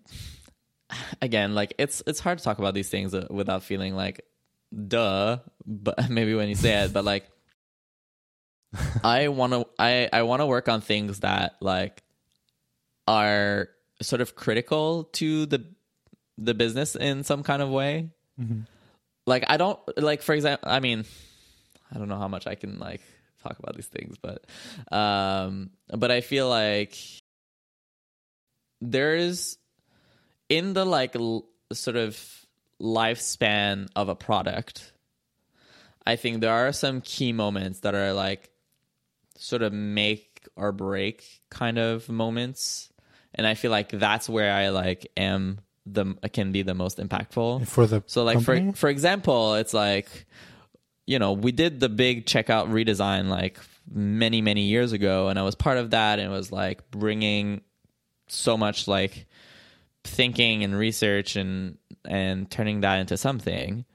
again 1.22 1.56
like 1.56 1.74
it's 1.78 2.02
it's 2.08 2.20
hard 2.20 2.40
to 2.40 2.44
talk 2.44 2.60
about 2.60 2.74
these 2.74 2.90
things 2.90 3.14
uh, 3.14 3.28
without 3.30 3.64
feeling 3.64 3.96
like 3.96 4.26
duh 4.74 5.38
but 5.66 6.10
maybe 6.10 6.34
when 6.36 6.48
you 6.50 6.56
say 6.56 6.84
it 6.84 6.94
but 6.94 7.04
like 7.06 7.28
i 9.04 9.28
want 9.30 9.54
to 9.54 9.66
i 9.80 10.08
i 10.14 10.22
want 10.22 10.42
to 10.42 10.46
work 10.46 10.70
on 10.70 10.82
things 10.82 11.22
that 11.22 11.56
like 11.60 12.04
are 13.08 13.70
sort 14.02 14.22
of 14.22 14.36
critical 14.36 15.06
to 15.06 15.46
the 15.48 15.66
the 16.38 16.54
business 16.54 16.96
in 16.96 17.24
some 17.24 17.44
kind 17.44 17.62
of 17.62 17.70
way 17.70 18.10
Mhm. 18.40 18.66
like 19.28 19.44
i 19.48 19.58
don't 19.58 19.80
like 19.98 20.22
for 20.22 20.34
example 20.34 20.70
i 20.72 20.80
mean 20.80 21.04
i 21.94 21.98
don't 21.98 22.08
know 22.08 22.18
how 22.20 22.28
much 22.30 22.48
i 22.48 22.56
can 22.56 22.80
like 22.80 23.02
talk 23.44 23.58
about 23.58 23.74
these 23.76 23.88
things, 23.88 24.18
but 24.22 24.44
um, 24.94 25.70
but 25.98 26.12
I 26.12 26.20
feel 26.20 26.50
like 26.50 26.98
there 28.82 29.16
is 29.16 29.58
in 30.50 30.74
the 30.74 30.86
like 30.86 31.16
l- 31.16 31.46
sort 31.72 31.96
of 31.96 32.20
lifespan 32.82 33.88
of 33.96 34.10
a 34.10 34.16
product. 34.16 34.92
I 36.06 36.16
think 36.16 36.42
there 36.42 36.54
are 36.54 36.72
some 36.72 37.02
key 37.02 37.34
moments 37.34 37.82
that 37.82 37.94
are 37.94 38.14
like 38.14 38.50
sort 39.38 39.62
of 39.62 39.74
make 39.74 40.48
or 40.56 40.72
break 40.72 41.24
kind 41.50 41.78
of 41.78 42.10
moments, 42.10 42.92
and 43.36 43.46
I 43.46 43.54
feel 43.54 43.72
like 43.72 43.90
that's 43.90 44.28
where 44.30 44.52
I 44.52 44.70
like 44.70 45.12
am 45.18 45.60
the 45.86 46.16
can 46.34 46.52
be 46.52 46.62
the 46.62 46.74
most 46.74 46.98
impactful. 46.98 47.68
For 47.68 47.86
the 47.86 48.04
So 48.08 48.24
like 48.24 48.38
company? 48.38 48.72
for 48.72 48.78
for 48.78 48.90
example, 48.90 49.56
it's 49.56 49.74
like 49.74 50.26
you 51.06 51.18
know, 51.18 51.34
we 51.34 51.52
did 51.52 51.80
the 51.80 51.90
big 51.90 52.28
checkout 52.28 52.70
redesign 52.70 53.30
like 53.30 53.60
many 53.92 54.42
many 54.42 54.62
years 54.64 54.92
ago 54.92 55.30
and 55.30 55.40
I 55.40 55.42
was 55.42 55.56
part 55.56 55.78
of 55.78 55.92
that 55.92 56.20
and 56.20 56.32
it 56.32 56.36
was 56.36 56.52
like 56.52 56.92
bringing 56.92 57.62
so 58.28 58.56
much 58.58 58.88
like 58.88 59.26
thinking 60.04 60.64
and 60.64 60.78
research 60.78 61.36
and 61.36 61.78
and 62.06 62.50
turning 62.50 62.82
that 62.82 63.00
into 63.00 63.18
something. 63.18 63.86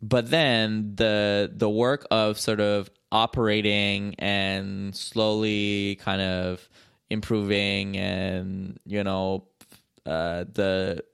But 0.00 0.30
then 0.30 0.94
the 0.96 1.50
the 1.54 1.70
work 1.70 2.06
of 2.10 2.38
sort 2.38 2.60
of 2.60 2.90
operating 3.12 4.14
and 4.18 4.96
slowly 4.96 5.96
kind 5.96 6.22
of 6.22 6.68
improving 7.10 7.96
and 7.96 8.80
you 8.86 9.04
know 9.04 9.44
uh, 10.06 10.44
the 10.52 11.04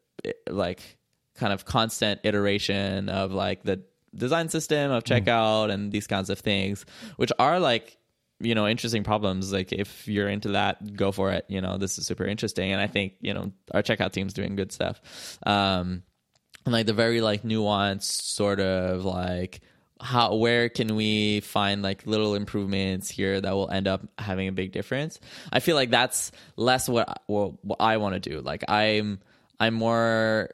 like 0.49 0.97
kind 1.35 1.53
of 1.53 1.65
constant 1.65 2.21
iteration 2.25 3.09
of 3.09 3.33
like 3.33 3.63
the 3.63 3.83
design 4.15 4.49
system 4.49 4.91
of 4.91 5.05
checkout 5.05 5.71
and 5.71 5.93
these 5.93 6.07
kinds 6.07 6.31
of 6.31 6.39
things, 6.39 6.85
which 7.17 7.33
are 7.39 7.61
like 7.61 7.99
you 8.41 8.55
know 8.55 8.67
interesting 8.67 9.05
problems. 9.05 9.53
Like 9.53 9.73
if 9.73 10.07
you're 10.09 10.29
into 10.29 10.51
that, 10.51 10.97
go 10.97 11.13
for 11.13 11.33
it. 11.33 11.45
You 11.49 11.61
know 11.61 11.79
this 11.79 11.99
is 11.99 12.07
super 12.07 12.25
interesting, 12.25 12.73
and 12.73 12.81
I 12.81 12.87
think 12.87 13.15
you 13.21 13.35
know 13.35 13.53
our 13.73 13.83
checkout 13.83 14.13
team's 14.13 14.35
doing 14.35 14.57
good 14.57 14.73
stuff. 14.73 15.01
Um, 15.47 16.03
and 16.65 16.73
like 16.73 16.87
the 16.87 16.93
very 16.93 17.21
like 17.21 17.43
nuanced 17.43 18.23
sort 18.23 18.61
of 18.61 19.05
like 19.05 19.61
how 20.01 20.37
where 20.37 20.69
can 20.69 20.95
we 20.95 21.41
find 21.41 21.83
like 21.83 22.07
little 22.07 22.35
improvements 22.35 23.11
here 23.11 23.41
that 23.41 23.53
will 23.53 23.71
end 23.71 23.89
up 23.89 24.07
having 24.19 24.47
a 24.47 24.53
big 24.53 24.71
difference 24.71 25.19
i 25.53 25.59
feel 25.59 25.75
like 25.75 25.91
that's 25.91 26.31
less 26.57 26.89
what 26.89 27.23
what, 27.27 27.65
what 27.65 27.81
i 27.81 27.97
want 27.97 28.15
to 28.15 28.21
do 28.21 28.41
like 28.41 28.63
i'm 28.69 29.19
i'm 29.59 29.75
more 29.75 30.51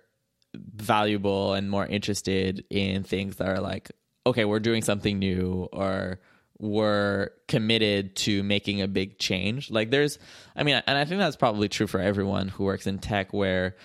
valuable 0.55 1.53
and 1.53 1.69
more 1.69 1.85
interested 1.85 2.65
in 2.71 3.03
things 3.03 3.37
that 3.37 3.49
are 3.49 3.61
like 3.61 3.91
okay 4.25 4.45
we're 4.45 4.61
doing 4.61 4.83
something 4.83 5.19
new 5.19 5.69
or 5.73 6.21
we're 6.59 7.31
committed 7.49 8.17
to 8.17 8.43
making 8.43 8.81
a 8.81 8.89
big 8.89 9.19
change. 9.19 9.71
Like 9.71 9.91
there's 9.91 10.19
i 10.57 10.63
mean 10.63 10.83
and 10.87 10.97
i 10.97 11.05
think 11.05 11.19
that's 11.19 11.37
probably 11.37 11.69
true 11.69 11.87
for 11.87 12.01
everyone 12.01 12.49
who 12.49 12.65
works 12.65 12.87
in 12.87 12.99
tech 12.99 13.33
where 13.33 13.77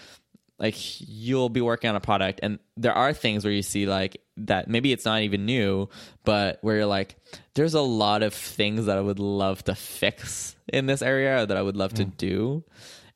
like 0.60 0.76
you'll 1.00 1.50
be 1.50 1.62
working 1.62 1.90
on 1.90 1.96
a 1.96 2.02
product 2.02 2.42
and 2.44 2.60
there 2.78 2.94
are 2.94 3.14
things 3.14 3.44
where 3.44 3.54
you 3.54 3.62
see 3.62 3.86
like 3.86 4.22
that 4.38 4.68
maybe 4.68 4.92
it's 4.92 5.06
not 5.06 5.22
even 5.22 5.46
new 5.46 5.88
but 6.26 6.60
where 6.62 6.78
you're 6.78 6.86
like 6.86 7.16
there's 7.56 7.74
a 7.74 7.82
lot 7.82 8.24
of 8.24 8.34
things 8.34 8.86
that 8.86 8.98
i 8.98 9.02
would 9.02 9.20
love 9.20 9.64
to 9.64 9.74
fix 9.74 10.56
in 10.72 10.86
this 10.86 11.02
area 11.02 11.46
that 11.46 11.58
i 11.58 11.62
would 11.62 11.78
love 11.78 11.94
to 11.94 12.06
mm. 12.06 12.18
do. 12.18 12.64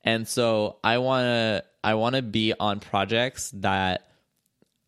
And 0.05 0.27
so 0.27 0.77
i 0.83 0.97
want 0.97 1.23
to 1.23 1.63
i 1.83 1.93
want 1.93 2.15
to 2.15 2.21
be 2.21 2.53
on 2.59 2.79
projects 2.79 3.51
that 3.55 4.07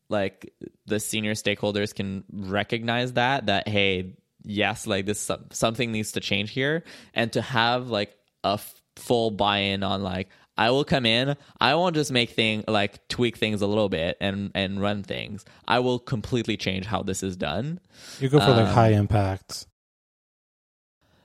like 0.09 0.53
the 0.86 0.99
senior 0.99 1.34
stakeholders 1.34 1.95
can 1.95 2.24
recognize 2.32 3.13
that 3.13 3.45
that 3.45 3.68
hey 3.68 4.16
yes 4.45 4.87
like 4.87 5.05
this 5.05 5.29
something 5.51 5.91
needs 5.91 6.13
to 6.13 6.19
change 6.19 6.51
here 6.51 6.83
and 7.13 7.33
to 7.33 7.41
have 7.41 7.89
like 7.89 8.15
a 8.43 8.53
f- 8.53 8.81
full 8.95 9.31
buy-in 9.31 9.83
on 9.83 10.03
like 10.03 10.29
I 10.57 10.69
will 10.69 10.85
come 10.85 11.05
in. 11.05 11.35
I 11.59 11.75
won't 11.75 11.95
just 11.95 12.13
make 12.13 12.29
thing 12.29 12.63
like 12.67 13.05
tweak 13.09 13.35
things 13.37 13.61
a 13.61 13.67
little 13.67 13.89
bit 13.89 14.15
and 14.21 14.51
and 14.55 14.81
run 14.81 15.03
things. 15.03 15.43
I 15.67 15.79
will 15.79 15.99
completely 15.99 16.55
change 16.55 16.85
how 16.85 17.03
this 17.03 17.23
is 17.23 17.35
done. 17.35 17.81
You 18.21 18.29
go 18.29 18.39
for 18.39 18.51
like 18.51 18.67
Um, 18.67 18.73
high 18.73 18.91
impact. 18.91 19.67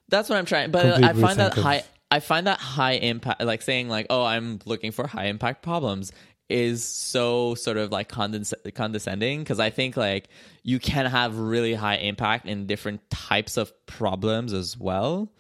That's 0.09 0.29
what 0.29 0.37
I'm 0.37 0.47
trying. 0.47 0.73
But 0.73 0.83
Complete 0.83 1.05
I 1.05 1.13
find 1.13 1.39
that 1.39 1.55
high. 1.55 1.85
I 2.11 2.19
find 2.19 2.49
that 2.49 2.59
high 2.59 2.95
impact, 2.95 3.41
like 3.45 3.63
saying 3.63 3.89
like, 3.89 4.07
"Oh, 4.11 4.25
I'm 4.25 4.59
looking 4.65 4.91
for 4.91 5.07
high 5.07 5.27
impact 5.27 5.63
problems," 5.63 6.11
is 6.51 6.85
so 6.85 7.55
sort 7.55 7.77
of 7.77 7.91
like 7.93 8.09
condescending 8.09 9.39
because 9.41 9.61
I 9.61 9.71
think 9.71 9.97
like 9.97 10.29
you 10.63 10.79
can 10.79 11.07
have 11.07 11.39
really 11.39 11.75
high 11.75 11.97
impact 11.97 12.47
in 12.47 12.67
different 12.67 13.09
types 13.11 13.57
of 13.57 13.73
problems 13.87 14.53
as 14.53 14.77
well. 14.79 15.33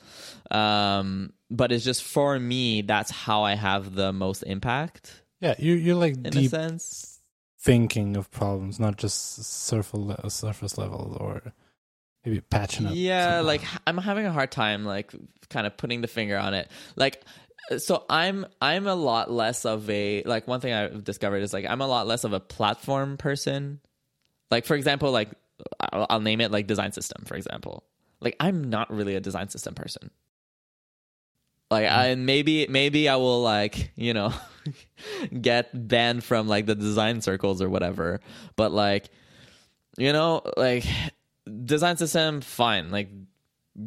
Um, 0.50 1.32
but 1.50 1.72
it's 1.72 1.84
just 1.84 2.02
for 2.02 2.38
me, 2.38 2.82
that's 2.82 3.10
how 3.10 3.42
I 3.42 3.54
have 3.54 3.94
the 3.94 4.12
most 4.12 4.42
impact 4.42 5.22
Yeah, 5.40 5.54
you 5.58 5.74
you're 5.74 5.96
like 5.96 6.14
in 6.24 6.36
a 6.36 6.48
sense. 6.48 7.20
thinking 7.60 8.16
of 8.16 8.30
problems, 8.30 8.78
not 8.80 8.96
just 8.96 9.44
surface 9.44 10.34
surface 10.34 10.78
level 10.78 11.16
or 11.20 11.52
maybe 12.24 12.40
patching 12.40 12.86
up. 12.86 12.92
yeah 12.94 13.40
like 13.40 13.62
i'm 13.86 13.96
having 13.96 14.26
a 14.26 14.30
hard 14.30 14.52
time 14.52 14.84
like 14.84 15.10
kind 15.48 15.66
of 15.66 15.74
putting 15.78 16.02
the 16.02 16.06
finger 16.06 16.36
on 16.36 16.52
it 16.52 16.70
like 16.94 17.22
so 17.78 18.04
i'm 18.10 18.46
i'm 18.60 18.86
a 18.86 18.94
lot 18.94 19.30
less 19.30 19.64
of 19.64 19.88
a 19.90 20.22
like 20.24 20.48
one 20.48 20.60
thing 20.60 20.72
i've 20.72 21.04
discovered 21.04 21.42
is 21.42 21.52
like 21.52 21.64
i'm 21.66 21.80
a 21.80 21.86
lot 21.86 22.06
less 22.06 22.24
of 22.24 22.32
a 22.32 22.40
platform 22.40 23.16
person. 23.16 23.80
Like 24.50 24.66
for 24.66 24.74
example 24.74 25.12
like 25.12 25.30
i'll, 25.78 26.06
I'll 26.10 26.20
name 26.20 26.40
it 26.40 26.50
like 26.50 26.66
design 26.66 26.92
system 26.92 27.24
for 27.24 27.36
example. 27.36 27.84
Like 28.20 28.36
i'm 28.40 28.64
not 28.64 28.92
really 28.92 29.14
a 29.14 29.20
design 29.20 29.48
system 29.48 29.74
person. 29.74 30.10
Like 31.70 31.86
hmm. 31.86 31.94
I, 31.94 32.06
and 32.06 32.26
maybe 32.26 32.66
maybe 32.68 33.08
i 33.08 33.16
will 33.16 33.42
like 33.42 33.92
you 33.94 34.14
know 34.14 34.32
get 35.40 35.70
banned 35.88 36.24
from 36.24 36.48
like 36.48 36.66
the 36.66 36.74
design 36.74 37.20
circles 37.20 37.62
or 37.62 37.68
whatever. 37.68 38.20
But 38.56 38.72
like 38.72 39.10
you 39.96 40.12
know 40.12 40.42
like 40.56 40.84
design 41.64 41.96
system 41.96 42.40
fine. 42.40 42.90
Like 42.90 43.10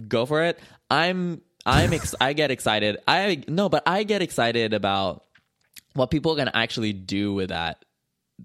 go 0.07 0.25
for 0.25 0.43
it. 0.43 0.59
I'm 0.89 1.41
i'm 1.65 1.93
ex- 1.93 2.15
i 2.21 2.33
get 2.33 2.51
excited. 2.51 2.97
I 3.07 3.43
no 3.47 3.69
but 3.69 3.83
i 3.87 4.03
get 4.03 4.21
excited 4.21 4.73
about 4.73 5.23
what 5.93 6.09
people 6.11 6.35
can 6.35 6.49
actually 6.53 6.91
do 6.93 7.33
with 7.33 7.49
that 7.49 7.85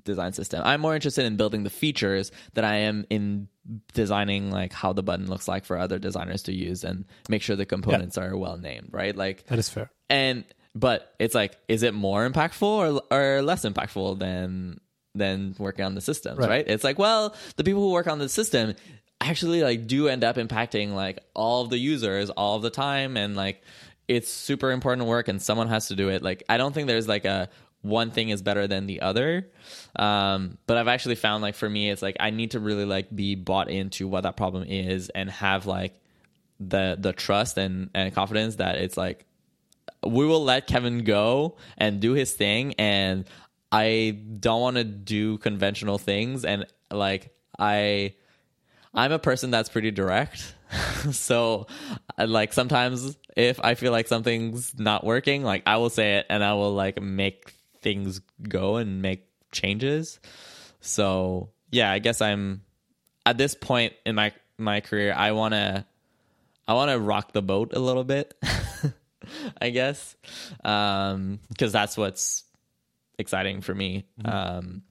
design 0.04 0.32
system. 0.34 0.60
I'm 0.64 0.80
more 0.82 0.94
interested 0.94 1.24
in 1.24 1.36
building 1.36 1.64
the 1.64 1.70
features 1.70 2.30
that 2.54 2.64
i 2.64 2.76
am 2.76 3.06
in 3.10 3.48
designing 3.92 4.50
like 4.50 4.72
how 4.72 4.92
the 4.92 5.02
button 5.02 5.26
looks 5.28 5.46
like 5.48 5.64
for 5.64 5.76
other 5.78 5.98
designers 5.98 6.42
to 6.44 6.52
use 6.54 6.84
and 6.84 7.04
make 7.28 7.42
sure 7.42 7.56
the 7.56 7.66
components 7.66 8.16
are 8.16 8.36
well 8.36 8.56
named 8.58 8.88
right? 8.92 9.14
Like 9.16 9.46
that 9.46 9.58
is 9.58 9.68
fair. 9.68 9.90
and 10.08 10.44
but 10.74 11.14
it's 11.18 11.34
like 11.34 11.58
is 11.68 11.82
it 11.82 11.94
more 11.94 12.28
impactful 12.28 12.62
or 12.62 13.02
or 13.10 13.42
less 13.42 13.64
impactful 13.64 14.18
than 14.18 14.78
than 15.14 15.54
working 15.58 15.84
on 15.84 15.94
the 15.94 16.00
systems 16.00 16.38
Right. 16.38 16.48
right, 16.48 16.64
it's 16.68 16.84
like 16.84 16.98
well 16.98 17.34
the 17.56 17.64
people 17.64 17.82
who 17.82 17.90
work 17.92 18.06
on 18.06 18.18
the 18.18 18.28
system 18.28 18.74
actually 19.20 19.62
like 19.62 19.86
do 19.86 20.08
end 20.08 20.24
up 20.24 20.36
impacting 20.36 20.94
like 20.94 21.18
all 21.34 21.62
of 21.62 21.70
the 21.70 21.78
users 21.78 22.30
all 22.30 22.56
of 22.56 22.62
the 22.62 22.70
time 22.70 23.16
and 23.16 23.36
like 23.36 23.62
it's 24.06 24.30
super 24.30 24.70
important 24.70 25.06
work 25.06 25.28
and 25.28 25.42
someone 25.42 25.68
has 25.68 25.88
to 25.88 25.96
do 25.96 26.08
it. 26.08 26.22
Like 26.22 26.44
i 26.48 26.56
don't 26.56 26.72
think 26.72 26.86
there's 26.86 27.08
like 27.08 27.24
a 27.24 27.48
one 27.82 28.10
thing 28.10 28.30
is 28.30 28.42
better 28.42 28.66
than 28.66 28.86
the 28.86 29.02
other. 29.02 29.48
Um 29.96 30.58
but 30.66 30.76
i've 30.76 30.88
actually 30.88 31.16
found 31.16 31.42
like 31.42 31.54
for 31.54 31.68
me 31.68 31.90
it's 31.90 32.02
like 32.02 32.16
i 32.20 32.30
need 32.30 32.52
to 32.52 32.60
really 32.60 32.84
like 32.84 33.14
be 33.14 33.34
bought 33.34 33.70
into 33.70 34.08
what 34.08 34.22
that 34.22 34.36
problem 34.36 34.64
is 34.64 35.10
and 35.10 35.30
have 35.30 35.66
like 35.66 36.00
the 36.60 36.96
the 36.98 37.12
trust 37.12 37.56
and 37.56 37.90
and 37.94 38.14
confidence 38.14 38.56
that 38.56 38.76
it's 38.76 38.96
like 38.96 39.24
we 40.04 40.26
will 40.26 40.44
let 40.44 40.66
Kevin 40.66 41.04
go 41.04 41.56
and 41.76 42.00
do 42.00 42.12
his 42.12 42.32
thing 42.32 42.74
and 42.78 43.24
I 43.70 44.18
don't 44.40 44.60
want 44.60 44.76
to 44.76 44.84
do 44.84 45.38
conventional 45.38 45.98
things 45.98 46.44
and 46.44 46.66
like 46.90 47.34
I 47.58 48.14
I'm 48.98 49.12
a 49.12 49.18
person 49.20 49.52
that's 49.52 49.68
pretty 49.68 49.92
direct. 49.92 50.56
so 51.12 51.68
like 52.18 52.52
sometimes 52.52 53.16
if 53.36 53.60
I 53.62 53.76
feel 53.76 53.92
like 53.92 54.08
something's 54.08 54.76
not 54.76 55.04
working, 55.04 55.44
like 55.44 55.62
I 55.66 55.76
will 55.76 55.88
say 55.88 56.16
it 56.16 56.26
and 56.28 56.42
I 56.42 56.54
will 56.54 56.74
like 56.74 57.00
make 57.00 57.54
things 57.80 58.20
go 58.42 58.74
and 58.74 59.00
make 59.00 59.24
changes. 59.52 60.18
So, 60.80 61.50
yeah, 61.70 61.92
I 61.92 62.00
guess 62.00 62.20
I'm 62.20 62.62
at 63.24 63.38
this 63.38 63.54
point 63.54 63.92
in 64.04 64.16
my 64.16 64.32
my 64.58 64.80
career 64.80 65.14
I 65.16 65.30
want 65.30 65.54
to 65.54 65.86
I 66.66 66.74
want 66.74 66.90
to 66.90 66.98
rock 66.98 67.30
the 67.30 67.42
boat 67.42 67.74
a 67.74 67.78
little 67.78 68.04
bit. 68.04 68.34
I 69.62 69.70
guess. 69.70 70.16
Um 70.64 71.38
cuz 71.56 71.70
that's 71.70 71.96
what's 71.96 72.42
exciting 73.16 73.60
for 73.60 73.76
me. 73.76 74.06
Um 74.24 74.82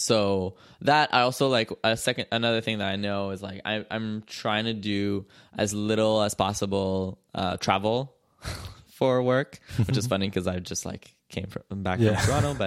so 0.00 0.54
that 0.82 1.12
I 1.12 1.22
also 1.22 1.48
like 1.48 1.70
a 1.82 1.96
second 1.96 2.26
another 2.32 2.60
thing 2.60 2.78
that 2.78 2.88
I 2.88 2.96
know 2.96 3.30
is 3.30 3.42
like 3.42 3.60
I 3.64 3.84
I'm 3.90 4.22
trying 4.26 4.64
to 4.66 4.74
do 4.74 5.26
as 5.56 5.72
little 5.74 6.22
as 6.22 6.34
possible 6.34 7.18
uh 7.34 7.56
travel 7.56 8.14
for 8.92 9.22
work, 9.22 9.58
which 9.86 9.96
is 9.96 10.06
funny 10.12 10.30
cuz 10.30 10.46
I 10.46 10.58
just 10.60 10.84
like 10.86 11.14
came 11.28 11.46
from 11.46 11.82
back 11.82 11.98
Yeah. 12.00 12.16
from 12.20 12.42
Toronto 12.42 12.54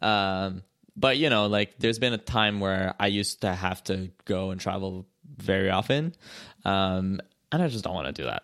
but 0.00 0.04
um 0.06 0.62
but 0.96 1.16
you 1.18 1.30
know 1.30 1.46
like 1.46 1.78
there's 1.78 1.98
been 1.98 2.12
a 2.12 2.18
time 2.18 2.60
where 2.60 2.94
I 2.98 3.06
used 3.06 3.40
to 3.42 3.52
have 3.54 3.82
to 3.84 4.10
go 4.24 4.50
and 4.50 4.60
travel 4.60 5.06
very 5.36 5.70
often. 5.70 6.14
Um, 6.64 7.20
and 7.52 7.62
I 7.62 7.68
just 7.68 7.82
don't 7.84 7.94
want 7.94 8.14
to 8.14 8.22
do 8.22 8.24
that. 8.28 8.42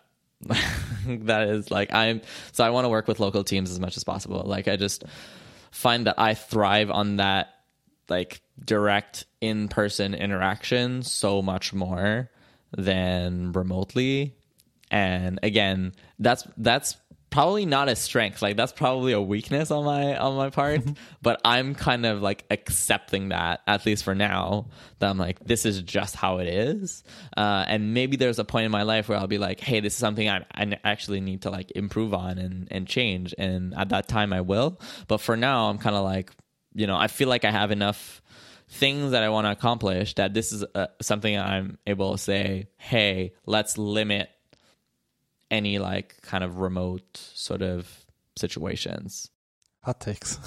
that 1.25 1.47
is 1.49 1.69
like 1.71 1.93
I'm 1.93 2.21
so 2.51 2.63
I 2.63 2.69
want 2.71 2.85
to 2.85 2.89
work 2.89 3.07
with 3.07 3.19
local 3.19 3.43
teams 3.43 3.69
as 3.71 3.79
much 3.79 3.97
as 3.97 4.03
possible. 4.03 4.43
Like 4.45 4.67
I 4.67 4.75
just 4.75 5.03
find 5.71 6.07
that 6.07 6.15
I 6.19 6.33
thrive 6.33 6.89
on 6.89 7.17
that 7.17 7.49
like 8.09 8.41
direct 8.63 9.25
in-person 9.41 10.13
interaction 10.13 11.03
so 11.03 11.41
much 11.41 11.73
more 11.73 12.29
than 12.75 13.51
remotely. 13.51 14.35
And 14.89 15.39
again, 15.43 15.93
that's 16.19 16.47
that's 16.57 16.97
probably 17.29 17.65
not 17.65 17.89
a 17.89 17.95
strength. 17.95 18.41
Like 18.41 18.55
that's 18.55 18.71
probably 18.71 19.11
a 19.11 19.21
weakness 19.21 19.69
on 19.69 19.85
my 19.85 20.17
on 20.17 20.35
my 20.37 20.49
part. 20.49 20.81
But 21.21 21.41
i'm 21.43 21.75
kind 21.75 22.05
of 22.05 22.21
like 22.21 22.45
accepting 22.49 23.29
that 23.29 23.61
at 23.67 23.85
least 23.85 24.03
for 24.05 24.15
now 24.15 24.67
that 24.99 25.09
i'm 25.09 25.17
like 25.17 25.39
this 25.43 25.65
is 25.65 25.81
just 25.81 26.15
how 26.15 26.37
it 26.37 26.47
is. 26.47 27.03
Uh, 27.35 27.65
and 27.67 27.93
maybe 27.93 28.15
there's 28.15 28.39
a 28.39 28.45
point 28.45 28.65
in 28.65 28.71
my 28.71 28.83
life 28.83 29.09
where 29.09 29.17
i'll 29.17 29.27
be 29.27 29.37
like 29.37 29.59
hey 29.59 29.81
this 29.81 29.93
is 29.93 29.99
something 29.99 30.29
I, 30.29 30.45
I 30.53 30.79
actually 30.83 31.19
need 31.19 31.41
to 31.41 31.49
like 31.49 31.71
improve 31.75 32.13
on 32.13 32.37
and 32.37 32.67
and 32.71 32.87
change. 32.87 33.35
And 33.37 33.73
at 33.75 33.89
that 33.89 34.07
time 34.07 34.31
i 34.31 34.41
will. 34.41 34.79
But 35.07 35.19
for 35.19 35.35
now 35.35 35.69
i'm 35.69 35.77
kind 35.77 35.95
of 35.95 36.03
like 36.03 36.31
you 36.77 36.87
know 36.87 36.95
i 36.95 37.07
feel 37.07 37.27
like 37.27 37.43
i 37.43 37.51
have 37.51 37.71
enough 37.71 38.21
things 38.69 39.11
that 39.11 39.23
i 39.23 39.29
want 39.29 39.45
to 39.45 39.51
accomplish 39.51 40.15
that 40.15 40.33
this 40.33 40.51
is 40.51 40.63
uh, 40.75 40.87
something 41.01 41.37
i'm 41.37 41.77
able 41.85 42.11
to 42.13 42.17
say 42.17 42.67
hey 42.77 43.33
let's 43.45 43.77
limit 43.77 44.29
any 45.49 45.79
like 45.79 46.21
kind 46.21 46.43
of 46.43 46.59
remote 46.59 47.17
sort 47.33 47.61
of 47.61 48.05
situations. 48.35 49.29
Hot 49.83 49.99
takes. 49.99 50.37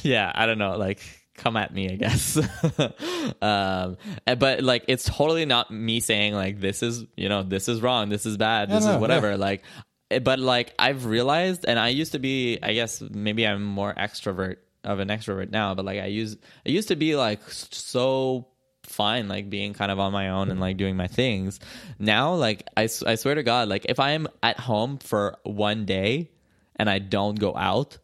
yeah, 0.02 0.30
I 0.34 0.46
don't 0.46 0.58
know. 0.58 0.76
Like, 0.76 1.00
come 1.34 1.56
at 1.56 1.72
me, 1.72 1.90
I 1.90 1.96
guess. 1.96 2.36
um, 3.42 3.96
but 4.38 4.62
like, 4.62 4.84
it's 4.88 5.04
totally 5.04 5.46
not 5.46 5.70
me 5.70 6.00
saying 6.00 6.34
like 6.34 6.60
this 6.60 6.82
is 6.82 7.04
you 7.16 7.28
know 7.28 7.42
this 7.42 7.68
is 7.68 7.80
wrong, 7.80 8.08
this 8.08 8.26
is 8.26 8.36
bad, 8.36 8.70
this 8.70 8.84
no, 8.84 8.92
is 8.92 8.96
whatever. 8.98 9.30
Yeah. 9.30 9.36
Like, 9.36 9.62
eh, 10.10 10.18
but 10.18 10.38
like 10.38 10.74
I've 10.78 11.06
realized, 11.06 11.64
and 11.66 11.78
I 11.78 11.88
used 11.88 12.12
to 12.12 12.18
be, 12.18 12.58
I 12.62 12.74
guess 12.74 13.00
maybe 13.00 13.46
I'm 13.46 13.64
more 13.64 13.94
extrovert 13.94 14.56
of 14.84 14.98
an 14.98 15.08
extrovert 15.08 15.50
now, 15.50 15.74
but 15.74 15.84
like 15.84 16.00
I 16.00 16.06
use, 16.06 16.36
I 16.66 16.70
used 16.70 16.88
to 16.88 16.96
be 16.96 17.16
like 17.16 17.40
so 17.48 18.46
fine 18.90 19.28
like 19.28 19.48
being 19.48 19.72
kind 19.72 19.90
of 19.90 19.98
on 19.98 20.12
my 20.12 20.30
own 20.30 20.50
and 20.50 20.60
like 20.60 20.76
doing 20.76 20.96
my 20.96 21.06
things. 21.06 21.60
Now 21.98 22.34
like 22.34 22.68
I, 22.76 22.82
I 22.82 23.14
swear 23.14 23.34
to 23.34 23.42
god 23.42 23.68
like 23.68 23.86
if 23.88 24.00
i'm 24.00 24.26
at 24.42 24.58
home 24.58 24.98
for 24.98 25.36
one 25.44 25.86
day 25.86 26.30
and 26.76 26.90
i 26.90 26.98
don't 26.98 27.38
go 27.38 27.56
out 27.56 27.98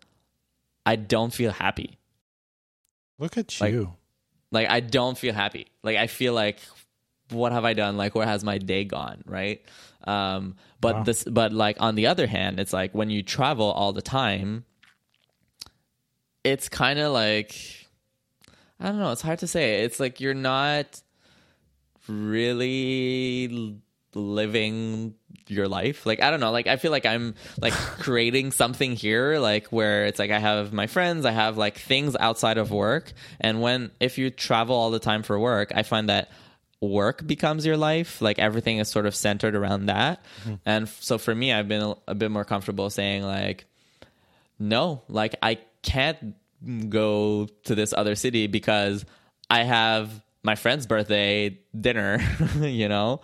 i 0.85 0.97
don't 0.97 1.33
feel 1.33 1.51
happy. 1.51 1.99
Look 3.19 3.37
at 3.37 3.61
like, 3.61 3.73
you. 3.73 3.95
like 4.51 4.69
i 4.71 4.81
don't 4.81 5.19
feel 5.19 5.35
happy. 5.35 5.67
Like 5.83 5.97
i 5.97 6.07
feel 6.07 6.33
like 6.33 6.61
what 7.31 7.51
have 7.53 7.65
i 7.65 7.75
done? 7.75 7.97
Like 7.97 8.15
where 8.15 8.27
has 8.27 8.45
my 8.45 8.59
day 8.59 8.85
gone 8.85 9.23
right? 9.27 9.63
Um 10.05 10.55
but 10.81 10.97
wow. 10.97 11.03
this 11.03 11.25
but 11.25 11.53
like 11.53 11.77
on 11.81 11.97
the 11.97 12.07
other 12.07 12.27
hand 12.27 12.61
it's 12.61 12.73
like 12.73 12.95
when 12.95 13.11
you 13.11 13.23
travel 13.23 13.73
all 13.73 13.93
the 13.93 14.03
time 14.03 14.65
it's 16.47 16.69
kind 16.69 16.99
of 16.99 17.13
like 17.13 17.55
I 18.79 18.87
don't 18.87 18.99
know. 18.99 19.11
It's 19.11 19.23
hard 19.23 19.41
to 19.41 19.47
say. 19.47 19.83
It's 19.83 19.99
like 19.99 20.21
you're 20.21 20.35
not 20.35 21.01
really 22.09 23.81
living 24.15 25.15
your 25.49 25.67
life. 25.67 26.07
Like 26.07 26.23
I 26.23 26.31
don't 26.31 26.41
know. 26.41 26.53
Like 26.53 26.69
I 26.69 26.77
feel 26.77 26.93
like 26.93 27.05
I'm 27.05 27.35
like 27.61 27.73
creating 27.99 28.53
something 28.53 28.93
here 28.93 29.39
like 29.39 29.67
where 29.69 30.07
it's 30.07 30.19
like 30.19 30.31
I 30.31 30.39
have 30.39 30.73
my 30.73 30.87
friends, 30.87 31.25
I 31.27 31.33
have 31.33 31.57
like 31.57 31.79
things 31.79 32.15
outside 32.15 32.59
of 32.59 32.71
work. 32.71 33.13
And 33.41 33.61
when 33.61 33.91
if 33.99 34.17
you 34.17 34.31
travel 34.31 34.77
all 34.77 34.91
the 34.91 35.01
time 35.01 35.23
for 35.25 35.39
work, 35.39 35.73
I 35.75 35.83
find 35.83 36.09
that 36.09 36.31
work 36.81 37.27
becomes 37.27 37.67
your 37.67 37.77
life. 37.77 38.21
Like 38.23 38.39
everything 38.39 38.79
is 38.79 38.89
sort 38.89 39.07
of 39.07 39.17
centered 39.17 39.57
around 39.57 39.87
that. 39.87 40.23
Mm-hmm. 40.43 40.55
And 40.65 40.89
so 40.89 41.19
for 41.19 41.35
me, 41.35 41.53
I've 41.53 41.67
been 41.67 41.83
a, 41.83 41.97
a 42.09 42.15
bit 42.15 42.31
more 42.31 42.45
comfortable 42.45 42.89
saying 42.89 43.25
like 43.25 43.67
no, 44.59 45.03
like 45.09 45.37
I 45.43 45.59
can't 45.87 46.35
go 46.89 47.47
to 47.65 47.75
this 47.75 47.95
other 47.97 48.15
city 48.15 48.47
because 48.47 49.05
I 49.49 49.63
have 49.63 50.23
my 50.43 50.55
friend's 50.55 50.87
birthday 50.87 51.59
dinner, 51.79 52.21
you 52.61 52.89
know, 52.89 53.21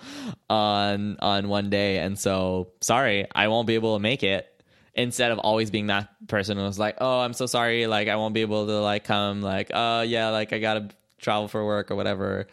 on 0.48 1.16
on 1.20 1.48
one 1.48 1.70
day, 1.70 1.98
and 1.98 2.18
so 2.18 2.72
sorry, 2.80 3.26
I 3.34 3.48
won't 3.48 3.66
be 3.66 3.74
able 3.74 3.96
to 3.96 4.00
make 4.00 4.22
it. 4.22 4.48
Instead 4.94 5.30
of 5.30 5.38
always 5.38 5.70
being 5.70 5.86
that 5.86 6.10
person 6.28 6.58
who 6.58 6.64
was 6.64 6.78
like, 6.78 6.96
"Oh, 7.00 7.20
I'm 7.20 7.32
so 7.32 7.46
sorry, 7.46 7.86
like 7.86 8.08
I 8.08 8.16
won't 8.16 8.34
be 8.34 8.42
able 8.42 8.66
to 8.66 8.80
like 8.80 9.04
come, 9.04 9.40
like, 9.40 9.70
oh 9.72 10.02
yeah, 10.02 10.28
like 10.28 10.52
I 10.52 10.58
gotta 10.58 10.90
travel 11.18 11.48
for 11.48 11.64
work 11.64 11.90
or 11.90 11.96
whatever," 11.96 12.46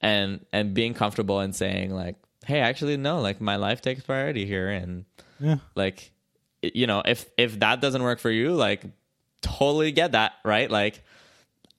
and 0.00 0.44
and 0.52 0.72
being 0.72 0.94
comfortable 0.94 1.40
and 1.40 1.54
saying 1.54 1.92
like, 1.92 2.16
"Hey, 2.46 2.60
actually, 2.60 2.96
no, 2.96 3.20
like 3.20 3.40
my 3.40 3.56
life 3.56 3.82
takes 3.82 4.02
priority 4.02 4.46
here," 4.46 4.68
and 4.68 5.04
yeah. 5.40 5.56
like, 5.74 6.12
you 6.62 6.86
know, 6.86 7.02
if 7.04 7.28
if 7.36 7.58
that 7.58 7.80
doesn't 7.80 8.02
work 8.02 8.20
for 8.20 8.30
you, 8.30 8.52
like 8.52 8.84
totally 9.42 9.92
get 9.92 10.12
that, 10.12 10.32
right? 10.44 10.70
Like 10.70 11.02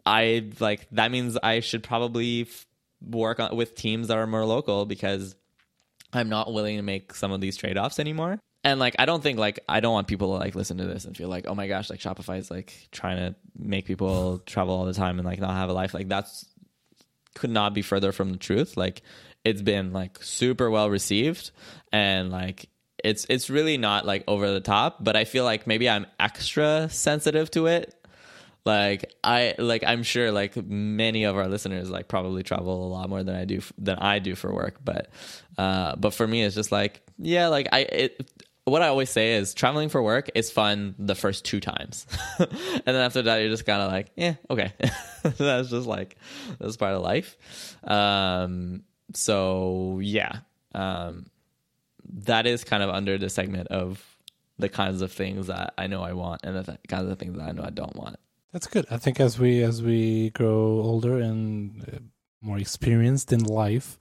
I 0.06 0.50
like 0.60 0.88
that 0.92 1.12
means 1.12 1.38
I 1.42 1.60
should 1.60 1.84
probably 1.84 2.44
f- 2.44 2.66
work 3.02 3.40
on, 3.40 3.56
with 3.56 3.76
teams 3.76 4.08
that 4.08 4.18
are 4.18 4.28
more 4.28 4.46
local 4.46 4.86
because 4.86 5.36
I'm 6.14 6.30
not 6.30 6.52
willing 6.52 6.78
to 6.78 6.84
make 6.84 7.14
some 7.14 7.32
of 7.32 7.42
these 7.42 7.58
trade-offs 7.58 8.00
anymore. 8.00 8.40
And 8.64 8.80
like 8.80 8.96
I 9.00 9.06
don't 9.06 9.24
think 9.24 9.40
like 9.40 9.60
I 9.68 9.80
don't 9.80 9.94
want 9.94 10.08
people 10.08 10.34
to 10.34 10.40
like 10.40 10.56
listen 10.56 10.78
to 10.78 10.86
this 10.86 11.06
and 11.06 11.18
feel 11.18 11.30
like, 11.30 11.48
"Oh 11.48 11.56
my 11.56 11.68
gosh, 11.68 11.90
like 11.90 12.00
Shopify 12.00 12.38
is 12.38 12.52
like 12.52 12.90
trying 12.92 13.18
to 13.18 13.36
make 13.58 13.86
people 13.86 14.40
travel 14.46 14.76
all 14.76 14.86
the 14.86 14.94
time 14.94 15.18
and 15.18 15.26
like 15.26 15.40
not 15.40 15.56
have 15.56 15.70
a 15.70 15.74
life." 15.74 15.94
Like 15.94 16.08
that's 16.08 16.46
could 17.34 17.50
not 17.50 17.74
be 17.74 17.82
further 17.82 18.12
from 18.12 18.32
the 18.32 18.38
truth. 18.38 18.78
Like 18.78 19.02
it's 19.44 19.62
been 19.62 19.94
like 19.94 20.22
super 20.24 20.70
well 20.70 20.90
received 20.90 21.52
and 21.92 22.30
like 22.30 22.70
it's 23.04 23.26
it's 23.30 23.50
really 23.50 23.78
not 23.78 24.06
like 24.06 24.24
over 24.28 24.52
the 24.52 24.60
top, 24.60 25.04
but 25.04 25.16
I 25.16 25.26
feel 25.26 25.44
like 25.44 25.68
maybe 25.68 25.90
I'm 25.90 26.06
extra 26.20 26.90
sensitive 26.90 27.52
to 27.52 27.68
it. 27.68 27.96
Like 28.66 29.14
I 29.24 29.56
like 29.58 29.84
I'm 29.86 30.04
sure 30.04 30.32
like 30.32 30.56
many 30.56 31.24
of 31.24 31.36
our 31.36 31.48
listeners 31.48 31.90
like 31.90 32.08
probably 32.08 32.44
travel 32.44 32.86
a 32.86 32.90
lot 32.90 33.10
more 33.10 33.24
than 33.24 33.36
I 33.36 33.46
do 33.46 33.62
than 33.78 33.98
I 33.98 34.20
do 34.20 34.36
for 34.36 34.54
work, 34.54 34.78
but 34.84 35.10
uh 35.58 35.96
but 35.96 36.14
for 36.14 36.28
me 36.28 36.44
it's 36.44 36.56
just 36.56 36.72
like 36.72 37.02
yeah, 37.18 37.48
like 37.48 37.68
I 37.72 37.80
it 37.80 38.32
what 38.66 38.82
I 38.82 38.88
always 38.88 39.10
say 39.10 39.34
is 39.34 39.54
traveling 39.54 39.90
for 39.90 40.02
work 40.02 40.30
is 40.36 40.52
fun 40.52 40.96
the 41.00 41.16
first 41.16 41.46
two 41.46 41.60
times. 41.60 42.06
and 42.40 42.82
then 42.86 42.96
after 42.96 43.24
that, 43.24 43.38
you're 43.38 43.50
just 43.50 43.66
kind 43.66 43.82
of 43.82 43.92
like, 43.92 44.12
yeah, 44.16 44.36
okay. 44.50 44.72
that's 45.24 45.70
just 45.70 45.88
like, 45.88 46.16
that's 46.60 46.78
part 46.78 46.94
of 46.94 47.02
life. 47.02 47.38
Um, 47.84 48.84
so 49.14 50.00
yeah. 50.02 50.40
Um, 50.76 51.26
that 52.12 52.46
is 52.46 52.64
kind 52.64 52.84
of 52.84 52.90
under 52.90 53.18
the 53.18 53.30
segment 53.30 53.68
of 53.70 54.04
the 54.58 54.70
kinds 54.70 55.02
of 55.02 55.12
things 55.12 55.48
that 55.48 55.74
I 55.78 55.88
know 55.88 56.04
I 56.04 56.14
want 56.14 56.42
and 56.44 56.56
the 56.56 56.64
th- 56.64 56.78
kinds 56.88 57.10
of 57.10 57.18
things 57.18 57.38
that 57.38 57.44
I 57.44 57.52
know 57.52 57.64
I 57.64 57.70
don't 57.70 57.96
want. 57.96 58.18
That's 58.52 58.68
good. 58.68 58.86
I 58.92 58.98
think 58.98 59.20
as 59.20 59.40
we 59.40 59.64
as 59.64 59.82
we 59.82 60.30
grow 60.32 60.82
older 60.82 61.18
and 61.18 61.84
uh, 61.84 62.00
more 62.42 62.58
experienced 62.58 63.32
in 63.32 63.44
life, 63.44 63.98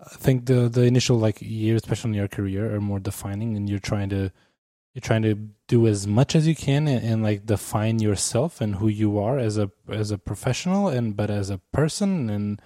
I 0.00 0.16
think 0.16 0.46
the 0.46 0.68
the 0.68 0.82
initial 0.82 1.16
like 1.16 1.40
years, 1.40 1.82
especially 1.82 2.10
in 2.10 2.14
your 2.14 2.28
career, 2.28 2.74
are 2.74 2.80
more 2.80 3.00
defining, 3.00 3.56
and 3.56 3.68
you're 3.68 3.78
trying 3.78 4.10
to 4.10 4.30
you're 4.92 5.00
trying 5.00 5.22
to 5.22 5.34
do 5.66 5.86
as 5.86 6.06
much 6.06 6.36
as 6.36 6.46
you 6.46 6.54
can 6.54 6.86
and, 6.86 7.04
and, 7.04 7.22
like 7.22 7.46
define 7.46 7.98
yourself 7.98 8.60
and 8.60 8.76
who 8.76 8.86
you 8.86 9.18
are 9.18 9.38
as 9.38 9.58
a 9.58 9.70
as 9.88 10.10
a 10.10 10.18
professional 10.18 10.88
and 10.88 11.16
but 11.16 11.30
as 11.30 11.50
a 11.50 11.58
person 11.72 12.30
and 12.30 12.60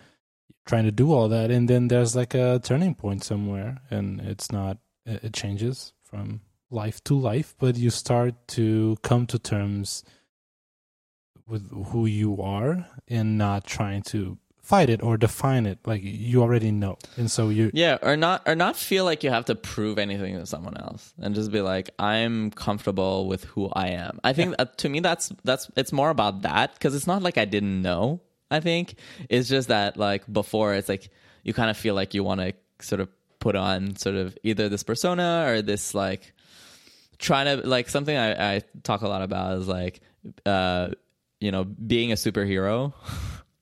trying 0.66 0.84
to 0.84 0.92
do 0.92 1.12
all 1.12 1.28
that 1.28 1.50
and 1.50 1.68
then 1.68 1.88
there's 1.88 2.14
like 2.14 2.34
a 2.34 2.60
turning 2.62 2.94
point 2.94 3.24
somewhere 3.24 3.78
and 3.90 4.20
it's 4.20 4.52
not 4.52 4.78
it 5.06 5.32
changes 5.32 5.92
from 6.02 6.40
life 6.70 7.02
to 7.04 7.18
life 7.18 7.54
but 7.58 7.76
you 7.76 7.90
start 7.90 8.34
to 8.46 8.96
come 9.02 9.26
to 9.26 9.38
terms 9.38 10.04
with 11.46 11.70
who 11.88 12.04
you 12.04 12.40
are 12.42 12.86
and 13.08 13.38
not 13.38 13.66
trying 13.66 14.02
to 14.02 14.36
fight 14.60 14.90
it 14.90 15.02
or 15.02 15.16
define 15.16 15.64
it 15.64 15.78
like 15.86 16.02
you 16.04 16.42
already 16.42 16.70
know 16.70 16.98
and 17.16 17.30
so 17.30 17.48
you 17.48 17.70
yeah 17.72 17.96
or 18.02 18.18
not 18.18 18.42
or 18.46 18.54
not 18.54 18.76
feel 18.76 19.06
like 19.06 19.24
you 19.24 19.30
have 19.30 19.46
to 19.46 19.54
prove 19.54 19.98
anything 19.98 20.36
to 20.36 20.44
someone 20.44 20.76
else 20.76 21.14
and 21.18 21.34
just 21.34 21.50
be 21.50 21.62
like 21.62 21.88
i'm 21.98 22.50
comfortable 22.50 23.26
with 23.26 23.44
who 23.44 23.70
i 23.70 23.88
am 23.88 24.20
i 24.24 24.34
think 24.34 24.50
yeah. 24.50 24.64
uh, 24.64 24.66
to 24.76 24.90
me 24.90 25.00
that's 25.00 25.32
that's 25.42 25.70
it's 25.74 25.90
more 25.90 26.10
about 26.10 26.42
that 26.42 26.74
because 26.74 26.94
it's 26.94 27.06
not 27.06 27.22
like 27.22 27.38
i 27.38 27.46
didn't 27.46 27.80
know 27.80 28.20
I 28.50 28.60
think 28.60 28.94
it's 29.28 29.48
just 29.48 29.68
that 29.68 29.96
like 29.96 30.30
before 30.30 30.74
it's 30.74 30.88
like 30.88 31.10
you 31.42 31.52
kind 31.54 31.70
of 31.70 31.76
feel 31.76 31.94
like 31.94 32.14
you 32.14 32.24
want 32.24 32.40
to 32.40 32.54
sort 32.80 33.00
of 33.00 33.08
put 33.40 33.56
on 33.56 33.96
sort 33.96 34.16
of 34.16 34.36
either 34.42 34.68
this 34.68 34.82
persona 34.82 35.44
or 35.46 35.62
this 35.62 35.94
like 35.94 36.32
trying 37.18 37.46
to 37.46 37.66
like 37.66 37.88
something 37.88 38.16
I, 38.16 38.56
I 38.56 38.62
talk 38.82 39.02
a 39.02 39.08
lot 39.08 39.22
about 39.22 39.58
is 39.58 39.68
like 39.68 40.00
uh 40.46 40.88
you 41.40 41.52
know 41.52 41.64
being 41.64 42.12
a 42.12 42.16
superhero 42.16 42.92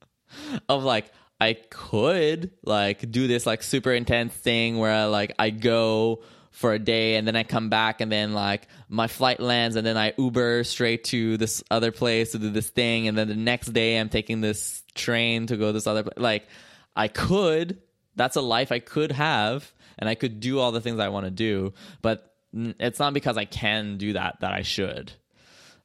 of 0.69 0.85
like 0.85 1.11
I 1.41 1.55
could 1.55 2.53
like 2.65 3.11
do 3.11 3.27
this 3.27 3.45
like 3.47 3.63
super 3.63 3.93
intense 3.93 4.33
thing 4.33 4.79
where 4.79 4.93
I, 4.93 5.05
like 5.05 5.35
I 5.39 5.51
go 5.51 6.23
for 6.57 6.73
a 6.73 6.79
day 6.79 7.17
and 7.17 7.29
then 7.29 7.37
I 7.37 7.43
come 7.43 7.69
back 7.69 8.01
and 8.01 8.11
then 8.11 8.33
like 8.33 8.67
my 8.89 9.09
flight 9.09 9.41
lands 9.41 9.77
and 9.77 9.87
then 9.87 9.99
I 9.99 10.15
Uber 10.17 10.65
straight 10.65 11.05
to 11.05 11.37
this 11.37 11.63
other 11.71 11.93
place 11.93 12.33
to 12.33 12.39
do 12.39 12.49
this 12.49 12.71
thing 12.71 13.09
and 13.09 13.17
then 13.19 13.29
the 13.29 13.35
next 13.37 13.75
day 13.75 13.99
I'm 14.01 14.09
taking 14.09 14.41
this 14.41 14.83
train 14.95 15.47
to 15.49 15.59
go 15.59 15.71
this 15.73 15.87
other 15.87 16.03
place. 16.03 16.17
Like 16.17 16.47
I 16.97 17.09
could 17.09 17.79
that's 18.15 18.37
a 18.37 18.41
life 18.41 18.73
I 18.73 18.79
could 18.79 19.13
have 19.13 19.71
and 19.99 20.09
I 20.09 20.15
could 20.15 20.41
do 20.41 20.59
all 20.59 20.73
the 20.73 20.81
things 20.81 20.99
I 20.99 21.09
want 21.11 21.27
to 21.27 21.31
do, 21.31 21.75
but 22.01 22.33
it's 22.55 22.99
not 22.99 23.13
because 23.13 23.37
I 23.37 23.45
can 23.45 23.99
do 23.99 24.15
that 24.15 24.41
that 24.41 24.55
I 24.55 24.63
should. 24.63 25.13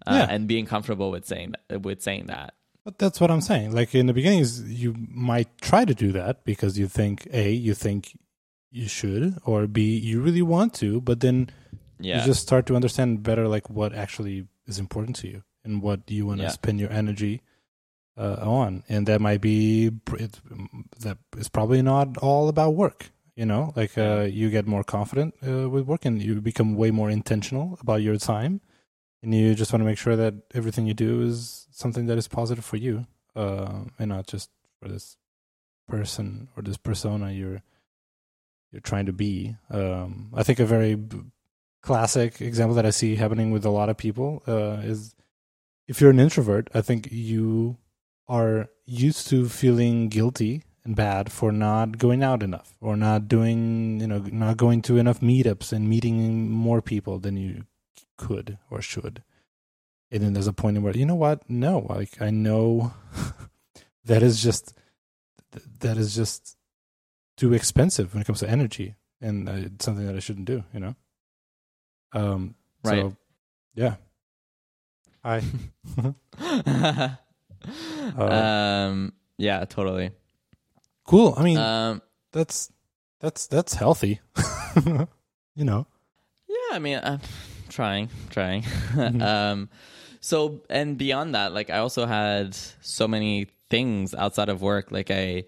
Uh, 0.08 0.14
Yeah. 0.26 0.34
and 0.34 0.48
being 0.48 0.66
comfortable 0.66 1.12
with 1.12 1.26
saying 1.26 1.54
that, 1.70 1.82
with 1.82 2.02
saying 2.02 2.28
that. 2.28 2.54
But 2.86 2.98
that's 2.98 3.20
what 3.20 3.30
I'm 3.30 3.42
saying. 3.42 3.74
Like 3.74 3.94
in 3.94 4.06
the 4.08 4.14
beginning, 4.14 4.46
you 4.68 4.96
might 5.10 5.50
try 5.62 5.84
to 5.84 5.94
do 5.94 6.14
that 6.14 6.46
because 6.46 6.80
you 6.80 6.88
think 6.88 7.28
a 7.34 7.52
you 7.52 7.74
think 7.74 8.18
you 8.72 8.88
should, 8.88 9.38
or 9.46 9.68
b 9.68 9.98
you 9.98 10.22
really 10.22 10.42
want 10.42 10.74
to, 10.76 11.02
but 11.02 11.20
then 11.20 11.50
Yeah. 12.00 12.18
you 12.18 12.26
just 12.26 12.42
start 12.42 12.66
to 12.68 12.76
understand 12.76 13.22
better 13.24 13.48
like 13.48 13.70
what 13.70 13.94
actually 13.94 14.48
is 14.66 14.80
important 14.80 15.16
to 15.18 15.28
you 15.28 15.44
and 15.64 15.82
what 15.84 16.00
you 16.10 16.26
want 16.26 16.40
to 16.40 16.46
Yeah. 16.46 16.52
spend 16.52 16.80
your 16.80 16.92
energy 16.92 17.42
uh, 18.18 18.38
on, 18.42 18.84
and 18.90 19.08
that 19.08 19.22
might 19.22 19.42
be 19.42 19.92
it, 20.20 20.40
that 21.00 21.18
is 21.38 21.50
probably 21.50 21.82
not 21.82 22.18
all 22.18 22.50
about 22.50 22.76
work. 22.76 23.12
You 23.36 23.46
know, 23.46 23.72
like 23.76 23.98
uh, 23.98 24.28
you 24.30 24.50
get 24.50 24.68
more 24.68 24.84
confident 24.84 25.34
uh, 25.48 25.70
with 25.70 25.86
work, 25.86 26.06
and 26.06 26.22
you 26.22 26.42
become 26.42 26.76
way 26.76 26.92
more 26.92 27.10
intentional 27.10 27.78
about 27.82 28.02
your 28.02 28.18
time, 28.18 28.60
and 29.24 29.34
you 29.34 29.56
just 29.56 29.72
want 29.72 29.82
to 29.82 29.86
make 29.86 29.98
sure 29.98 30.16
that 30.18 30.34
everything 30.54 30.86
you 30.86 30.94
do 30.94 31.22
is 31.22 31.68
something 31.72 32.08
that 32.08 32.18
is 32.18 32.28
positive 32.28 32.66
for 32.66 32.78
you, 32.78 33.08
uh, 33.36 33.86
and 33.98 34.10
not 34.10 34.28
just 34.28 34.50
for 34.80 34.90
this 34.90 35.18
person 35.88 36.50
or 36.56 36.64
this 36.64 36.78
persona 36.78 37.32
you're 37.32 37.62
you're 38.72 38.82
trying 38.82 39.06
to 39.06 39.14
be. 39.14 39.56
Um, 39.70 40.32
I 40.34 40.44
think 40.44 40.60
a 40.60 40.66
very 40.66 40.98
classic 41.82 42.42
example 42.42 42.76
that 42.76 42.86
I 42.86 42.92
see 42.92 43.16
happening 43.16 43.52
with 43.52 43.66
a 43.66 43.70
lot 43.70 43.90
of 43.90 43.98
people 43.98 44.44
uh, 44.48 44.82
is 44.84 45.16
if 45.88 46.00
you're 46.00 46.12
an 46.12 46.20
introvert, 46.20 46.70
I 46.74 46.82
think 46.82 47.10
you 47.12 47.78
are 48.28 48.70
used 48.86 49.28
to 49.30 49.50
feeling 49.50 50.08
guilty 50.08 50.64
and 50.84 50.96
bad 50.96 51.32
for 51.32 51.52
not 51.52 51.98
going 51.98 52.24
out 52.24 52.42
enough 52.42 52.76
or 52.80 52.96
not 52.96 53.28
doing, 53.28 54.00
you 54.00 54.08
know, 54.08 54.20
not 54.20 54.58
going 54.58 54.82
to 54.84 54.98
enough 54.98 55.20
meetups 55.20 55.74
and 55.74 55.90
meeting 55.90 56.50
more 56.50 56.82
people 56.82 57.20
than 57.20 57.38
you 57.38 57.66
could 58.18 58.58
or 58.70 58.82
should. 58.82 59.24
And 60.10 60.24
then 60.24 60.34
there's 60.34 60.48
a 60.48 60.54
point 60.54 60.82
where, 60.82 60.96
you 60.96 61.06
know 61.06 61.16
what? 61.16 61.50
No, 61.50 61.86
like 61.90 62.22
I 62.22 62.30
know 62.30 62.94
that 64.06 64.24
is 64.24 64.42
just, 64.42 64.74
that 65.80 65.98
is 65.98 66.16
just 66.16 66.58
too 67.42 67.54
expensive 67.56 68.14
when 68.14 68.22
it 68.22 68.26
comes 68.26 68.40
to 68.40 68.48
energy 68.48 68.94
and 69.20 69.50
uh, 69.50 69.54
it's 69.54 69.84
something 69.84 70.06
that 70.06 70.16
I 70.16 70.20
shouldn't 70.20 70.46
do, 70.46 70.64
you 70.72 70.80
know? 70.80 70.96
Um, 72.14 72.54
Right. 72.84 73.02
So, 73.02 73.16
yeah. 73.74 73.96
Hi. 75.24 75.42
um, 78.18 79.14
yeah, 79.38 79.66
totally. 79.66 80.12
Cool. 81.06 81.34
I 81.36 81.44
mean, 81.44 81.58
Um, 81.58 82.02
that's 82.32 82.72
that's 83.20 83.48
that's 83.48 83.74
healthy. 83.74 84.20
you 85.56 85.66
know. 85.66 85.88
yeah, 86.48 86.74
I 86.74 86.80
mean, 86.80 87.00
I'm 87.04 87.22
trying, 87.70 88.10
trying. 88.30 88.64
Mm-hmm. 88.64 89.22
um, 89.22 89.70
so 90.22 90.62
and 90.70 90.96
beyond 90.98 91.34
that, 91.34 91.54
like 91.54 91.72
I 91.72 91.80
also 91.80 92.06
had 92.06 92.56
so 92.82 93.08
many 93.08 93.48
things 93.70 94.14
outside 94.14 94.50
of 94.50 94.62
work. 94.62 94.92
Like 94.92 95.10
I 95.12 95.46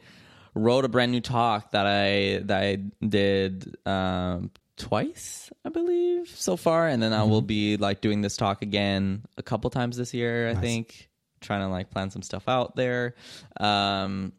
wrote 0.55 0.85
a 0.85 0.89
brand 0.89 1.11
new 1.11 1.21
talk 1.21 1.71
that 1.71 1.85
I 1.85 2.41
that 2.45 2.61
I 2.63 2.75
did 3.05 3.75
um, 3.87 4.51
twice, 4.77 5.51
I 5.65 5.69
believe, 5.69 6.29
so 6.29 6.57
far, 6.57 6.87
and 6.87 7.01
then 7.01 7.13
I 7.13 7.23
will 7.23 7.41
be 7.41 7.77
like 7.77 8.01
doing 8.01 8.21
this 8.21 8.37
talk 8.37 8.61
again 8.61 9.23
a 9.37 9.43
couple 9.43 9.69
times 9.69 9.97
this 9.97 10.13
year. 10.13 10.49
I 10.49 10.53
Nice. 10.53 10.61
think 10.61 11.09
trying 11.41 11.61
to 11.61 11.67
like 11.67 11.89
plan 11.91 12.09
some 12.09 12.21
stuff 12.21 12.47
out 12.47 12.75
there. 12.75 13.15
Um, 13.59 14.33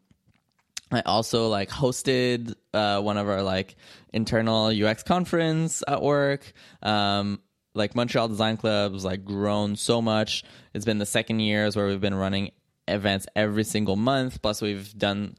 I 0.91 1.01
also 1.01 1.47
like 1.49 1.69
hosted 1.69 2.53
uh, 2.73 3.01
one 3.01 3.17
of 3.17 3.27
our 3.27 3.41
like 3.41 3.75
internal 4.13 4.67
UX 4.67 5.03
conference 5.03 5.83
at 5.87 6.01
work. 6.01 6.53
Um, 6.81 7.41
like 7.73 7.95
Montreal 7.95 8.27
Design 8.29 8.57
Club's 8.57 9.03
like 9.03 9.25
grown 9.25 9.75
so 9.75 10.01
much. 10.01 10.43
It's 10.73 10.85
been 10.85 10.97
the 10.97 11.05
second 11.05 11.39
year 11.41 11.63
years 11.63 11.75
where 11.75 11.87
we've 11.87 11.99
been 12.01 12.15
running 12.15 12.51
events 12.87 13.27
every 13.35 13.63
single 13.63 13.95
month. 13.95 14.41
Plus 14.41 14.61
we've 14.61 14.97
done 14.97 15.35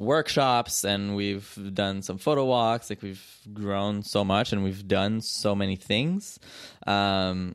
workshops 0.00 0.82
and 0.84 1.14
we've 1.14 1.56
done 1.74 2.02
some 2.02 2.18
photo 2.18 2.44
walks. 2.46 2.90
Like 2.90 3.02
we've 3.02 3.24
grown 3.52 4.02
so 4.02 4.24
much 4.24 4.52
and 4.52 4.64
we've 4.64 4.88
done 4.88 5.20
so 5.20 5.54
many 5.54 5.76
things. 5.76 6.40
Um, 6.86 7.54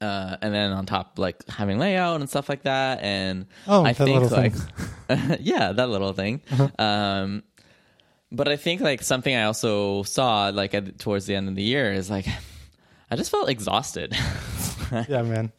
uh, 0.00 0.36
and 0.42 0.52
then 0.52 0.72
on 0.72 0.84
top, 0.84 1.18
like 1.18 1.48
having 1.48 1.78
layout 1.78 2.20
and 2.20 2.28
stuff 2.28 2.48
like 2.48 2.62
that. 2.64 3.00
And 3.02 3.46
Oh, 3.66 3.84
I 3.84 3.92
that 3.92 4.04
think 4.04 4.30
like, 4.30 4.52
yeah, 5.40 5.72
that 5.72 5.88
little 5.88 6.12
thing. 6.12 6.42
Um, 6.78 7.42
but 8.30 8.48
I 8.48 8.56
think 8.56 8.80
like 8.80 9.02
something 9.02 9.34
I 9.34 9.44
also 9.44 10.02
saw 10.02 10.48
like 10.48 10.74
at, 10.74 10.98
towards 10.98 11.26
the 11.26 11.34
end 11.34 11.48
of 11.48 11.54
the 11.54 11.62
year 11.62 11.92
is 11.92 12.10
like 12.10 12.26
I 13.10 13.16
just 13.16 13.30
felt 13.30 13.48
exhausted 13.50 14.16
Yeah, 15.08 15.22
man. 15.22 15.52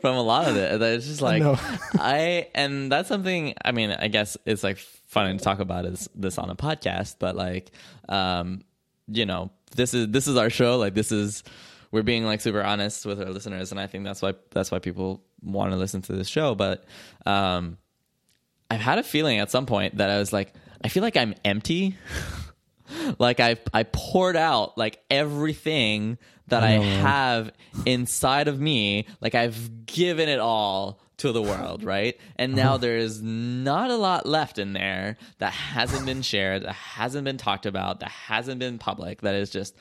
from 0.00 0.16
a 0.16 0.22
lot 0.22 0.48
of 0.48 0.56
it. 0.56 0.80
It's 0.80 1.06
just 1.06 1.20
like 1.20 1.42
know. 1.42 1.58
I 1.98 2.48
and 2.54 2.90
that's 2.90 3.08
something. 3.08 3.54
I 3.62 3.72
mean, 3.72 3.90
I 3.90 4.08
guess 4.08 4.36
it's 4.46 4.62
like 4.62 4.78
funny 5.10 5.36
to 5.36 5.42
talk 5.42 5.58
about 5.58 5.84
is 5.84 6.08
this 6.14 6.38
on 6.38 6.50
a 6.50 6.54
podcast, 6.54 7.16
but 7.18 7.36
like, 7.36 7.72
um, 8.08 8.62
you 9.08 9.26
know, 9.26 9.50
this 9.74 9.92
is 9.92 10.08
this 10.08 10.28
is 10.28 10.36
our 10.36 10.50
show. 10.50 10.78
Like 10.78 10.94
this 10.94 11.12
is 11.12 11.42
we're 11.90 12.02
being 12.02 12.24
like 12.24 12.40
super 12.40 12.62
honest 12.62 13.04
with 13.04 13.20
our 13.20 13.28
listeners, 13.28 13.72
and 13.72 13.80
I 13.80 13.86
think 13.86 14.04
that's 14.04 14.22
why 14.22 14.34
that's 14.50 14.70
why 14.70 14.78
people 14.78 15.22
want 15.42 15.72
to 15.72 15.76
listen 15.76 16.02
to 16.02 16.12
this 16.12 16.28
show. 16.28 16.54
But 16.54 16.84
um, 17.26 17.76
I've 18.70 18.80
had 18.80 18.98
a 18.98 19.02
feeling 19.02 19.38
at 19.40 19.50
some 19.50 19.66
point 19.66 19.96
that 19.96 20.10
I 20.10 20.18
was 20.18 20.32
like, 20.32 20.54
I 20.82 20.88
feel 20.88 21.02
like 21.02 21.16
I'm 21.16 21.34
empty. 21.44 21.96
like 23.18 23.40
I 23.40 23.56
I 23.74 23.82
poured 23.82 24.36
out 24.36 24.78
like 24.78 25.02
everything 25.10 26.18
that 26.46 26.62
I, 26.62 26.78
man. 26.78 27.00
have 27.02 27.52
inside 27.84 28.46
of 28.48 28.60
me. 28.60 29.06
Like 29.20 29.34
I've 29.34 29.86
given 29.86 30.28
it 30.28 30.38
all 30.38 31.00
to 31.20 31.32
the 31.32 31.42
world, 31.42 31.84
right? 31.84 32.18
And 32.36 32.54
now 32.54 32.76
there 32.76 32.96
is 32.96 33.22
not 33.22 33.90
a 33.90 33.96
lot 33.96 34.26
left 34.26 34.58
in 34.58 34.72
there 34.72 35.16
that 35.38 35.52
hasn't 35.52 36.06
been 36.06 36.22
shared, 36.22 36.62
that 36.62 36.74
hasn't 36.74 37.24
been 37.24 37.36
talked 37.36 37.66
about, 37.66 38.00
that 38.00 38.10
hasn't 38.10 38.58
been 38.58 38.78
public. 38.78 39.20
That 39.22 39.34
is 39.34 39.50
just 39.50 39.76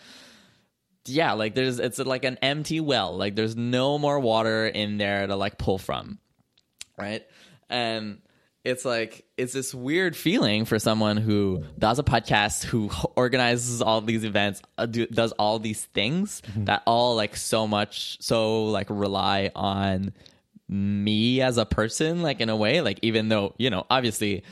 yeah, 1.06 1.34
like 1.34 1.56
there's 1.56 1.80
it's 1.80 2.00
like 2.00 2.24
an 2.24 2.38
empty 2.42 2.80
well. 2.80 3.18
Like 3.18 3.36
there's 3.36 3.56
no 3.56 3.98
more 3.98 4.20
water 4.20 4.68
in 4.68 4.98
there 4.98 5.26
to 5.26 5.36
like 5.36 5.58
pull 5.58 5.78
from. 5.78 6.20
Right? 6.98 7.26
And 7.70 8.22
it's 8.66 8.84
like 8.84 9.26
it's 9.38 9.54
this 9.54 9.74
weird 9.74 10.16
feeling 10.16 10.66
for 10.66 10.80
someone 10.80 11.18
who 11.18 11.64
does 11.78 12.00
a 12.00 12.04
podcast, 12.04 12.64
who 12.64 12.90
organizes 13.16 13.82
all 13.82 14.02
these 14.02 14.24
events, 14.26 14.62
uh, 14.78 14.86
do, 14.86 15.06
does 15.08 15.32
all 15.34 15.60
these 15.60 15.86
things 15.86 16.42
that 16.58 16.84
all 16.86 17.16
like 17.16 17.36
so 17.36 17.68
much 17.68 18.22
so 18.22 18.66
like 18.66 18.88
rely 18.90 19.52
on 19.56 20.14
me 20.70 21.42
as 21.42 21.58
a 21.58 21.66
person, 21.66 22.22
like 22.22 22.40
in 22.40 22.50
a 22.50 22.56
way, 22.56 22.80
like 22.82 23.00
even 23.02 23.28
though 23.28 23.56
you 23.58 23.70
know 23.72 23.86
obviously 23.90 24.44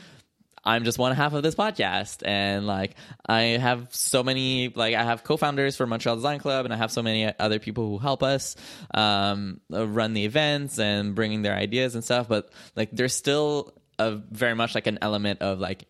I'm 0.64 0.84
just 0.84 0.98
one 0.98 1.14
half 1.14 1.32
of 1.32 1.42
this 1.42 1.54
podcast, 1.54 2.26
and 2.26 2.66
like 2.66 2.96
I 3.24 3.42
have 3.42 3.94
so 3.94 4.22
many, 4.22 4.68
like 4.74 4.94
I 4.94 5.04
have 5.04 5.24
co-founders 5.24 5.76
for 5.76 5.86
Montreal 5.86 6.16
Design 6.16 6.40
Club, 6.40 6.66
and 6.66 6.74
I 6.74 6.76
have 6.76 6.90
so 6.90 7.00
many 7.02 7.32
other 7.38 7.58
people 7.58 7.88
who 7.88 7.98
help 7.98 8.22
us 8.22 8.56
um, 8.92 9.60
run 9.70 10.12
the 10.12 10.24
events 10.26 10.78
and 10.78 11.14
bringing 11.14 11.40
their 11.42 11.54
ideas 11.54 11.94
and 11.94 12.04
stuff. 12.04 12.28
But 12.28 12.50
like, 12.76 12.90
there's 12.92 13.14
still 13.14 13.72
a 13.98 14.16
very 14.16 14.54
much 14.54 14.74
like 14.74 14.86
an 14.88 14.98
element 15.00 15.40
of 15.40 15.58
like 15.60 15.84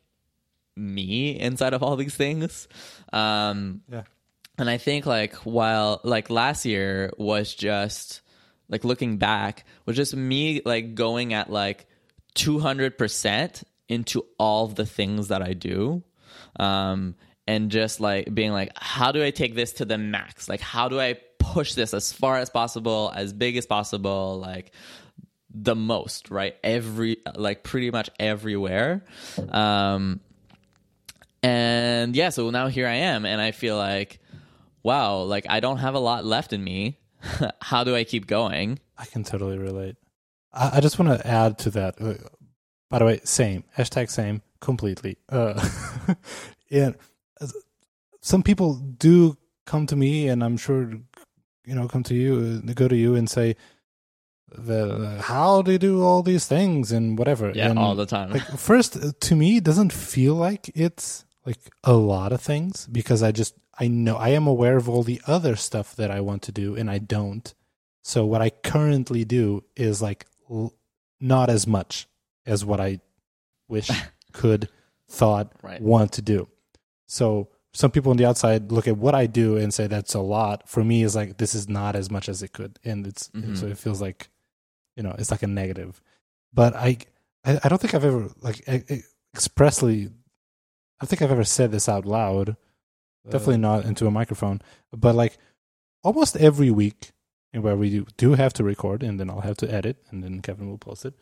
me 0.77 1.31
inside 1.41 1.73
of 1.73 1.83
all 1.83 1.97
these 1.97 2.15
things. 2.15 2.69
Um, 3.13 3.81
Yeah. 3.91 4.03
and 4.59 4.71
I 4.71 4.77
think 4.77 5.07
like 5.07 5.35
while 5.37 6.01
like 6.05 6.31
last 6.31 6.65
year 6.67 7.11
was 7.19 7.53
just 7.53 8.21
like 8.69 8.85
looking 8.85 9.17
back 9.17 9.65
was 9.87 9.97
just 9.97 10.15
me 10.15 10.61
like 10.65 10.95
going 10.95 11.35
at 11.35 11.51
like 11.51 11.87
200% 12.35 13.65
into 13.89 14.25
all 14.39 14.67
the 14.67 14.87
things 14.87 15.29
that 15.29 15.43
I 15.43 15.55
do. 15.55 16.03
Um 16.57 17.15
and 17.47 17.71
just 17.71 18.01
like 18.01 18.33
being 18.33 18.53
like 18.53 18.73
how 18.77 19.13
do 19.13 19.23
I 19.23 19.31
take 19.31 19.55
this 19.55 19.75
to 19.75 19.85
the 19.85 19.99
max? 19.99 20.49
Like 20.49 20.61
how 20.61 20.89
do 20.89 21.01
I 21.01 21.19
push 21.39 21.75
this 21.75 21.95
as 21.95 22.13
far 22.13 22.37
as 22.37 22.51
possible, 22.51 23.13
as 23.15 23.33
big 23.33 23.57
as 23.57 23.67
possible, 23.67 24.39
like 24.39 24.73
the 25.51 25.75
most, 25.75 26.31
right? 26.31 26.57
Every 26.63 27.19
like 27.35 27.63
pretty 27.63 27.91
much 27.91 28.11
everywhere. 28.19 29.05
Um 29.51 30.21
and 31.43 32.17
yeah, 32.17 32.31
so 32.31 32.51
now 32.51 32.67
here 32.69 32.87
I 32.87 32.95
am, 32.95 33.25
and 33.25 33.41
I 33.41 33.53
feel 33.53 33.77
like, 33.77 34.19
wow, 34.83 35.19
like 35.19 35.47
I 35.49 35.61
don't 35.61 35.79
have 35.79 35.95
a 35.95 36.01
lot 36.01 36.25
left 36.25 36.53
in 36.53 36.63
me. 36.63 36.99
How 37.61 37.85
do 37.85 37.95
I 37.95 38.05
keep 38.05 38.27
going? 38.27 38.79
I 38.97 39.05
can 39.05 39.25
totally 39.25 39.59
relate. 39.59 39.97
I, 40.53 40.79
I 40.79 40.81
just 40.81 40.99
want 40.99 41.19
to 41.19 41.27
add 41.27 41.59
to 41.59 41.71
that. 41.71 42.01
Uh, 42.01 42.15
by 42.91 42.99
the 42.99 43.05
way, 43.05 43.21
same 43.25 43.65
hashtag 43.77 44.11
same 44.11 44.43
completely. 44.61 45.19
Uh, 45.29 45.63
and 46.71 46.97
some 48.21 48.43
people 48.43 48.77
do 48.77 49.37
come 49.67 49.87
to 49.87 49.97
me, 49.97 50.29
and 50.29 50.43
I'm 50.43 50.57
sure 50.57 50.93
you 51.65 51.75
know 51.75 51.89
come 51.89 52.03
to 52.05 52.15
you, 52.15 52.63
uh, 52.67 52.73
go 52.75 52.89
to 52.89 52.97
you, 52.97 53.15
and 53.15 53.29
say, 53.29 53.57
"The 54.51 54.95
uh, 54.95 55.23
how 55.23 55.63
do 55.63 55.73
you 55.73 55.79
do 55.79 56.03
all 56.03 56.23
these 56.23 56.47
things 56.47 56.93
and 56.93 57.19
whatever." 57.19 57.53
Yeah, 57.55 57.71
and 57.71 57.79
all 57.79 57.95
the 57.95 58.07
time. 58.07 58.31
like 58.31 58.47
first 58.59 58.97
uh, 58.97 59.13
to 59.21 59.37
me, 59.37 59.59
it 59.59 59.65
doesn't 59.65 59.93
feel 59.93 60.35
like 60.35 60.71
it's 60.75 61.25
like 61.45 61.59
a 61.85 61.95
lot 61.95 62.33
of 62.33 62.41
things 62.41 62.87
because 62.91 63.23
I 63.23 63.33
just 63.33 63.55
I 63.81 63.89
know 63.89 64.17
I 64.17 64.31
am 64.31 64.47
aware 64.47 64.77
of 64.77 64.89
all 64.89 65.03
the 65.03 65.21
other 65.27 65.55
stuff 65.57 65.95
that 65.97 66.11
I 66.11 66.21
want 66.21 66.43
to 66.43 66.53
do 66.53 66.75
and 66.75 66.91
I 66.91 66.99
don't. 66.99 67.53
So 68.03 68.27
what 68.27 68.43
I 68.43 68.51
currently 68.51 69.25
do 69.25 69.63
is 69.77 70.03
like 70.03 70.27
l- 70.51 70.75
not 71.21 71.49
as 71.51 71.67
much 71.67 72.09
as 72.47 72.65
what 72.65 72.81
I 72.81 73.01
wish 73.69 73.91
could 74.33 74.69
thought 75.09 75.53
Right. 75.63 75.81
want 75.81 76.13
to 76.13 76.23
do. 76.23 76.49
So 77.07 77.49
some 77.73 77.91
people 77.91 78.11
on 78.11 78.17
the 78.17 78.25
outside 78.27 78.73
look 78.73 78.89
at 78.89 78.97
what 78.97 79.15
I 79.15 79.27
do 79.27 79.57
and 79.57 79.73
say 79.73 79.87
that's 79.87 80.15
a 80.15 80.21
lot. 80.21 80.69
For 80.69 80.83
me, 80.83 81.05
it's 81.05 81.15
like 81.15 81.39
this 81.39 81.55
is 81.55 81.69
not 81.69 81.95
as 81.95 82.11
much 82.11 82.29
as 82.29 82.43
it 82.43 82.53
could, 82.53 82.79
and 82.85 83.07
it's 83.07 83.29
Mhm. 83.29 83.57
so 83.57 83.67
it 83.67 83.79
feels 83.79 84.01
like 84.01 84.29
you 84.97 85.03
know 85.03 85.15
it's 85.19 85.31
like 85.31 85.43
a 85.43 85.47
negative. 85.47 86.01
But 86.53 86.75
I 86.75 86.99
I, 87.45 87.61
I 87.65 87.69
don't 87.69 87.81
think 87.81 87.95
I've 87.95 88.05
ever 88.05 88.31
like 88.41 88.67
e- 88.69 88.83
e- 88.95 89.03
expressly. 89.35 90.07
I 90.07 91.05
don't 91.05 91.09
think 91.09 91.23
I've 91.23 91.31
ever 91.31 91.45
said 91.45 91.71
this 91.71 91.89
out 91.89 92.05
loud. 92.05 92.57
Definitely 93.31 93.59
not 93.59 93.85
into 93.85 94.07
a 94.07 94.11
microphone. 94.11 94.61
But 94.93 95.15
like 95.15 95.39
almost 96.03 96.37
every 96.37 96.71
week, 96.71 97.13
where 97.53 97.77
we 97.77 97.91
do, 97.91 98.07
do 98.17 98.35
have 98.35 98.53
to 98.55 98.65
record, 98.65 99.03
and 99.03 99.19
then 99.19 99.31
I'll 99.31 99.41
have 99.41 99.57
to 99.59 99.73
edit, 99.73 99.97
and 100.11 100.23
then 100.23 100.41
Kevin 100.41 100.69
will 100.69 100.79
post 100.79 101.05
it. 101.05 101.15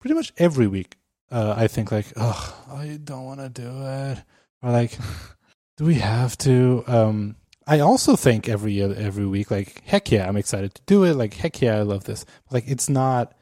Pretty 0.00 0.14
much 0.14 0.32
every 0.36 0.66
week, 0.66 0.96
uh, 1.30 1.54
I 1.56 1.66
think 1.66 1.90
like, 1.90 2.06
oh, 2.16 2.64
I 2.70 2.98
don't 3.02 3.24
want 3.24 3.40
to 3.40 3.48
do 3.48 3.68
it, 3.68 4.22
or 4.62 4.70
like, 4.70 4.96
do 5.76 5.84
we 5.84 5.94
have 5.94 6.36
to? 6.38 6.84
Um, 6.86 7.36
I 7.66 7.80
also 7.80 8.16
think 8.16 8.48
every 8.48 8.72
year, 8.72 8.94
every 8.94 9.26
week, 9.26 9.50
like, 9.50 9.82
heck 9.84 10.10
yeah, 10.10 10.26
I'm 10.26 10.36
excited 10.36 10.74
to 10.74 10.82
do 10.86 11.04
it. 11.04 11.14
Like, 11.14 11.34
heck 11.34 11.60
yeah, 11.60 11.76
I 11.76 11.82
love 11.82 12.04
this. 12.04 12.24
Like, 12.50 12.64
it's 12.66 12.88
not, 12.88 13.34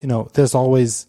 you 0.00 0.08
know, 0.08 0.30
there's 0.32 0.54
always 0.54 1.06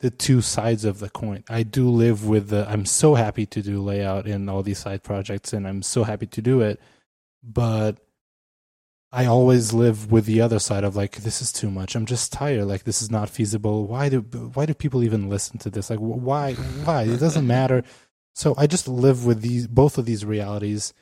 the 0.00 0.10
two 0.10 0.40
sides 0.40 0.84
of 0.84 1.00
the 1.00 1.10
coin. 1.10 1.44
I 1.48 1.64
do 1.64 1.88
live 1.88 2.26
with 2.26 2.48
the, 2.48 2.68
I'm 2.68 2.86
so 2.86 3.14
happy 3.14 3.46
to 3.46 3.62
do 3.62 3.82
layout 3.82 4.26
and 4.26 4.48
all 4.48 4.62
these 4.62 4.78
side 4.78 5.02
projects, 5.02 5.52
and 5.52 5.66
I'm 5.66 5.82
so 5.82 6.04
happy 6.04 6.26
to 6.26 6.42
do 6.42 6.60
it. 6.60 6.80
But 7.42 7.98
I 9.10 9.26
always 9.26 9.72
live 9.72 10.12
with 10.12 10.26
the 10.26 10.40
other 10.40 10.58
side 10.58 10.84
of 10.84 10.94
like, 10.94 11.16
this 11.16 11.42
is 11.42 11.50
too 11.50 11.70
much. 11.70 11.96
I'm 11.96 12.06
just 12.06 12.32
tired. 12.32 12.66
Like, 12.66 12.84
this 12.84 13.02
is 13.02 13.10
not 13.10 13.30
feasible. 13.30 13.86
Why 13.86 14.08
do, 14.08 14.20
why 14.20 14.66
do 14.66 14.74
people 14.74 15.02
even 15.02 15.28
listen 15.28 15.58
to 15.58 15.70
this? 15.70 15.90
Like, 15.90 15.98
why, 15.98 16.54
why? 16.54 17.02
It 17.02 17.18
doesn't 17.18 17.46
matter. 17.46 17.82
So 18.34 18.54
I 18.56 18.66
just 18.66 18.86
live 18.86 19.26
with 19.26 19.40
these, 19.40 19.66
both 19.66 19.98
of 19.98 20.04
these 20.04 20.24
realities 20.24 20.94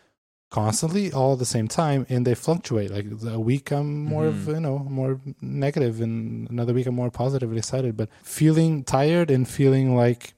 constantly 0.51 1.13
all 1.13 1.35
at 1.35 1.39
the 1.39 1.45
same 1.47 1.69
time 1.69 2.07
and 2.09 2.27
they 2.27 2.35
fluctuate. 2.35 2.91
Like 2.91 3.07
a 3.27 3.41
week 3.41 3.71
i'm 3.73 4.05
more 4.05 4.27
of 4.27 4.35
mm-hmm. 4.35 4.51
you 4.55 4.61
know 4.61 4.79
more 4.79 5.21
negative 5.41 6.01
and 6.01 6.49
another 6.51 6.73
week 6.73 6.87
i'm 6.87 6.95
more 6.95 7.11
positive 7.11 7.49
and 7.51 7.59
excited. 7.59 7.97
But 7.97 8.09
feeling 8.23 8.85
tired 8.85 9.31
and 9.31 9.49
feeling 9.49 9.97
like 9.97 10.35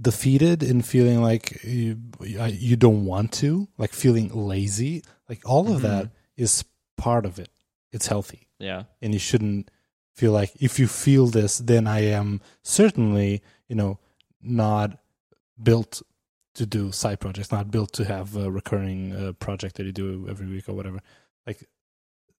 defeated 0.00 0.62
and 0.62 0.84
feeling 0.84 1.22
like 1.22 1.62
you, 1.64 1.98
you 2.20 2.76
don't 2.76 3.04
want 3.04 3.32
to 3.32 3.68
like 3.78 3.92
feeling 3.92 4.28
lazy 4.28 5.02
like 5.28 5.40
all 5.44 5.72
of 5.72 5.82
that 5.82 6.04
mm-hmm. 6.04 6.42
is 6.42 6.64
part 6.96 7.26
of 7.26 7.38
it. 7.38 7.50
It's 7.92 8.06
healthy. 8.06 8.48
Yeah. 8.58 8.84
and 9.00 9.12
you 9.14 9.20
shouldn't 9.20 9.70
feel 10.14 10.32
like 10.32 10.50
if 10.58 10.80
you 10.80 10.88
feel 10.88 11.28
this 11.28 11.58
then 11.58 11.86
i 11.86 12.00
am 12.00 12.40
certainly 12.64 13.40
you 13.68 13.76
know 13.76 14.00
not 14.42 14.98
built 15.62 16.02
to 16.58 16.66
do 16.66 16.92
side 16.92 17.20
projects 17.20 17.50
not 17.50 17.70
built 17.70 17.92
to 17.92 18.04
have 18.04 18.36
a 18.36 18.50
recurring 18.50 19.14
uh, 19.14 19.32
project 19.32 19.76
that 19.76 19.86
you 19.86 19.92
do 19.92 20.26
every 20.28 20.46
week 20.46 20.68
or 20.68 20.74
whatever 20.74 21.00
like 21.46 21.64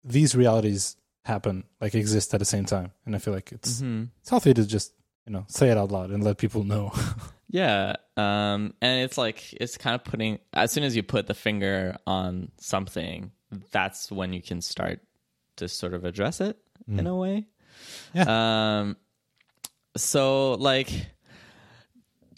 these 0.04 0.34
realities 0.34 0.96
happen 1.24 1.64
like 1.80 1.94
exist 1.94 2.32
at 2.34 2.38
the 2.38 2.44
same 2.44 2.64
time 2.64 2.92
and 3.04 3.14
i 3.16 3.18
feel 3.18 3.34
like 3.34 3.50
it's 3.52 3.80
hmm 3.80 4.04
it's 4.20 4.30
healthy 4.30 4.54
to 4.54 4.66
just 4.66 4.92
you 5.26 5.32
know 5.32 5.44
say 5.48 5.70
it 5.70 5.76
out 5.76 5.90
loud 5.90 6.10
and 6.10 6.22
let 6.22 6.38
people 6.38 6.64
know 6.64 6.92
Yeah. 7.50 7.96
Um, 8.16 8.74
and 8.82 9.04
it's 9.04 9.16
like, 9.16 9.52
it's 9.54 9.78
kind 9.78 9.94
of 9.94 10.04
putting, 10.04 10.38
as 10.52 10.70
soon 10.70 10.84
as 10.84 10.94
you 10.94 11.02
put 11.02 11.26
the 11.26 11.34
finger 11.34 11.96
on 12.06 12.50
something, 12.58 13.32
that's 13.70 14.12
when 14.12 14.32
you 14.32 14.42
can 14.42 14.60
start 14.60 15.00
to 15.56 15.68
sort 15.68 15.94
of 15.94 16.04
address 16.04 16.40
it 16.40 16.58
in 16.86 17.06
a 17.06 17.16
way. 17.16 17.46
Yeah. 18.14 18.80
Um, 18.80 18.96
so 19.96 20.54
like, 20.54 20.90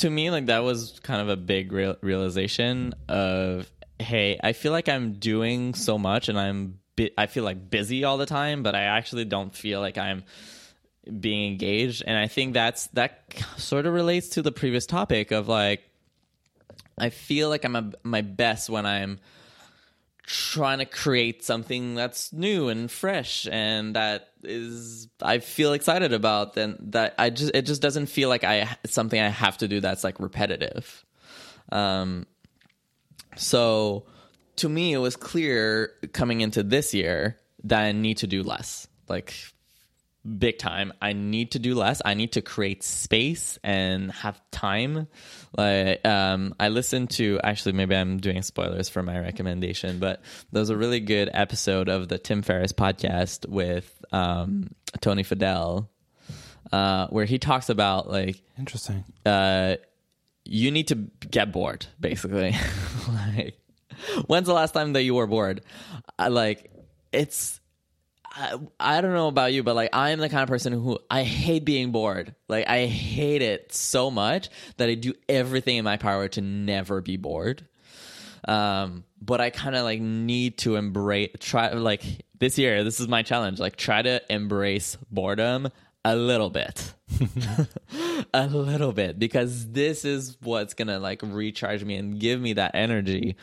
to 0.01 0.11
me, 0.11 0.31
like 0.31 0.47
that 0.47 0.63
was 0.65 1.01
kind 1.03 1.21
of 1.21 1.29
a 1.29 1.37
big 1.37 1.73
real- 1.73 1.97
realization 2.03 2.95
of, 3.09 3.71
hey, 3.99 4.39
I 4.43 4.53
feel 4.53 4.73
like 4.73 4.89
I'm 4.89 5.15
doing 5.15 5.75
so 5.75 5.99
much 5.99 6.29
and 6.29 6.39
I'm, 6.39 6.81
I 7.17 7.27
feel 7.27 7.45
like 7.45 7.71
busy 7.71 8.05
all 8.05 8.19
the 8.19 8.27
time, 8.27 8.63
but 8.63 8.75
I 8.75 8.83
actually 8.83 9.25
don't 9.25 9.55
feel 9.55 9.81
like 9.81 9.97
I'm 9.97 10.25
being 11.19 11.51
engaged. 11.53 12.03
And 12.07 12.17
i 12.17 12.27
think 12.27 12.55
that's 12.55 12.87
that 12.89 13.25
sort 13.57 13.87
of 13.87 13.93
relates 13.95 14.31
to 14.31 14.43
the 14.43 14.53
previous 14.53 14.87
topic 14.87 15.31
of 15.31 15.49
like 15.49 15.83
i 16.99 17.11
feel 17.11 17.49
like 17.49 17.65
i'm 17.65 17.77
at 17.77 18.05
my 18.05 18.21
best 18.21 18.69
when 18.69 18.87
i'm 18.87 19.19
trying 20.27 20.79
to 20.79 20.85
create 20.85 21.43
something 21.43 21.95
that's 21.95 22.33
new 22.33 22.69
and 22.69 22.91
fresh 22.91 23.49
and 23.51 23.97
that 23.97 24.30
is 24.45 25.09
i 25.23 25.39
feel 25.39 25.73
excited 25.73 26.13
about 26.13 26.55
then 26.55 26.77
that 26.81 27.15
i 27.19 27.31
just 27.31 27.55
it 27.55 27.63
just 27.63 27.83
doesn't 27.83 28.07
feel 28.07 28.29
like 28.29 28.45
i 28.45 28.69
something 28.87 29.21
i 29.21 29.29
have 29.29 29.59
to 29.59 29.69
do 29.69 29.81
that's 29.81 30.05
like 30.05 30.19
repetitive. 30.21 31.05
Um 31.73 32.27
so 33.37 34.07
to 34.57 34.69
me 34.69 34.93
it 34.93 34.99
was 34.99 35.17
clear 35.17 35.93
coming 36.13 36.41
into 36.41 36.63
this 36.63 36.93
year 36.95 37.39
that 37.65 37.83
i 37.83 37.93
need 37.93 38.19
to 38.19 38.27
do 38.27 38.43
less. 38.43 38.89
Like 39.09 39.35
big 40.39 40.59
time. 40.59 40.93
I 41.01 41.13
need 41.13 41.53
to 41.53 41.59
do 41.59 41.75
less. 41.75 42.03
I 42.05 42.15
need 42.15 42.33
to 42.33 42.43
create 42.43 42.83
space 42.83 43.59
and 43.65 44.13
have 44.13 44.41
time. 44.51 45.09
Like 45.57 46.05
um 46.07 46.55
I 46.61 46.69
listened 46.69 47.11
to 47.13 47.41
actually 47.43 47.73
maybe 47.73 47.97
I'm 47.97 48.19
doing 48.19 48.43
spoilers 48.43 48.89
for 48.89 49.03
my 49.03 49.19
recommendation, 49.19 49.99
but 49.99 50.23
there 50.53 50.61
was 50.61 50.71
a 50.71 50.77
really 50.77 51.01
good 51.01 51.31
episode 51.33 51.89
of 51.89 52.09
the 52.09 52.19
Tim 52.19 52.43
Ferriss 52.43 52.73
podcast 52.73 53.49
with 53.49 54.05
um 54.13 54.71
Tony 55.01 55.25
Fadell 55.25 55.89
uh 56.73 57.07
where 57.09 57.25
he 57.25 57.39
talks 57.39 57.69
about 57.69 58.11
like 58.11 58.41
interesting 58.59 59.05
uh, 59.25 59.77
you 60.45 60.71
need 60.71 60.89
to 60.89 60.97
get 61.31 61.53
bored, 61.53 61.87
basically. 61.99 62.57
like, 63.09 63.59
when's 64.27 64.47
the 64.47 64.53
last 64.53 64.73
time 64.73 64.93
that 64.95 65.03
you 65.03 65.15
were 65.15 65.27
bored? 65.27 65.63
I, 66.19 66.29
like, 66.29 66.71
it's. 67.13 67.60
I, 68.31 68.59
I 68.79 69.01
don't 69.01 69.13
know 69.13 69.29
about 69.29 69.53
you, 69.53 69.63
but 69.63 69.75
like 69.75 69.91
I'm 69.93 70.19
the 70.19 70.29
kind 70.29 70.43
of 70.43 70.49
person 70.49 70.73
who 70.73 70.99
I 71.11 71.25
hate 71.25 71.65
being 71.65 71.91
bored. 71.91 72.35
Like 72.49 72.69
I 72.69 72.87
hate 72.87 73.43
it 73.43 73.75
so 73.75 74.11
much 74.11 74.51
that 74.77 74.89
I 74.89 74.95
do 74.95 75.15
everything 75.29 75.77
in 75.77 75.85
my 75.85 75.97
power 75.97 76.29
to 76.29 76.41
never 76.41 77.01
be 77.01 77.17
bored. 77.17 77.67
Um, 78.47 79.05
but 79.21 79.41
I 79.41 79.51
kind 79.51 79.77
of 79.77 79.85
like 79.85 80.01
need 80.01 80.59
to 80.59 80.77
embrace 80.77 81.31
try 81.41 81.73
like 81.73 82.03
this 82.39 82.57
year. 82.57 82.85
This 82.85 83.01
is 83.01 83.09
my 83.09 83.23
challenge. 83.23 83.59
Like 83.59 83.77
try 83.77 84.01
to 84.01 84.23
embrace 84.33 84.97
boredom 85.11 85.69
a 86.05 86.17
little 86.17 86.49
bit 86.49 86.95
a 88.35 88.47
little 88.47 88.93
bit 88.93 89.19
because 89.19 89.71
this 89.71 90.05
is 90.05 90.37
what's 90.41 90.75
gonna 90.75 90.99
like 90.99 91.21
recharge 91.23 91.85
me 91.85 91.97
and 91.97 92.19
give 92.19 92.41
me 92.41 92.55
that 92.55 92.73
energy 92.75 93.37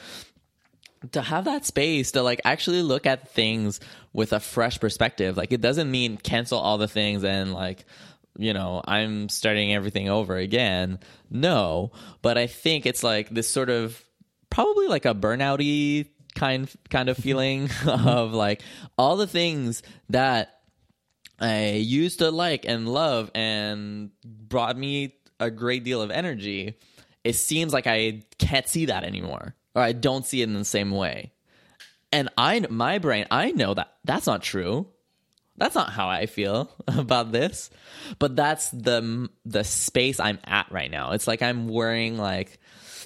to 1.12 1.22
have 1.22 1.46
that 1.46 1.66
space 1.66 2.12
to 2.12 2.24
like 2.24 2.42
actually 2.46 2.82
look 2.82 3.06
at 3.06 3.30
things 3.30 3.80
with 4.14 4.34
a 4.34 4.40
fresh 4.40 4.80
perspective. 4.80 5.38
Like 5.38 5.52
it 5.52 5.62
doesn't 5.62 5.90
mean 5.90 6.18
cancel 6.18 6.60
all 6.60 6.78
the 6.78 6.88
things 6.88 7.24
and 7.24 7.54
like 7.54 7.86
you 8.40 8.54
know 8.54 8.84
i'm 8.86 9.30
starting 9.30 9.74
everything 9.74 10.10
over 10.10 10.36
again. 10.36 11.00
No. 11.30 11.92
But 12.22 12.38
i 12.38 12.48
think 12.48 12.86
it's 12.86 13.04
like 13.04 13.30
this 13.30 13.50
sort 13.50 13.70
of 13.70 14.04
probably 14.50 14.88
like 14.88 15.06
a 15.06 15.14
burnouty 15.14 16.08
kind 16.36 16.70
kind 16.90 17.10
of 17.10 17.18
feeling 17.18 17.70
of 17.88 18.34
like 18.34 18.62
all 18.98 19.18
the 19.18 19.28
things 19.28 19.84
that 20.10 20.54
I 21.40 21.74
used 21.74 22.20
to 22.20 22.32
like 22.32 22.66
and 22.66 22.90
love 22.90 23.30
and 23.36 24.10
brought 24.26 24.76
me 24.76 25.14
a 25.40 25.52
great 25.52 25.84
deal 25.84 26.02
of 26.02 26.10
energy, 26.10 26.80
it 27.24 27.34
seems 27.34 27.74
like 27.74 27.86
I 27.86 28.24
can't 28.40 28.68
see 28.68 28.86
that 28.86 29.04
anymore 29.04 29.54
or 29.78 29.84
I 29.84 29.92
don't 29.92 30.26
see 30.26 30.42
it 30.42 30.46
in 30.50 30.56
the 30.56 30.66
same 30.66 30.90
way. 30.90 31.32
And 32.12 32.30
I 32.36 32.66
my 32.70 32.98
brain, 32.98 33.28
I 33.30 33.52
know 33.52 33.76
that 33.76 33.94
that's 34.04 34.26
not 34.26 34.42
true. 34.42 34.88
That's 35.56 35.76
not 35.76 35.92
how 35.92 36.10
I 36.10 36.26
feel 36.26 36.72
about 36.88 37.32
this. 37.32 37.70
But 38.18 38.36
that's 38.36 38.72
the 38.72 39.30
the 39.46 39.64
space 39.64 40.20
I'm 40.20 40.40
at 40.44 40.72
right 40.72 40.90
now. 40.90 41.12
It's 41.12 41.28
like 41.28 41.44
I'm 41.44 41.68
wearing 41.68 42.18
like 42.18 42.60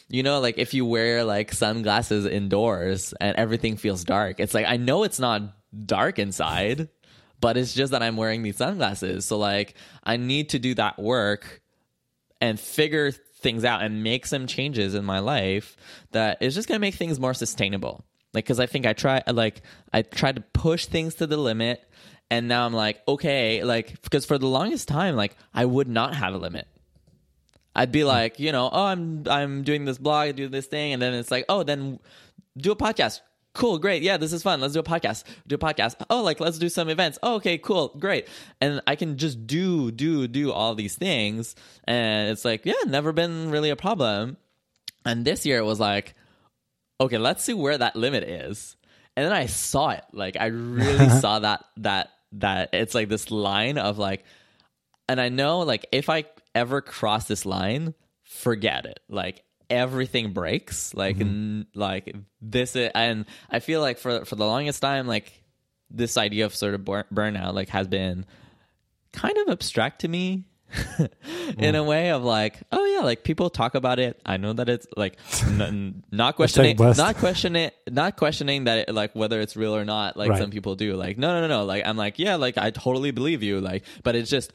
you 0.07 0.23
know 0.23 0.39
like 0.39 0.57
if 0.57 0.73
you 0.73 0.85
wear 0.85 1.25
like 1.25 1.51
sunglasses 1.51 2.25
indoors 2.25 3.13
and 3.19 3.35
everything 3.35 3.75
feels 3.75 4.05
dark. 4.05 4.39
It's 4.39 4.53
like 4.53 4.65
I 4.65 4.77
know 4.77 5.03
it's 5.03 5.19
not 5.19 5.41
dark 5.85 6.19
inside 6.19 6.87
but 7.41 7.57
it's 7.57 7.73
just 7.73 7.91
that 7.91 8.03
I'm 8.03 8.17
wearing 8.17 8.43
these 8.43 8.57
sunglasses. 8.57 9.25
So 9.25 9.37
like 9.37 9.73
I 10.03 10.17
need 10.17 10.49
to 10.49 10.59
do 10.59 10.75
that 10.75 10.99
work 10.99 11.61
and 12.39 12.59
figure 12.59 13.11
things 13.41 13.65
out 13.65 13.81
and 13.81 14.03
make 14.03 14.25
some 14.25 14.47
changes 14.47 14.95
in 14.95 15.03
my 15.03 15.19
life 15.19 15.75
that 16.11 16.37
is 16.41 16.55
just 16.55 16.67
going 16.67 16.77
to 16.77 16.81
make 16.81 16.95
things 16.95 17.19
more 17.19 17.33
sustainable. 17.33 18.05
Like 18.33 18.45
cuz 18.45 18.59
I 18.59 18.65
think 18.65 18.85
I 18.85 18.93
try 18.93 19.21
like 19.27 19.61
I 19.91 20.03
tried 20.03 20.37
to 20.37 20.41
push 20.53 20.85
things 20.85 21.15
to 21.15 21.27
the 21.27 21.37
limit 21.37 21.83
and 22.29 22.47
now 22.47 22.65
I'm 22.65 22.73
like 22.73 23.05
okay, 23.07 23.63
like 23.63 24.01
because 24.03 24.25
for 24.25 24.37
the 24.37 24.47
longest 24.47 24.87
time 24.87 25.15
like 25.15 25.35
I 25.53 25.65
would 25.65 25.87
not 25.89 26.15
have 26.15 26.33
a 26.33 26.37
limit. 26.37 26.67
I'd 27.75 27.91
be 27.91 28.03
like, 28.03 28.39
you 28.39 28.51
know, 28.51 28.69
oh, 28.71 28.83
I'm 28.83 29.23
I'm 29.27 29.63
doing 29.63 29.85
this 29.85 29.97
blog, 29.97 30.27
I 30.27 30.31
do 30.31 30.47
this 30.47 30.67
thing, 30.67 30.93
and 30.93 31.01
then 31.01 31.13
it's 31.13 31.31
like, 31.31 31.45
oh, 31.47 31.63
then 31.63 31.99
do 32.57 32.71
a 32.71 32.75
podcast. 32.75 33.21
Cool, 33.53 33.79
great. 33.79 34.01
Yeah, 34.01 34.15
this 34.15 34.31
is 34.31 34.43
fun. 34.43 34.61
Let's 34.61 34.73
do 34.73 34.79
a 34.79 34.83
podcast. 34.83 35.25
Do 35.45 35.55
a 35.55 35.57
podcast. 35.57 35.95
Oh, 36.09 36.23
like 36.23 36.39
let's 36.39 36.57
do 36.57 36.69
some 36.69 36.87
events. 36.87 37.19
Oh, 37.21 37.35
okay, 37.35 37.57
cool, 37.57 37.89
great. 37.99 38.27
And 38.61 38.81
I 38.87 38.95
can 38.95 39.17
just 39.17 39.45
do, 39.45 39.91
do, 39.91 40.27
do 40.27 40.53
all 40.53 40.73
these 40.73 40.95
things. 40.95 41.55
And 41.83 42.29
it's 42.29 42.45
like, 42.45 42.65
yeah, 42.65 42.73
never 42.87 43.11
been 43.11 43.51
really 43.51 43.69
a 43.69 43.75
problem. 43.75 44.37
And 45.05 45.25
this 45.25 45.45
year 45.45 45.57
it 45.57 45.65
was 45.65 45.79
like, 45.81 46.15
okay, 47.01 47.17
let's 47.17 47.43
see 47.43 47.53
where 47.53 47.77
that 47.77 47.95
limit 47.95 48.23
is. 48.23 48.77
And 49.17 49.25
then 49.25 49.33
I 49.33 49.47
saw 49.47 49.89
it. 49.89 50.05
Like 50.13 50.37
I 50.39 50.45
really 50.45 51.09
saw 51.19 51.39
that 51.39 51.65
that 51.77 52.09
that 52.33 52.69
it's 52.71 52.95
like 52.95 53.09
this 53.09 53.29
line 53.31 53.77
of 53.77 53.97
like 53.97 54.23
and 55.09 55.19
I 55.19 55.27
know 55.27 55.59
like 55.59 55.85
if 55.91 56.09
I 56.09 56.23
ever 56.55 56.79
cross 56.79 57.27
this 57.27 57.45
line, 57.45 57.93
forget 58.23 58.85
it. 58.85 59.01
Like 59.09 59.43
everything 59.71 60.33
breaks. 60.33 60.93
Like 60.93 61.15
mm-hmm. 61.17 61.61
n- 61.61 61.67
like 61.73 62.15
this 62.41 62.75
is, 62.75 62.91
and 62.93 63.25
I 63.49 63.59
feel 63.59 63.81
like 63.81 63.97
for 63.97 64.25
for 64.25 64.35
the 64.35 64.45
longest 64.45 64.81
time 64.81 65.07
like 65.07 65.31
this 65.89 66.17
idea 66.17 66.45
of 66.45 66.53
sort 66.53 66.73
of 66.73 66.85
bur- 66.85 67.07
burnout 67.13 67.53
like 67.53 67.69
has 67.69 67.87
been 67.87 68.25
kind 69.11 69.37
of 69.39 69.49
abstract 69.49 70.01
to 70.01 70.07
me 70.07 70.45
in 71.57 71.75
a 71.75 71.83
way 71.83 72.11
of 72.11 72.23
like 72.23 72.61
oh 72.71 72.85
yeah 72.85 73.01
like 73.01 73.23
people 73.23 73.49
talk 73.49 73.75
about 73.75 73.99
it. 73.99 74.21
I 74.25 74.37
know 74.37 74.53
that 74.53 74.69
it's 74.69 74.87
like 74.95 75.17
n- 75.45 76.03
not 76.11 76.35
questioning 76.35 76.77
not 76.77 77.17
questioning 77.17 77.71
not 77.89 78.15
questioning 78.17 78.65
that 78.65 78.89
it, 78.89 78.93
like 78.93 79.13
whether 79.15 79.39
it's 79.41 79.55
real 79.55 79.75
or 79.75 79.85
not 79.85 80.15
like 80.17 80.29
Right. 80.29 80.39
some 80.39 80.51
people 80.51 80.75
do. 80.75 80.95
Like 80.95 81.17
no 81.17 81.33
no 81.33 81.47
no 81.47 81.59
no. 81.59 81.65
Like 81.65 81.85
i'm 81.85 81.97
like 81.97 82.19
yeah 82.19 82.35
like 82.35 82.57
i 82.57 82.71
totally 82.71 83.11
believe 83.11 83.41
you. 83.43 83.59
Like 83.59 83.83
but 84.03 84.15
it's 84.15 84.29
just 84.29 84.53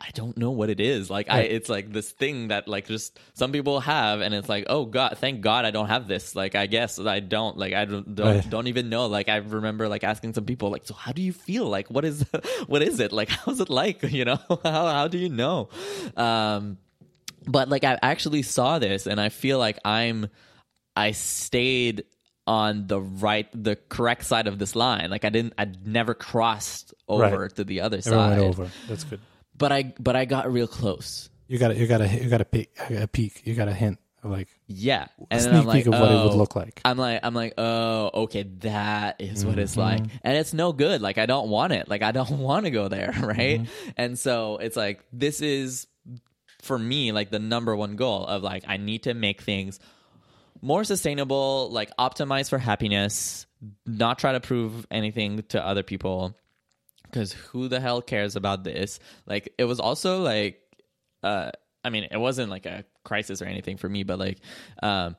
I 0.00 0.10
don't 0.14 0.36
know 0.36 0.52
what 0.52 0.70
it 0.70 0.78
is. 0.80 1.10
Like 1.10 1.28
I 1.28 1.40
it's 1.40 1.68
like 1.68 1.92
this 1.92 2.10
thing 2.10 2.48
that 2.48 2.68
like 2.68 2.86
just 2.86 3.18
some 3.34 3.50
people 3.50 3.80
have 3.80 4.20
and 4.20 4.32
it's 4.32 4.48
like, 4.48 4.66
"Oh 4.68 4.84
god, 4.84 5.18
thank 5.18 5.40
god 5.40 5.64
I 5.64 5.72
don't 5.72 5.88
have 5.88 6.06
this." 6.06 6.36
Like 6.36 6.54
I 6.54 6.66
guess 6.66 7.00
I 7.00 7.18
don't 7.20 7.56
like 7.58 7.74
I 7.74 7.84
don't 7.84 8.14
don't, 8.14 8.26
Right. 8.36 8.48
don't 8.50 8.68
even 8.68 8.90
know. 8.90 9.06
Like 9.08 9.28
I 9.28 9.36
remember 9.36 9.88
like 9.88 10.04
asking 10.04 10.34
some 10.34 10.44
people 10.44 10.70
like, 10.70 10.86
"So 10.86 10.94
how 10.94 11.10
do 11.12 11.20
you 11.20 11.32
feel? 11.32 11.66
Like 11.66 11.90
what 11.90 12.04
is 12.04 12.24
what 12.68 12.82
is 12.82 13.00
it? 13.00 13.10
Like 13.12 13.28
how's 13.44 13.58
it 13.60 13.70
like, 13.70 14.02
you 14.04 14.24
know? 14.24 14.38
how 14.62 14.86
how 14.86 15.08
do 15.08 15.18
you 15.18 15.28
know?" 15.30 15.68
Um 16.16 16.78
but 17.46 17.68
like 17.68 17.82
I 17.84 17.98
actually 18.00 18.42
saw 18.42 18.78
this 18.78 19.06
and 19.06 19.20
I 19.20 19.30
feel 19.30 19.58
like 19.58 19.78
I'm 19.84 20.28
I 20.94 21.10
stayed 21.12 22.04
on 22.46 22.86
the 22.86 23.00
right 23.00 23.48
the 23.52 23.76
correct 23.88 24.24
side 24.24 24.46
of 24.46 24.58
this 24.58 24.76
line. 24.76 25.10
Like 25.10 25.24
I 25.24 25.30
didn't 25.30 25.54
I 25.58 25.66
never 25.84 26.14
crossed 26.14 26.94
over 27.08 27.40
Right. 27.40 27.54
to 27.56 27.64
the 27.64 27.80
other 27.80 27.98
Everyone 27.98 28.30
side. 28.30 28.38
over. 28.38 28.70
That's 28.88 29.04
good. 29.04 29.20
But 29.58 29.72
I 29.72 29.92
but 29.98 30.16
I 30.16 30.24
got 30.24 30.50
real 30.52 30.68
close. 30.68 31.28
You 31.48 31.58
got 31.58 31.68
to 31.68 31.76
you 31.76 31.86
got 31.86 31.98
to 31.98 32.08
you 32.08 32.28
got 32.30 32.38
to 32.38 32.44
peek 32.44 32.70
a 32.90 33.06
peek. 33.08 33.42
You 33.44 33.54
got 33.54 33.68
a 33.68 33.74
hint 33.74 33.98
of 34.22 34.30
like 34.30 34.48
Yeah. 34.66 35.06
a 35.18 35.26
And 35.30 35.40
then 35.40 35.40
sneak 35.40 35.54
I'm 35.54 35.66
like, 35.66 35.84
peek 35.84 35.86
of 35.94 36.00
what 36.00 36.10
it 36.10 36.14
would 36.14 36.32
oh. 36.32 36.36
look 36.36 36.56
like. 36.56 36.80
I'm 36.84 36.98
like, 36.98 37.20
I'm 37.22 37.34
like, 37.34 37.54
oh, 37.58 38.10
okay, 38.24 38.42
that 38.60 39.20
is 39.20 39.44
what 39.46 39.58
it's 39.58 39.76
like, 39.76 40.00
Mm-hmm. 40.02 40.16
and 40.22 40.36
it's 40.36 40.52
no 40.52 40.72
good. 40.72 41.00
Like, 41.00 41.18
I 41.18 41.26
don't 41.26 41.48
want 41.48 41.72
it. 41.72 41.88
Like, 41.88 42.02
I 42.02 42.12
don't 42.12 42.30
want 42.38 42.64
to 42.66 42.70
go 42.70 42.88
there, 42.88 43.12
right? 43.20 43.60
Mm-hmm. 43.62 43.90
And 43.96 44.18
so 44.18 44.58
it's 44.58 44.76
like, 44.76 45.04
this 45.12 45.40
is 45.40 45.86
for 46.62 46.78
me 46.78 47.12
like 47.12 47.30
the 47.30 47.38
number 47.38 47.74
one 47.76 47.94
goal 47.96 48.26
of 48.26 48.42
like, 48.42 48.64
I 48.66 48.76
need 48.76 49.04
to 49.04 49.14
make 49.14 49.42
things 49.42 49.78
more 50.60 50.82
sustainable, 50.84 51.70
like 51.70 51.90
optimize 51.96 52.48
for 52.50 52.58
happiness, 52.58 53.46
not 53.86 54.18
try 54.18 54.32
to 54.32 54.40
prove 54.40 54.86
anything 54.90 55.44
to 55.50 55.64
other 55.64 55.84
people, 55.84 56.36
because 57.10 57.32
who 57.32 57.68
the 57.68 57.80
hell 57.80 58.02
cares 58.02 58.36
about 58.36 58.64
this? 58.64 59.00
Like, 59.26 59.52
it 59.58 59.64
was 59.64 59.80
also 59.80 60.22
like, 60.22 60.60
uh, 61.22 61.50
I 61.84 61.90
mean, 61.90 62.08
it 62.10 62.18
wasn't 62.18 62.50
like 62.50 62.66
a 62.66 62.84
crisis 63.04 63.40
or 63.42 63.46
anything 63.46 63.76
for 63.76 63.88
me, 63.88 64.02
but 64.02 64.18
like, 64.18 64.38
um, 64.82 65.16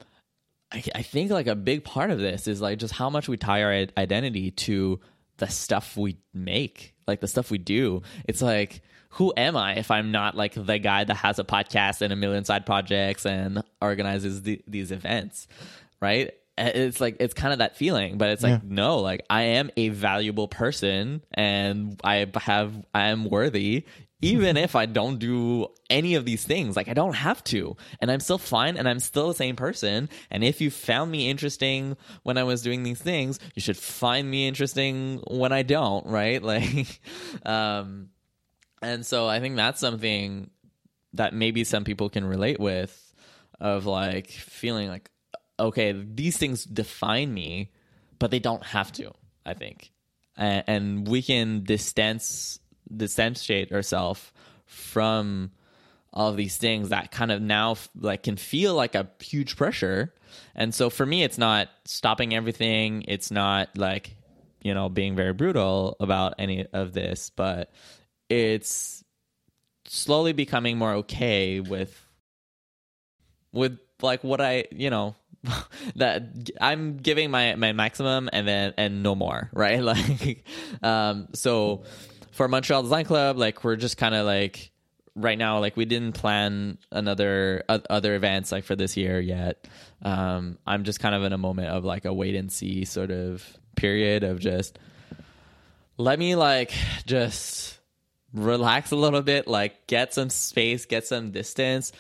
I, 0.71 0.83
I 0.95 1.01
think 1.01 1.31
like 1.31 1.47
a 1.47 1.55
big 1.55 1.83
part 1.83 2.11
of 2.11 2.19
this 2.19 2.47
is 2.47 2.61
like 2.61 2.79
just 2.79 2.93
how 2.93 3.09
much 3.09 3.27
we 3.27 3.37
tie 3.37 3.63
our 3.63 3.87
identity 3.97 4.51
to 4.51 4.99
the 5.37 5.47
stuff 5.47 5.97
we 5.97 6.17
make, 6.33 6.93
like 7.07 7.21
the 7.21 7.27
stuff 7.27 7.49
we 7.49 7.57
do. 7.57 8.03
It's 8.25 8.41
like, 8.41 8.81
who 9.13 9.33
am 9.35 9.57
I 9.57 9.75
if 9.75 9.89
I'm 9.89 10.11
not 10.11 10.35
like 10.35 10.53
the 10.53 10.77
guy 10.77 11.03
that 11.03 11.15
has 11.15 11.39
a 11.39 11.43
podcast 11.43 12.01
and 12.01 12.13
a 12.13 12.15
million 12.15 12.45
side 12.45 12.65
projects 12.65 13.25
and 13.25 13.63
organizes 13.81 14.43
the, 14.43 14.61
these 14.67 14.91
events, 14.91 15.47
right? 15.99 16.31
It's 16.59 16.99
like 16.99 17.17
it's 17.19 17.33
kind 17.33 17.53
of 17.53 17.59
that 17.59 17.77
feeling, 17.77 18.17
but 18.17 18.29
it's 18.29 18.43
like 18.43 18.63
no, 18.63 18.99
like 18.99 19.25
I 19.29 19.43
am 19.43 19.71
a 19.77 19.89
valuable 19.89 20.47
person 20.47 21.23
and 21.33 21.99
I 22.03 22.27
have 22.35 22.73
I 22.93 23.07
am 23.07 23.29
worthy 23.29 23.85
even 24.21 24.57
if 24.57 24.75
I 24.75 24.85
don't 24.85 25.17
do 25.17 25.67
any 25.89 26.15
of 26.15 26.25
these 26.25 26.43
things, 26.43 26.75
like 26.75 26.89
I 26.89 26.93
don't 26.93 27.13
have 27.13 27.43
to, 27.45 27.77
and 28.01 28.11
I'm 28.11 28.19
still 28.19 28.37
fine, 28.37 28.75
and 28.75 28.87
I'm 28.87 28.99
still 28.99 29.29
the 29.29 29.33
same 29.33 29.55
person. 29.55 30.09
And 30.29 30.43
if 30.43 30.59
you 30.59 30.69
found 30.69 31.09
me 31.09 31.29
interesting 31.29 31.95
when 32.23 32.37
I 32.37 32.43
was 32.43 32.61
doing 32.61 32.83
these 32.83 33.01
things, 33.01 33.39
you 33.55 33.61
should 33.61 33.77
find 33.77 34.29
me 34.29 34.47
interesting 34.47 35.23
when 35.27 35.53
I 35.53 35.63
don't, 35.63 36.05
right? 36.05 36.41
Like, 36.49 36.99
um, 37.45 38.09
and 38.81 39.05
so 39.05 39.27
I 39.27 39.39
think 39.39 39.55
that's 39.55 39.79
something 39.79 40.49
that 41.13 41.31
maybe 41.31 41.63
some 41.63 41.83
people 41.83 42.09
can 42.09 42.25
relate 42.25 42.59
with, 42.59 43.13
of 43.59 43.85
like 43.85 44.31
feeling 44.31 44.89
like, 44.89 45.11
okay, 45.59 45.91
these 45.91 46.37
things 46.37 46.63
define 46.63 47.33
me, 47.33 47.71
but 48.17 48.31
they 48.31 48.39
don't 48.39 48.63
have 48.63 48.91
to. 48.93 49.11
I 49.45 49.53
think, 49.53 49.91
and, 50.37 50.63
and 50.67 51.07
we 51.07 51.21
can 51.21 51.63
distance 51.63 52.59
distantiate 52.93 53.71
ourselves 53.71 54.31
from 54.65 55.51
all 56.13 56.29
of 56.29 56.37
these 56.37 56.57
things 56.57 56.89
that 56.89 57.11
kind 57.11 57.31
of 57.31 57.41
now 57.41 57.75
like 57.99 58.23
can 58.23 58.35
feel 58.35 58.73
like 58.73 58.95
a 58.95 59.07
huge 59.19 59.55
pressure 59.55 60.13
and 60.55 60.73
so 60.73 60.89
for 60.89 61.05
me 61.05 61.23
it's 61.23 61.37
not 61.37 61.69
stopping 61.85 62.33
everything 62.33 63.03
it's 63.07 63.29
not 63.29 63.69
like 63.77 64.15
you 64.63 64.73
know 64.73 64.89
being 64.89 65.15
very 65.15 65.33
brutal 65.33 65.95
about 65.99 66.33
any 66.39 66.65
of 66.73 66.93
this 66.93 67.29
but 67.35 67.71
it's 68.27 69.03
slowly 69.85 70.33
becoming 70.33 70.77
more 70.77 70.93
okay 70.93 71.59
with 71.59 72.07
with 73.51 73.77
like 74.01 74.23
what 74.23 74.41
i 74.41 74.65
you 74.71 74.89
know 74.89 75.15
that 75.95 76.23
i'm 76.59 76.97
giving 76.97 77.31
my 77.31 77.55
my 77.55 77.71
maximum 77.71 78.29
and 78.33 78.47
then 78.47 78.73
and 78.77 79.03
no 79.03 79.15
more 79.15 79.49
right? 79.53 79.81
Like 79.81 80.43
um 80.83 81.27
so 81.33 81.83
for 82.31 82.47
montreal 82.47 82.83
design 82.83 83.05
club 83.05 83.37
like 83.37 83.63
we're 83.63 83.75
just 83.75 83.97
kind 83.97 84.15
of 84.15 84.25
like 84.25 84.71
right 85.15 85.37
now 85.37 85.59
like 85.59 85.75
we 85.75 85.85
didn't 85.85 86.13
plan 86.13 86.77
another 86.91 87.63
o- 87.67 87.81
other 87.89 88.15
events 88.15 88.51
like 88.51 88.63
for 88.63 88.75
this 88.75 88.97
year 88.97 89.19
yet. 89.19 89.67
Um 90.01 90.57
i'm 90.67 90.83
just 90.83 90.99
kind 90.99 91.15
of 91.15 91.23
in 91.23 91.33
a 91.33 91.37
moment 91.37 91.69
of 91.69 91.85
like 91.85 92.05
a 92.05 92.13
wait 92.13 92.35
and 92.35 92.51
see 92.51 92.85
sort 92.85 93.11
of 93.11 93.45
period 93.75 94.23
of 94.23 94.39
just 94.39 94.77
let 95.97 96.19
me 96.19 96.35
like 96.35 96.71
just 97.05 97.79
relax 98.33 98.91
a 98.91 98.95
little 98.95 99.21
bit 99.21 99.47
like 99.47 99.87
get 99.87 100.13
some 100.13 100.29
space 100.29 100.85
get 100.85 101.07
some 101.07 101.31
distance. 101.31 101.91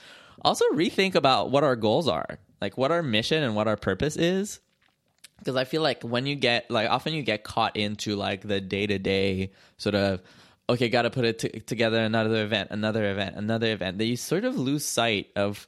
Also 0.41 0.65
rethink 0.73 1.15
about 1.15 1.51
what 1.51 1.63
our 1.63 1.75
goals 1.75 2.07
are 2.07 2.37
like 2.61 2.77
what 2.77 2.91
our 2.91 3.03
mission 3.03 3.43
and 3.43 3.55
what 3.55 3.67
our 3.67 3.77
purpose 3.77 4.15
is 4.15 4.59
because 5.39 5.55
i 5.55 5.63
feel 5.63 5.81
like 5.81 6.03
when 6.03 6.25
you 6.25 6.35
get 6.35 6.69
like 6.69 6.89
often 6.89 7.13
you 7.13 7.21
get 7.21 7.43
caught 7.43 7.75
into 7.75 8.15
like 8.15 8.41
the 8.41 8.61
day-to-day 8.61 9.51
sort 9.77 9.95
of 9.95 10.21
okay 10.69 10.89
gotta 10.89 11.09
put 11.09 11.25
it 11.25 11.39
t- 11.39 11.59
together 11.61 11.99
another 11.99 12.43
event 12.43 12.69
another 12.71 13.09
event 13.11 13.35
another 13.35 13.71
event 13.71 13.97
that 13.97 14.05
you 14.05 14.15
sort 14.15 14.45
of 14.45 14.57
lose 14.57 14.85
sight 14.85 15.27
of 15.35 15.67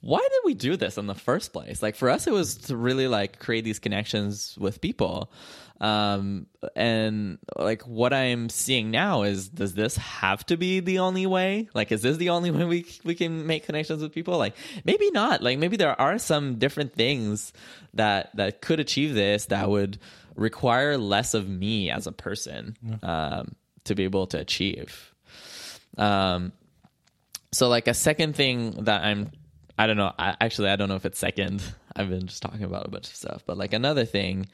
why 0.00 0.20
did 0.20 0.40
we 0.44 0.54
do 0.54 0.76
this 0.76 0.96
in 0.96 1.06
the 1.06 1.14
first 1.14 1.52
place? 1.52 1.82
Like 1.82 1.96
for 1.96 2.08
us, 2.08 2.26
it 2.26 2.32
was 2.32 2.56
to 2.56 2.76
really 2.76 3.08
like 3.08 3.38
create 3.38 3.64
these 3.64 3.78
connections 3.78 4.56
with 4.58 4.80
people. 4.80 5.32
Um, 5.80 6.46
and 6.74 7.38
like 7.56 7.82
what 7.82 8.12
I'm 8.12 8.48
seeing 8.48 8.90
now 8.90 9.22
is, 9.22 9.48
does 9.48 9.74
this 9.74 9.96
have 9.96 10.44
to 10.46 10.56
be 10.56 10.80
the 10.80 10.98
only 11.00 11.26
way? 11.26 11.68
Like, 11.72 11.92
is 11.92 12.02
this 12.02 12.16
the 12.16 12.30
only 12.30 12.50
way 12.52 12.64
we 12.64 12.86
we 13.04 13.14
can 13.14 13.46
make 13.46 13.64
connections 13.64 14.02
with 14.02 14.12
people? 14.12 14.38
Like, 14.38 14.54
maybe 14.84 15.10
not. 15.10 15.42
Like, 15.42 15.58
maybe 15.58 15.76
there 15.76 15.98
are 16.00 16.18
some 16.18 16.56
different 16.56 16.94
things 16.94 17.52
that 17.94 18.34
that 18.36 18.60
could 18.60 18.80
achieve 18.80 19.14
this 19.14 19.46
that 19.46 19.68
would 19.68 19.98
require 20.34 20.96
less 20.98 21.34
of 21.34 21.48
me 21.48 21.90
as 21.90 22.06
a 22.06 22.12
person 22.12 22.76
um, 23.02 23.54
to 23.84 23.94
be 23.94 24.04
able 24.04 24.26
to 24.28 24.38
achieve. 24.38 25.14
Um, 25.96 26.52
so 27.50 27.68
like 27.68 27.88
a 27.88 27.94
second 27.94 28.36
thing 28.36 28.84
that 28.84 29.02
I'm 29.02 29.30
I 29.78 29.86
don't 29.86 29.96
know. 29.96 30.12
I, 30.18 30.36
actually, 30.40 30.70
I 30.70 30.76
don't 30.76 30.88
know 30.88 30.96
if 30.96 31.06
it's 31.06 31.18
second. 31.18 31.62
I've 31.98 32.08
been 32.08 32.26
just 32.26 32.42
talking 32.42 32.62
about 32.62 32.86
a 32.86 32.90
bunch 32.90 33.08
of 33.08 33.14
stuff, 33.16 33.42
but 33.46 33.58
like 33.58 33.72
another 33.72 34.04
thing 34.04 34.46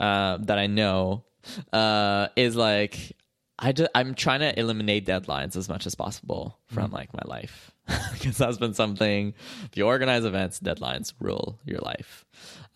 uh, 0.00 0.38
that 0.42 0.58
I 0.58 0.66
know 0.66 1.24
uh, 1.72 2.28
is 2.36 2.56
like 2.56 3.16
I 3.58 3.72
just 3.72 3.90
I'm 3.94 4.14
trying 4.14 4.40
to 4.40 4.58
eliminate 4.58 5.06
deadlines 5.06 5.56
as 5.56 5.68
much 5.68 5.86
as 5.86 5.94
possible 5.94 6.58
from 6.66 6.90
like 6.90 7.12
my 7.14 7.22
life 7.24 7.72
because 8.12 8.38
that's 8.38 8.58
been 8.58 8.74
something. 8.74 9.34
If 9.64 9.76
you 9.76 9.86
organize 9.86 10.24
events, 10.24 10.58
deadlines 10.60 11.12
rule 11.20 11.60
your 11.64 11.80
life, 11.80 12.24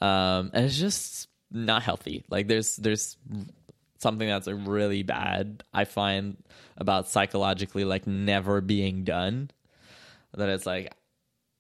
um, 0.01 0.51
and 0.53 0.65
it's 0.67 0.79
just 0.79 1.29
not 1.51 1.83
healthy. 1.83 2.25
Like 2.31 2.47
there's 2.47 2.77
there's 2.77 3.17
something 3.99 4.29
that's 4.29 4.47
like 4.47 4.57
really 4.67 5.03
bad. 5.03 5.65
I 5.73 5.85
find 5.85 6.37
about 6.77 7.09
psychologically 7.09 7.85
like 7.85 8.07
never 8.07 8.61
being 8.61 9.05
done 9.05 9.51
that 10.35 10.49
it's 10.49 10.67
like 10.67 10.93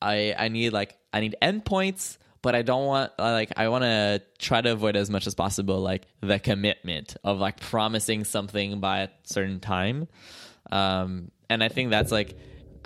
I 0.00 0.34
I 0.38 0.48
need 0.48 0.72
like 0.72 0.96
I 1.12 1.20
need 1.20 1.36
endpoints, 1.42 2.18
but 2.42 2.54
I 2.54 2.62
don't 2.62 2.86
want 2.86 3.12
like 3.18 3.52
I 3.56 3.68
want 3.68 3.84
to 3.84 4.22
try 4.38 4.60
to 4.60 4.72
avoid 4.72 4.96
as 4.96 5.10
much 5.10 5.26
as 5.26 5.34
possible 5.34 5.80
like 5.80 6.06
the 6.20 6.38
commitment 6.38 7.16
of 7.22 7.38
like 7.38 7.60
promising 7.60 8.24
something 8.24 8.80
by 8.80 9.00
a 9.00 9.08
certain 9.24 9.60
time. 9.60 10.08
Um, 10.70 11.30
and 11.48 11.62
I 11.62 11.68
think 11.68 11.90
that's 11.90 12.12
like 12.12 12.36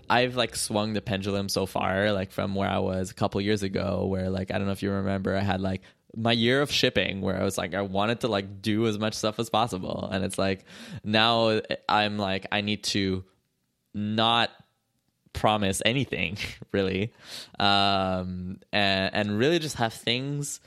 I've 0.09 0.37
like 0.37 0.57
swung 0.57 0.93
the 0.93 1.01
pendulum 1.01 1.49
so 1.49 1.67
far, 1.67 2.13
like 2.13 2.33
from 2.33 2.55
where 2.55 2.69
I 2.69 2.79
was 2.79 3.11
a 3.11 3.15
couple 3.15 3.41
years 3.41 3.63
ago, 3.63 4.07
where 4.07 4.31
like 4.31 4.51
I 4.51 4.59
don't 4.59 4.67
know 4.67 4.73
if 4.73 4.83
you 4.83 4.91
remember, 4.91 5.37
I 5.37 5.41
had 5.41 5.61
like 5.61 5.83
my 6.17 6.33
year 6.33 6.63
of 6.63 6.71
shipping 6.71 7.21
where 7.21 7.41
I 7.41 7.45
was 7.45 7.59
like 7.59 7.75
I 7.75 7.83
wanted 7.83 8.21
to 8.21 8.29
like 8.29 8.63
do 8.63 8.87
as 8.87 8.99
much 8.99 9.15
stuff 9.15 9.39
as 9.39 9.51
possible, 9.51 10.09
and 10.11 10.25
it's 10.25 10.39
like 10.39 10.65
now 11.05 11.61
I'm 11.89 12.19
like 12.19 12.47
I 12.51 12.61
need 12.61 12.85
to 12.85 13.25
not 13.95 14.51
promise 15.35 15.82
anything 15.85 16.39
really, 16.73 17.12
um, 17.59 18.59
and 18.73 19.15
and 19.15 19.39
really 19.39 19.59
just 19.59 19.77
have 19.77 19.93
things 19.93 20.61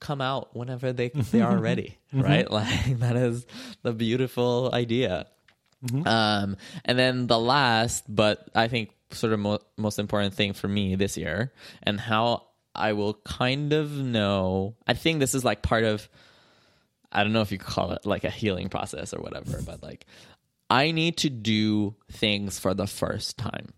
come 0.00 0.20
out 0.20 0.54
whenever 0.56 0.92
they 0.92 1.08
they 1.10 1.40
are 1.40 1.56
ready, 1.58 1.96
right? 2.12 2.50
Like 2.50 2.98
that 2.98 3.16
is 3.16 3.46
the 3.82 3.92
beautiful 3.92 4.70
idea. 4.72 5.26
Um, 6.06 6.56
and 6.84 6.98
then 6.98 7.28
the 7.28 7.38
last, 7.38 8.04
but 8.08 8.48
I 8.54 8.66
think 8.66 8.90
sort 9.12 9.32
of 9.32 9.38
mo- 9.38 9.60
most 9.76 10.00
important 10.00 10.34
thing 10.34 10.52
for 10.52 10.66
me 10.66 10.96
this 10.96 11.16
year, 11.16 11.52
and 11.84 12.00
how 12.00 12.48
I 12.74 12.94
will 12.94 13.14
kind 13.14 13.72
of 13.72 13.92
know. 13.92 14.74
I 14.86 14.94
think 14.94 15.20
this 15.20 15.34
is 15.34 15.44
like 15.44 15.62
part 15.62 15.84
of. 15.84 16.08
I 17.10 17.22
don't 17.22 17.32
know 17.32 17.40
if 17.42 17.52
you 17.52 17.58
call 17.58 17.92
it 17.92 18.04
like 18.04 18.24
a 18.24 18.30
healing 18.30 18.68
process 18.68 19.14
or 19.14 19.20
whatever, 19.20 19.62
but 19.64 19.82
like 19.82 20.04
I 20.68 20.90
need 20.90 21.16
to 21.18 21.30
do 21.30 21.94
things 22.12 22.58
for 22.58 22.74
the 22.74 22.86
first 22.86 23.38
time. 23.38 23.72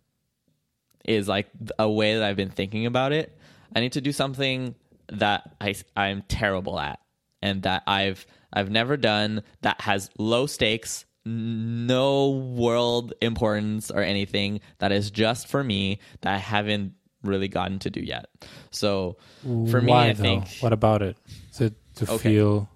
Is 1.05 1.29
like 1.29 1.49
a 1.79 1.91
way 1.91 2.15
that 2.15 2.23
I've 2.23 2.37
been 2.37 2.51
thinking 2.51 2.87
about 2.87 3.13
it. 3.13 3.37
I 3.75 3.81
need 3.81 3.93
to 3.93 4.01
do 4.01 4.13
something 4.13 4.75
that 5.13 5.55
I 5.61 5.75
I'm 5.97 6.23
terrible 6.29 6.79
at 6.79 7.01
and 7.43 7.63
that 7.63 7.83
I've 7.87 8.27
I've 8.53 8.71
never 8.71 8.97
done 8.97 9.43
that 9.63 9.81
has 9.81 10.11
low 10.19 10.47
stakes, 10.47 11.05
no 11.25 12.31
world 12.31 13.13
importance 13.21 13.91
or 13.91 14.03
anything 14.03 14.61
that 14.79 14.93
is 14.93 15.11
just 15.11 15.49
for 15.49 15.63
me 15.65 16.01
that 16.21 16.35
I 16.35 16.39
haven't 16.39 16.95
really 17.23 17.49
gotten 17.49 17.79
to 17.81 17.91
do 17.91 18.01
yet. 18.01 18.27
So 18.71 19.17
for 19.43 19.81
me 19.81 19.91
Why, 19.91 20.09
I 20.09 20.13
though? 20.15 20.23
think 20.23 20.49
What 20.61 20.73
about 20.73 21.03
it? 21.03 21.17
Is 21.53 21.61
it 21.61 21.75
to 21.97 22.11
Okay. 22.13 22.31
feel? 22.31 22.69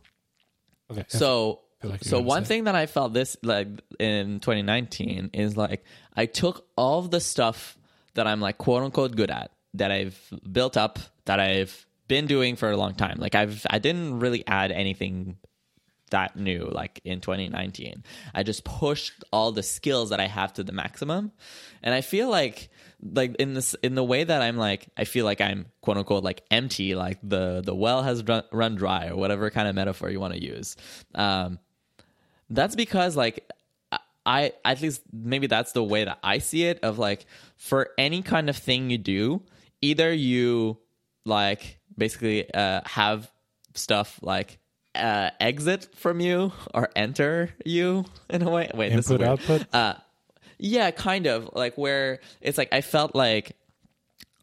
Okay. 0.91 1.05
so 1.09 1.61
like 1.83 2.03
so 2.03 2.21
one 2.21 2.45
thing 2.45 2.65
that 2.65 2.75
I 2.75 2.87
felt 2.87 3.13
this 3.13 3.37
like 3.43 3.69
in 3.99 4.41
2019 4.41 5.31
is 5.35 5.57
like 5.57 5.85
I 6.17 6.27
took 6.27 6.67
all 6.77 7.01
of 7.01 7.11
the 7.11 7.21
stuff 7.21 7.77
that 8.15 8.27
I'm 8.27 8.41
like 8.41 8.59
quote 8.59 8.83
unquote 8.83 9.17
good 9.17 9.31
at 9.31 9.51
that 9.75 9.91
I've 9.91 10.19
built 10.51 10.77
up 10.77 10.99
that 11.27 11.41
I've 11.41 11.87
been 12.09 12.27
doing 12.27 12.57
for 12.57 12.71
a 12.71 12.77
long 12.77 12.95
time. 12.95 13.19
Like 13.19 13.35
I've 13.35 13.67
I 13.69 13.79
didn't 13.79 14.21
really 14.21 14.47
add 14.47 14.71
anything 14.71 15.37
that 16.11 16.37
new 16.37 16.69
like 16.71 17.01
in 17.05 17.21
2019. 17.21 18.05
I 18.35 18.43
just 18.43 18.65
pushed 18.65 19.25
all 19.33 19.53
the 19.53 19.63
skills 19.63 20.11
that 20.11 20.21
I 20.21 20.27
have 20.27 20.53
to 20.55 20.63
the 20.65 20.73
maximum. 20.73 21.33
And 21.83 21.95
I 21.95 22.01
feel 22.03 22.31
like 22.31 22.71
like 23.03 23.35
in 23.37 23.55
this 23.55 23.75
in 23.83 23.95
the 23.95 24.05
way 24.05 24.25
that 24.25 24.43
I'm 24.43 24.57
like 24.57 24.89
I 24.97 25.05
feel 25.05 25.25
like 25.25 25.41
I'm 25.41 25.67
quote 25.81 25.97
unquote 25.97 26.25
like 26.25 26.43
empty 26.51 26.95
like 26.95 27.19
the 27.23 27.63
the 27.65 27.75
well 27.75 28.03
has 28.03 28.23
run, 28.23 28.45
run 28.53 28.77
dry 28.77 29.09
or 29.09 29.17
whatever 29.17 29.51
kind 29.51 29.69
of 29.69 29.75
metaphor 29.75 30.11
you 30.11 30.21
want 30.21 30.35
to 30.35 30.43
use. 30.43 30.77
Um 31.15 31.59
that's 32.51 32.77
because 32.77 33.17
like 33.17 33.49
I 34.27 34.53
at 34.65 34.81
least 34.81 35.03
maybe 35.13 35.47
that's 35.47 35.73
the 35.73 35.85
way 35.85 36.05
that 36.05 36.19
I 36.23 36.39
see 36.39 36.65
it 36.65 36.81
of 36.83 36.99
like 36.99 37.27
for 37.57 37.91
any 37.99 38.23
kind 38.23 38.49
of 38.49 38.57
thing 38.57 38.91
you 38.91 38.99
do, 38.99 39.43
either 39.83 40.13
you 40.13 40.79
like 41.25 41.79
basically 41.97 42.53
uh, 42.53 42.81
have 42.87 43.31
stuff 43.75 44.19
like 44.23 44.59
uh, 44.95 45.31
exit 45.41 45.89
from 45.97 46.21
you 46.21 46.53
or 46.73 46.89
enter 46.97 47.51
you 47.65 48.05
in 48.31 48.43
a 48.43 48.51
way. 48.51 48.71
Wait, 48.75 48.91
this 48.91 49.07
is 49.07 49.13
Input, 49.13 49.27
output? 49.27 49.75
Uh, 49.75 49.95
yeah, 50.59 50.91
kind 50.91 51.27
of 51.27 51.51
like 51.55 51.77
where 51.77 52.21
it's 52.41 52.59
like 52.59 52.73
I 52.73 52.81
felt 52.81 53.15
like 53.15 53.57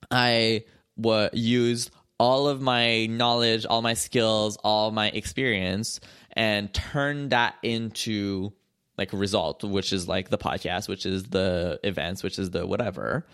I 0.09 0.65
wa 0.97 1.29
used 1.33 1.91
all 2.19 2.47
of 2.47 2.61
my 2.61 3.07
knowledge, 3.07 3.65
all 3.65 3.81
my 3.81 3.95
skills, 3.95 4.57
all 4.63 4.91
my 4.91 5.07
experience, 5.09 5.99
and 6.33 6.71
turned 6.71 7.31
that 7.31 7.55
into 7.63 8.53
like 8.97 9.13
result, 9.13 9.63
which 9.63 9.93
is 9.93 10.07
like 10.07 10.29
the 10.29 10.37
podcast, 10.37 10.87
which 10.87 11.05
is 11.05 11.23
the 11.23 11.79
events, 11.83 12.23
which 12.23 12.37
is 12.37 12.51
the 12.51 12.65
whatever. 12.65 13.25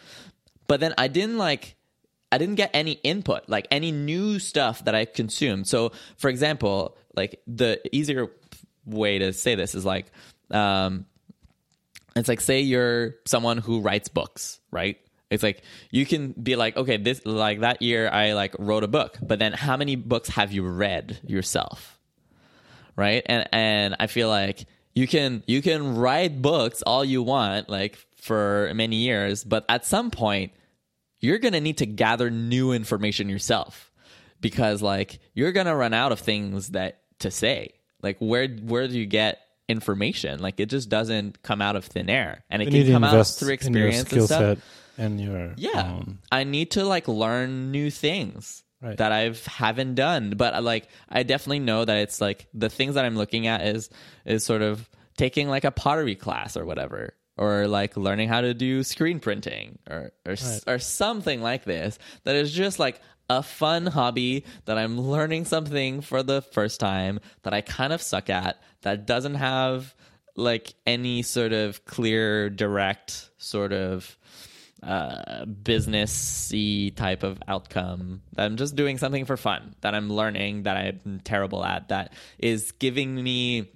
But 0.68 0.80
then 0.80 0.94
I 0.98 1.08
didn't 1.08 1.38
like 1.38 1.76
I 2.32 2.38
didn't 2.38 2.56
get 2.56 2.72
any 2.74 2.94
input, 2.94 3.48
like 3.48 3.68
any 3.72 3.92
new 3.92 4.40
stuff 4.40 4.84
that 4.86 4.96
I 4.96 5.06
consumed. 5.06 5.68
So, 5.68 5.92
for 6.18 6.30
example, 6.30 6.98
like 7.16 7.42
the 7.48 7.80
easier 7.96 8.28
way 8.86 9.20
to 9.20 9.34
say 9.34 9.56
this 9.56 9.76
is 9.76 9.86
like, 9.86 10.12
um, 10.52 11.06
it's 12.16 12.28
like 12.28 12.42
say 12.42 12.62
you're 12.62 13.16
someone 13.26 13.60
who 13.60 13.80
writes 13.80 14.10
books, 14.10 14.60
right? 14.72 14.98
It's 15.30 15.44
like 15.44 15.62
you 15.92 16.06
can 16.06 16.32
be 16.32 16.56
like, 16.56 16.76
okay, 16.78 16.98
this 16.98 17.26
like 17.26 17.62
that 17.62 17.82
year 17.82 18.10
I 18.10 18.34
like 18.34 18.56
wrote 18.60 18.84
a 18.84 18.88
book, 18.88 19.18
but 19.22 19.40
then 19.40 19.54
how 19.54 19.78
many 19.78 19.96
books 19.96 20.30
have 20.30 20.52
you 20.52 20.64
read 20.68 21.20
yourself? 21.26 22.00
Right? 22.96 23.24
And 23.26 23.48
and 23.52 23.96
I 24.00 24.08
feel 24.08 24.30
like 24.30 24.66
you 24.98 25.08
can 25.08 25.44
you 25.46 25.62
can 25.62 25.96
write 25.96 26.42
books 26.42 26.82
all 26.82 27.06
you 27.06 27.22
want 27.22 27.70
like 27.70 27.98
for 28.16 28.72
many 28.74 28.96
years, 28.98 29.44
but 29.44 29.64
at 29.70 29.86
some 29.86 30.10
point 30.10 30.52
you're 31.20 31.38
going 31.38 31.54
to 31.54 31.62
need 31.62 31.78
to 31.78 31.86
gather 31.86 32.30
new 32.32 32.72
information 32.74 33.30
yourself 33.30 33.92
because 34.42 34.82
like 34.82 35.20
you're 35.36 35.52
going 35.52 35.68
to 35.68 35.76
run 35.76 35.94
out 35.94 36.12
of 36.12 36.20
things 36.20 36.70
that 36.70 37.02
to 37.20 37.30
say. 37.30 37.74
Like 38.02 38.18
where 38.20 38.48
where 38.48 38.88
do 38.88 38.98
you 38.98 39.06
get 39.06 39.40
information? 39.70 40.40
Like 40.40 40.60
it 40.60 40.68
just 40.70 40.90
doesn't 40.90 41.44
come 41.44 41.62
out 41.62 41.76
of 41.76 41.86
thin 41.86 42.10
air. 42.10 42.44
And 42.50 42.62
it 42.64 42.72
You 42.72 42.84
can 42.84 42.94
come 42.94 43.04
out 43.04 43.28
through 43.28 43.54
experience 43.54 44.12
and 44.12 44.24
stuff. 44.24 44.40
set 44.40 44.58
and 44.98 45.22
your 45.22 45.54
Yeah. 45.58 45.92
own. 45.94 46.20
I 46.32 46.44
need 46.44 46.72
to 46.72 46.84
like 46.86 47.08
learn 47.08 47.72
new 47.72 47.92
things 47.92 48.64
Right. 48.82 48.98
that 48.98 49.12
I've 49.12 49.44
haven't 49.46 49.96
done. 49.96 50.34
But 50.38 50.54
uh, 50.54 50.62
like 50.62 50.88
I 51.10 51.24
definitely 51.24 51.60
know 51.60 51.84
that 51.84 51.98
it's 51.98 52.22
like 52.22 52.48
the 52.54 52.70
things 52.70 52.96
that 52.96 53.06
I'm 53.06 53.16
looking 53.16 53.48
at 53.48 53.62
is 53.66 53.90
is 54.26 54.44
sort 54.44 54.62
of 54.62 54.88
taking 55.18 55.50
like 55.50 55.64
a 55.64 55.72
pottery 55.72 56.16
class 56.16 56.56
or 56.56 56.66
whatever. 56.66 57.14
Or 57.40 57.68
like 57.68 57.96
learning 57.96 58.30
how 58.30 58.42
to 58.42 58.56
do 58.56 58.82
screen 58.82 59.20
printing 59.20 59.78
or 59.88 60.12
or, 60.26 60.32
s 60.32 60.64
or 60.66 60.80
something 60.80 61.40
like 61.40 61.66
this 61.66 62.00
that 62.24 62.36
is 62.36 62.52
just 62.52 62.80
like 62.80 63.00
a 63.30 63.44
fun 63.44 63.86
hobby 63.86 64.46
that 64.66 64.78
I'm 64.78 65.00
learning 65.00 65.46
something 65.46 66.02
for 66.02 66.24
the 66.24 66.42
first 66.42 66.80
time 66.80 67.20
that 67.44 67.54
I 67.54 67.62
kind 67.62 67.94
of 67.94 68.02
suck 68.02 68.30
at 68.30 68.60
that 68.82 69.06
doesn't 69.06 69.36
have 69.36 69.94
like 70.36 70.74
any 70.86 71.24
sort 71.24 71.52
of 71.52 71.84
clear 71.86 72.50
direct 72.50 73.30
sort 73.38 73.74
of 73.74 74.18
uh, 74.84 75.46
businessy 75.46 76.96
type 76.96 77.24
of 77.24 77.40
outcome. 77.48 78.22
That 78.34 78.46
I'm 78.46 78.58
just 78.58 78.76
doing 78.76 78.98
something 78.98 79.26
for 79.26 79.38
fun 79.38 79.76
that 79.82 79.96
I'm 79.96 80.10
learning 80.12 80.64
that 80.64 80.78
I'm 80.78 81.22
terrible 81.24 81.64
at. 81.66 81.90
That 81.90 82.14
is 82.38 82.72
giving 82.74 83.16
me 83.22 83.72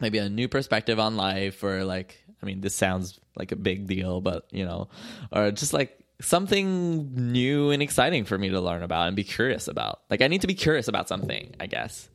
maybe 0.00 0.18
a 0.18 0.28
new 0.28 0.48
perspective 0.48 0.98
on 0.98 1.16
life, 1.16 1.62
or 1.62 1.84
like 1.84 2.18
I 2.42 2.46
mean, 2.46 2.60
this 2.60 2.74
sounds 2.74 3.18
like 3.36 3.52
a 3.52 3.56
big 3.56 3.86
deal, 3.86 4.20
but 4.20 4.46
you 4.50 4.64
know, 4.64 4.88
or 5.32 5.50
just 5.50 5.72
like 5.72 5.96
something 6.22 7.32
new 7.32 7.70
and 7.70 7.82
exciting 7.82 8.24
for 8.24 8.36
me 8.36 8.50
to 8.50 8.60
learn 8.60 8.82
about 8.82 9.06
and 9.08 9.16
be 9.16 9.24
curious 9.24 9.68
about. 9.68 10.00
Like 10.10 10.22
I 10.22 10.28
need 10.28 10.40
to 10.42 10.46
be 10.46 10.54
curious 10.54 10.88
about 10.88 11.08
something, 11.08 11.54
I 11.58 11.66
guess. 11.66 12.08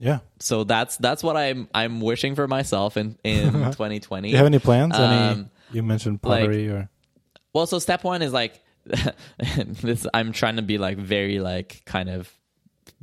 Yeah. 0.00 0.20
So 0.40 0.64
that's 0.64 0.96
that's 0.98 1.22
what 1.22 1.36
I'm 1.36 1.68
I'm 1.74 2.00
wishing 2.00 2.34
for 2.34 2.46
myself 2.48 2.96
in 2.96 3.16
in 3.24 3.52
2020. 3.52 4.28
Do 4.28 4.30
you 4.32 4.36
have 4.36 4.46
any 4.46 4.58
plans? 4.58 4.94
any? 4.94 5.04
Um, 5.32 5.50
You 5.72 5.82
mentioned 5.82 6.20
like- 6.22 6.40
pottery 6.42 6.68
or 6.68 6.90
Well, 7.54 7.66
so 7.66 7.78
step 7.78 8.04
one 8.04 8.20
is 8.20 8.32
like 8.32 8.60
this. 9.80 10.06
I'm 10.12 10.32
trying 10.32 10.56
to 10.56 10.62
be 10.62 10.76
like 10.76 10.98
very 10.98 11.38
like 11.40 11.82
kind 11.86 12.10
of 12.10 12.30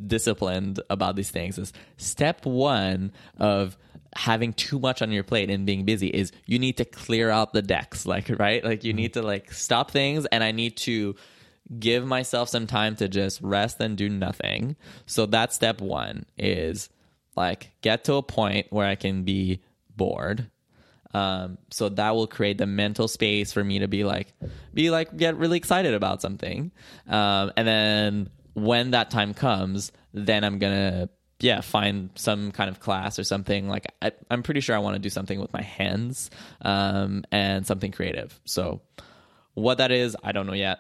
disciplined 0.05 0.79
about 0.89 1.15
these 1.15 1.31
things. 1.31 1.57
Is 1.57 1.73
step 1.97 2.45
one 2.45 3.13
of 3.37 3.77
having 4.15 4.51
too 4.53 4.77
much 4.77 5.01
on 5.01 5.11
your 5.11 5.23
plate 5.23 5.49
and 5.49 5.65
being 5.65 5.85
busy 5.85 6.07
is 6.07 6.33
you 6.45 6.59
need 6.59 6.75
to 6.77 6.85
clear 6.85 7.29
out 7.29 7.53
the 7.53 7.61
decks. 7.61 8.05
Like 8.11 8.29
right, 8.29 8.63
like 8.63 8.83
you 8.83 8.91
mm-hmm. 8.91 8.97
need 8.97 9.13
to 9.13 9.21
like 9.21 9.53
stop 9.53 9.89
things, 9.89 10.25
and 10.27 10.43
I 10.43 10.51
need 10.51 10.75
to 10.77 11.15
give 11.79 12.05
myself 12.05 12.49
some 12.49 12.67
time 12.67 12.97
to 12.97 13.07
just 13.07 13.41
rest 13.41 13.79
and 13.79 13.97
do 13.97 14.09
nothing. 14.09 14.75
So 15.05 15.25
that's 15.25 15.55
step 15.55 15.79
one 15.79 16.25
is 16.37 16.89
like 17.37 17.71
get 17.81 18.03
to 18.05 18.15
a 18.15 18.23
point 18.23 18.67
where 18.69 18.85
I 18.85 18.95
can 18.95 19.23
be 19.23 19.61
bored 19.95 20.49
um, 21.13 21.57
so 21.69 21.89
that 21.89 22.15
will 22.15 22.27
create 22.27 22.57
the 22.57 22.65
mental 22.65 23.07
space 23.07 23.51
for 23.53 23.63
me 23.63 23.79
to 23.79 23.87
be 23.87 24.03
like, 24.03 24.33
be 24.73 24.89
like, 24.89 25.15
get 25.17 25.37
really 25.37 25.57
excited 25.57 25.93
about 25.93 26.21
something. 26.21 26.71
Um, 27.07 27.51
and 27.57 27.67
then 27.67 28.29
when 28.53 28.91
that 28.91 29.11
time 29.11 29.33
comes, 29.33 29.91
then 30.13 30.43
I'm 30.43 30.59
gonna, 30.59 31.09
yeah, 31.39 31.61
find 31.61 32.09
some 32.15 32.51
kind 32.51 32.69
of 32.69 32.79
class 32.79 33.17
or 33.17 33.23
something. 33.23 33.67
Like 33.67 33.87
I, 34.01 34.11
I'm 34.29 34.43
pretty 34.43 34.59
sure 34.61 34.75
I 34.75 34.79
want 34.79 34.95
to 34.95 34.99
do 34.99 35.09
something 35.09 35.39
with 35.39 35.51
my 35.53 35.61
hands, 35.63 36.29
um, 36.61 37.23
and 37.31 37.65
something 37.65 37.91
creative. 37.91 38.39
So 38.45 38.81
what 39.53 39.79
that 39.79 39.91
is, 39.91 40.15
I 40.23 40.31
don't 40.31 40.47
know 40.47 40.53
yet. 40.53 40.79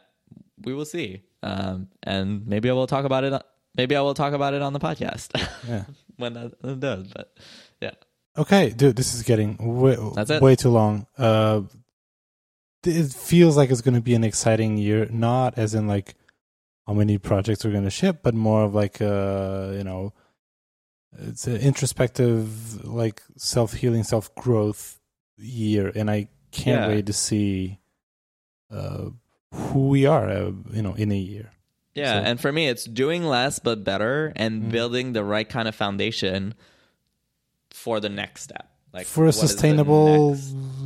we 0.63 0.73
will 0.73 0.85
see. 0.85 1.23
Um, 1.43 1.87
and 2.03 2.45
maybe 2.45 2.69
I 2.69 2.73
will 2.73 2.87
talk 2.87 3.03
about 3.05 3.23
it. 3.23 3.41
Maybe 3.75 3.95
I 3.95 4.01
will 4.01 4.13
talk 4.13 4.33
about 4.33 4.53
it 4.53 4.61
on 4.61 4.73
the 4.73 4.79
podcast 4.79 5.29
Yeah. 5.67 5.85
when 6.17 6.33
that 6.33 6.61
that 6.61 6.79
does. 6.79 7.07
But 7.07 7.35
yeah, 7.81 7.91
Okay, 8.37 8.69
dude, 8.69 8.95
this 8.95 9.13
is 9.13 9.23
getting 9.23 9.57
way, 9.57 9.97
way 10.39 10.55
too 10.55 10.69
long. 10.69 11.05
Uh, 11.17 11.61
it 12.85 13.11
feels 13.11 13.57
like 13.57 13.69
it's 13.69 13.81
going 13.81 13.95
to 13.95 14.01
be 14.01 14.15
an 14.15 14.23
exciting 14.23 14.77
year, 14.77 15.07
not 15.11 15.57
as 15.57 15.75
in 15.75 15.87
like 15.87 16.15
how 16.87 16.93
many 16.93 17.17
projects 17.17 17.63
we're 17.65 17.71
going 17.71 17.83
to 17.83 17.89
ship, 17.89 18.19
but 18.23 18.33
more 18.33 18.63
of 18.63 18.73
like 18.73 19.01
uh, 19.01 19.71
you 19.73 19.83
know, 19.83 20.13
it's 21.19 21.45
an 21.45 21.57
introspective, 21.57 22.85
like 22.85 23.21
self 23.37 23.73
healing, 23.73 24.03
self 24.03 24.33
growth 24.35 24.99
year, 25.37 25.91
and 25.93 26.09
I 26.09 26.29
can't 26.51 26.81
Yeah. 26.83 26.87
wait 26.87 27.05
to 27.07 27.13
see 27.13 27.79
uh, 28.71 29.09
who 29.53 29.89
we 29.89 30.05
are, 30.05 30.29
uh, 30.29 30.51
you 30.71 30.81
know, 30.81 30.93
in 30.93 31.11
a 31.11 31.17
year. 31.17 31.51
yeah. 31.93 32.13
So- 32.21 32.25
and 32.25 32.39
for 32.39 32.53
me, 32.53 32.69
it's 32.69 32.85
doing 32.85 33.25
less 33.25 33.59
but 33.59 33.83
better 33.83 34.31
and 34.37 34.63
Mm. 34.63 34.71
building 34.71 35.11
the 35.13 35.25
right 35.25 35.47
kind 35.49 35.67
of 35.67 35.75
foundation 35.75 36.53
for 37.73 37.99
the 37.99 38.09
next 38.09 38.43
step. 38.43 38.67
Like 38.93 39.07
For 39.07 39.21
a 39.21 39.25
what 39.27 39.35
is 39.35 39.41
the 39.41 39.47
sustainable, 39.47 40.37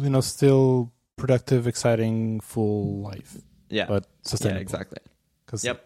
you 0.02 0.10
know, 0.10 0.22
still 0.22 0.91
productive, 1.18 1.66
exciting, 1.68 2.40
full 2.41 3.02
life, 3.02 3.38
yeah, 3.70 3.86
but 3.88 4.03
yeah, 4.03 4.10
sustainable. 4.30 4.62
exactly. 4.62 4.99
Because 5.45 5.64
Yep. 5.66 5.84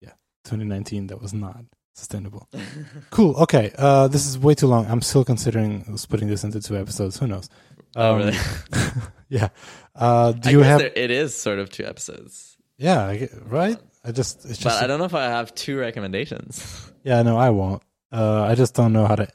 yeah 0.00 0.10
2019 0.44 1.06
that 1.08 1.20
was 1.22 1.32
not 1.32 1.64
sustainable. 1.94 2.48
cool. 3.10 3.36
Okay. 3.36 3.72
Uh, 3.78 4.08
this 4.08 4.26
is 4.26 4.38
way 4.38 4.54
too 4.54 4.66
long. 4.66 4.86
I'm 4.86 5.02
still 5.02 5.24
considering 5.24 5.96
splitting 5.96 6.28
this 6.28 6.42
into 6.44 6.60
two 6.60 6.76
episodes. 6.76 7.18
Who 7.18 7.26
knows? 7.26 7.48
Oh, 7.94 8.12
Um, 8.12 8.18
really? 8.18 8.36
yeah. 9.28 9.48
Uh, 9.94 10.32
do 10.32 10.48
I 10.48 10.52
you 10.52 10.60
have? 10.60 10.78
there, 10.80 10.92
it 10.94 11.10
is 11.10 11.34
sort 11.34 11.58
of 11.58 11.70
two 11.70 11.84
episodes, 11.86 12.56
Yeah. 12.76 13.26
Right. 13.46 13.78
I 14.04 14.12
just. 14.12 14.44
It's 14.44 14.58
just. 14.58 14.64
but 14.64 14.82
I 14.82 14.86
don't 14.86 14.98
know 14.98 15.04
if 15.06 15.14
I 15.14 15.24
have 15.26 15.54
two 15.54 15.78
recommendations. 15.78 16.90
yeah. 17.04 17.22
No, 17.22 17.36
I 17.36 17.50
won't. 17.50 17.82
Uh, 18.12 18.42
I 18.42 18.54
just 18.54 18.74
don't 18.74 18.92
know 18.92 19.06
how 19.06 19.16
to 19.16 19.28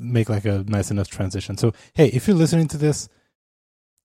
make 0.00 0.28
like 0.28 0.44
a 0.44 0.64
nice 0.66 0.90
enough 0.90 1.08
transition. 1.08 1.56
So 1.56 1.72
hey, 1.94 2.08
if 2.08 2.26
you're 2.28 2.36
listening 2.36 2.68
to 2.68 2.76
this. 2.78 3.08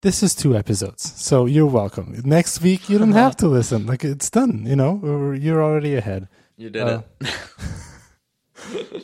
This 0.04 0.24
is 0.24 0.34
two 0.34 0.58
episodes, 0.58 1.14
so 1.22 1.46
you're 1.46 1.68
welcome. 1.68 2.20
Next 2.26 2.60
week 2.64 2.90
you 2.90 2.98
don't 2.98 3.12
have 3.12 3.36
to 3.38 3.48
listen; 3.58 3.86
like 3.86 4.04
it's 4.04 4.32
done. 4.32 4.66
You 4.66 4.76
know, 4.76 5.00
or 5.04 5.36
you're 5.36 5.62
already 5.62 5.94
ahead. 5.96 6.28
You 6.58 6.72
did 6.72 6.82
Uh, 6.82 7.02
it. 7.22 7.36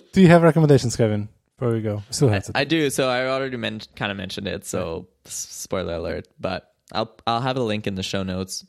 Do 0.13 0.21
you 0.21 0.27
have 0.27 0.41
recommendations, 0.41 0.95
Kevin? 0.95 1.29
Before 1.57 1.71
we 1.73 1.81
go, 1.81 2.01
still 2.09 2.29
have 2.29 2.45
to. 2.45 2.51
I 2.55 2.63
do. 2.63 2.89
So 2.89 3.09
I 3.09 3.27
already 3.27 3.57
men- 3.57 3.81
kind 3.95 4.11
of 4.11 4.17
mentioned 4.17 4.47
it. 4.47 4.65
So 4.65 5.07
spoiler 5.25 5.95
alert, 5.95 6.27
but 6.39 6.71
I'll 6.91 7.15
I'll 7.27 7.41
have 7.41 7.57
a 7.57 7.63
link 7.63 7.85
in 7.87 7.93
the 7.95 8.01
show 8.03 8.23
notes. 8.23 8.65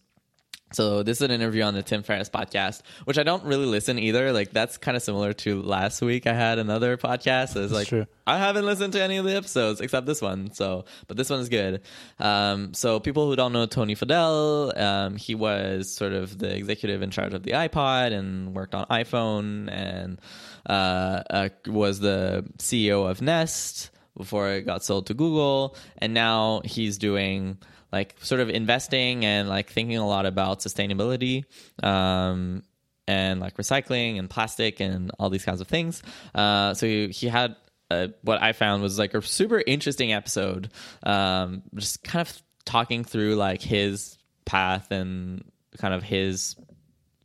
So 0.73 1.03
this 1.03 1.19
is 1.19 1.23
an 1.23 1.31
interview 1.31 1.63
on 1.63 1.75
the 1.75 1.83
Tim 1.83 2.03
Ferriss 2.03 2.29
podcast, 2.29 2.83
which 3.05 3.19
I 3.19 3.23
don't 3.23 3.45
really 3.45 3.67
listen 3.67 3.99
either. 3.99 4.33
Like 4.33 4.53
that's 4.53 4.77
kind 4.77 4.97
of 4.97 5.03
similar 5.03 5.33
to 5.33 5.63
last 5.63 6.03
week. 6.03 6.27
I 6.27 6.35
had 6.35 6.59
another 6.59 6.97
podcast. 6.97 7.57
It's 7.57 7.73
like 7.73 7.89
true. 7.89 8.07
I 8.27 8.37
haven't 8.39 8.67
listened 8.67 8.93
to 8.93 9.03
any 9.03 9.17
of 9.17 9.25
the 9.25 9.35
episodes 9.35 9.81
except 9.81 10.07
this 10.07 10.21
one. 10.21 10.53
So, 10.53 10.85
but 11.07 11.17
this 11.17 11.31
one 11.31 11.41
is 11.41 11.49
good. 11.49 11.81
Um, 12.19 12.75
so 12.75 13.01
people 13.01 13.27
who 13.27 13.37
don't 13.37 13.53
know 13.53 13.65
Tony 13.67 13.95
Fadell, 13.95 14.79
um, 14.79 15.17
he 15.17 15.35
was 15.35 15.91
sort 15.91 16.13
of 16.13 16.39
the 16.39 16.55
executive 16.55 17.01
in 17.01 17.11
charge 17.11 17.33
of 17.33 17.43
the 17.43 17.53
iPod 17.53 18.13
and 18.13 18.55
worked 18.55 18.75
on 18.75 18.85
iPhone 18.87 19.71
and 19.73 20.21
uh, 20.67 21.23
uh, 21.31 21.49
was 21.67 22.01
the 22.01 22.45
CEO 22.59 23.11
of 23.11 23.23
Nest 23.23 23.91
before 24.19 24.51
it 24.51 24.67
got 24.67 24.85
sold 24.85 25.07
to 25.07 25.15
Google, 25.15 25.77
and 25.99 26.13
now 26.13 26.61
he's 26.65 26.99
doing 26.99 27.57
like 27.93 28.15
sort 28.21 28.41
of 28.41 28.51
investing 28.51 29.25
and 29.25 29.49
like 29.49 29.71
thinking 29.71 29.97
a 29.97 30.07
lot 30.07 30.27
about 30.27 30.61
sustainability. 30.61 31.45
Um, 31.83 32.63
and 33.07 33.41
like 33.41 33.57
recycling 33.57 34.19
and 34.19 34.29
plastic 34.29 34.81
and 34.81 35.11
all 35.19 35.31
these 35.31 35.45
kinds 35.45 35.63
of 35.63 35.67
things. 35.67 36.03
Uh, 36.35 36.75
so 36.75 36.87
he, 36.87 37.09
he 37.09 37.27
had 37.27 37.57
uh, 37.91 38.09
what 38.23 38.43
I 38.43 38.53
found 38.53 38.83
was 38.83 38.99
like 38.99 39.15
a 39.15 39.23
super 39.23 39.63
interesting 39.67 40.13
episode, 40.13 40.71
um, 41.03 41.63
just 41.75 42.05
kind 42.05 42.21
of 42.21 42.43
talking 42.67 43.05
through 43.05 43.37
like 43.37 43.63
his 43.63 44.19
path 44.45 44.91
and 44.91 45.43
kind 45.79 45.95
of 45.95 46.03
his 46.03 46.55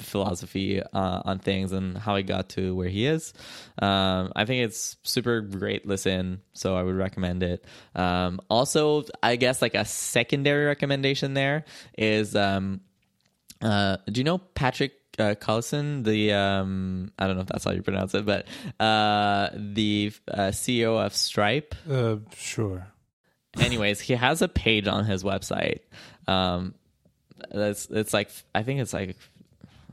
philosophy 0.03 0.81
uh, 0.81 1.21
on 1.25 1.39
things 1.39 1.71
and 1.71 1.97
how 1.97 2.15
he 2.15 2.23
got 2.23 2.49
to 2.49 2.75
where 2.75 2.89
he 2.89 3.05
is. 3.05 3.34
Um, 3.80 4.31
I 4.35 4.45
think 4.45 4.65
it's 4.65 4.97
super 5.03 5.41
great 5.41 5.85
listen, 5.88 6.41
so 6.53 6.75
I 6.75 6.84
would 6.84 6.95
recommend 6.95 7.43
it. 7.43 7.65
Um, 7.95 8.39
also, 8.49 9.05
I 9.21 9.35
guess 9.35 9.61
like 9.61 9.75
a 9.75 9.85
secondary 9.85 10.65
recommendation 10.65 11.34
there 11.34 11.65
is 11.97 12.35
um, 12.35 12.81
uh, 13.61 13.97
do 14.07 14.19
you 14.19 14.25
know 14.25 14.38
Patrick 14.38 14.93
uh, 15.19 15.35
Collison, 15.35 16.03
the 16.03 16.34
um, 16.34 17.11
I 17.17 17.27
don't 17.27 17.35
know 17.35 17.43
if 17.43 17.47
that's 17.47 17.63
how 17.63 17.71
you 17.71 17.81
pronounce 17.81 18.13
it, 18.13 18.25
but 18.25 18.47
uh, 18.80 19.49
the 19.55 20.11
uh, 20.27 20.47
CEO 20.47 21.03
of 21.03 21.15
Stripe. 21.15 21.75
Uh, 21.89 22.17
sure. 22.35 22.88
Anyways, 23.59 23.99
he 23.99 24.13
has 24.13 24.41
a 24.41 24.47
page 24.47 24.88
on 24.88 25.05
his 25.05 25.23
website. 25.23 25.81
Um, 26.27 26.73
that's 27.51 27.88
it's 27.88 28.13
like 28.13 28.31
I 28.55 28.63
think 28.63 28.80
it's 28.80 28.93
like 28.93 29.17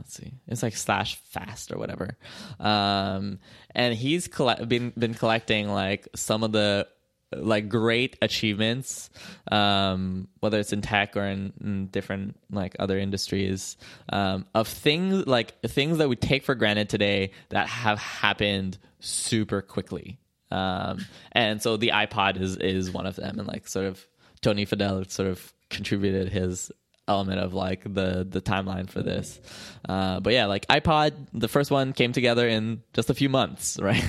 let's 0.01 0.14
see, 0.14 0.32
it's 0.48 0.62
like 0.62 0.74
slash 0.74 1.16
fast 1.16 1.70
or 1.70 1.78
whatever. 1.78 2.16
Um, 2.59 3.39
and 3.74 3.94
he's 3.94 4.28
colle- 4.28 4.64
been 4.66 4.93
been 4.98 5.12
collecting 5.14 5.68
like 5.68 6.09
some 6.14 6.43
of 6.43 6.52
the 6.52 6.89
like 7.36 7.68
great 7.68 8.16
achievements, 8.22 9.10
um, 9.52 10.27
whether 10.40 10.59
it's 10.59 10.72
in 10.72 10.81
tech 10.81 11.16
or 11.16 11.24
in, 11.24 11.52
in 11.62 11.86
different 11.89 12.36
like 12.51 12.74
other 12.78 12.98
industries, 12.98 13.77
um, 14.09 14.47
of 14.55 14.66
things 14.66 15.27
like 15.27 15.60
things 15.62 15.98
that 15.98 16.09
we 16.09 16.16
take 16.16 16.44
for 16.44 16.55
granted 16.55 16.89
today 16.89 17.31
that 17.51 17.68
have 17.68 17.98
happened 17.98 18.78
super 19.01 19.60
quickly. 19.60 20.18
Um, 20.51 21.06
and 21.32 21.62
so 21.62 21.77
the 21.77 21.89
iPod 21.89 22.40
is 22.40 22.56
is 22.56 22.90
one 22.90 23.06
of 23.06 23.16
them, 23.16 23.39
and 23.39 23.47
like 23.47 23.68
sort 23.68 23.85
of 23.85 24.05
Tony 24.40 24.64
Fadell 24.64 25.09
sort 25.10 25.28
of 25.28 25.52
contributed 25.68 26.31
his 26.32 26.72
element 27.11 27.41
of 27.41 27.53
like 27.53 27.82
the 27.85 28.27
the 28.28 28.41
timeline 28.41 28.89
for 28.89 29.03
this. 29.03 29.41
Uh, 29.89 30.20
but 30.20 30.32
yeah, 30.32 30.47
like 30.47 30.66
iPod, 30.69 31.12
the 31.32 31.49
first 31.49 31.70
one 31.70 31.93
came 31.93 32.12
together 32.12 32.47
in 32.49 32.82
just 32.95 33.11
a 33.11 33.15
few 33.15 33.28
months, 33.28 33.78
right? 33.82 34.05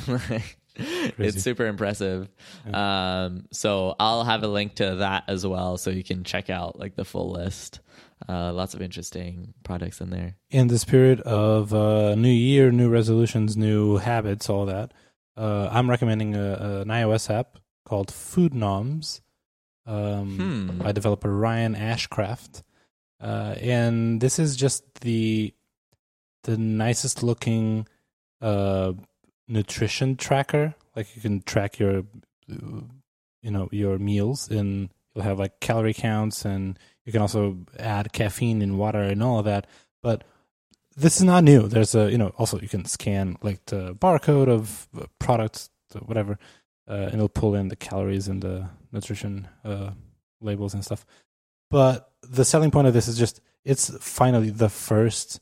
It's 0.76 1.42
super 1.44 1.66
impressive. 1.68 2.30
Um, 2.74 3.46
so 3.52 3.96
I'll 4.00 4.24
have 4.24 4.44
a 4.44 4.48
link 4.48 4.76
to 4.76 4.96
that 4.98 5.24
as 5.28 5.46
well, 5.46 5.78
so 5.78 5.90
you 5.90 6.04
can 6.04 6.24
check 6.24 6.50
out 6.50 6.80
like 6.80 6.96
the 6.96 7.06
full 7.06 7.32
list. 7.32 7.80
Uh, 8.30 8.54
lots 8.54 8.74
of 8.76 8.82
interesting 8.82 9.54
products 9.64 10.00
in 10.00 10.12
there. 10.12 10.36
in 10.52 10.68
the 10.68 10.78
spirit 10.78 11.20
of 11.22 11.74
uh, 11.74 12.14
new 12.16 12.30
year, 12.30 12.72
new 12.72 12.88
resolutions, 12.88 13.58
new 13.58 13.98
habits, 13.98 14.48
all 14.50 14.68
that, 14.68 14.94
uh, 15.36 15.68
I'm 15.72 15.90
recommending 15.90 16.36
a, 16.36 16.82
an 16.82 16.88
iOS 16.90 17.30
app 17.34 17.58
called 17.84 18.12
Food 18.14 18.54
Noms 18.54 19.22
um, 19.88 20.38
Hmm. 20.38 20.78
by 20.84 20.92
developer 20.92 21.36
Ryan 21.36 21.74
Ashcraft. 21.76 22.62
Uh, 23.22 23.56
and 23.62 24.20
this 24.20 24.40
is 24.40 24.56
just 24.56 24.84
the 25.02 25.54
the 26.44 26.58
nicest 26.58 27.22
looking 27.22 27.88
uh, 28.42 28.94
nutrition 29.48 30.16
tracker. 30.16 30.74
Like 30.96 31.16
you 31.16 31.22
can 31.22 31.42
track 31.44 31.78
your, 31.78 32.04
you 32.48 33.52
know, 33.52 33.70
your 33.72 34.00
meals, 34.00 34.50
and 34.50 34.90
you'll 35.14 35.24
have 35.24 35.40
like 35.40 35.60
calorie 35.60 35.94
counts, 35.94 36.46
and 36.46 36.80
you 37.06 37.12
can 37.12 37.22
also 37.22 37.58
add 37.78 38.12
caffeine 38.12 38.62
in 38.62 38.78
water 38.78 39.04
and 39.04 39.22
all 39.22 39.40
of 39.40 39.46
that. 39.46 39.68
But 40.02 40.24
this 40.96 41.18
is 41.18 41.24
not 41.24 41.44
new. 41.44 41.68
There's 41.68 41.96
a, 41.96 42.12
you 42.12 42.18
know, 42.18 42.34
also 42.38 42.60
you 42.60 42.68
can 42.68 42.86
scan 42.86 43.38
like 43.42 43.66
the 43.66 43.94
barcode 43.96 44.50
of 44.50 44.88
uh, 45.00 45.06
products, 45.20 45.70
whatever, 46.06 46.38
uh, 46.88 46.94
and 46.94 47.16
it'll 47.16 47.30
pull 47.30 47.56
in 47.56 47.68
the 47.68 47.76
calories 47.76 48.28
and 48.28 48.42
the 48.42 48.68
nutrition 48.92 49.48
uh, 49.64 49.92
labels 50.42 50.74
and 50.74 50.84
stuff. 50.84 51.06
But 51.72 52.12
the 52.22 52.46
selling 52.46 52.70
point 52.70 52.88
of 52.88 52.94
this 52.94 53.08
is 53.08 53.18
just 53.18 53.42
it's 53.66 53.90
finally 54.00 54.52
the 54.52 54.70
first 54.70 55.40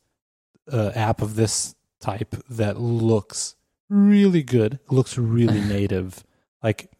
uh, 0.71 0.91
app 0.95 1.21
of 1.21 1.35
this 1.35 1.75
type 1.99 2.35
that 2.49 2.79
looks 2.79 3.55
really 3.89 4.43
good, 4.43 4.79
looks 4.89 5.17
really 5.17 5.59
native. 5.77 6.23
Like 6.63 6.91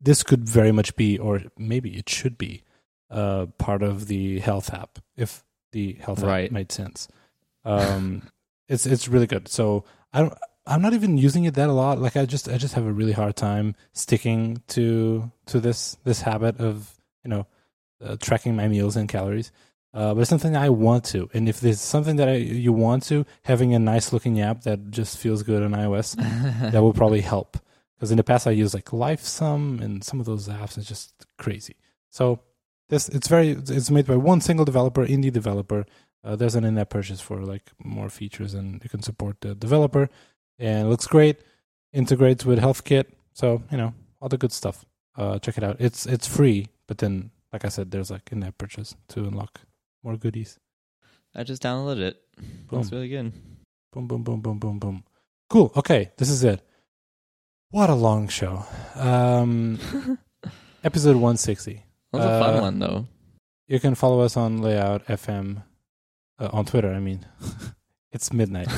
this 0.00 0.22
could 0.22 0.48
very 0.48 0.70
much 0.70 0.94
be, 0.94 1.18
or 1.18 1.42
maybe 1.56 1.96
it 1.96 2.08
should 2.08 2.38
be, 2.38 2.62
uh, 3.10 3.46
part 3.58 3.82
of 3.82 4.06
the 4.06 4.38
health 4.40 4.72
app 4.72 4.98
if 5.16 5.42
the 5.72 5.94
health 5.94 6.22
Right. 6.22 6.46
app 6.46 6.52
made 6.52 6.70
sense. 6.70 7.08
Um, 7.64 8.22
it's 8.68 8.86
it's 8.86 9.08
really 9.08 9.26
good. 9.26 9.48
So 9.48 9.84
I 10.12 10.20
don't. 10.20 10.34
I'm 10.66 10.82
not 10.82 10.92
even 10.92 11.16
using 11.16 11.44
it 11.44 11.54
that 11.54 11.70
a 11.70 11.72
lot. 11.72 11.98
Like 11.98 12.14
I 12.16 12.26
just 12.26 12.46
I 12.48 12.58
just 12.58 12.74
have 12.74 12.84
a 12.84 12.92
really 12.92 13.12
hard 13.12 13.36
time 13.36 13.74
sticking 13.94 14.62
to 14.68 15.32
to 15.46 15.60
this 15.60 15.96
this 16.04 16.20
habit 16.20 16.60
of 16.60 16.94
you 17.24 17.30
know 17.30 17.46
uh, 18.04 18.16
tracking 18.20 18.56
my 18.56 18.68
meals 18.68 18.96
and 18.96 19.08
calories. 19.08 19.52
Uh, 19.94 20.12
but 20.14 20.20
it's 20.20 20.30
something 20.30 20.54
I 20.54 20.68
want 20.68 21.04
to, 21.06 21.30
and 21.32 21.48
if 21.48 21.60
there's 21.60 21.80
something 21.80 22.16
that 22.16 22.28
I, 22.28 22.34
you 22.34 22.72
want 22.74 23.04
to, 23.04 23.24
having 23.44 23.74
a 23.74 23.78
nice 23.78 24.12
looking 24.12 24.38
app 24.38 24.62
that 24.62 24.90
just 24.90 25.16
feels 25.16 25.42
good 25.42 25.62
on 25.62 25.72
iOS, 25.72 26.14
that 26.72 26.82
will 26.82 26.92
probably 26.92 27.22
help. 27.22 27.58
Because 27.96 28.10
in 28.10 28.16
the 28.16 28.24
past 28.24 28.46
I 28.46 28.50
used 28.50 28.74
like 28.74 28.86
LifeSum 28.86 29.80
and 29.80 30.04
some 30.04 30.20
of 30.20 30.26
those 30.26 30.46
apps. 30.48 30.78
It's 30.78 30.86
just 30.86 31.26
crazy. 31.36 31.76
So 32.10 32.40
this 32.88 33.08
it's 33.08 33.28
very 33.28 33.50
it's 33.50 33.90
made 33.90 34.06
by 34.06 34.16
one 34.16 34.40
single 34.40 34.64
developer, 34.64 35.04
indie 35.06 35.32
developer. 35.32 35.84
Uh, 36.22 36.36
there's 36.36 36.54
an 36.54 36.64
in-app 36.64 36.90
purchase 36.90 37.20
for 37.20 37.40
like 37.40 37.70
more 37.82 38.08
features, 38.08 38.54
and 38.54 38.82
you 38.84 38.90
can 38.90 39.02
support 39.02 39.40
the 39.40 39.54
developer. 39.54 40.10
And 40.58 40.86
it 40.86 40.90
looks 40.90 41.06
great. 41.06 41.38
Integrates 41.92 42.44
with 42.44 42.60
HealthKit, 42.60 43.06
so 43.32 43.62
you 43.70 43.78
know 43.78 43.94
all 44.20 44.28
the 44.28 44.38
good 44.38 44.52
stuff. 44.52 44.84
Uh, 45.16 45.38
check 45.38 45.58
it 45.58 45.64
out. 45.64 45.76
It's 45.80 46.06
it's 46.06 46.26
free, 46.26 46.68
but 46.86 46.98
then 46.98 47.30
like 47.52 47.64
I 47.64 47.68
said, 47.68 47.90
there's 47.90 48.10
like 48.10 48.30
in-app 48.32 48.58
purchase 48.58 48.94
to 49.08 49.20
unlock 49.24 49.60
more 50.02 50.16
goodies. 50.16 50.58
I 51.34 51.44
just 51.44 51.62
downloaded 51.62 52.00
it. 52.00 52.16
Looks 52.70 52.90
Boom. 52.90 52.98
really 52.98 53.08
good. 53.08 53.32
Boom, 53.92 54.06
boom, 54.06 54.22
boom, 54.22 54.40
boom, 54.40 54.58
boom, 54.58 54.78
boom. 54.78 55.04
Cool. 55.50 55.72
Okay, 55.76 56.10
this 56.18 56.28
is 56.30 56.44
it. 56.44 56.60
What 57.70 57.90
a 57.90 57.94
long 57.94 58.28
show. 58.28 58.64
Um, 58.94 59.78
episode 60.84 61.16
160. 61.16 61.84
That 62.12 62.18
was 62.18 62.24
a 62.24 62.40
fun 62.40 62.54
Uh, 62.56 62.60
one 62.60 62.78
though. 62.78 63.06
You 63.66 63.78
can 63.80 63.94
follow 63.94 64.20
us 64.20 64.36
on 64.36 64.62
Layout 64.62 65.04
FM 65.06 65.62
uh, 66.38 66.48
on 66.52 66.64
Twitter. 66.64 66.92
I 66.92 67.00
mean, 67.00 67.26
it's 68.12 68.32
midnight. 68.32 68.68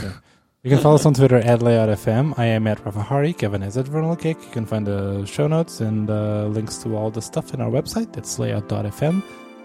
You 0.63 0.69
can 0.71 0.79
follow 0.79 0.97
us 0.97 1.07
on 1.07 1.15
Twitter 1.15 1.37
at 1.39 1.61
LayoutFM. 1.61 2.39
I 2.39 2.45
am 2.45 2.67
at 2.67 2.85
Rafa 2.85 3.01
Hari. 3.01 3.33
Kevin 3.33 3.63
is 3.63 3.79
at 3.79 3.87
vernalkick. 3.87 4.43
You 4.45 4.51
can 4.51 4.67
find 4.67 4.87
the 4.87 5.25
show 5.25 5.47
notes 5.47 5.81
and 5.81 6.11
uh, 6.11 6.47
links 6.49 6.77
to 6.83 6.95
all 6.97 7.11
the 7.11 7.23
stuff 7.23 7.55
in 7.55 7.63
our 7.63 7.71
website. 7.71 8.15
It's 8.19 8.39
layout.fm. 8.39 9.23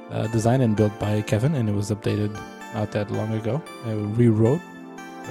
Uh, 0.09 0.27
designed 0.27 0.63
and 0.63 0.73
built 0.75 0.97
by 0.97 1.21
Kevin, 1.23 1.55
and 1.55 1.67
it 1.67 1.73
was 1.73 1.91
updated 1.91 2.33
not 2.73 2.91
that 2.93 3.11
long 3.11 3.33
ago. 3.33 3.61
I 3.85 3.91
rewrote. 3.91 4.61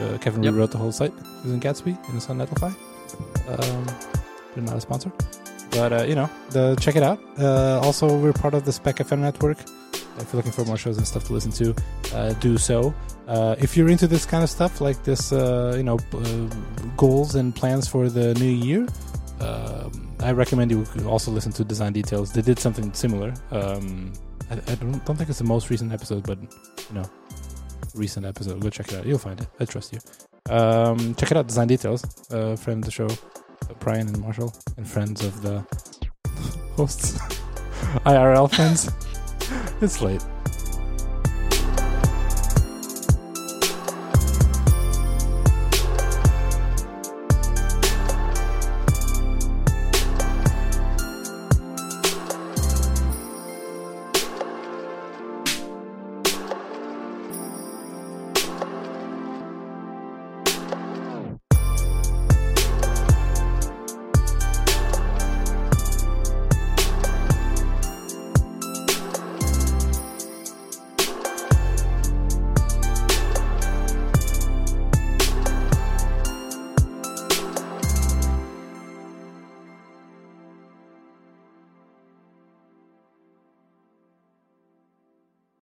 Uh, 0.02 0.18
Kevin 0.18 0.42
Yep. 0.42 0.52
rewrote 0.54 0.70
the 0.72 0.78
whole 0.78 0.92
site 0.92 1.14
using 1.44 1.60
Gatsby 1.60 1.96
and 2.08 2.16
it's 2.16 2.28
on 2.28 2.36
Netlify. 2.38 2.74
Um, 3.48 3.86
they're 4.54 4.64
not 4.64 4.76
a 4.76 4.80
sponsor. 4.82 5.12
But, 5.70 5.92
uh, 5.92 6.02
you 6.04 6.14
know, 6.14 6.28
the, 6.50 6.76
check 6.80 6.96
it 6.96 7.02
out. 7.02 7.18
Uh, 7.38 7.80
also, 7.80 8.14
we're 8.18 8.32
part 8.34 8.52
of 8.54 8.64
the 8.66 8.72
Spec 8.72 8.96
FM 8.96 9.20
network. 9.20 9.56
If 10.18 10.32
you're 10.32 10.38
looking 10.38 10.52
for 10.52 10.64
more 10.64 10.76
shows 10.76 10.96
and 10.96 11.06
stuff 11.06 11.24
to 11.24 11.32
listen 11.32 11.52
to, 11.52 11.74
uh, 12.14 12.32
do 12.34 12.56
so. 12.56 12.94
Uh, 13.26 13.56
if 13.58 13.76
you're 13.76 13.88
into 13.88 14.06
this 14.06 14.26
kind 14.26 14.44
of 14.44 14.50
stuff, 14.50 14.80
like 14.80 15.02
this, 15.04 15.32
uh, 15.32 15.74
you 15.76 15.82
know, 15.82 15.98
uh, 16.12 16.48
goals 16.96 17.34
and 17.34 17.54
plans 17.54 17.88
for 17.88 18.08
the 18.08 18.34
new 18.34 18.44
year, 18.44 18.86
um, 19.40 20.08
I 20.20 20.32
recommend 20.32 20.70
you 20.70 20.86
also 21.06 21.30
listen 21.30 21.52
to 21.52 21.64
Design 21.64 21.92
Details. 21.92 22.32
They 22.32 22.42
did 22.42 22.58
something 22.58 22.92
similar. 22.92 23.34
Um, 23.50 24.12
I, 24.50 24.54
I 24.54 24.74
don't, 24.76 25.04
don't 25.04 25.16
think 25.16 25.28
it's 25.28 25.38
the 25.38 25.44
most 25.44 25.70
recent 25.70 25.92
episode, 25.92 26.24
but 26.24 26.38
you 26.40 26.94
know, 26.94 27.04
recent 27.94 28.26
episode. 28.26 28.60
Go 28.60 28.70
check 28.70 28.92
it 28.92 28.98
out. 28.98 29.06
You'll 29.06 29.18
find 29.18 29.40
it. 29.40 29.48
I 29.58 29.64
trust 29.64 29.92
you. 29.92 29.98
Um, 30.54 31.14
check 31.14 31.30
it 31.30 31.36
out. 31.36 31.46
Design 31.46 31.66
Details. 31.66 32.04
Uh, 32.30 32.56
friend 32.56 32.80
of 32.80 32.84
the 32.84 32.90
show, 32.90 33.06
uh, 33.06 33.74
Brian 33.80 34.06
and 34.06 34.18
Marshall, 34.20 34.52
and 34.76 34.88
friends 34.88 35.24
of 35.24 35.42
the 35.42 35.64
hosts, 36.76 37.18
IRL 38.06 38.54
friends. 38.54 38.90
It's 39.80 40.00
late. 40.00 40.33